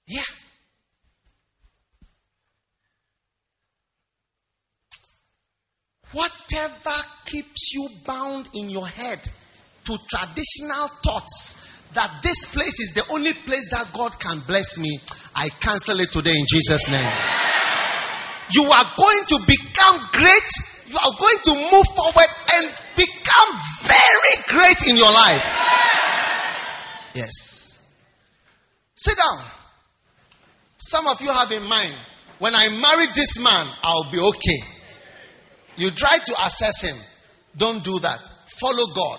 Yeah. 0.07 0.23
Whatever 6.13 6.97
keeps 7.27 7.73
you 7.73 7.89
bound 8.05 8.49
in 8.55 8.69
your 8.69 8.87
head 8.87 9.21
to 9.85 9.99
traditional 10.09 10.89
thoughts 11.05 11.67
that 11.95 12.21
this 12.23 12.53
place 12.53 12.81
is 12.81 12.93
the 12.95 13.05
only 13.11 13.33
place 13.33 13.71
that 13.71 13.93
God 13.93 14.19
can 14.19 14.41
bless 14.47 14.79
me, 14.79 14.99
I 15.35 15.49
cancel 15.49 16.01
it 16.01 16.11
today 16.13 16.37
in 16.37 16.47
Jesus' 16.49 16.89
name. 16.89 17.13
You 18.53 18.65
are 18.65 18.87
going 18.97 19.23
to 19.29 19.39
become 19.47 20.01
great. 20.13 20.51
You 20.89 20.99
are 20.99 21.15
going 21.19 21.39
to 21.45 21.55
move 21.71 21.87
forward 21.95 22.31
and 22.55 22.71
become 22.97 23.51
very 23.83 24.37
great 24.49 24.89
in 24.89 24.97
your 24.97 25.13
life. 25.13 25.47
Yes. 27.15 27.81
Sit 28.97 29.17
down. 29.17 29.45
Some 30.79 31.07
of 31.07 31.21
you 31.21 31.29
have 31.29 31.53
in 31.53 31.63
mind, 31.65 31.95
when 32.39 32.55
I 32.55 32.69
marry 32.69 33.07
this 33.15 33.39
man, 33.39 33.69
I'll 33.83 34.11
be 34.11 34.19
okay. 34.19 34.70
You 35.81 35.91
try 35.93 36.19
to 36.19 36.45
assess 36.45 36.83
him. 36.83 36.97
Don't 37.57 37.83
do 37.83 37.99
that. 38.01 38.29
Follow 38.61 38.85
God. 38.95 39.19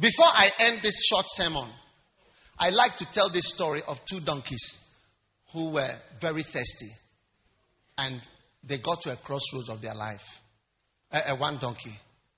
Before 0.00 0.28
I 0.28 0.50
end 0.60 0.78
this 0.80 1.04
short 1.04 1.26
sermon, 1.28 1.68
I 2.58 2.70
like 2.70 2.96
to 2.96 3.12
tell 3.12 3.28
this 3.28 3.50
story 3.50 3.82
of 3.86 4.02
two 4.06 4.20
donkeys 4.20 4.82
who 5.52 5.72
were 5.72 5.94
very 6.20 6.42
thirsty 6.42 6.88
and 7.98 8.18
they 8.66 8.78
got 8.78 9.02
to 9.02 9.12
a 9.12 9.16
crossroads 9.16 9.68
of 9.68 9.82
their 9.82 9.94
life. 9.94 10.40
Uh, 11.12 11.20
uh, 11.26 11.36
one 11.36 11.58
donkey, 11.58 11.94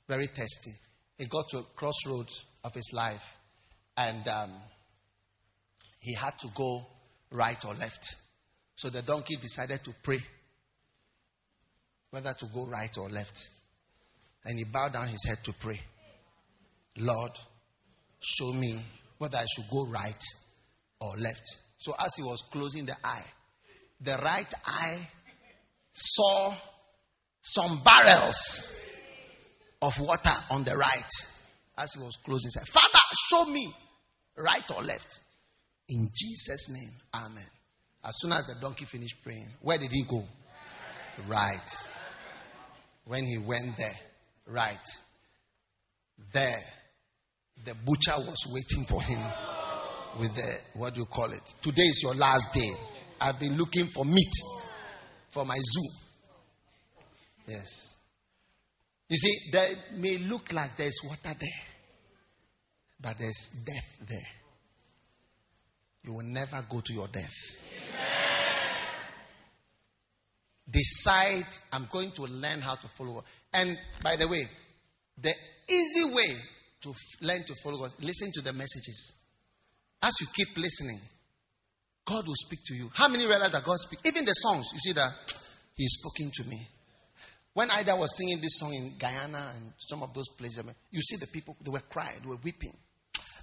very 0.09 0.27
thirsty. 0.27 0.73
He 1.19 1.27
got 1.27 1.49
to 1.51 1.59
a 1.59 1.63
crossroads 1.77 2.43
of 2.65 2.75
his 2.75 2.91
life 2.93 3.39
and 3.97 4.27
um, 4.27 4.51
he 6.01 6.15
had 6.15 6.37
to 6.41 6.49
go 6.53 6.85
right 7.31 7.65
or 7.65 7.75
left. 7.75 8.17
So 8.75 8.91
the 8.91 9.03
donkey 9.03 9.37
decided 9.37 9.85
to 9.85 9.95
pray 10.03 10.19
whether 12.11 12.33
to 12.33 12.47
go 12.47 12.67
right 12.67 12.97
or 12.99 13.09
left. 13.09 13.49
And 14.45 14.59
he 14.59 14.65
bowed 14.65 14.93
down 14.93 15.09
his 15.09 15.25
head 15.27 15.39
to 15.45 15.53
pray. 15.53 15.81
Lord, 16.99 17.33
show 18.21 18.53
me 18.53 18.81
whether 19.19 19.39
I 19.39 19.47
should 19.47 19.69
go 19.71 19.87
right 19.87 20.23
or 21.01 21.17
left. 21.19 21.45
So 21.79 21.93
as 21.99 22.15
he 22.17 22.23
was 22.23 22.43
closing 22.51 22.87
the 22.87 22.97
eye, 23.05 23.25
the 24.01 24.19
right 24.23 24.53
eye 24.65 25.09
saw 25.93 26.55
some 27.43 27.81
barrels 27.85 28.81
of 29.83 29.99
water 30.01 30.31
on 30.51 30.65
the 30.65 30.77
right. 30.77 31.11
As 31.79 31.93
he 31.95 32.03
was 32.03 32.17
closing, 32.25 32.49
he 32.49 32.53
said, 32.53 32.67
Father, 32.69 32.99
show 33.29 33.51
me 33.51 33.73
right 34.37 34.71
or 34.75 34.83
left. 34.83 35.21
In 35.89 36.09
Jesus' 36.15 36.71
name, 36.71 36.93
Amen. 37.15 37.47
As 38.05 38.15
soon 38.19 38.33
as 38.33 38.47
the 38.47 38.55
donkey 38.61 38.85
finished 38.85 39.23
praying, 39.23 39.49
where 39.61 39.79
did 39.79 39.91
he 39.91 40.05
go? 40.05 40.25
Right 41.29 41.85
when 43.07 43.25
he 43.25 43.39
went 43.39 43.77
there, 43.77 43.99
right, 44.47 44.87
there, 46.33 46.63
the 47.65 47.75
butcher 47.75 48.15
was 48.19 48.47
waiting 48.51 48.85
for 48.85 49.01
him 49.03 49.23
with 50.19 50.35
the, 50.35 50.59
what 50.75 50.95
do 50.95 51.01
you 51.01 51.07
call 51.07 51.33
it? 51.33 51.55
Today 51.63 51.85
is 51.85 52.03
your 52.03 52.15
last 52.15 52.53
day. 52.53 52.71
I've 53.21 53.39
been 53.39 53.57
looking 53.57 53.87
for 53.87 54.05
meat 54.05 54.33
for 55.31 55.45
my 55.45 55.57
zoo. 55.57 55.89
Yes. 57.47 57.97
You 59.09 59.17
see, 59.17 59.51
there 59.53 59.69
may 59.97 60.19
look 60.19 60.53
like 60.53 60.77
there's 60.77 60.99
water 61.05 61.37
there, 61.39 61.63
but 63.01 63.17
there's 63.19 63.55
death 63.65 64.09
there. 64.09 64.29
You 66.05 66.13
will 66.15 66.25
never 66.25 66.65
go 66.69 66.81
to 66.81 66.93
your 66.93 67.09
death. 67.09 67.35
Decide, 70.69 71.47
I'm 71.73 71.87
going 71.91 72.11
to 72.13 72.23
learn 72.23 72.61
how 72.61 72.75
to 72.75 72.89
follow 72.89 73.15
God. 73.15 73.25
And 73.53 73.79
by 74.03 74.17
the 74.17 74.27
way, 74.27 74.49
the 75.17 75.33
easy 75.69 76.15
way 76.15 76.35
to 76.83 76.91
f- 76.91 76.97
learn 77.23 77.45
to 77.45 77.55
follow 77.63 77.79
God, 77.79 77.95
listen 78.01 78.31
to 78.35 78.41
the 78.41 78.53
messages. 78.53 79.15
As 80.03 80.13
you 80.21 80.27
keep 80.35 80.57
listening, 80.57 81.01
God 82.05 82.27
will 82.27 82.35
speak 82.37 82.61
to 82.67 82.75
you. 82.75 82.91
How 82.95 83.09
many 83.09 83.27
realize 83.27 83.53
that 83.53 83.65
God 83.65 83.77
speaks? 83.79 84.03
Even 84.07 84.25
the 84.25 84.33
songs, 84.33 84.67
you 84.73 84.79
see 84.79 84.93
that 84.93 85.13
He's 85.75 85.99
speaking 86.01 86.33
to 86.35 86.49
me. 86.49 86.67
When 87.53 87.71
Ida 87.71 87.97
was 87.97 88.17
singing 88.17 88.41
this 88.41 88.59
song 88.59 88.75
in 88.75 88.93
Guyana 88.99 89.53
and 89.57 89.73
some 89.79 90.03
of 90.03 90.13
those 90.13 90.29
places, 90.37 90.63
you 90.91 91.01
see 91.01 91.17
the 91.17 91.27
people, 91.27 91.57
they 91.65 91.71
were 91.71 91.81
crying, 91.89 92.19
they 92.23 92.29
were 92.29 92.39
weeping. 92.45 92.77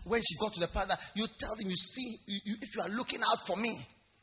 When 0.05 0.21
she 0.21 0.37
got 0.39 0.53
to 0.53 0.59
the 0.59 0.67
father, 0.67 0.95
you 1.15 1.25
tell 1.39 1.55
them, 1.55 1.69
you 1.69 1.75
see, 1.75 2.17
you, 2.27 2.39
you, 2.45 2.55
if 2.61 2.75
you 2.75 2.81
are 2.83 2.89
looking 2.89 3.21
out 3.21 3.39
for 3.47 3.55
me, 3.55 3.75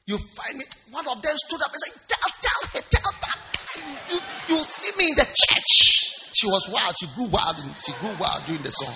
you 0.06 0.18
find 0.18 0.58
me. 0.58 0.64
One 0.90 1.06
of 1.08 1.22
them 1.22 1.36
stood 1.36 1.62
up 1.62 1.70
and 1.72 1.80
said, 1.84 2.02
Tell, 2.08 2.30
tell 2.40 2.62
her, 2.72 2.86
tell 2.90 3.12
that. 3.22 3.38
You, 3.76 4.16
you, 4.16 4.56
you 4.56 4.64
see 4.64 4.96
me 4.98 5.08
in 5.10 5.16
the 5.16 5.24
church. 5.24 6.32
She 6.32 6.46
was 6.46 6.68
wild. 6.72 6.94
She 6.98 7.06
grew 7.14 7.26
wild. 7.26 7.58
And 7.58 7.74
she 7.84 7.92
grew 8.00 8.16
wild 8.18 8.44
during 8.46 8.62
the 8.62 8.70
song. 8.70 8.94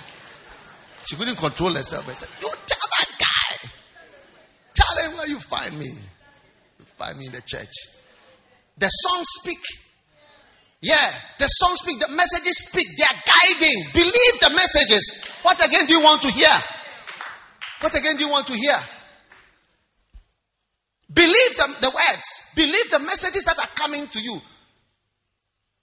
She 1.07 1.15
couldn't 1.15 1.37
control 1.37 1.73
herself. 1.73 2.09
I 2.09 2.13
said, 2.13 2.29
You 2.41 2.49
tell 2.65 2.87
that 2.99 3.09
guy. 3.19 3.69
Tell 4.73 5.09
him 5.09 5.17
where 5.17 5.27
you 5.27 5.39
find 5.39 5.77
me. 5.77 5.87
You 5.87 6.85
find 6.97 7.17
me 7.17 7.27
in 7.27 7.31
the 7.31 7.41
church. 7.41 7.71
The 8.77 8.87
songs 8.87 9.27
speak. 9.41 9.59
Yeah, 10.81 11.11
the 11.39 11.47
songs 11.47 11.79
speak. 11.79 11.99
The 11.99 12.09
messages 12.09 12.67
speak. 12.69 12.87
They 12.97 13.03
are 13.03 13.21
guiding. 13.25 13.83
Believe 13.93 14.39
the 14.41 14.49
messages. 14.49 15.23
What 15.41 15.65
again 15.65 15.85
do 15.85 15.93
you 15.93 16.01
want 16.01 16.21
to 16.23 16.31
hear? 16.31 16.49
What 17.79 17.95
again 17.95 18.17
do 18.17 18.25
you 18.25 18.29
want 18.29 18.47
to 18.47 18.53
hear? 18.53 18.77
Believe 21.13 21.57
the, 21.57 21.75
the 21.81 21.89
words. 21.89 22.41
Believe 22.55 22.91
the 22.91 22.99
messages 22.99 23.45
that 23.45 23.57
are 23.59 23.71
coming 23.75 24.07
to 24.07 24.19
you. 24.19 24.39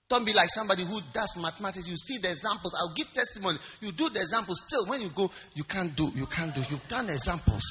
Don't 0.08 0.26
be 0.26 0.34
like 0.34 0.50
somebody 0.50 0.84
who 0.84 1.00
does 1.12 1.38
mathematics. 1.40 1.88
You 1.88 1.96
see 1.96 2.18
the 2.18 2.30
examples. 2.30 2.76
I'll 2.78 2.92
give 2.94 3.10
testimony. 3.12 3.58
You 3.80 3.92
do 3.92 4.10
the 4.10 4.20
examples. 4.20 4.62
Still, 4.66 4.86
when 4.86 5.00
you 5.00 5.08
go, 5.08 5.30
you 5.54 5.64
can't 5.64 5.94
do. 5.96 6.10
You 6.14 6.26
can't 6.26 6.54
do. 6.54 6.62
You've 6.68 6.86
done 6.88 7.08
examples. 7.08 7.62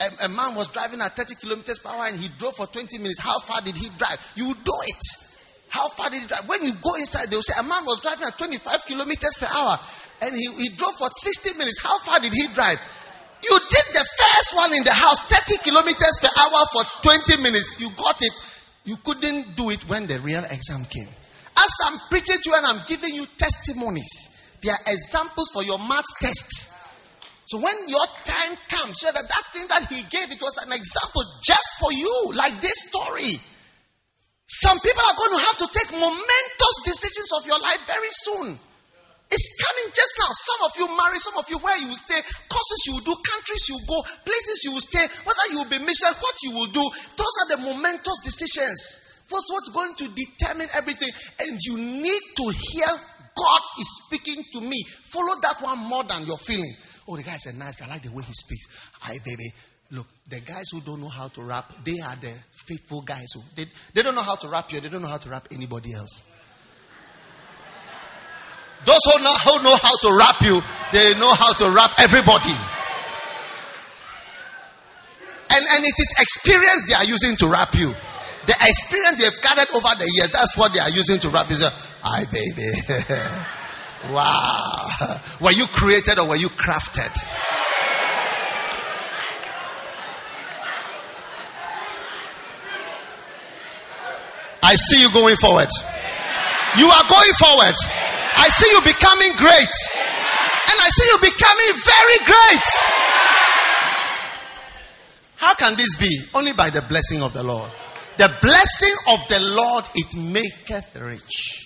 A, 0.00 0.24
a 0.24 0.28
man 0.28 0.54
was 0.56 0.68
driving 0.68 1.00
at 1.00 1.14
30 1.14 1.36
kilometers 1.36 1.78
per 1.78 1.90
hour 1.90 2.06
and 2.06 2.18
he 2.18 2.28
drove 2.38 2.56
for 2.56 2.66
20 2.66 2.98
minutes. 2.98 3.20
How 3.20 3.38
far 3.38 3.60
did 3.60 3.76
he 3.76 3.88
drive? 3.96 4.18
You 4.34 4.52
do 4.52 4.72
it. 4.86 5.04
How 5.68 5.88
far 5.88 6.10
did 6.10 6.22
he 6.22 6.26
drive? 6.26 6.48
When 6.48 6.64
you 6.64 6.72
go 6.82 6.94
inside, 6.96 7.30
they'll 7.30 7.42
say 7.42 7.54
a 7.58 7.62
man 7.62 7.84
was 7.84 8.00
driving 8.00 8.26
at 8.26 8.36
25 8.36 8.86
kilometers 8.86 9.36
per 9.38 9.46
hour 9.54 9.78
and 10.22 10.34
he, 10.34 10.46
he 10.58 10.68
drove 10.70 10.94
for 10.98 11.08
60 11.10 11.56
minutes. 11.58 11.80
How 11.82 11.98
far 12.00 12.20
did 12.20 12.32
he 12.32 12.48
drive? 12.48 12.80
You 13.48 13.58
did 13.70 13.86
the 13.94 14.04
first 14.04 14.56
one 14.56 14.74
in 14.74 14.82
the 14.82 14.92
house, 14.92 15.20
30 15.20 15.62
kilometers 15.62 16.18
per 16.20 16.28
hour 16.38 16.66
for 16.72 16.82
20 17.02 17.42
minutes. 17.42 17.80
You 17.80 17.90
got 17.96 18.20
it. 18.20 18.32
You 18.84 18.96
couldn't 18.98 19.56
do 19.56 19.70
it 19.70 19.88
when 19.88 20.06
the 20.06 20.18
real 20.20 20.44
exam 20.44 20.84
came. 20.84 21.08
As 21.56 21.70
I'm 21.86 21.98
preaching 22.10 22.36
to 22.42 22.50
you 22.50 22.56
and 22.56 22.66
I'm 22.66 22.82
giving 22.86 23.14
you 23.14 23.26
testimonies, 23.38 24.58
they 24.62 24.70
are 24.70 24.82
examples 24.86 25.50
for 25.52 25.62
your 25.62 25.78
math 25.78 26.06
test. 26.20 26.72
So 27.46 27.58
when 27.58 27.74
your 27.86 28.06
time 28.24 28.58
comes, 28.68 28.98
so 29.00 29.12
that 29.12 29.22
that 29.22 29.44
thing 29.52 29.66
that 29.68 29.86
he 29.86 30.02
gave, 30.10 30.32
it 30.32 30.42
was 30.42 30.58
an 30.58 30.72
example 30.72 31.22
just 31.44 31.78
for 31.78 31.92
you, 31.92 32.32
like 32.34 32.60
this 32.60 32.90
story. 32.90 33.38
Some 34.48 34.78
people 34.80 35.02
are 35.06 35.16
going 35.16 35.38
to 35.38 35.44
have 35.46 35.58
to 35.58 35.68
take 35.78 35.92
momentous 35.92 36.76
decisions 36.84 37.30
of 37.38 37.46
your 37.46 37.60
life 37.60 37.86
very 37.86 38.10
soon. 38.10 38.58
It's 39.30 39.48
coming 39.58 39.90
just 39.92 40.14
now. 40.18 40.30
Some 40.30 40.60
of 40.66 40.72
you 40.78 40.86
marry, 40.96 41.18
some 41.18 41.36
of 41.36 41.50
you 41.50 41.58
where 41.58 41.76
you 41.78 41.88
will 41.88 41.98
stay, 41.98 42.20
courses 42.48 42.80
you 42.86 42.94
will 42.94 43.06
do, 43.06 43.14
countries 43.26 43.68
you 43.68 43.78
go, 43.88 44.02
places 44.24 44.62
you 44.64 44.72
will 44.72 44.84
stay, 44.84 45.02
whether 45.24 45.46
you 45.50 45.58
will 45.58 45.70
be 45.70 45.78
mission, 45.82 46.14
what 46.20 46.36
you 46.42 46.52
will 46.52 46.70
do. 46.70 46.84
Those 47.16 47.34
are 47.42 47.48
the 47.56 47.62
momentous 47.62 48.20
decisions. 48.22 49.26
That's 49.28 49.50
what's 49.50 49.70
going 49.74 49.94
to 49.96 50.08
determine 50.14 50.68
everything. 50.74 51.10
And 51.40 51.58
you 51.60 51.76
need 51.76 52.22
to 52.36 52.44
hear 52.54 52.86
God 53.36 53.60
is 53.78 54.06
speaking 54.06 54.44
to 54.52 54.60
me. 54.60 54.82
Follow 54.84 55.34
that 55.42 55.60
one 55.60 55.78
more 55.78 56.04
than 56.04 56.24
your 56.24 56.38
feeling. 56.38 56.74
Oh, 57.08 57.16
the 57.16 57.22
guy 57.22 57.34
is 57.34 57.46
a 57.46 57.52
nice 57.52 57.76
guy. 57.76 57.86
I 57.86 57.90
like 57.90 58.02
the 58.02 58.12
way 58.12 58.22
he 58.22 58.32
speaks. 58.32 58.90
Hi, 59.00 59.18
baby. 59.24 59.52
Look, 59.90 60.06
the 60.28 60.40
guys 60.40 60.64
who 60.72 60.80
don't 60.80 61.00
know 61.00 61.08
how 61.08 61.28
to 61.28 61.42
rap, 61.42 61.72
they 61.84 61.98
are 62.00 62.16
the 62.16 62.32
faithful 62.66 63.02
guys. 63.02 63.26
Who, 63.34 63.42
they, 63.54 63.68
they 63.94 64.02
don't 64.02 64.14
know 64.14 64.22
how 64.22 64.36
to 64.36 64.48
rap 64.48 64.72
you. 64.72 64.80
They 64.80 64.88
don't 64.88 65.02
know 65.02 65.08
how 65.08 65.18
to 65.18 65.28
rap 65.28 65.48
anybody 65.52 65.92
else. 65.94 66.24
Those 68.86 69.02
who 69.02 69.22
know, 69.22 69.34
who 69.34 69.62
know 69.64 69.76
how 69.76 69.98
to 69.98 70.16
wrap 70.16 70.40
you, 70.42 70.62
they 70.92 71.18
know 71.18 71.34
how 71.34 71.52
to 71.54 71.74
wrap 71.74 71.98
everybody. 71.98 72.54
And, 75.50 75.64
and 75.74 75.84
it 75.84 75.94
is 75.98 76.14
experience 76.20 76.86
they 76.88 76.94
are 76.94 77.04
using 77.04 77.34
to 77.36 77.48
wrap 77.48 77.74
you. 77.74 77.92
The 78.46 78.54
experience 78.62 79.18
they've 79.20 79.42
gathered 79.42 79.70
over 79.74 79.88
the 79.98 80.08
years, 80.14 80.30
that's 80.30 80.56
what 80.56 80.72
they 80.72 80.78
are 80.78 80.90
using 80.90 81.18
to 81.18 81.30
wrap 81.30 81.50
you. 81.50 81.56
Hi, 81.58 82.26
baby. 82.30 82.70
wow. 84.14 85.20
Were 85.40 85.50
you 85.50 85.66
created 85.66 86.20
or 86.20 86.28
were 86.28 86.36
you 86.36 86.48
crafted? 86.48 87.10
I 94.62 94.76
see 94.76 95.00
you 95.00 95.10
going 95.12 95.36
forward. 95.36 95.68
You 96.78 96.86
are 96.86 97.04
going 97.08 97.32
forward. 97.38 97.74
I 98.36 98.48
see 98.48 98.70
you 98.70 98.80
becoming 98.82 99.32
great. 99.36 99.74
And 100.68 100.76
I 100.80 100.88
see 100.90 101.06
you 101.10 101.18
becoming 101.18 101.72
very 101.84 102.18
great. 102.24 102.66
How 105.36 105.54
can 105.54 105.76
this 105.76 105.96
be? 105.96 106.20
Only 106.34 106.52
by 106.52 106.70
the 106.70 106.82
blessing 106.88 107.22
of 107.22 107.32
the 107.32 107.42
Lord. 107.42 107.70
The 108.16 108.34
blessing 108.40 108.94
of 109.12 109.28
the 109.28 109.40
Lord, 109.40 109.84
it 109.94 110.16
maketh 110.16 110.96
rich. 110.96 111.65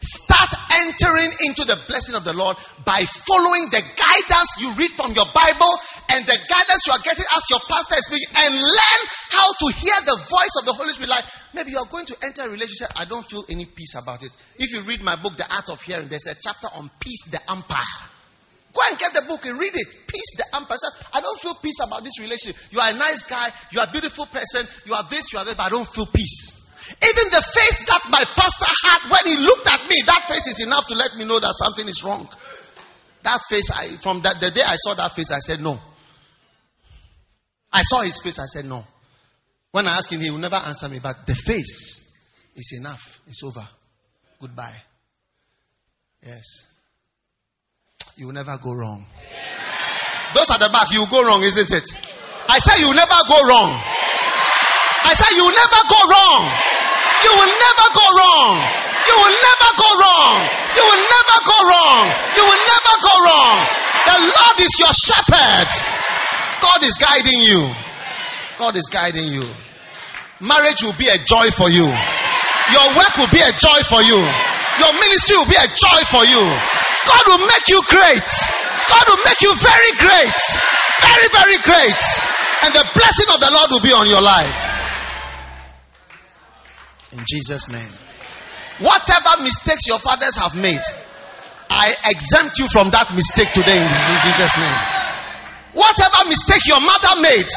Start 0.00 0.54
entering 0.78 1.32
into 1.42 1.66
the 1.66 1.74
blessing 1.90 2.14
of 2.14 2.22
the 2.22 2.32
Lord 2.32 2.56
by 2.86 3.02
following 3.26 3.66
the 3.74 3.82
guidance 3.82 4.50
you 4.62 4.70
read 4.78 4.94
from 4.94 5.10
your 5.10 5.26
Bible 5.34 5.74
and 6.14 6.22
the 6.22 6.38
guidance 6.46 6.86
you 6.86 6.92
are 6.94 7.02
getting 7.02 7.26
as 7.34 7.42
your 7.50 7.58
pastor 7.66 7.98
is 7.98 8.06
speaking 8.06 8.30
and 8.38 8.54
learn 8.54 9.00
how 9.34 9.50
to 9.58 9.66
hear 9.74 9.98
the 10.06 10.14
voice 10.30 10.54
of 10.60 10.66
the 10.66 10.72
Holy 10.72 10.94
Spirit. 10.94 11.10
Like 11.10 11.24
maybe 11.52 11.72
you 11.72 11.78
are 11.78 11.90
going 11.90 12.06
to 12.06 12.16
enter 12.22 12.46
a 12.46 12.48
relationship, 12.48 12.94
I 12.94 13.06
don't 13.06 13.26
feel 13.26 13.44
any 13.48 13.66
peace 13.66 13.96
about 13.98 14.22
it. 14.22 14.30
If 14.56 14.70
you 14.72 14.82
read 14.82 15.02
my 15.02 15.16
book, 15.20 15.36
The 15.36 15.50
Art 15.50 15.68
of 15.68 15.82
Hearing, 15.82 16.06
there's 16.06 16.26
a 16.26 16.36
chapter 16.38 16.68
on 16.78 16.90
peace, 17.00 17.26
the 17.26 17.40
umpire. 17.50 17.82
Go 18.72 18.80
and 18.88 18.98
get 18.98 19.14
the 19.14 19.22
book 19.26 19.46
and 19.46 19.58
read 19.58 19.74
it. 19.74 19.88
Peace, 20.06 20.36
the 20.36 20.44
umpire. 20.54 20.78
I 21.12 21.20
don't 21.20 21.40
feel 21.40 21.54
peace 21.54 21.80
about 21.82 22.04
this 22.04 22.20
relationship. 22.20 22.54
You 22.70 22.78
are 22.78 22.92
a 22.92 22.94
nice 22.94 23.24
guy, 23.24 23.50
you 23.72 23.80
are 23.80 23.88
a 23.88 23.90
beautiful 23.90 24.26
person, 24.26 24.62
you 24.86 24.94
are 24.94 25.02
this, 25.10 25.32
you 25.32 25.40
are 25.40 25.44
that, 25.44 25.56
but 25.56 25.64
I 25.64 25.70
don't 25.70 25.88
feel 25.88 26.06
peace. 26.06 26.57
Even 26.90 27.24
the 27.30 27.44
face 27.54 27.86
that 27.86 28.00
my 28.10 28.24
pastor 28.34 28.72
had 28.84 29.10
when 29.10 29.24
he 29.26 29.36
looked 29.42 29.66
at 29.66 29.88
me, 29.88 30.02
that 30.06 30.24
face 30.28 30.46
is 30.46 30.66
enough 30.66 30.86
to 30.86 30.94
let 30.94 31.16
me 31.16 31.24
know 31.24 31.38
that 31.38 31.54
something 31.56 31.86
is 31.88 32.02
wrong. 32.02 32.28
That 33.22 33.40
face, 33.48 33.70
I, 33.70 33.88
from 34.02 34.22
that, 34.22 34.40
the 34.40 34.50
day 34.50 34.62
I 34.64 34.76
saw 34.76 34.94
that 34.94 35.12
face, 35.12 35.30
I 35.30 35.38
said 35.38 35.60
no. 35.60 35.78
I 37.72 37.82
saw 37.82 38.00
his 38.00 38.20
face, 38.20 38.38
I 38.38 38.46
said 38.46 38.64
no. 38.64 38.84
When 39.70 39.86
I 39.86 39.98
asked 39.98 40.12
him, 40.12 40.20
he 40.20 40.30
will 40.30 40.38
never 40.38 40.56
answer 40.56 40.88
me, 40.88 40.98
but 41.02 41.26
the 41.26 41.34
face 41.34 42.10
is 42.56 42.78
enough. 42.78 43.20
It's 43.26 43.42
over. 43.44 43.66
Goodbye. 44.40 44.76
Yes. 46.24 46.44
You 48.16 48.26
will 48.26 48.34
never 48.34 48.56
go 48.62 48.72
wrong. 48.72 49.06
Those 50.34 50.50
at 50.50 50.58
the 50.58 50.70
back, 50.72 50.90
you 50.92 51.00
will 51.00 51.06
go 51.06 51.24
wrong, 51.24 51.42
isn't 51.42 51.70
it? 51.70 51.84
I 52.48 52.58
say 52.58 52.80
you 52.80 52.88
will 52.88 52.94
never 52.94 53.14
go 53.28 53.46
wrong. 53.46 53.80
I 55.08 55.16
say 55.16 55.40
you 55.40 55.44
will 55.48 55.56
never 55.56 55.80
go 55.88 56.00
wrong. 56.04 56.42
You 57.24 57.32
will 57.32 57.48
never 57.48 57.86
go 57.96 58.06
wrong. 58.12 58.52
You 59.08 59.16
will 59.16 59.36
never 59.40 59.68
go 59.80 59.88
wrong. 60.04 60.36
You 60.76 60.84
will 60.84 61.00
never 61.00 61.38
go 61.48 61.58
wrong. 61.64 62.04
You 62.36 62.44
will 62.44 62.62
never 62.68 62.94
go 63.00 63.14
wrong. 63.24 63.56
The 64.04 64.18
Lord 64.28 64.56
is 64.60 64.72
your 64.76 64.92
shepherd. 64.92 65.70
God 66.60 66.80
is 66.84 66.92
guiding 67.00 67.40
you. 67.40 67.72
God 68.60 68.76
is 68.76 68.84
guiding 68.92 69.32
you. 69.32 69.48
Marriage 70.44 70.84
will 70.84 70.96
be 71.00 71.08
a 71.08 71.16
joy 71.24 71.48
for 71.56 71.72
you. 71.72 71.88
Your 71.88 72.86
work 72.92 73.16
will 73.16 73.32
be 73.32 73.40
a 73.40 73.52
joy 73.56 73.80
for 73.88 74.04
you. 74.04 74.20
Your 74.20 74.92
ministry 74.92 75.40
will 75.40 75.48
be 75.48 75.56
a 75.56 75.72
joy 75.72 76.00
for 76.12 76.28
you. 76.28 76.44
God 77.08 77.24
will 77.32 77.48
make 77.48 77.64
you 77.72 77.80
great. 77.88 78.28
God 78.92 79.04
will 79.08 79.24
make 79.24 79.40
you 79.40 79.56
very 79.56 79.92
great. 80.04 80.36
Very, 81.00 81.28
very 81.32 81.58
great. 81.64 82.00
And 82.60 82.76
the 82.76 82.84
blessing 82.92 83.28
of 83.32 83.40
the 83.40 83.50
Lord 83.56 83.72
will 83.72 83.80
be 83.80 83.96
on 83.96 84.04
your 84.04 84.20
life. 84.20 84.77
In 87.12 87.24
Jesus' 87.24 87.68
name. 87.70 87.92
Whatever 88.84 89.42
mistakes 89.42 89.88
your 89.88 89.98
fathers 89.98 90.36
have 90.36 90.54
made, 90.54 90.82
I 91.70 91.94
exempt 92.06 92.58
you 92.58 92.68
from 92.68 92.90
that 92.90 93.10
mistake 93.16 93.50
today 93.50 93.80
in 93.80 93.90
Jesus' 94.28 94.54
name. 94.54 94.78
Whatever 95.72 96.28
mistake 96.28 96.64
your 96.68 96.80
mother 96.80 97.20
made, 97.20 97.48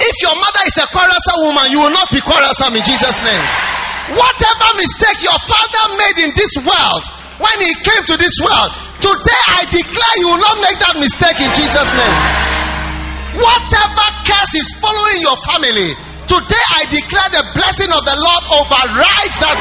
if 0.00 0.16
your 0.22 0.36
mother 0.36 0.62
is 0.66 0.76
a 0.78 0.86
quarrelsome 0.90 1.40
woman, 1.46 1.66
you 1.70 1.80
will 1.80 1.94
not 1.94 2.10
be 2.10 2.20
quarrelsome 2.20 2.76
in 2.76 2.84
Jesus' 2.84 3.18
name. 3.24 3.46
Whatever 4.12 4.68
mistake 4.76 5.24
your 5.24 5.40
father 5.40 5.84
made 5.96 6.18
in 6.28 6.30
this 6.36 6.52
world, 6.60 7.04
when 7.40 7.56
he 7.64 7.72
came 7.74 8.04
to 8.12 8.16
this 8.20 8.36
world, 8.38 8.70
today 9.00 9.42
I 9.56 9.66
declare 9.72 10.14
you 10.20 10.28
will 10.30 10.44
not 10.44 10.56
make 10.62 10.78
that 10.78 10.96
mistake 11.00 11.38
in 11.40 11.50
Jesus' 11.50 11.90
name. 11.96 12.18
Whatever 13.40 14.06
curse 14.22 14.54
is 14.54 14.68
following 14.78 15.18
your 15.24 15.38
family, 15.42 15.90
Today 16.26 16.64
I 16.72 16.84
declare 16.88 17.28
the 17.36 17.44
blessing 17.52 17.92
of 17.92 18.00
the 18.04 18.16
Lord 18.16 18.44
overrides 18.64 19.36
that 19.44 19.58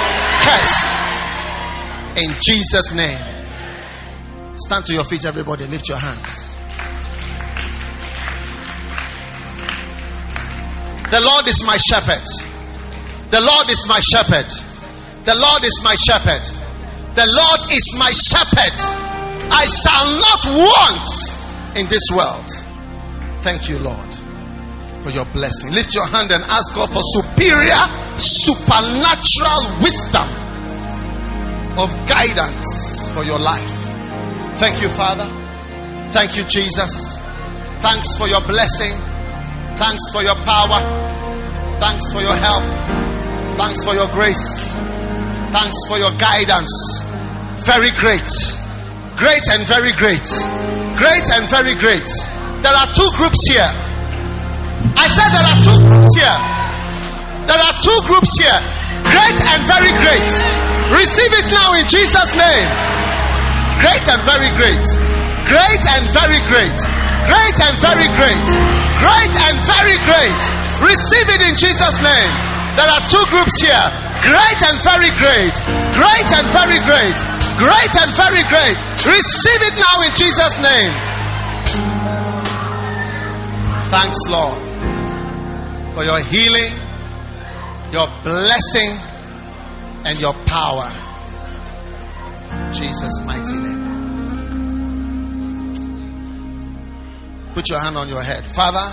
curse. 0.48 1.04
In 2.24 2.36
Jesus' 2.40 2.94
name. 2.94 3.20
Stand 4.56 4.86
to 4.86 4.94
your 4.94 5.04
feet, 5.04 5.26
everybody. 5.26 5.66
Lift 5.68 5.90
your 5.90 5.98
hands. 5.98 6.50
The 11.12 11.20
Lord 11.20 11.48
is 11.48 11.64
my 11.66 11.78
shepherd. 11.78 12.24
The 13.30 13.42
Lord 13.42 13.70
is 13.70 13.86
my 13.88 14.00
shepherd. 14.00 14.48
The 15.26 15.36
Lord 15.36 15.64
is 15.64 15.82
my 15.84 15.96
shepherd. 15.96 16.44
The 17.16 17.28
Lord 17.28 17.72
is 17.72 17.94
my 17.98 18.12
shepherd. 18.12 18.80
I 19.52 19.66
shall 19.66 20.08
not 20.18 20.46
want 20.58 21.78
in 21.78 21.88
this 21.88 22.08
world. 22.16 22.50
Thank 23.42 23.70
you, 23.70 23.80
Lord 23.80 24.23
for 25.04 25.12
your 25.12 25.26
blessing. 25.36 25.72
Lift 25.74 25.94
your 25.94 26.08
hand 26.08 26.32
and 26.32 26.44
ask 26.44 26.74
God 26.74 26.90
for 26.90 27.04
superior, 27.04 27.84
supernatural 28.16 29.84
wisdom 29.84 30.28
of 31.78 31.92
guidance 32.08 33.12
for 33.14 33.24
your 33.24 33.40
life. 33.40 33.76
Thank 34.58 34.82
you, 34.82 34.88
Father. 34.88 35.28
Thank 36.10 36.38
you, 36.38 36.44
Jesus. 36.46 37.20
Thanks 37.84 38.18
for 38.18 38.28
your 38.28 38.42
blessing. 38.48 38.94
Thanks 39.76 40.12
for 40.14 40.24
your 40.24 40.36
power. 40.46 40.80
Thanks 41.84 42.14
for 42.14 42.22
your 42.22 42.36
help. 42.36 42.64
Thanks 43.58 43.84
for 43.84 43.94
your 43.94 44.08
grace. 44.08 44.72
Thanks 45.52 45.78
for 45.88 46.00
your 46.00 46.16
guidance. 46.18 46.72
Very 47.68 47.92
great. 47.92 48.30
Great 49.18 49.46
and 49.52 49.68
very 49.68 49.92
great. 49.92 50.26
Great 50.96 51.28
and 51.36 51.50
very 51.50 51.76
great. 51.76 52.08
There 52.64 52.74
are 52.74 52.88
two 52.94 53.10
groups 53.18 53.48
here. 53.48 53.93
I 54.98 55.08
said 55.10 55.30
there 55.34 55.48
are 55.50 55.60
two 55.62 55.78
groups 55.88 56.12
here. 56.16 56.38
There 57.48 57.60
are 57.60 57.76
two 57.84 58.00
groups 58.08 58.32
here. 58.40 58.60
Great 59.04 59.40
and 59.52 59.62
very 59.68 59.94
great. 60.00 60.32
Receive 60.96 61.34
it 61.44 61.48
now 61.52 61.76
in 61.76 61.86
Jesus' 61.90 62.32
name. 62.38 62.68
Great 63.84 64.06
and 64.08 64.22
very 64.24 64.52
great. 64.56 64.86
Great 65.50 65.84
and 65.92 66.08
very 66.16 66.40
great. 66.48 66.80
Great 67.28 67.58
and 67.60 67.76
very 67.84 68.08
great. 68.16 68.48
Great 69.04 69.34
and 69.36 69.56
very 69.68 69.98
great. 70.08 70.42
Receive 70.88 71.28
it 71.36 71.42
in 71.52 71.56
Jesus' 71.60 72.00
name. 72.00 72.32
There 72.80 72.88
are 72.88 73.04
two 73.12 73.26
groups 73.28 73.60
here. 73.60 73.86
Great 74.24 74.60
and 74.64 74.80
very 74.82 75.12
great. 75.20 75.56
Great 76.00 76.30
and 76.32 76.48
very 76.56 76.80
great. 76.88 77.18
Great 77.60 77.94
and 78.00 78.12
very 78.16 78.44
great. 78.48 78.78
Receive 79.04 79.62
it 79.68 79.76
now 79.76 79.96
in 80.08 80.12
Jesus' 80.16 80.58
name. 80.64 80.92
Thanks, 83.92 84.18
Lord 84.30 84.63
for 85.94 86.04
your 86.04 86.20
healing, 86.22 86.72
your 87.92 88.08
blessing, 88.24 88.98
and 90.06 90.20
your 90.20 90.34
power. 90.46 90.90
In 92.52 92.74
Jesus' 92.74 93.22
mighty 93.26 93.54
name. 93.54 93.84
Put 97.54 97.70
your 97.70 97.80
hand 97.80 97.98
on 97.98 98.10
your 98.10 98.24
head. 98.24 98.44
Father, 98.46 98.90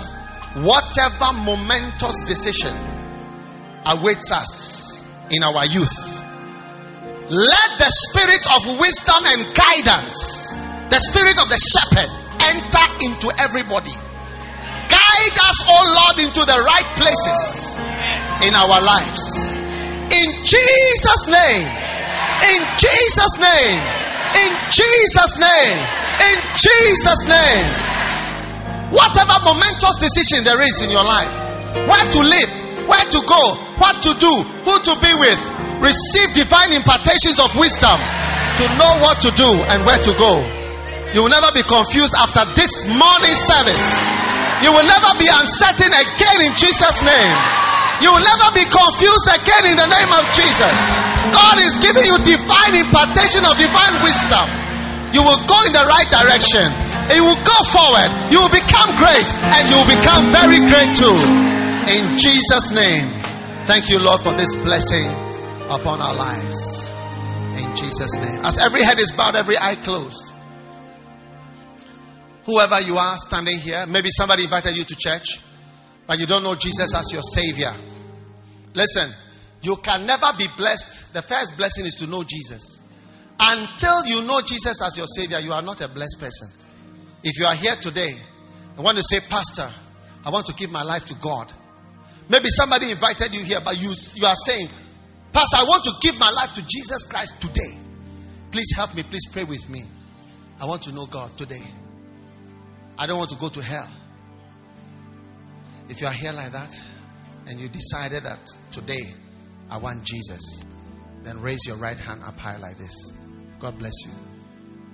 whatever 0.61 1.33
momentous 1.43 2.21
decision 2.27 2.75
awaits 3.85 4.31
us 4.31 5.03
in 5.31 5.41
our 5.41 5.65
youth, 5.65 6.21
let 7.31 7.69
the 7.79 7.89
spirit 7.89 8.45
of 8.55 8.79
wisdom 8.79 9.25
and 9.25 9.55
guidance, 9.55 10.53
the 10.89 10.99
spirit 10.99 11.39
of 11.41 11.49
the 11.49 11.57
shepherd, 11.57 12.09
enter 12.41 13.05
into 13.05 13.33
everybody 13.41 13.93
Guide 15.11 15.39
us, 15.43 15.57
oh 15.67 15.83
Lord, 15.91 16.23
into 16.23 16.39
the 16.45 16.59
right 16.63 16.89
places. 16.95 17.75
in 18.43 18.55
our 18.55 18.81
lives. 18.81 19.21
In 20.09 20.27
Jesus' 20.43 21.27
name. 21.27 21.67
In 22.55 22.61
Jesus' 22.79 23.37
name. 23.37 23.79
In 24.33 24.51
Jesus' 24.71 25.37
name. 25.37 25.77
In 26.31 26.37
Jesus' 26.57 27.23
name. 27.27 27.67
Whatever 28.91 29.35
momentous 29.45 29.95
decision 29.99 30.43
there 30.43 30.61
is 30.61 30.81
in 30.81 30.89
your 30.91 31.03
life, 31.03 31.31
where 31.87 32.11
to 32.11 32.19
live, 32.19 32.51
where 32.87 33.05
to 33.05 33.19
go, 33.27 33.55
what 33.77 34.01
to 34.03 34.11
do, 34.19 34.33
who 34.65 34.75
to 34.83 34.93
be 34.99 35.13
with, 35.15 35.39
receive 35.79 36.33
divine 36.33 36.73
impartations 36.73 37.39
of 37.39 37.55
wisdom 37.55 37.99
to 38.57 38.63
know 38.75 38.91
what 38.99 39.19
to 39.21 39.31
do 39.31 39.47
and 39.47 39.85
where 39.85 39.99
to 39.99 40.11
go. 40.17 40.43
You 41.11 41.27
will 41.27 41.33
never 41.33 41.51
be 41.51 41.63
confused 41.67 42.15
after 42.15 42.47
this 42.55 42.87
morning 42.87 43.35
service. 43.35 43.83
You 44.63 44.71
will 44.71 44.87
never 44.87 45.11
be 45.19 45.27
uncertain 45.27 45.91
again 45.91 46.37
in 46.47 46.55
Jesus' 46.55 47.03
name. 47.03 47.35
You 47.99 48.15
will 48.15 48.23
never 48.23 48.49
be 48.55 48.63
confused 48.63 49.27
again 49.29 49.75
in 49.75 49.77
the 49.77 49.89
name 49.91 50.11
of 50.15 50.23
Jesus. 50.31 50.75
God 51.35 51.59
is 51.59 51.77
giving 51.83 52.07
you 52.07 52.15
divine 52.23 52.73
impartation 52.79 53.43
of 53.43 53.59
divine 53.59 53.95
wisdom. 54.01 54.47
You 55.11 55.21
will 55.21 55.41
go 55.45 55.57
in 55.67 55.75
the 55.75 55.85
right 55.85 56.09
direction. 56.09 56.65
You 57.11 57.27
will 57.27 57.41
go 57.43 57.57
forward. 57.67 58.31
You 58.31 58.39
will 58.41 58.53
become 58.53 58.95
great 58.95 59.27
and 59.51 59.67
you 59.67 59.75
will 59.75 59.91
become 59.91 60.31
very 60.31 60.63
great 60.63 60.95
too. 60.95 61.17
In 61.91 62.15
Jesus' 62.15 62.71
name. 62.71 63.11
Thank 63.67 63.89
you, 63.89 63.99
Lord, 63.99 64.23
for 64.23 64.31
this 64.33 64.55
blessing 64.55 65.11
upon 65.67 65.99
our 65.99 66.15
lives. 66.15 66.89
In 67.59 67.75
Jesus' 67.75 68.15
name. 68.17 68.39
As 68.47 68.57
every 68.57 68.81
head 68.81 68.99
is 68.99 69.11
bowed, 69.11 69.35
every 69.35 69.57
eye 69.57 69.75
closed. 69.75 70.30
Whoever 72.45 72.81
you 72.81 72.97
are 72.97 73.17
standing 73.17 73.59
here, 73.59 73.85
maybe 73.87 74.09
somebody 74.11 74.43
invited 74.43 74.75
you 74.75 74.83
to 74.83 74.95
church, 74.95 75.39
but 76.07 76.19
you 76.19 76.25
don't 76.25 76.43
know 76.43 76.55
Jesus 76.55 76.95
as 76.95 77.11
your 77.11 77.21
Savior. 77.21 77.71
Listen, 78.73 79.11
you 79.61 79.75
can 79.77 80.05
never 80.05 80.27
be 80.37 80.47
blessed. 80.57 81.13
The 81.13 81.21
first 81.21 81.55
blessing 81.57 81.85
is 81.85 81.95
to 81.95 82.07
know 82.07 82.23
Jesus. 82.23 82.79
Until 83.39 84.05
you 84.05 84.25
know 84.25 84.41
Jesus 84.41 84.81
as 84.81 84.97
your 84.97 85.07
Savior, 85.07 85.39
you 85.39 85.51
are 85.51 85.61
not 85.61 85.81
a 85.81 85.87
blessed 85.87 86.19
person. 86.19 86.49
If 87.23 87.39
you 87.39 87.45
are 87.45 87.55
here 87.55 87.75
today 87.75 88.15
I 88.77 88.81
want 88.81 88.97
to 88.97 89.03
say, 89.03 89.19
Pastor, 89.19 89.69
I 90.25 90.29
want 90.29 90.45
to 90.47 90.53
give 90.53 90.71
my 90.71 90.83
life 90.83 91.05
to 91.05 91.15
God. 91.15 91.51
Maybe 92.29 92.49
somebody 92.49 92.91
invited 92.91 93.33
you 93.33 93.43
here, 93.43 93.59
but 93.63 93.79
you, 93.81 93.93
you 94.15 94.25
are 94.25 94.35
saying, 94.35 94.69
Pastor, 95.33 95.57
I 95.57 95.63
want 95.63 95.83
to 95.83 95.91
give 96.01 96.17
my 96.19 96.29
life 96.29 96.53
to 96.53 96.65
Jesus 96.67 97.03
Christ 97.03 97.39
today. 97.41 97.77
Please 98.51 98.73
help 98.75 98.95
me. 98.95 99.03
Please 99.03 99.27
pray 99.31 99.43
with 99.43 99.69
me. 99.69 99.83
I 100.59 100.65
want 100.65 100.83
to 100.83 100.91
know 100.91 101.05
God 101.05 101.37
today. 101.37 101.61
I 103.01 103.07
don't 103.07 103.17
want 103.17 103.31
to 103.31 103.35
go 103.37 103.49
to 103.49 103.63
hell. 103.63 103.89
If 105.89 106.01
you 106.01 106.05
are 106.05 106.13
here 106.13 106.33
like 106.33 106.51
that 106.51 106.71
and 107.47 107.59
you 107.59 107.67
decided 107.67 108.21
that 108.25 108.37
today 108.71 109.15
I 109.71 109.79
want 109.79 110.03
Jesus, 110.03 110.61
then 111.23 111.41
raise 111.41 111.65
your 111.65 111.77
right 111.77 111.99
hand 111.99 112.21
up 112.23 112.37
high 112.37 112.57
like 112.57 112.77
this. 112.77 112.93
God 113.57 113.79
bless 113.79 113.93
you. 114.05 114.11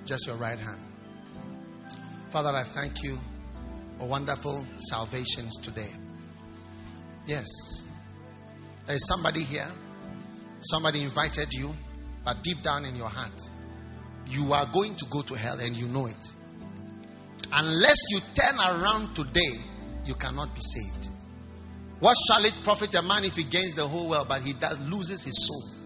Just 0.05 0.25
your 0.25 0.37
right 0.37 0.57
hand. 0.57 0.79
Father, 2.29 2.51
I 2.51 2.63
thank 2.63 3.03
you 3.03 3.19
for 3.99 4.07
wonderful 4.07 4.65
salvations 4.77 5.57
today. 5.57 5.91
Yes. 7.25 7.45
There 8.85 8.95
is 8.95 9.05
somebody 9.05 9.43
here. 9.43 9.67
Somebody 10.61 11.03
invited 11.03 11.51
you, 11.51 11.75
but 12.23 12.41
deep 12.41 12.63
down 12.63 12.85
in 12.85 12.95
your 12.95 13.09
heart, 13.09 13.37
you 14.27 14.53
are 14.53 14.65
going 14.71 14.95
to 14.95 15.05
go 15.07 15.23
to 15.23 15.33
hell 15.33 15.59
and 15.59 15.75
you 15.75 15.87
know 15.87 16.05
it. 16.05 16.33
Unless 17.53 17.97
you 18.09 18.19
turn 18.35 18.55
around 18.55 19.15
today, 19.15 19.59
you 20.05 20.13
cannot 20.15 20.53
be 20.53 20.61
saved. 20.61 21.09
What 21.99 22.15
shall 22.27 22.45
it 22.45 22.53
profit 22.63 22.93
a 22.95 23.01
man 23.01 23.23
if 23.23 23.35
he 23.35 23.43
gains 23.43 23.75
the 23.75 23.87
whole 23.87 24.09
world, 24.09 24.27
but 24.27 24.41
he 24.41 24.53
does, 24.53 24.79
loses 24.81 25.23
his 25.23 25.47
soul? 25.47 25.77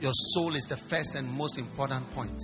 Your 0.00 0.12
soul 0.14 0.54
is 0.54 0.64
the 0.64 0.76
first 0.76 1.14
and 1.14 1.28
most 1.28 1.58
important 1.58 2.10
point 2.12 2.40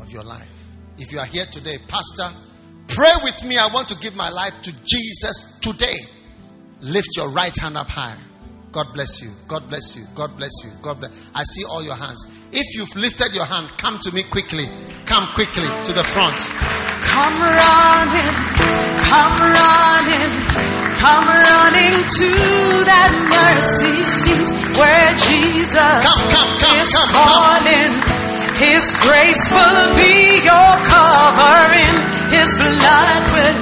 of 0.00 0.10
your 0.12 0.22
life. 0.22 0.68
If 0.98 1.12
you 1.12 1.18
are 1.18 1.26
here 1.26 1.46
today, 1.50 1.78
Pastor, 1.88 2.36
pray 2.86 3.12
with 3.24 3.44
me. 3.44 3.58
I 3.58 3.72
want 3.72 3.88
to 3.88 3.96
give 3.96 4.14
my 4.14 4.28
life 4.28 4.54
to 4.62 4.72
Jesus 4.84 5.58
today. 5.60 5.96
Lift 6.80 7.08
your 7.16 7.30
right 7.30 7.56
hand 7.58 7.76
up 7.76 7.88
high. 7.88 8.16
God 8.72 8.92
bless 8.94 9.20
you. 9.20 9.30
God 9.48 9.68
bless 9.68 9.96
you. 9.96 10.04
God 10.14 10.36
bless 10.36 10.52
you. 10.62 10.70
God 10.80 11.00
bless. 11.00 11.10
I 11.34 11.42
see 11.42 11.64
all 11.64 11.82
your 11.82 11.96
hands. 11.96 12.24
If 12.52 12.76
you've 12.76 12.94
lifted 12.94 13.34
your 13.34 13.44
hand, 13.44 13.68
come 13.78 13.98
to 14.02 14.12
me 14.12 14.22
quickly. 14.22 14.68
Come 15.06 15.26
quickly 15.34 15.66
to 15.66 15.92
the 15.92 16.04
front. 16.04 16.38
Come 17.02 17.42
running, 17.42 18.30
come 19.10 19.36
running, 19.42 20.30
come 21.02 21.26
running 21.26 21.96
to 21.98 22.30
that 22.86 23.10
mercy 23.26 23.98
seat 24.06 24.78
where 24.78 25.10
Jesus 25.18 25.98
Come, 26.06 26.22
come, 26.30 26.50
come, 26.62 26.76
is 26.78 26.94
come, 26.94 27.10
calling. 27.10 27.90
His 28.54 28.94
grace 29.02 29.50
will 29.50 29.90
be 29.98 30.46
your 30.46 30.72
covering. 30.86 31.96
His 32.30 32.54
blood 32.54 33.22
will 33.34 33.58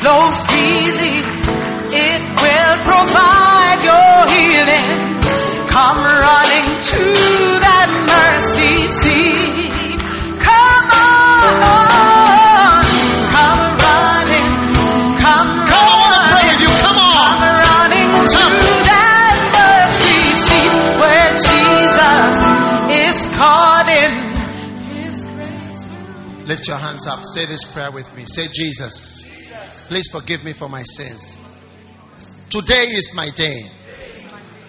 flow 0.00 0.32
freely. 0.48 1.37
Provide 2.84 3.80
your 3.82 4.16
healing. 4.34 5.18
Come 5.68 5.98
running 6.02 6.68
to 6.90 7.02
that 7.62 7.88
mercy 8.08 8.76
seat. 8.90 10.00
Come 10.42 10.88
on, 10.90 12.82
come 13.30 13.62
running, 13.78 14.50
come 15.22 15.48
Come 15.68 15.84
on, 15.86 15.90
I 15.90 16.02
wanna 16.02 16.22
pray 16.32 16.44
with 16.50 16.60
you. 16.64 16.72
Come 16.82 16.98
on. 16.98 17.14
Come 17.14 17.42
running 17.68 18.10
to 18.34 18.44
that 18.88 19.38
mercy 19.54 20.22
seat 20.44 20.74
where 20.98 21.30
Jesus 21.38 22.36
is 23.06 23.16
calling. 23.36 24.12
His 24.98 25.26
grace 25.36 26.48
Lift 26.48 26.66
your 26.66 26.78
hands 26.78 27.06
up. 27.06 27.20
Say 27.24 27.46
this 27.46 27.64
prayer 27.72 27.92
with 27.92 28.08
me. 28.16 28.24
Say, 28.26 28.48
Jesus, 28.48 29.22
please 29.88 30.08
forgive 30.10 30.42
me 30.44 30.52
for 30.52 30.68
my 30.68 30.82
sins. 30.82 31.36
Today 32.50 32.86
is 32.86 33.12
my 33.14 33.28
day. 33.28 33.66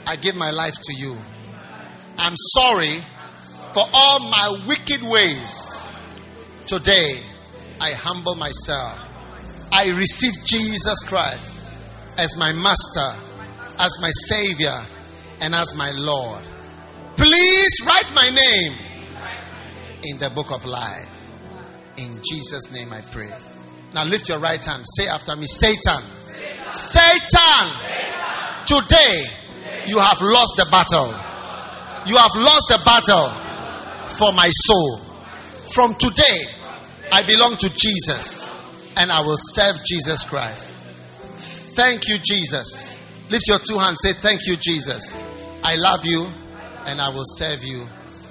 I 0.05 0.17
give 0.17 0.35
my 0.35 0.51
life 0.51 0.73
to 0.83 0.93
you. 0.93 1.17
I'm 2.17 2.35
sorry 2.35 2.99
for 3.73 3.83
all 3.93 4.19
my 4.19 4.65
wicked 4.67 5.01
ways. 5.01 5.89
Today, 6.67 7.21
I 7.79 7.91
humble 7.91 8.35
myself. 8.35 8.99
I 9.71 9.91
receive 9.91 10.33
Jesus 10.43 11.03
Christ 11.07 11.61
as 12.17 12.35
my 12.37 12.51
master, 12.51 13.15
as 13.79 13.97
my 14.01 14.11
savior, 14.11 14.81
and 15.39 15.55
as 15.55 15.73
my 15.73 15.91
Lord. 15.93 16.43
Please 17.15 17.79
write 17.85 18.13
my 18.13 18.29
name 18.29 18.73
in 20.03 20.17
the 20.17 20.29
book 20.31 20.51
of 20.51 20.65
life. 20.65 21.07
In 21.95 22.19
Jesus' 22.29 22.73
name 22.73 22.91
I 22.91 22.99
pray. 22.99 23.31
Now 23.93 24.03
lift 24.03 24.27
your 24.27 24.39
right 24.39 24.63
hand. 24.63 24.83
Say 24.85 25.07
after 25.07 25.33
me 25.37 25.45
Satan. 25.45 26.03
Satan. 26.71 27.65
Today 28.65 29.23
you 29.87 29.99
have 29.99 30.21
lost 30.21 30.55
the 30.57 30.67
battle. 30.69 31.09
You 32.05 32.17
have 32.17 32.35
lost 32.35 32.67
the 32.69 32.79
battle 32.85 33.29
for 34.09 34.31
my 34.33 34.49
soul. 34.49 34.97
From 35.73 35.95
today 35.95 36.45
I 37.11 37.23
belong 37.23 37.57
to 37.57 37.69
Jesus 37.75 38.47
and 38.97 39.11
I 39.11 39.21
will 39.21 39.37
serve 39.37 39.77
Jesus 39.85 40.23
Christ. 40.23 40.71
Thank 41.75 42.07
you, 42.07 42.17
Jesus. 42.21 42.97
Lift 43.29 43.47
your 43.47 43.59
two 43.59 43.77
hands. 43.77 43.99
Say, 44.01 44.13
Thank 44.13 44.47
you, 44.47 44.57
Jesus. 44.57 45.15
I 45.63 45.75
love 45.75 46.05
you 46.05 46.27
and 46.85 46.99
I 46.99 47.09
will 47.09 47.25
serve 47.25 47.63
you 47.63 47.85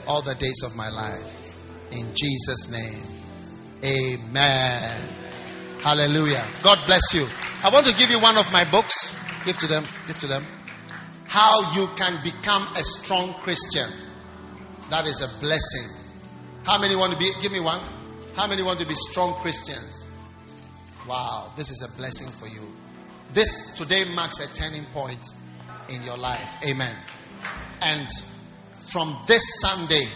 all 0.06 0.22
the 0.22 0.34
days 0.34 0.62
of 0.64 0.76
my 0.76 0.88
life. 0.90 1.56
In 1.92 2.12
Jesus' 2.14 2.70
name. 2.70 3.02
Amen. 3.84 5.17
Hallelujah. 5.82 6.46
God 6.62 6.78
bless 6.86 7.14
you. 7.14 7.26
I 7.62 7.70
want 7.72 7.86
to 7.86 7.94
give 7.94 8.10
you 8.10 8.18
one 8.20 8.36
of 8.36 8.50
my 8.52 8.68
books. 8.70 9.16
Give 9.44 9.56
to 9.58 9.66
them. 9.66 9.86
Give 10.06 10.18
to 10.18 10.26
them. 10.26 10.44
How 11.26 11.72
you 11.74 11.86
can 11.96 12.20
become 12.22 12.68
a 12.76 12.82
strong 12.82 13.34
Christian. 13.34 13.90
That 14.90 15.06
is 15.06 15.20
a 15.20 15.28
blessing. 15.40 15.88
How 16.64 16.80
many 16.80 16.96
want 16.96 17.12
to 17.12 17.18
be? 17.18 17.30
Give 17.42 17.52
me 17.52 17.60
one. 17.60 17.80
How 18.34 18.46
many 18.46 18.62
want 18.62 18.78
to 18.80 18.86
be 18.86 18.94
strong 18.94 19.34
Christians? 19.40 20.06
Wow, 21.08 21.52
this 21.56 21.70
is 21.70 21.82
a 21.82 21.96
blessing 21.96 22.28
for 22.28 22.46
you. 22.46 22.60
This 23.32 23.74
today 23.74 24.04
marks 24.04 24.40
a 24.40 24.46
turning 24.54 24.84
point 24.86 25.24
in 25.88 26.02
your 26.02 26.16
life. 26.16 26.64
Amen. 26.66 26.94
And 27.80 28.08
from 28.90 29.18
this 29.26 29.42
Sunday, 29.60 30.08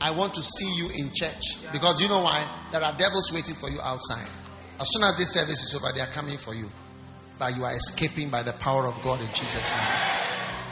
I 0.00 0.10
want 0.12 0.34
to 0.34 0.42
see 0.42 0.72
you 0.76 0.90
in 0.90 1.10
church. 1.14 1.42
Because 1.72 2.00
you 2.00 2.08
know 2.08 2.22
why? 2.22 2.68
There 2.72 2.82
are 2.82 2.96
devils 2.96 3.32
waiting 3.32 3.54
for 3.54 3.68
you 3.68 3.80
outside. 3.80 4.28
As 4.80 4.88
soon 4.90 5.02
as 5.04 5.16
this 5.16 5.32
service 5.32 5.62
is 5.62 5.74
over, 5.74 5.92
they 5.92 6.00
are 6.00 6.10
coming 6.12 6.38
for 6.38 6.54
you. 6.54 6.68
But 7.38 7.56
you 7.56 7.64
are 7.64 7.72
escaping 7.72 8.30
by 8.30 8.42
the 8.42 8.52
power 8.54 8.86
of 8.86 9.00
God 9.02 9.20
in 9.20 9.28
Jesus' 9.28 9.72
name. 9.72 9.88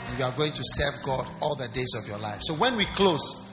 And 0.06 0.18
you 0.18 0.24
are 0.24 0.32
going 0.32 0.52
to 0.52 0.62
serve 0.62 0.94
God 1.04 1.26
all 1.40 1.56
the 1.56 1.68
days 1.68 1.92
of 2.00 2.08
your 2.08 2.18
life. 2.18 2.40
So 2.42 2.54
when 2.54 2.76
we 2.76 2.84
close, 2.86 3.44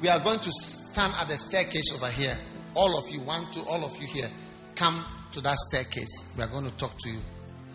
we 0.00 0.08
are 0.08 0.20
going 0.22 0.40
to 0.40 0.50
stand 0.52 1.14
at 1.18 1.28
the 1.28 1.38
staircase 1.38 1.92
over 1.94 2.10
here. 2.10 2.36
All 2.74 2.98
of 2.98 3.08
you, 3.10 3.20
one, 3.20 3.50
two, 3.52 3.62
all 3.62 3.84
of 3.84 3.96
you 3.98 4.06
here, 4.06 4.28
come 4.74 5.04
to 5.32 5.40
that 5.40 5.56
staircase. 5.68 6.32
We 6.36 6.42
are 6.42 6.48
going 6.48 6.64
to 6.64 6.76
talk 6.76 6.98
to 6.98 7.08
you. 7.08 7.18